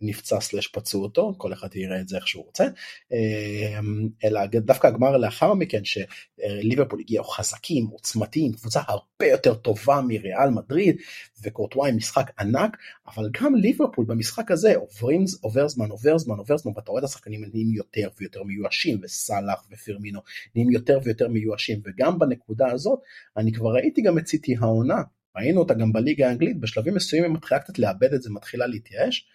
נפצע 0.01 0.41
סלש 0.41 0.67
פצעו 0.67 1.03
אותו, 1.03 1.35
כל 1.39 1.53
אחד 1.53 1.77
יראה 1.77 2.01
את 2.01 2.09
זה 2.09 2.17
איך 2.17 2.29
שהוא 2.29 2.45
רוצה, 2.45 2.65
אה, 3.13 3.79
אלא 4.25 4.47
דווקא 4.47 4.87
הגמר 4.87 5.17
לאחר 5.17 5.55
מכן 5.55 5.83
שליברפול 5.85 7.01
הגיעו 7.01 7.25
חזקים, 7.25 7.87
עוצמתיים, 7.87 8.53
קבוצה 8.53 8.81
הרבה 8.87 9.27
יותר 9.27 9.55
טובה 9.55 10.01
מריאל 10.09 10.51
מדריד, 10.51 10.97
וקורטוואי 11.43 11.93
משחק 11.93 12.31
ענק, 12.41 12.77
אבל 13.07 13.31
גם 13.41 13.55
ליברפול 13.55 14.05
במשחק 14.05 14.51
הזה 14.51 14.77
עוברים, 14.77 15.25
עובר 15.41 15.69
זמן, 15.69 15.91
עובר 15.91 16.19
זמן, 16.19 16.39
עובר 16.39 16.57
זמן, 16.57 16.73
ואתה 16.77 16.91
רואה 16.91 17.01
את 17.01 17.05
השחקנים 17.05 17.45
נהיים 17.53 17.75
יותר 17.75 18.09
ויותר 18.21 18.43
מיואשים, 18.43 19.01
וסאלח 19.03 19.67
ופרמינו 19.71 20.21
נהיים 20.55 20.71
יותר 20.71 20.99
ויותר 21.05 21.29
מיואשים, 21.29 21.81
וגם 21.85 22.19
בנקודה 22.19 22.71
הזאת 22.73 22.99
אני 23.37 23.53
כבר 23.53 23.73
ראיתי 23.75 24.03
גם 24.03 24.19
את 24.19 24.27
סיטי 24.27 24.57
העונה. 24.61 25.03
ראינו 25.37 25.61
אותה 25.61 25.75
גם 25.75 25.93
בליגה 25.93 26.29
האנגלית, 26.29 26.61
בשלבים 26.61 26.95
מסוימים 26.95 27.31
היא 27.31 27.37
מתחילה 27.37 27.61
קצת 27.61 27.79
לאבד 27.79 28.15
את 28.15 28.23
זה, 28.23 28.31
מתחילה 28.31 28.67
להתייאש. 28.67 29.29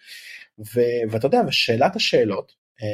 ו- 0.58 1.10
ואתה 1.10 1.26
יודע, 1.26 1.40
ושאלת 1.48 1.96
השאלות 1.96 2.52
um, 2.80 2.84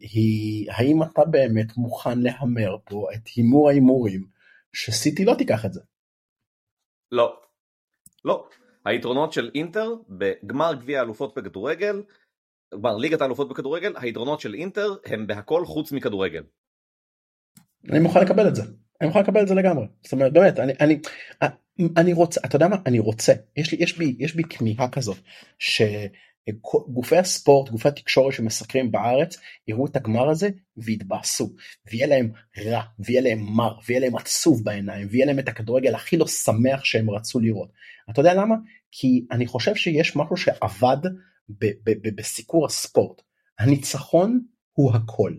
היא 0.00 0.70
האם 0.72 1.02
אתה 1.02 1.24
באמת 1.24 1.76
מוכן 1.76 2.18
להמר 2.18 2.76
פה 2.84 3.08
את 3.14 3.28
הימור 3.36 3.68
ההימורים 3.68 4.26
שסיטי 4.72 5.24
לא 5.24 5.34
תיקח 5.34 5.64
את 5.64 5.72
זה. 5.72 5.80
לא, 7.12 7.40
לא. 8.24 8.48
היתרונות 8.84 9.32
של 9.32 9.50
אינטר 9.54 9.94
בגמר 10.08 10.74
גביע 10.74 11.00
האלופות 11.00 11.34
בכדורגל, 11.38 12.02
גמר 12.74 12.96
ליגת 12.96 13.20
האלופות 13.20 13.48
בכדורגל, 13.48 13.92
היתרונות 13.96 14.40
של 14.40 14.54
אינטר 14.54 14.96
הם 15.06 15.26
בהכל 15.26 15.64
חוץ 15.64 15.92
מכדורגל. 15.92 16.42
אני 17.90 17.98
מוכן 17.98 18.20
לקבל 18.20 18.48
את 18.48 18.54
זה. 18.54 18.62
אני 19.00 19.08
מוכן 19.08 19.20
לקבל 19.20 19.42
את 19.42 19.48
זה 19.48 19.54
לגמרי. 19.54 19.86
זאת 20.02 20.12
אומרת 20.12 20.32
באמת 20.32 20.58
אני 20.58 20.72
אני 20.80 20.98
אני 21.96 22.12
רוצה 22.12 22.40
אתה 22.44 22.56
יודע 22.56 22.68
מה 22.68 22.76
אני 22.86 22.98
רוצה 22.98 23.32
יש 23.56 23.72
לי 23.72 23.78
יש 23.80 23.98
בי 23.98 24.16
יש 24.18 24.34
בי 24.34 24.42
כמיהה 24.44 24.88
כזאת 24.88 25.16
שגופי 25.58 27.16
הספורט 27.16 27.70
גופי 27.70 27.88
התקשורת 27.88 28.32
שמסקרים 28.32 28.92
בארץ 28.92 29.36
יראו 29.68 29.86
את 29.86 29.96
הגמר 29.96 30.30
הזה 30.30 30.48
ויתבאסו 30.76 31.52
ויהיה 31.90 32.06
להם 32.06 32.30
רע 32.64 32.82
ויהיה 32.98 33.20
להם 33.20 33.38
מר 33.40 33.78
ויהיה 33.86 34.00
להם 34.00 34.16
עצוב 34.16 34.64
בעיניים 34.64 35.08
ויהיה 35.10 35.26
להם 35.26 35.38
את 35.38 35.48
הכדורגל 35.48 35.94
הכי 35.94 36.16
לא 36.16 36.26
שמח 36.26 36.84
שהם 36.84 37.10
רצו 37.10 37.40
לראות. 37.40 37.72
אתה 38.10 38.20
יודע 38.20 38.34
למה? 38.34 38.54
כי 38.90 39.26
אני 39.30 39.46
חושב 39.46 39.74
שיש 39.74 40.16
משהו 40.16 40.36
שעבד 40.36 40.96
בסיקור 42.16 42.66
הספורט 42.66 43.22
הניצחון 43.58 44.40
הוא 44.72 44.92
הכל. 44.94 45.34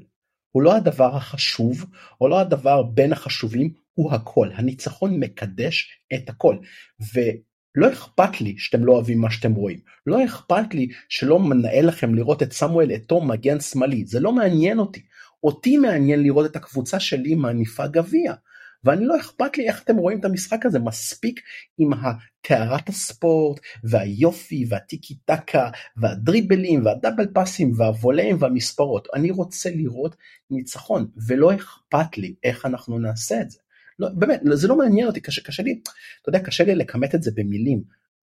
הוא 0.52 0.64
לא 0.64 0.76
הדבר 0.76 1.16
החשוב 1.16 1.86
או 2.22 2.28
לא 2.28 2.40
הדבר 2.40 2.84
בין 2.84 3.14
החשובים 3.14 3.74
הוא 3.94 4.14
הכל. 4.14 4.50
הניצחון 4.54 5.20
מקדש 5.20 6.02
את 6.14 6.30
הכל. 6.30 6.58
ולא 7.14 7.94
אכפת 7.94 8.42
לי 8.42 8.56
שאתם 8.58 8.86
לא 8.86 8.92
אוהבים 8.92 9.22
מה 9.22 9.32
שאתם 9.32 9.54
רואים. 9.54 9.80
לא 10.06 10.26
אכפת 10.26 10.74
לי 10.74 10.88
שלא 11.10 11.40
מנהל 11.40 11.88
לכם 11.88 12.16
לראות 12.16 12.44
את 12.44 12.54
סמואל 12.54 12.92
אתו 12.96 13.22
מגן 13.22 13.60
שמאלי. 13.60 14.06
זה 14.06 14.20
לא 14.20 14.32
מעניין 14.32 14.80
אותי. 14.80 15.02
אותי 15.44 15.78
מעניין 15.78 16.24
לראות 16.24 16.46
את 16.46 16.56
הקבוצה 16.56 17.00
שלי 17.00 17.36
מניפה 17.36 17.88
גביע 17.88 18.34
ואני 18.84 19.06
לא 19.06 19.20
אכפת 19.20 19.58
לי 19.58 19.68
איך 19.68 19.84
אתם 19.84 19.98
רואים 19.98 20.20
את 20.20 20.26
המשחק 20.26 20.66
הזה 20.66 20.80
מספיק 20.80 21.40
עם 21.78 21.90
טהרת 22.42 22.90
הספורט 22.90 23.60
והיופי 23.84 24.66
והטיקי 24.70 25.16
טקה 25.26 25.70
והדריבלים 25.98 26.86
והדאבל 26.86 27.28
פאסים 27.34 27.72
והוולאים 27.78 28.38
והמספרות 28.40 29.08
אני 29.14 29.32
רוצה 29.32 29.70
לראות 29.70 30.16
ניצחון 30.50 31.08
ולא 31.28 31.56
אכפת 31.56 32.18
לי 32.18 32.36
איך 32.44 32.66
אנחנו 32.66 33.00
נעשה 33.00 33.42
את 33.42 33.52
זה. 33.52 33.60
לא, 34.00 34.10
באמת 34.10 34.42
זה 34.54 34.68
לא 34.68 34.78
מעניין 34.78 35.08
אותי 35.08 35.22
קשה, 35.22 35.42
קשה 35.42 35.64
לי 35.64 35.82
אתה 36.22 36.30
יודע 36.30 36.40
קשה 36.40 36.64
לי 36.64 36.76
לכמת 36.76 37.16
את 37.16 37.24
זה 37.24 37.32
במילים 37.36 37.84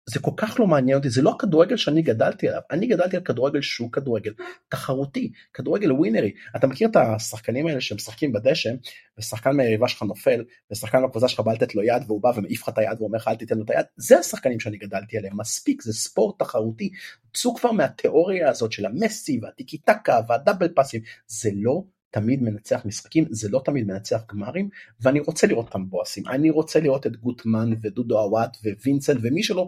זה 0.10 0.20
כל 0.20 0.32
כך 0.38 0.60
לא 0.60 0.68
מעניין 0.68 0.97
אותי 0.97 1.10
זה 1.10 1.22
לא 1.22 1.30
הכדורגל 1.30 1.78
שאני 1.78 2.01
גדלתי 2.01 2.47
עליו. 2.47 2.62
אני 2.72 2.88
גדלתי 2.88 3.18
על 3.18 3.24
כדורגל 3.24 3.62
שהוא 3.62 3.91
כדורגל 3.91 4.34
תחרותי 4.70 5.32
כדורגל 5.53 5.91
ווינרי. 5.91 6.32
אתה 6.55 6.68
מכיר 6.68 6.89
את 6.89 6.95
השחקנים 6.95 7.68
האלה 7.68 7.82
שמשחקים 7.82 8.34
בדשא 8.34 8.70
ושחקן 9.18 9.51
מהיריבה 9.51 9.88
שלך 9.88 10.03
נופל 10.03 10.43
ושחקן 10.72 11.03
בקבוצה 11.03 11.28
שלך 11.28 11.39
בא 11.39 11.53
לתת 11.53 11.76
לו 11.76 11.84
יד 11.84 12.03
והוא 12.07 12.22
בא 12.22 12.32
ומעיף 12.36 12.62
לך 12.62 12.70
את 12.70 12.78
היד 12.78 13.01
ואומר 13.01 13.18
לך 13.18 13.28
אל 13.28 13.36
תיתן 13.36 13.57
לו 13.57 13.64
את 13.64 13.70
היד 13.70 13.86
זה 13.97 14.20
השחקנים 14.20 14.60
שאני 14.60 14.78
גדלתי 14.78 15.18
עליהם. 15.18 15.38
מספיק 15.39 15.82
זה 15.82 15.93
ספורט 15.93 16.39
תחרותי. 16.39 16.89
צאו 17.34 17.55
כבר 17.55 17.72
מהתיאוריה 17.72 18.49
הזאת 18.49 18.72
של 18.72 18.86
המסי 18.86 19.39
והטיקי 19.41 19.78
טקה 19.78 20.20
והדאבל 20.28 20.68
פאסים. 20.76 21.01
זה 21.28 21.49
לא 21.53 21.84
תמיד 22.12 22.43
מנצח 22.43 22.82
משחקים 22.86 23.26
זה 23.30 23.49
לא 23.49 23.62
תמיד 23.66 23.88
מנצח 23.88 24.22
גמרים 24.32 24.70
ואני 25.01 25.20
רוצה 25.20 25.47
לראות 25.47 25.66
אותם 25.66 25.89
בועסים 25.89 26.28
אני 26.28 26.49
רוצה 26.49 26.80
לראות 26.80 27.07
את 27.07 27.16
גוטמן 27.16 27.70
ודודו 27.82 28.20
עוואט 28.20 28.57
ווינסנט 28.84 29.18
ומי 29.22 29.43
שלא 29.43 29.68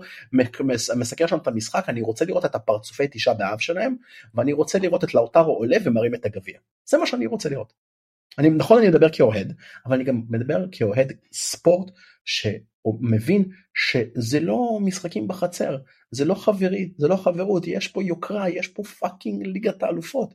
מסקר 0.95 1.27
שם 1.27 1.37
את 1.37 1.47
המשחק 1.47 1.89
אני 1.89 2.01
רוצה 2.01 2.25
לראות 2.25 2.45
את 2.45 2.55
הפרצופי 2.55 3.07
תשעה 3.11 3.33
באב 3.33 3.59
שלהם 3.59 3.95
ואני 4.35 4.53
רוצה 4.53 4.79
לראות 4.79 5.03
את 5.03 5.13
לאוטרו 5.13 5.53
עולה 5.53 5.77
ומרים 5.83 6.15
את 6.15 6.25
הגביע 6.25 6.59
זה 6.85 6.97
מה 6.97 7.07
שאני 7.07 7.25
רוצה 7.25 7.49
לראות. 7.49 7.73
אני 8.37 8.49
נכון 8.49 8.77
אני 8.77 8.87
מדבר 8.87 9.09
כאוהד 9.09 9.53
אבל 9.85 9.95
אני 9.95 10.03
גם 10.03 10.21
מדבר 10.29 10.65
כאוהד 10.71 11.13
ספורט 11.33 11.91
שמבין 12.25 13.45
שזה 13.73 14.39
לא 14.39 14.79
משחקים 14.81 15.27
בחצר 15.27 15.77
זה 16.11 16.25
לא 16.25 16.33
חברי 16.33 16.91
זה 16.97 17.07
לא 17.07 17.15
חברות 17.15 17.67
יש 17.67 17.87
פה 17.87 18.03
יוקרה 18.03 18.49
יש 18.49 18.67
פה 18.67 18.83
fucking 18.84 19.47
ליגת 19.47 19.83
האלופות. 19.83 20.33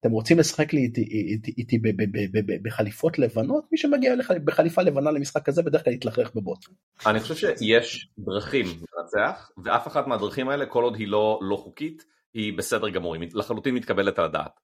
אתם 0.00 0.10
רוצים 0.10 0.38
לשחק 0.38 0.72
לי 0.72 0.80
איתי, 0.80 1.00
איתי, 1.00 1.54
איתי 1.58 1.78
ב- 1.78 1.88
ב- 1.88 2.10
ב- 2.12 2.38
ב- 2.38 2.52
ב- 2.52 2.62
בחליפות 2.62 3.18
לבנות 3.18 3.64
מי 3.72 3.78
שמגיע 3.78 4.16
לך 4.16 4.32
בחליפה 4.44 4.82
לבנה 4.82 5.10
למשחק 5.10 5.44
כזה 5.44 5.62
בדרך 5.62 5.84
כלל 5.84 5.92
יתלכלך 5.92 6.34
בבוץ. 6.34 6.58
אני 7.06 7.20
חושב 7.20 7.34
שיש 7.34 8.08
דרכים 8.18 8.66
לנצח, 8.66 9.50
ואף 9.64 9.86
אחת 9.86 10.06
מהדרכים 10.06 10.48
האלה, 10.48 10.66
כל 10.66 10.84
עוד 10.84 10.96
היא 10.96 11.08
לא, 11.08 11.38
לא 11.42 11.56
חוקית, 11.56 12.04
היא 12.34 12.58
בסדר 12.58 12.88
גמור, 12.88 13.14
היא 13.14 13.28
לחלוטין 13.34 13.74
מתקבלת 13.74 14.18
על 14.18 14.24
הדעת. 14.24 14.60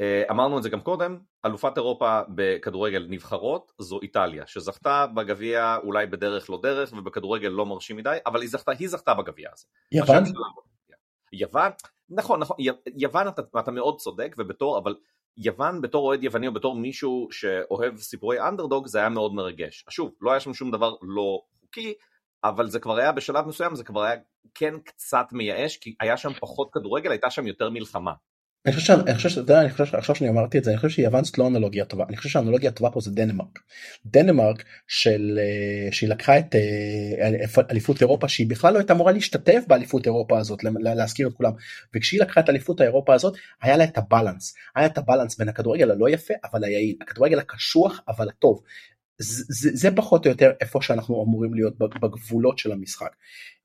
אה, 0.00 0.22
אמרנו 0.30 0.58
את 0.58 0.62
זה 0.62 0.68
גם 0.68 0.80
קודם, 0.80 1.18
אלופת 1.46 1.72
אירופה 1.76 2.20
בכדורגל 2.34 3.06
נבחרות 3.08 3.72
זו 3.78 4.00
איטליה, 4.02 4.46
שזכתה 4.46 5.06
בגביע 5.06 5.76
אולי 5.82 6.06
בדרך 6.06 6.50
לא 6.50 6.60
דרך 6.62 6.92
ובכדורגל 6.92 7.48
לא 7.48 7.66
מרשים 7.66 7.96
מדי, 7.96 8.16
אבל 8.26 8.40
היא 8.40 8.50
זכתה, 8.50 8.72
היא 8.72 8.88
זכתה 8.88 9.14
בגביע 9.14 9.48
הזה. 9.52 9.64
יוון? 9.92 10.24
יוון, 11.32 11.70
נכון, 12.10 12.40
נכון, 12.40 12.56
י- 12.60 12.68
יוון 12.96 13.28
אתה, 13.28 13.42
אתה 13.60 13.70
מאוד 13.70 13.98
צודק, 14.00 14.34
ובתור, 14.38 14.78
אבל 14.78 14.94
יוון 15.36 15.80
בתור 15.80 16.06
אוהד 16.06 16.24
יווני 16.24 16.46
או 16.46 16.52
בתור 16.52 16.74
מישהו 16.74 17.28
שאוהב 17.30 17.96
סיפורי 17.96 18.40
אנדרדוג 18.40 18.86
זה 18.86 18.98
היה 18.98 19.08
מאוד 19.08 19.34
מרגש. 19.34 19.84
שוב, 19.90 20.12
לא 20.20 20.30
היה 20.30 20.40
שם 20.40 20.54
שום 20.54 20.70
דבר 20.70 20.94
לא 21.02 21.42
חוקי, 21.60 21.94
אבל 22.44 22.68
זה 22.68 22.80
כבר 22.80 22.96
היה 22.96 23.12
בשלב 23.12 23.46
מסוים, 23.46 23.74
זה 23.74 23.84
כבר 23.84 24.02
היה 24.02 24.16
כן 24.54 24.74
קצת 24.84 25.26
מייאש, 25.32 25.76
כי 25.76 25.94
היה 26.00 26.16
שם 26.16 26.32
פחות 26.40 26.68
כדורגל, 26.72 27.10
הייתה 27.10 27.30
שם 27.30 27.46
יותר 27.46 27.70
מלחמה. 27.70 28.12
אני 28.66 28.74
חושב, 28.74 28.86
שאני- 28.86 29.02
אני 29.06 29.14
חושב, 29.14 29.28
שאתה 29.28 29.40
יודע, 29.40 29.60
אני 29.60 29.70
חושב, 29.70 29.96
עכשיו 29.96 30.14
שאני 30.16 30.30
אמרתי 30.30 30.58
את 30.58 30.64
זה, 30.64 30.70
אני 30.70 30.78
חושב 30.78 30.88
שיוון 30.88 31.24
זאת 31.24 31.38
לא 31.38 31.46
אנלוגיה 31.46 31.84
טובה, 31.84 32.04
אני 32.08 32.16
חושב 32.16 32.28
שהאנלוגיה 32.28 32.70
הטובה 32.70 32.90
פה 32.90 33.00
זה 33.00 33.10
דנמרק. 33.10 33.58
דנמרק 34.06 34.64
של, 34.88 35.38
אה, 35.42 35.92
שהיא 35.92 36.10
לקחה 36.10 36.38
את 36.38 36.54
אה, 36.54 37.28
אליפות 37.70 38.00
אירופה 38.00 38.28
שהיא 38.28 38.50
בכלל 38.50 38.72
לא 38.74 38.78
הייתה 38.78 38.92
אמורה 38.92 39.12
להשתתף 39.12 39.64
באליפות 39.68 40.06
אירופה 40.06 40.38
הזאת, 40.38 40.64
לה- 40.64 40.94
להזכיר 40.94 41.28
את 41.28 41.32
כולם, 41.32 41.52
וכשהיא 41.96 42.20
לקחה 42.20 42.40
את 42.40 42.48
אליפות 42.48 42.80
האירופה 42.80 43.14
הזאת, 43.14 43.34
היה 43.62 43.76
לה 43.76 43.84
את 43.84 43.98
הבלנס, 43.98 44.54
היה 44.76 44.86
את 44.86 44.98
הבלנס 44.98 45.38
בין 45.38 45.48
הכדורגל 45.48 45.90
הלא 45.90 46.08
יפה 46.08 46.34
אבל 46.44 46.64
היעיל, 46.64 46.96
הכדורגל 47.00 47.38
הקשוח 47.38 48.00
אבל 48.08 48.28
הטוב. 48.28 48.62
זה, 49.18 49.44
זה, 49.48 49.70
זה 49.72 49.96
פחות 49.96 50.26
או 50.26 50.30
יותר 50.30 50.52
איפה 50.60 50.82
שאנחנו 50.82 51.24
אמורים 51.24 51.54
להיות 51.54 51.78
בגבולות 51.78 52.58
של 52.58 52.72
המשחק. 52.72 53.10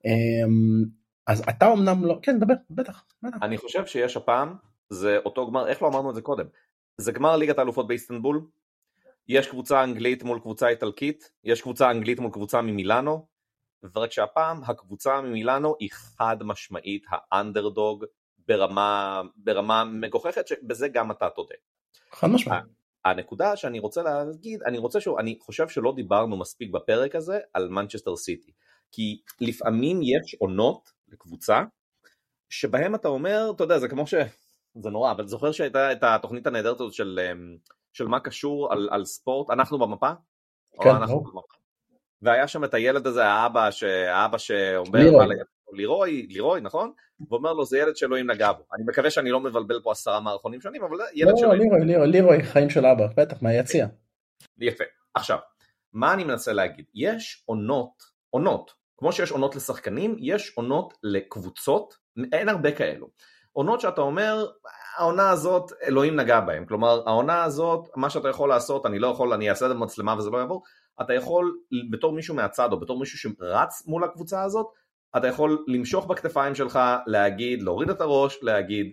אמ, 0.04 0.84
אז 1.26 1.42
אתה 1.48 1.72
אמנם 1.72 2.04
לא, 2.04 2.18
כן 2.22 2.38
דבר, 2.38 2.54
בטח, 2.70 3.04
בטח. 3.22 3.36
אני 3.42 3.58
חושב 3.58 3.86
שיש 3.86 4.16
הפעם, 4.16 4.54
זה 4.90 5.18
אותו 5.24 5.46
גמר, 5.46 5.68
איך 5.68 5.82
לא 5.82 5.88
אמרנו 5.88 6.10
את 6.10 6.14
זה 6.14 6.22
קודם? 6.22 6.46
זה 6.98 7.12
גמר 7.12 7.36
ליגת 7.36 7.58
האלופות 7.58 7.88
באיסטנבול, 7.88 8.46
יש 9.28 9.46
קבוצה 9.48 9.84
אנגלית 9.84 10.22
מול 10.22 10.40
קבוצה 10.40 10.68
איטלקית, 10.68 11.30
יש 11.44 11.62
קבוצה 11.62 11.90
אנגלית 11.90 12.20
מול 12.20 12.32
קבוצה 12.32 12.62
ממילאנו, 12.62 13.26
ורק 13.94 14.12
שהפעם 14.12 14.60
הקבוצה 14.64 15.20
ממילאנו 15.20 15.74
היא 15.80 15.90
חד 15.92 16.36
משמעית 16.42 17.04
האנדרדוג 17.10 18.04
ברמה, 18.48 19.22
ברמה 19.36 19.84
מגוחכת, 19.84 20.46
שבזה 20.46 20.88
גם 20.88 21.10
אתה 21.10 21.30
תודה. 21.30 21.54
חד 22.12 22.26
משמעית. 22.26 22.64
הנקודה 23.04 23.56
שאני 23.56 23.78
רוצה 23.78 24.02
להגיד, 24.02 24.62
אני 24.62 24.78
רוצה 24.78 25.00
שוב, 25.00 25.18
אני 25.18 25.38
חושב 25.40 25.68
שלא 25.68 25.92
דיברנו 25.96 26.36
מספיק 26.36 26.70
בפרק 26.70 27.14
הזה 27.14 27.38
על 27.54 27.68
מנצ'סטר 27.68 28.16
סיטי, 28.16 28.52
כי 28.92 29.20
לפעמים 29.40 30.00
יש 30.02 30.34
עונות 30.38 30.92
לקבוצה, 31.08 31.62
שבהם 32.48 32.94
אתה 32.94 33.08
אומר, 33.08 33.50
אתה 33.54 33.64
יודע, 33.64 33.78
זה 33.78 33.88
כמו 33.88 34.06
ש... 34.06 34.14
זה 34.82 34.90
נורא, 34.90 35.10
אבל 35.10 35.26
זוכר 35.26 35.52
שהייתה 35.52 35.92
את 35.92 36.02
התוכנית 36.02 36.46
הנהדרת 36.46 36.80
הזאת 36.80 36.92
של, 36.92 37.20
אמ, 37.32 37.56
של 37.92 38.06
מה 38.06 38.20
קשור 38.20 38.72
על, 38.72 38.88
על 38.90 39.04
ספורט, 39.04 39.50
אנחנו 39.50 39.78
במפה? 39.78 40.10
או 40.78 40.82
כן, 40.82 40.90
אנחנו. 40.90 41.20
במפה. 41.20 41.58
והיה 42.22 42.48
שם 42.48 42.64
את 42.64 42.74
הילד 42.74 43.06
הזה, 43.06 43.26
האבא, 43.26 43.70
ש... 43.70 43.82
האבא 43.82 44.38
שאומר, 44.38 44.98
לירוי. 44.98 45.36
לירוי, 45.72 46.26
לירוי, 46.30 46.60
נכון? 46.60 46.92
ואומר 47.30 47.52
לו, 47.52 47.64
זה 47.64 47.78
ילד 47.78 47.96
שאלוהים 47.96 48.30
נגע 48.30 48.52
בו. 48.52 48.62
אני 48.74 48.84
מקווה 48.86 49.10
שאני 49.10 49.30
לא 49.30 49.40
מבלבל 49.40 49.80
פה 49.82 49.92
עשרה 49.92 50.20
מערכונים 50.20 50.60
שונים, 50.60 50.82
אבל 50.82 50.96
ילד 51.14 51.30
לא, 51.30 51.36
שאלוהים 51.36 51.62
לירוי, 51.62 51.86
לירוי, 51.86 52.06
לירוי, 52.06 52.42
חיים 52.42 52.70
של 52.70 52.86
אבא, 52.86 53.06
בטח, 53.16 53.42
מהיציע. 53.42 53.86
יפה. 54.58 54.84
עכשיו, 55.14 55.38
מה 55.92 56.14
אני 56.14 56.24
מנסה 56.24 56.52
להגיד? 56.52 56.84
יש 56.94 57.42
עונות, 57.46 58.02
עונות, 58.30 58.70
כמו 58.96 59.12
שיש 59.12 59.30
עונות 59.30 59.56
לשחקנים, 59.56 60.16
יש 60.18 60.52
עונות 60.56 60.94
לקבוצות, 61.02 61.94
אין 62.32 62.48
הרבה 62.48 62.72
כאלו. 62.72 63.08
עונות 63.58 63.80
שאתה 63.80 64.00
אומר, 64.00 64.46
העונה 64.96 65.30
הזאת, 65.30 65.72
אלוהים 65.82 66.16
נגע 66.16 66.40
בהם. 66.40 66.66
כלומר, 66.66 67.02
העונה 67.06 67.44
הזאת, 67.44 67.88
מה 67.96 68.10
שאתה 68.10 68.28
יכול 68.28 68.48
לעשות, 68.48 68.86
אני 68.86 68.98
לא 68.98 69.06
יכול, 69.06 69.32
אני 69.32 69.50
אעשה 69.50 69.64
את 69.64 69.70
זה 69.70 69.74
במצלמה 69.74 70.14
וזה 70.18 70.30
לא 70.30 70.38
יעבור, 70.38 70.62
אתה 71.00 71.14
יכול, 71.14 71.58
בתור 71.90 72.12
מישהו 72.12 72.34
מהצד, 72.34 72.72
או 72.72 72.80
בתור 72.80 72.98
מישהו 72.98 73.18
שרץ 73.18 73.86
מול 73.86 74.04
הקבוצה 74.04 74.42
הזאת, 74.42 74.66
אתה 75.16 75.26
יכול 75.26 75.64
למשוך 75.68 76.06
בכתפיים 76.06 76.54
שלך, 76.54 76.78
להגיד, 77.06 77.62
להוריד 77.62 77.90
את 77.90 78.00
הראש, 78.00 78.38
להגיד, 78.42 78.92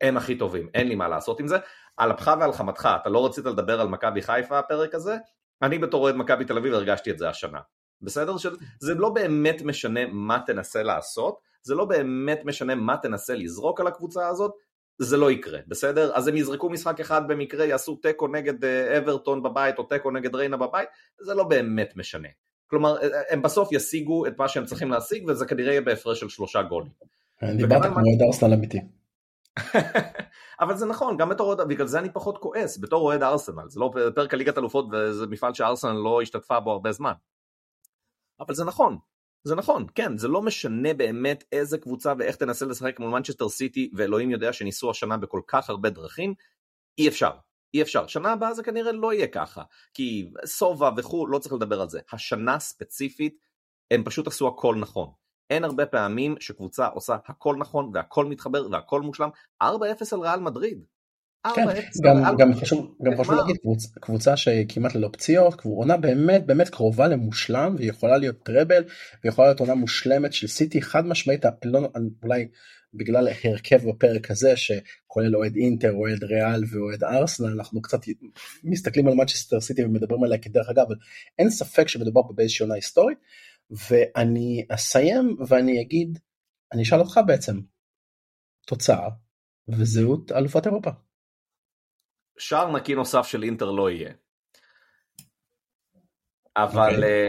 הם 0.00 0.16
הכי 0.16 0.38
טובים, 0.38 0.68
אין 0.74 0.88
לי 0.88 0.94
מה 0.94 1.08
לעשות 1.08 1.40
עם 1.40 1.46
זה. 1.46 1.56
על 1.96 2.10
אפך 2.12 2.34
ועל 2.40 2.52
חמתך, 2.52 2.88
אתה 3.02 3.08
לא 3.08 3.26
רצית 3.26 3.44
לדבר 3.44 3.80
על 3.80 3.88
מכבי 3.88 4.22
חיפה 4.22 4.58
הפרק 4.58 4.94
הזה, 4.94 5.16
אני 5.62 5.78
בתור 5.78 6.02
אוהד 6.02 6.14
מכבי 6.14 6.44
תל 6.44 6.58
אביב 6.58 6.74
הרגשתי 6.74 7.10
את 7.10 7.18
זה 7.18 7.28
השנה. 7.28 7.60
בסדר? 8.02 8.36
שזה 8.36 8.94
לא 8.94 9.10
באמת 9.10 9.62
משנה 9.62 10.00
מה 10.06 10.38
תנסה 10.46 10.82
לעשות, 10.82 11.38
זה 11.66 11.74
לא 11.74 11.84
באמת 11.84 12.40
משנה 12.44 12.74
מה 12.74 12.96
תנסה 12.96 13.34
לזרוק 13.34 13.80
על 13.80 13.86
הקבוצה 13.86 14.28
הזאת, 14.28 14.52
זה 14.98 15.16
לא 15.16 15.30
יקרה, 15.30 15.58
בסדר? 15.66 16.12
אז 16.14 16.28
הם 16.28 16.36
יזרקו 16.36 16.70
משחק 16.70 17.00
אחד 17.00 17.28
במקרה, 17.28 17.64
יעשו 17.64 17.96
תיקו 17.96 18.28
נגד 18.28 18.64
אה, 18.64 18.98
אברטון 18.98 19.42
בבית 19.42 19.78
או 19.78 19.82
תיקו 19.82 20.10
נגד 20.10 20.34
ריינה 20.34 20.56
בבית, 20.56 20.88
זה 21.20 21.34
לא 21.34 21.44
באמת 21.44 21.92
משנה. 21.96 22.28
כלומר, 22.66 23.02
אה, 23.02 23.08
הם 23.30 23.42
בסוף 23.42 23.72
ישיגו 23.72 24.26
את 24.26 24.38
מה 24.38 24.48
שהם 24.48 24.64
צריכים 24.64 24.90
להשיג, 24.90 25.24
וזה 25.28 25.46
כנראה 25.46 25.70
יהיה 25.70 25.80
בהפרש 25.80 26.20
של 26.20 26.28
שלושה 26.28 26.62
גולים. 26.62 26.92
דיברת 27.56 27.82
כמו 27.82 27.94
אוהד 27.94 28.22
ארסנל 28.22 28.54
אמיתי. 28.54 28.80
אבל 30.60 30.76
זה 30.76 30.86
נכון, 30.86 31.16
גם 31.16 31.28
בתור 31.28 31.46
אוהד, 31.46 31.68
בגלל 31.68 31.86
זה 31.86 31.98
אני 31.98 32.12
פחות 32.12 32.38
כועס, 32.38 32.78
בתור 32.78 33.02
אוהד 33.02 33.22
ארסנל, 33.22 33.68
זה 33.68 33.80
לא 33.80 33.90
פרק 34.14 34.34
הליגת 34.34 34.58
אלופות 34.58 34.86
וזה 34.92 35.26
מפעל 35.26 35.54
שארסנל 35.54 35.92
לא 35.92 36.22
השתתפה 36.22 36.60
בו 36.60 36.70
הרבה 36.70 36.92
זמן. 36.92 37.12
אבל 38.40 38.54
זה 38.54 38.64
נכון, 38.64 38.98
זה 39.46 39.54
נכון, 39.54 39.86
כן, 39.94 40.18
זה 40.18 40.28
לא 40.28 40.42
משנה 40.42 40.94
באמת 40.94 41.44
איזה 41.52 41.78
קבוצה 41.78 42.12
ואיך 42.18 42.36
תנסה 42.36 42.66
לשחק 42.66 43.00
מול 43.00 43.10
מנצ'סטר 43.10 43.48
סיטי, 43.48 43.90
ואלוהים 43.94 44.30
יודע 44.30 44.52
שניסו 44.52 44.90
השנה 44.90 45.16
בכל 45.16 45.40
כך 45.46 45.70
הרבה 45.70 45.90
דרכים, 45.90 46.34
אי 46.98 47.08
אפשר, 47.08 47.30
אי 47.74 47.82
אפשר. 47.82 48.06
שנה 48.06 48.32
הבאה 48.32 48.54
זה 48.54 48.62
כנראה 48.62 48.92
לא 48.92 49.12
יהיה 49.12 49.26
ככה, 49.26 49.62
כי 49.94 50.30
סובה 50.44 50.90
וכו', 50.96 51.26
לא 51.26 51.38
צריך 51.38 51.54
לדבר 51.54 51.80
על 51.80 51.88
זה. 51.88 52.00
השנה 52.12 52.58
ספציפית, 52.58 53.36
הם 53.90 54.04
פשוט 54.04 54.26
עשו 54.26 54.48
הכל 54.48 54.74
נכון. 54.74 55.08
אין 55.50 55.64
הרבה 55.64 55.86
פעמים 55.86 56.34
שקבוצה 56.40 56.86
עושה 56.86 57.16
הכל 57.26 57.56
נכון 57.58 57.90
והכל 57.94 58.24
מתחבר 58.24 58.70
והכל 58.70 59.02
מושלם. 59.02 59.28
4-0 59.62 59.66
על 60.12 60.20
ריאל 60.20 60.40
מדריד. 60.40 60.84
4-0 61.52 61.54
כן, 61.54 61.66
גם, 62.02 62.36
גם. 62.38 62.54
חשוב, 62.54 62.96
גם 63.02 63.12
חשוב? 63.18 63.34
להגיד 63.34 63.56
קבוצ, 63.56 63.86
קבוצה 64.00 64.36
שכמעט 64.36 64.94
ללא 64.94 65.08
פציעות, 65.12 65.60
עונה 65.64 65.96
באמת 65.96 66.46
באמת 66.46 66.68
קרובה 66.68 67.08
למושלם 67.08 67.74
והיא 67.78 67.90
יכולה 67.90 68.16
להיות 68.16 68.42
טראבל 68.42 68.84
ויכולה 69.24 69.48
להיות 69.48 69.60
עונה 69.60 69.74
מושלמת 69.74 70.32
של 70.32 70.46
סיטי 70.46 70.82
חד 70.82 71.06
משמעית, 71.06 71.44
לא, 71.64 71.88
אולי 72.22 72.48
בגלל 72.94 73.28
ההרכב 73.28 73.88
בפרק 73.88 74.30
הזה 74.30 74.56
שכולל 74.56 75.36
אוהד 75.36 75.56
אינטר, 75.56 75.92
אוהד 75.92 76.24
ריאל 76.24 76.64
ואוהד 76.72 77.04
ארסנל, 77.04 77.48
אנחנו 77.48 77.82
קצת 77.82 78.00
מסתכלים 78.64 79.08
על 79.08 79.14
מנצ'סטר 79.14 79.60
סיטי 79.60 79.84
ומדברים 79.84 80.24
עליה 80.24 80.38
כדרך 80.38 80.68
אגב, 80.68 80.84
אבל 80.86 80.96
אין 81.38 81.50
ספק 81.50 81.88
שמדובר 81.88 82.22
פה 82.22 82.32
באיזושהי 82.36 82.64
עונה 82.64 82.74
היסטורית 82.74 83.18
ואני 83.90 84.66
אסיים 84.68 85.36
ואני 85.48 85.80
אגיד, 85.80 86.18
אני 86.72 86.82
אשאל 86.82 87.00
אותך 87.00 87.20
בעצם, 87.26 87.60
תוצאה 88.66 89.08
וזהות 89.68 90.32
אלופת 90.32 90.66
אירופה. 90.66 90.90
שער 92.38 92.72
נקי 92.72 92.94
נוסף 92.94 93.26
של 93.26 93.42
אינטר 93.42 93.70
לא 93.70 93.90
יהיה. 93.90 94.10
אבל 96.56 96.94
אוקיי. 96.94 97.04
אה, 97.04 97.28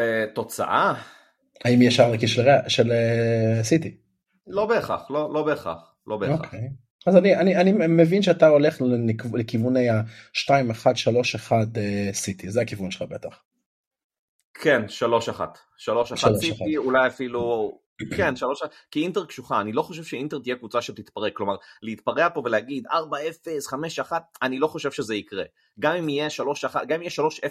אה, 0.00 0.24
תוצאה? 0.34 0.94
האם 1.64 1.82
יש 1.82 1.96
שער 1.96 2.12
נקי 2.12 2.28
של, 2.68 2.92
אה, 2.92 3.62
סיטי? 3.62 3.96
לא 4.46 4.66
בהכרח, 4.66 5.10
לא, 5.10 5.34
לא 5.34 5.42
בהכרח, 5.42 5.94
לא 6.06 6.16
בהכרח. 6.16 6.40
אוקיי. 6.44 6.68
אז 7.06 7.16
אני, 7.16 7.36
אני, 7.36 7.56
אני 7.56 7.72
מבין 7.72 8.22
שאתה 8.22 8.46
הולך 8.46 8.80
לכיו- 9.08 9.36
לכיווני 9.36 9.88
ה-2-1-3-1 9.88 11.52
אה, 11.76 12.08
סיטי, 12.12 12.50
זה 12.50 12.60
הכיוון 12.60 12.90
שלך 12.90 13.02
בטח. 13.02 13.42
כן, 14.54 14.88
שלוש 14.88 15.28
אחת. 15.28 15.58
שלוש 15.76 16.12
אחת 16.12 16.20
שלוש 16.20 16.38
סיטי, 16.38 16.52
אחת. 16.52 16.84
אולי 16.84 17.06
אפילו... 17.06 17.81
כן, 18.16 18.36
שלוש. 18.36 18.62
כי 18.90 19.02
אינטר 19.02 19.24
קשוחה, 19.24 19.60
אני 19.60 19.72
לא 19.72 19.82
חושב 19.82 20.04
שאינטר 20.04 20.38
תהיה 20.38 20.56
קבוצה 20.56 20.82
שתתפרק. 20.82 21.36
כלומר, 21.36 21.56
להתפרע 21.82 22.28
פה 22.34 22.42
ולהגיד 22.44 22.86
4-0, 22.86 22.90
5-1, 24.10 24.12
אני 24.42 24.58
לא 24.58 24.66
חושב 24.66 24.90
שזה 24.90 25.14
יקרה. 25.14 25.44
גם 25.80 25.94
אם 25.96 26.08
יהיה 26.08 26.28
3-1, 26.28 26.84
גם 26.88 26.96
אם 26.96 27.02
יהיה 27.02 27.10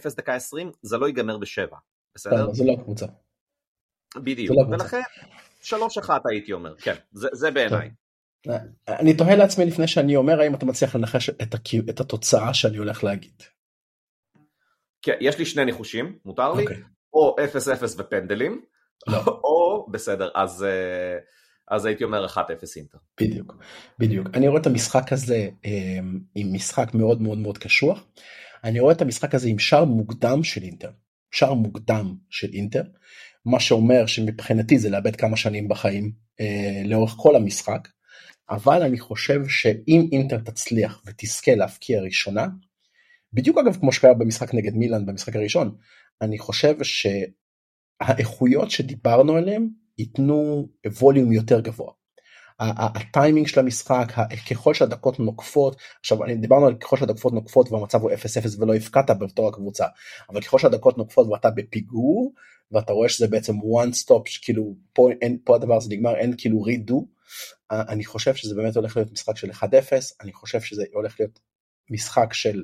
3-0 0.09 0.15
דקה 0.17 0.35
20, 0.35 0.71
זה 0.81 0.97
לא 0.97 1.05
ייגמר 1.05 1.37
בשבע. 1.37 1.77
בסדר? 2.15 2.45
לא, 2.45 2.53
זה 2.53 2.63
לא 2.65 2.75
קבוצה. 2.83 3.05
בדיוק. 4.15 4.57
לא. 4.57 4.75
ולכן, 4.75 5.01
3-1 5.63 5.73
הייתי 6.31 6.53
אומר, 6.53 6.75
כן, 6.77 6.95
זה 7.11 7.29
זה 7.31 7.51
בעיניי. 7.51 7.91
אני 8.87 9.17
תוהה 9.17 9.35
לעצמי 9.35 9.65
לפני 9.65 9.87
שאני 9.87 10.15
אומר 10.15 10.39
האם 10.39 10.55
אתה 10.55 10.65
מצליח 10.65 10.95
לנחש 10.95 11.29
את, 11.29 11.99
התוצאה 11.99 12.53
שאני 12.53 12.77
הולך 12.77 13.03
להגיד. 13.03 13.43
כן, 15.01 15.17
יש 15.19 15.39
לי 15.39 15.45
שני 15.45 15.65
ניחושים, 15.65 16.19
מותר 16.25 16.53
לי? 16.53 16.63
אוקיי. 16.63 16.83
או 17.13 17.35
0-0 17.39 17.95
ופנדלים. 17.97 18.65
או 19.43 19.87
בסדר, 19.91 20.29
אז, 20.35 20.63
אה, 20.63 21.17
אז 21.71 21.85
הייתי 21.85 22.03
אומר 22.03 22.25
1-0 22.25 22.37
אינטר. 22.75 22.97
בדיוק, 23.21 23.55
בדיוק. 23.99 24.27
אני 24.33 24.47
רואה 24.47 24.61
את 24.61 24.65
המשחק 24.65 25.13
הזה 25.13 25.49
אה, 25.65 25.99
עם 26.35 26.53
משחק 26.53 26.93
מאוד 26.93 27.21
מאוד 27.21 27.37
מאוד 27.37 27.57
קשוח. 27.57 28.03
אני 28.63 28.79
רואה 28.79 28.93
את 28.93 29.01
המשחק 29.01 29.35
הזה 29.35 29.47
עם 29.47 29.59
שער 29.59 29.85
מוקדם 29.85 30.43
של 30.43 30.63
אינטר. 30.63 30.91
שער 31.31 31.53
מוקדם 31.53 32.15
של 32.29 32.49
אינטר. 32.53 32.83
מה 33.45 33.59
שאומר 33.59 34.05
שמבחינתי 34.05 34.79
זה 34.79 34.89
לאבד 34.89 35.15
כמה 35.15 35.37
שנים 35.37 35.67
בחיים 35.67 36.11
אה, 36.39 36.81
לאורך 36.85 37.11
כל 37.17 37.35
המשחק. 37.35 37.87
אבל 38.49 38.83
אני 38.83 38.99
חושב 38.99 39.47
שאם 39.47 40.09
אינטר 40.11 40.37
תצליח 40.37 41.01
ותזכה 41.05 41.55
להפקיע 41.55 42.01
ראשונה, 42.01 42.47
בדיוק 43.33 43.57
אגב 43.57 43.77
כמו 43.79 43.91
שקרה 43.91 44.13
במשחק 44.13 44.53
נגד 44.53 44.75
מילאן 44.75 45.05
במשחק 45.05 45.35
הראשון, 45.35 45.75
אני 46.21 46.39
חושב 46.39 46.83
שהאיכויות 48.07 48.71
שדיברנו 48.71 49.35
עליהן 49.35 49.69
ייתנו 49.97 50.67
ווליום 50.85 51.31
יותר 51.31 51.59
גבוה. 51.59 51.91
הטיימינג 52.59 53.47
של 53.47 53.59
המשחק, 53.59 54.13
ככל 54.49 54.73
שהדקות 54.73 55.19
נוקפות, 55.19 55.75
עכשיו 55.99 56.23
אני 56.23 56.35
דיברנו 56.35 56.65
על 56.65 56.75
ככל 56.75 56.97
שהדקות 56.97 57.33
נוקפות 57.33 57.71
והמצב 57.71 58.01
הוא 58.01 58.11
0-0 58.11 58.15
ולא 58.59 58.73
הפקעת 58.75 59.09
בתור 59.19 59.47
הקבוצה, 59.47 59.85
אבל 60.29 60.41
ככל 60.41 60.59
שהדקות 60.59 60.97
נוקפות 60.97 61.27
ואתה 61.27 61.49
בפיגור, 61.49 62.33
ואתה 62.71 62.93
רואה 62.93 63.09
שזה 63.09 63.27
בעצם 63.27 63.53
one 63.53 63.93
stop, 64.03 64.39
כאילו 64.41 64.75
פה, 64.93 65.09
אין, 65.21 65.37
פה 65.43 65.55
הדבר 65.55 65.77
הזה 65.77 65.89
נגמר, 65.89 66.15
אין 66.15 66.33
כאילו 66.37 66.63
redo, 66.65 66.93
אני 67.71 68.05
חושב 68.05 68.35
שזה 68.35 68.55
באמת 68.55 68.75
הולך 68.75 68.97
להיות 68.97 69.11
משחק 69.11 69.37
של 69.37 69.51
1-0, 69.51 69.63
אני 70.21 70.33
חושב 70.33 70.61
שזה 70.61 70.83
הולך 70.93 71.19
להיות 71.19 71.39
משחק 71.89 72.33
של 72.33 72.63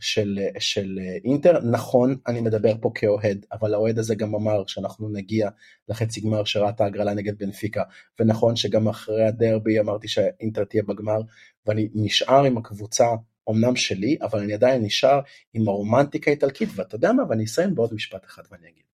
של, 0.00 0.38
של 0.58 0.98
אינטר. 1.24 1.60
נכון, 1.60 2.16
אני 2.26 2.40
מדבר 2.40 2.74
פה 2.80 2.90
כאוהד, 2.94 3.46
אבל 3.52 3.74
האוהד 3.74 3.98
הזה 3.98 4.14
גם 4.14 4.34
אמר 4.34 4.66
שאנחנו 4.66 5.08
נגיע 5.08 5.48
לחצי 5.88 6.20
גמר 6.20 6.44
שראה 6.44 6.68
את 6.68 6.80
ההגרלה 6.80 7.14
נגד 7.14 7.38
בנפיקה, 7.38 7.82
ונכון 8.20 8.56
שגם 8.56 8.88
אחרי 8.88 9.26
הדרבי 9.26 9.80
אמרתי 9.80 10.08
שאינטר 10.08 10.64
תהיה 10.64 10.82
בגמר, 10.82 11.20
ואני 11.66 11.88
נשאר 11.94 12.44
עם 12.44 12.58
הקבוצה 12.58 13.06
אמנם 13.50 13.76
שלי, 13.76 14.16
אבל 14.22 14.38
אני 14.38 14.54
עדיין 14.54 14.82
נשאר 14.82 15.20
עם 15.54 15.68
הרומנטיקה 15.68 16.30
האיטלקית, 16.30 16.68
ואתה 16.74 16.94
יודע 16.94 17.12
מה, 17.12 17.22
ואני 17.28 17.44
אסיים 17.44 17.74
בעוד 17.74 17.94
משפט 17.94 18.24
אחד 18.24 18.42
ואני 18.50 18.68
אגיד. 18.68 18.84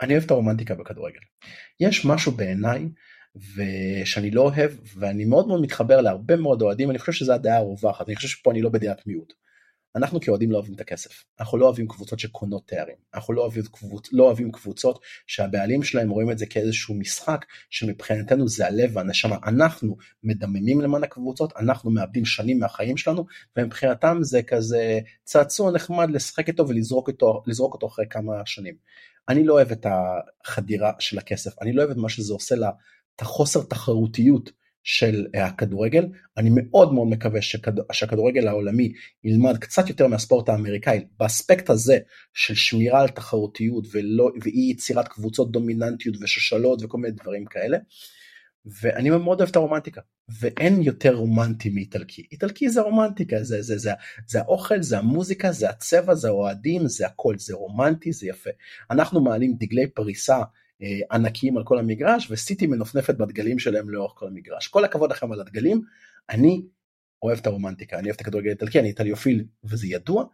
אני 0.00 0.12
אוהב 0.12 0.24
את 0.24 0.30
הרומנטיקה 0.30 0.74
בכדורגל. 0.74 1.20
יש 1.80 2.04
משהו 2.04 2.32
בעיניי 2.32 2.88
ושאני 3.36 4.30
לא 4.30 4.42
אוהב 4.42 4.70
ואני 4.96 5.24
מאוד 5.24 5.48
מאוד 5.48 5.60
מתחבר 5.62 6.00
להרבה 6.00 6.36
מאוד 6.36 6.62
אוהדים 6.62 6.90
אני 6.90 6.98
חושב 6.98 7.12
שזה 7.12 7.34
הדעה 7.34 7.56
הרווחת 7.56 8.08
אני 8.08 8.16
חושב 8.16 8.28
שפה 8.28 8.50
אני 8.50 8.62
לא 8.62 8.70
בדעת 8.70 9.06
מיעוט. 9.06 9.32
אנחנו 9.96 10.20
כאוהדים 10.20 10.50
לא 10.50 10.56
אוהבים 10.56 10.74
את 10.74 10.80
הכסף, 10.80 11.24
אנחנו 11.40 11.58
לא 11.58 11.64
אוהבים 11.64 11.88
קבוצות 11.88 12.18
שקונות 12.18 12.66
תארים, 12.66 12.96
אנחנו 13.14 13.34
לא 13.34 13.40
אוהבים, 13.40 13.62
קבוצ... 13.72 14.08
לא 14.12 14.24
אוהבים 14.24 14.52
קבוצות 14.52 14.98
שהבעלים 15.26 15.82
שלהם 15.82 16.10
רואים 16.10 16.30
את 16.30 16.38
זה 16.38 16.46
כאיזשהו 16.46 16.94
משחק 16.94 17.44
שמבחינתנו 17.70 18.48
זה 18.48 18.66
הלב 18.66 18.96
והנשמה, 18.96 19.36
אנחנו 19.46 19.96
מדממים 20.22 20.80
למען 20.80 21.04
הקבוצות, 21.04 21.52
אנחנו 21.56 21.90
מאבדים 21.90 22.24
שנים 22.24 22.58
מהחיים 22.58 22.96
שלנו 22.96 23.26
ומבחינתם 23.56 24.18
זה 24.20 24.42
כזה 24.42 25.00
צעצוע 25.24 25.70
נחמד 25.70 26.10
לשחק 26.10 26.48
איתו 26.48 26.68
ולזרוק 26.68 27.08
אותו, 27.08 27.42
אותו 27.60 27.86
אחרי 27.86 28.04
כמה 28.10 28.32
שנים. 28.44 28.74
אני 29.28 29.44
לא 29.44 29.54
אוהב 29.54 29.70
את 29.70 29.86
החדירה 30.44 30.92
של 30.98 31.18
הכסף, 31.18 31.62
אני 31.62 31.72
לא 31.72 31.82
אוהב 31.82 31.90
את 31.90 31.96
מה 31.96 32.08
שזה 32.08 32.32
עושה 32.32 32.54
לה, 32.54 32.70
את 33.16 33.22
החוסר 33.22 33.62
תחרותיות 33.62 34.50
של 34.84 35.26
אה, 35.34 35.46
הכדורגל. 35.46 36.06
אני 36.36 36.50
מאוד 36.52 36.92
מאוד 36.92 37.08
מקווה 37.08 37.42
שכד... 37.42 37.72
שהכדורגל 37.92 38.48
העולמי 38.48 38.92
ילמד 39.24 39.58
קצת 39.58 39.88
יותר 39.88 40.06
מהספורט 40.06 40.48
האמריקאי 40.48 41.04
באספקט 41.18 41.70
הזה 41.70 41.98
של 42.34 42.54
שמירה 42.54 43.00
על 43.00 43.08
תחרותיות 43.08 43.86
ולא... 43.92 44.30
ואי 44.42 44.70
יצירת 44.70 45.08
קבוצות 45.08 45.52
דומיננטיות 45.52 46.16
ושושלות 46.20 46.82
וכל 46.82 46.98
מיני 46.98 47.14
דברים 47.14 47.44
כאלה. 47.44 47.78
ואני 48.82 49.10
מאוד 49.10 49.40
אוהב 49.40 49.50
את 49.50 49.56
הרומנטיקה 49.56 50.00
ואין 50.40 50.82
יותר 50.82 51.14
רומנטי 51.14 51.70
מאיטלקי 51.70 52.26
איטלקי 52.32 52.68
זה 52.68 52.80
רומנטיקה 52.80 53.42
זה 53.42 53.62
זה 53.62 53.78
זה 53.78 53.92
זה 54.26 54.40
האוכל 54.40 54.82
זה 54.82 54.98
המוזיקה 54.98 55.52
זה 55.52 55.70
הצבע 55.70 56.14
זה 56.14 56.28
האוהדים 56.28 56.88
זה 56.88 57.06
הכל 57.06 57.34
זה 57.38 57.54
רומנטי 57.54 58.12
זה 58.12 58.26
יפה 58.26 58.50
אנחנו 58.90 59.20
מעלים 59.20 59.54
דגלי 59.58 59.86
פריסה 59.86 60.38
ענקיים 61.12 61.56
על 61.56 61.64
כל 61.64 61.78
המגרש 61.78 62.30
וסיטי 62.30 62.66
מנופנפת 62.66 63.14
בדגלים 63.14 63.58
שלהם 63.58 63.90
לאורך 63.90 64.12
כל 64.16 64.26
המגרש. 64.26 64.68
כל 64.68 64.84
הכבוד 64.84 65.10
לכם 65.10 65.32
על 65.32 65.40
הדגלים, 65.40 65.82
אני 66.30 66.62
אוהב 67.22 67.38
את 67.38 67.46
הרומנטיקה, 67.46 67.98
אני 67.98 68.04
אוהב 68.08 68.14
את 68.14 68.20
הכדורגל 68.20 68.48
האיטלקי, 68.48 68.80
אני 68.80 68.88
איטליופיל 68.88 69.44
וזה 69.64 69.86
ידוע, 69.86 70.24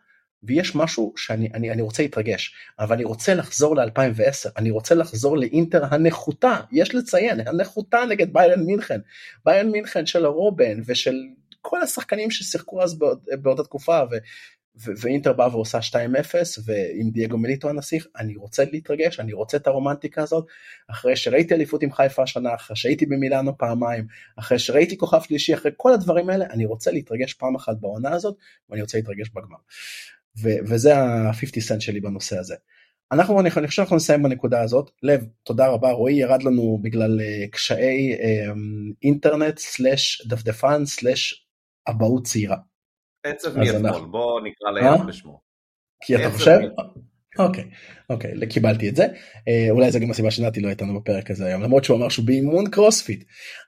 ויש 0.43 0.75
משהו 0.75 1.13
שאני 1.17 1.49
אני, 1.55 1.71
אני 1.71 1.83
רוצה 1.83 2.03
להתרגש, 2.03 2.55
אבל 2.79 2.95
אני 2.95 3.05
רוצה 3.05 3.35
לחזור 3.35 3.77
ל-2010, 3.77 4.51
אני 4.57 4.71
רוצה 4.71 4.95
לחזור 4.95 5.39
לאינטר 5.39 5.95
הנחותה, 5.95 6.61
יש 6.73 6.95
לציין, 6.95 7.49
הנחותה 7.49 7.99
נגד 8.09 8.33
ביירן 8.33 8.63
מינכן, 8.63 9.01
ביירן 9.45 9.71
מינכן 9.71 10.07
של 10.07 10.25
הרובן 10.25 10.81
ושל 10.87 11.15
כל 11.61 11.83
השחקנים 11.83 12.31
ששיחקו 12.31 12.83
אז 12.83 12.99
באות, 12.99 13.21
באותה 13.43 13.63
תקופה 13.63 14.03
ואינטר 14.77 15.33
באה 15.33 15.57
ועושה 15.57 15.79
2-0 15.79 15.95
ועם 16.65 17.11
דייגו 17.11 17.39
מליטו 17.39 17.69
הנסיך 17.69 18.07
אני 18.17 18.37
רוצה 18.37 18.65
להתרגש 18.73 19.21
אני 19.21 19.33
רוצה 19.33 19.57
את 19.57 19.67
הרומנטיקה 19.67 20.23
הזאת 20.23 20.47
אחרי 20.91 21.17
שראיתי 21.17 21.55
אליפות 21.55 21.83
עם 21.83 21.93
חיפה 21.93 22.23
השנה 22.23 22.55
אחרי 22.55 22.77
שהייתי 22.77 23.07
במילאנו 23.07 23.59
פעמיים 23.59 24.07
אחרי 24.39 24.59
שראיתי 24.59 24.97
כוכב 24.99 25.21
שלישי 25.23 25.55
אחרי 25.55 25.71
כל 25.77 25.93
הדברים 25.93 26.31
האלה 26.31 26.47
אני 26.51 26.65
רוצה 26.65 26.91
להתרגש 26.91 27.35
פעם 27.35 27.55
אחת 27.55 27.77
בעונה 27.81 28.11
הזאת 28.13 28.37
ואני 28.69 28.83
רוצה 28.83 28.99
להתרגש 28.99 29.29
בגמר. 29.29 29.59
ו- 30.43 30.59
וזה 30.69 30.97
ה-50 30.97 31.61
סנט 31.61 31.81
שלי 31.81 32.01
בנושא 32.01 32.39
הזה. 32.39 32.55
אנחנו 33.13 33.41
אני 33.41 33.51
חושב 33.51 33.71
שאנחנו 33.71 33.97
נסיים 33.97 34.23
בנקודה 34.23 34.61
הזאת 34.61 34.91
לב 35.03 35.27
תודה 35.43 35.69
רבה 35.69 35.91
רועי 35.91 36.15
ירד 36.15 36.43
לנו 36.43 36.79
בגלל 36.83 37.21
uh, 37.21 37.51
קשיי 37.51 38.15
uh, 38.15 38.19
אינטרנט 39.03 39.59
סלאש 39.59 40.27
דפדפן 40.27 40.87
סלאש 40.87 41.47
אבהות 41.89 42.27
צעירה. 42.27 42.57
עצב 43.25 43.59
מאתמול, 43.59 44.09
בוא 44.11 44.41
נקרא 44.41 44.71
ליד 44.71 45.07
בשמו. 45.07 45.41
כי 46.05 46.17
אתה 46.17 46.31
חושב? 46.31 46.59
אוקיי, 47.39 47.65
אוקיי, 48.11 48.49
קיבלתי 48.49 48.89
את 48.89 48.97
זה. 48.97 49.07
אה, 49.49 49.67
אולי 49.71 49.91
זה 49.91 49.99
גם 49.99 50.11
הסיבה 50.11 50.31
שנתי 50.31 50.61
לא 50.61 50.69
איתנו 50.69 51.01
בפרק 51.01 51.31
הזה 51.31 51.47
היום, 51.47 51.63
למרות 51.63 51.85
שהוא 51.85 51.97
אמר 51.97 52.09
שהוא 52.09 52.27
באימון 52.27 52.71
קרוספיט. 52.71 53.25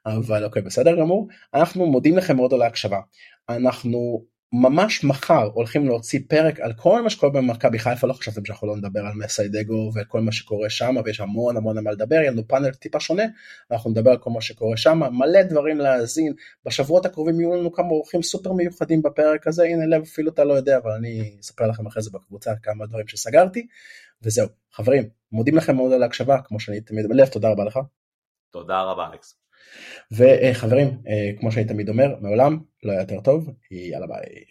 אבל 0.06 0.44
אוקיי, 0.44 0.62
בסדר 0.62 0.96
גמור. 1.00 1.28
אנחנו 1.54 1.86
מודים 1.86 2.16
לכם 2.16 2.36
מאוד 2.36 2.54
על 2.54 2.62
ההקשבה. 2.62 3.00
אנחנו 3.48 4.24
ממש 4.52 5.04
מחר 5.04 5.48
הולכים 5.54 5.86
להוציא 5.86 6.20
פרק 6.28 6.60
על 6.60 6.72
כל 6.72 7.02
מה 7.02 7.10
שקורה 7.10 7.32
במכבי 7.32 7.78
חיפה 7.78 8.06
לא 8.06 8.12
חשבתם 8.12 8.44
שאנחנו 8.44 8.66
לא 8.66 8.76
נדבר 8.76 9.00
על 9.00 9.12
מסיידגו 9.14 9.90
וכל 9.94 10.20
מה 10.20 10.32
שקורה 10.32 10.70
שם 10.70 10.94
ויש 11.04 11.20
המון 11.20 11.56
המון 11.56 11.84
מה 11.84 11.90
לדבר 11.90 12.16
יהיה 12.16 12.30
לנו 12.30 12.48
פאנל 12.48 12.70
טיפה 12.70 13.00
שונה 13.00 13.22
אנחנו 13.70 13.90
נדבר 13.90 14.10
על 14.10 14.18
כל 14.18 14.30
מה 14.30 14.40
שקורה 14.40 14.76
שם 14.76 15.00
מלא 15.12 15.42
דברים 15.42 15.78
להאזין 15.78 16.32
בשבועות 16.64 17.06
הקרובים 17.06 17.40
יהיו 17.40 17.54
לנו 17.54 17.72
כמה 17.72 17.88
אורחים 17.88 18.22
סופר 18.22 18.52
מיוחדים 18.52 19.02
בפרק 19.02 19.46
הזה 19.46 19.64
הנה 19.64 19.86
לב 19.86 20.02
אפילו 20.02 20.30
אתה 20.30 20.44
לא 20.44 20.54
יודע 20.54 20.78
אבל 20.78 20.90
אני 20.90 21.36
אספר 21.40 21.66
לכם 21.66 21.86
אחרי 21.86 22.02
זה 22.02 22.10
בקבוצה 22.12 22.52
כמה 22.62 22.86
דברים 22.86 23.08
שסגרתי 23.08 23.66
וזהו 24.22 24.48
חברים 24.72 25.08
מודים 25.32 25.56
לכם 25.56 25.76
מאוד 25.76 25.92
על 25.92 26.02
ההקשבה 26.02 26.42
כמו 26.44 26.60
שאני 26.60 26.80
תמיד 26.80 27.06
לב 27.10 27.26
תודה 27.26 27.50
רבה 27.50 27.64
לך. 27.64 27.78
תודה 28.50 28.82
רבה 28.82 29.08
אלכס. 29.12 29.42
וחברים, 30.12 30.88
אה, 31.08 31.30
כמו 31.40 31.52
שאני 31.52 31.64
תמיד 31.64 31.88
אומר, 31.88 32.14
מעולם 32.20 32.58
לא 32.82 32.92
היה 32.92 33.00
יותר 33.00 33.20
טוב, 33.20 33.50
יאללה 33.70 34.06
ביי. 34.06 34.44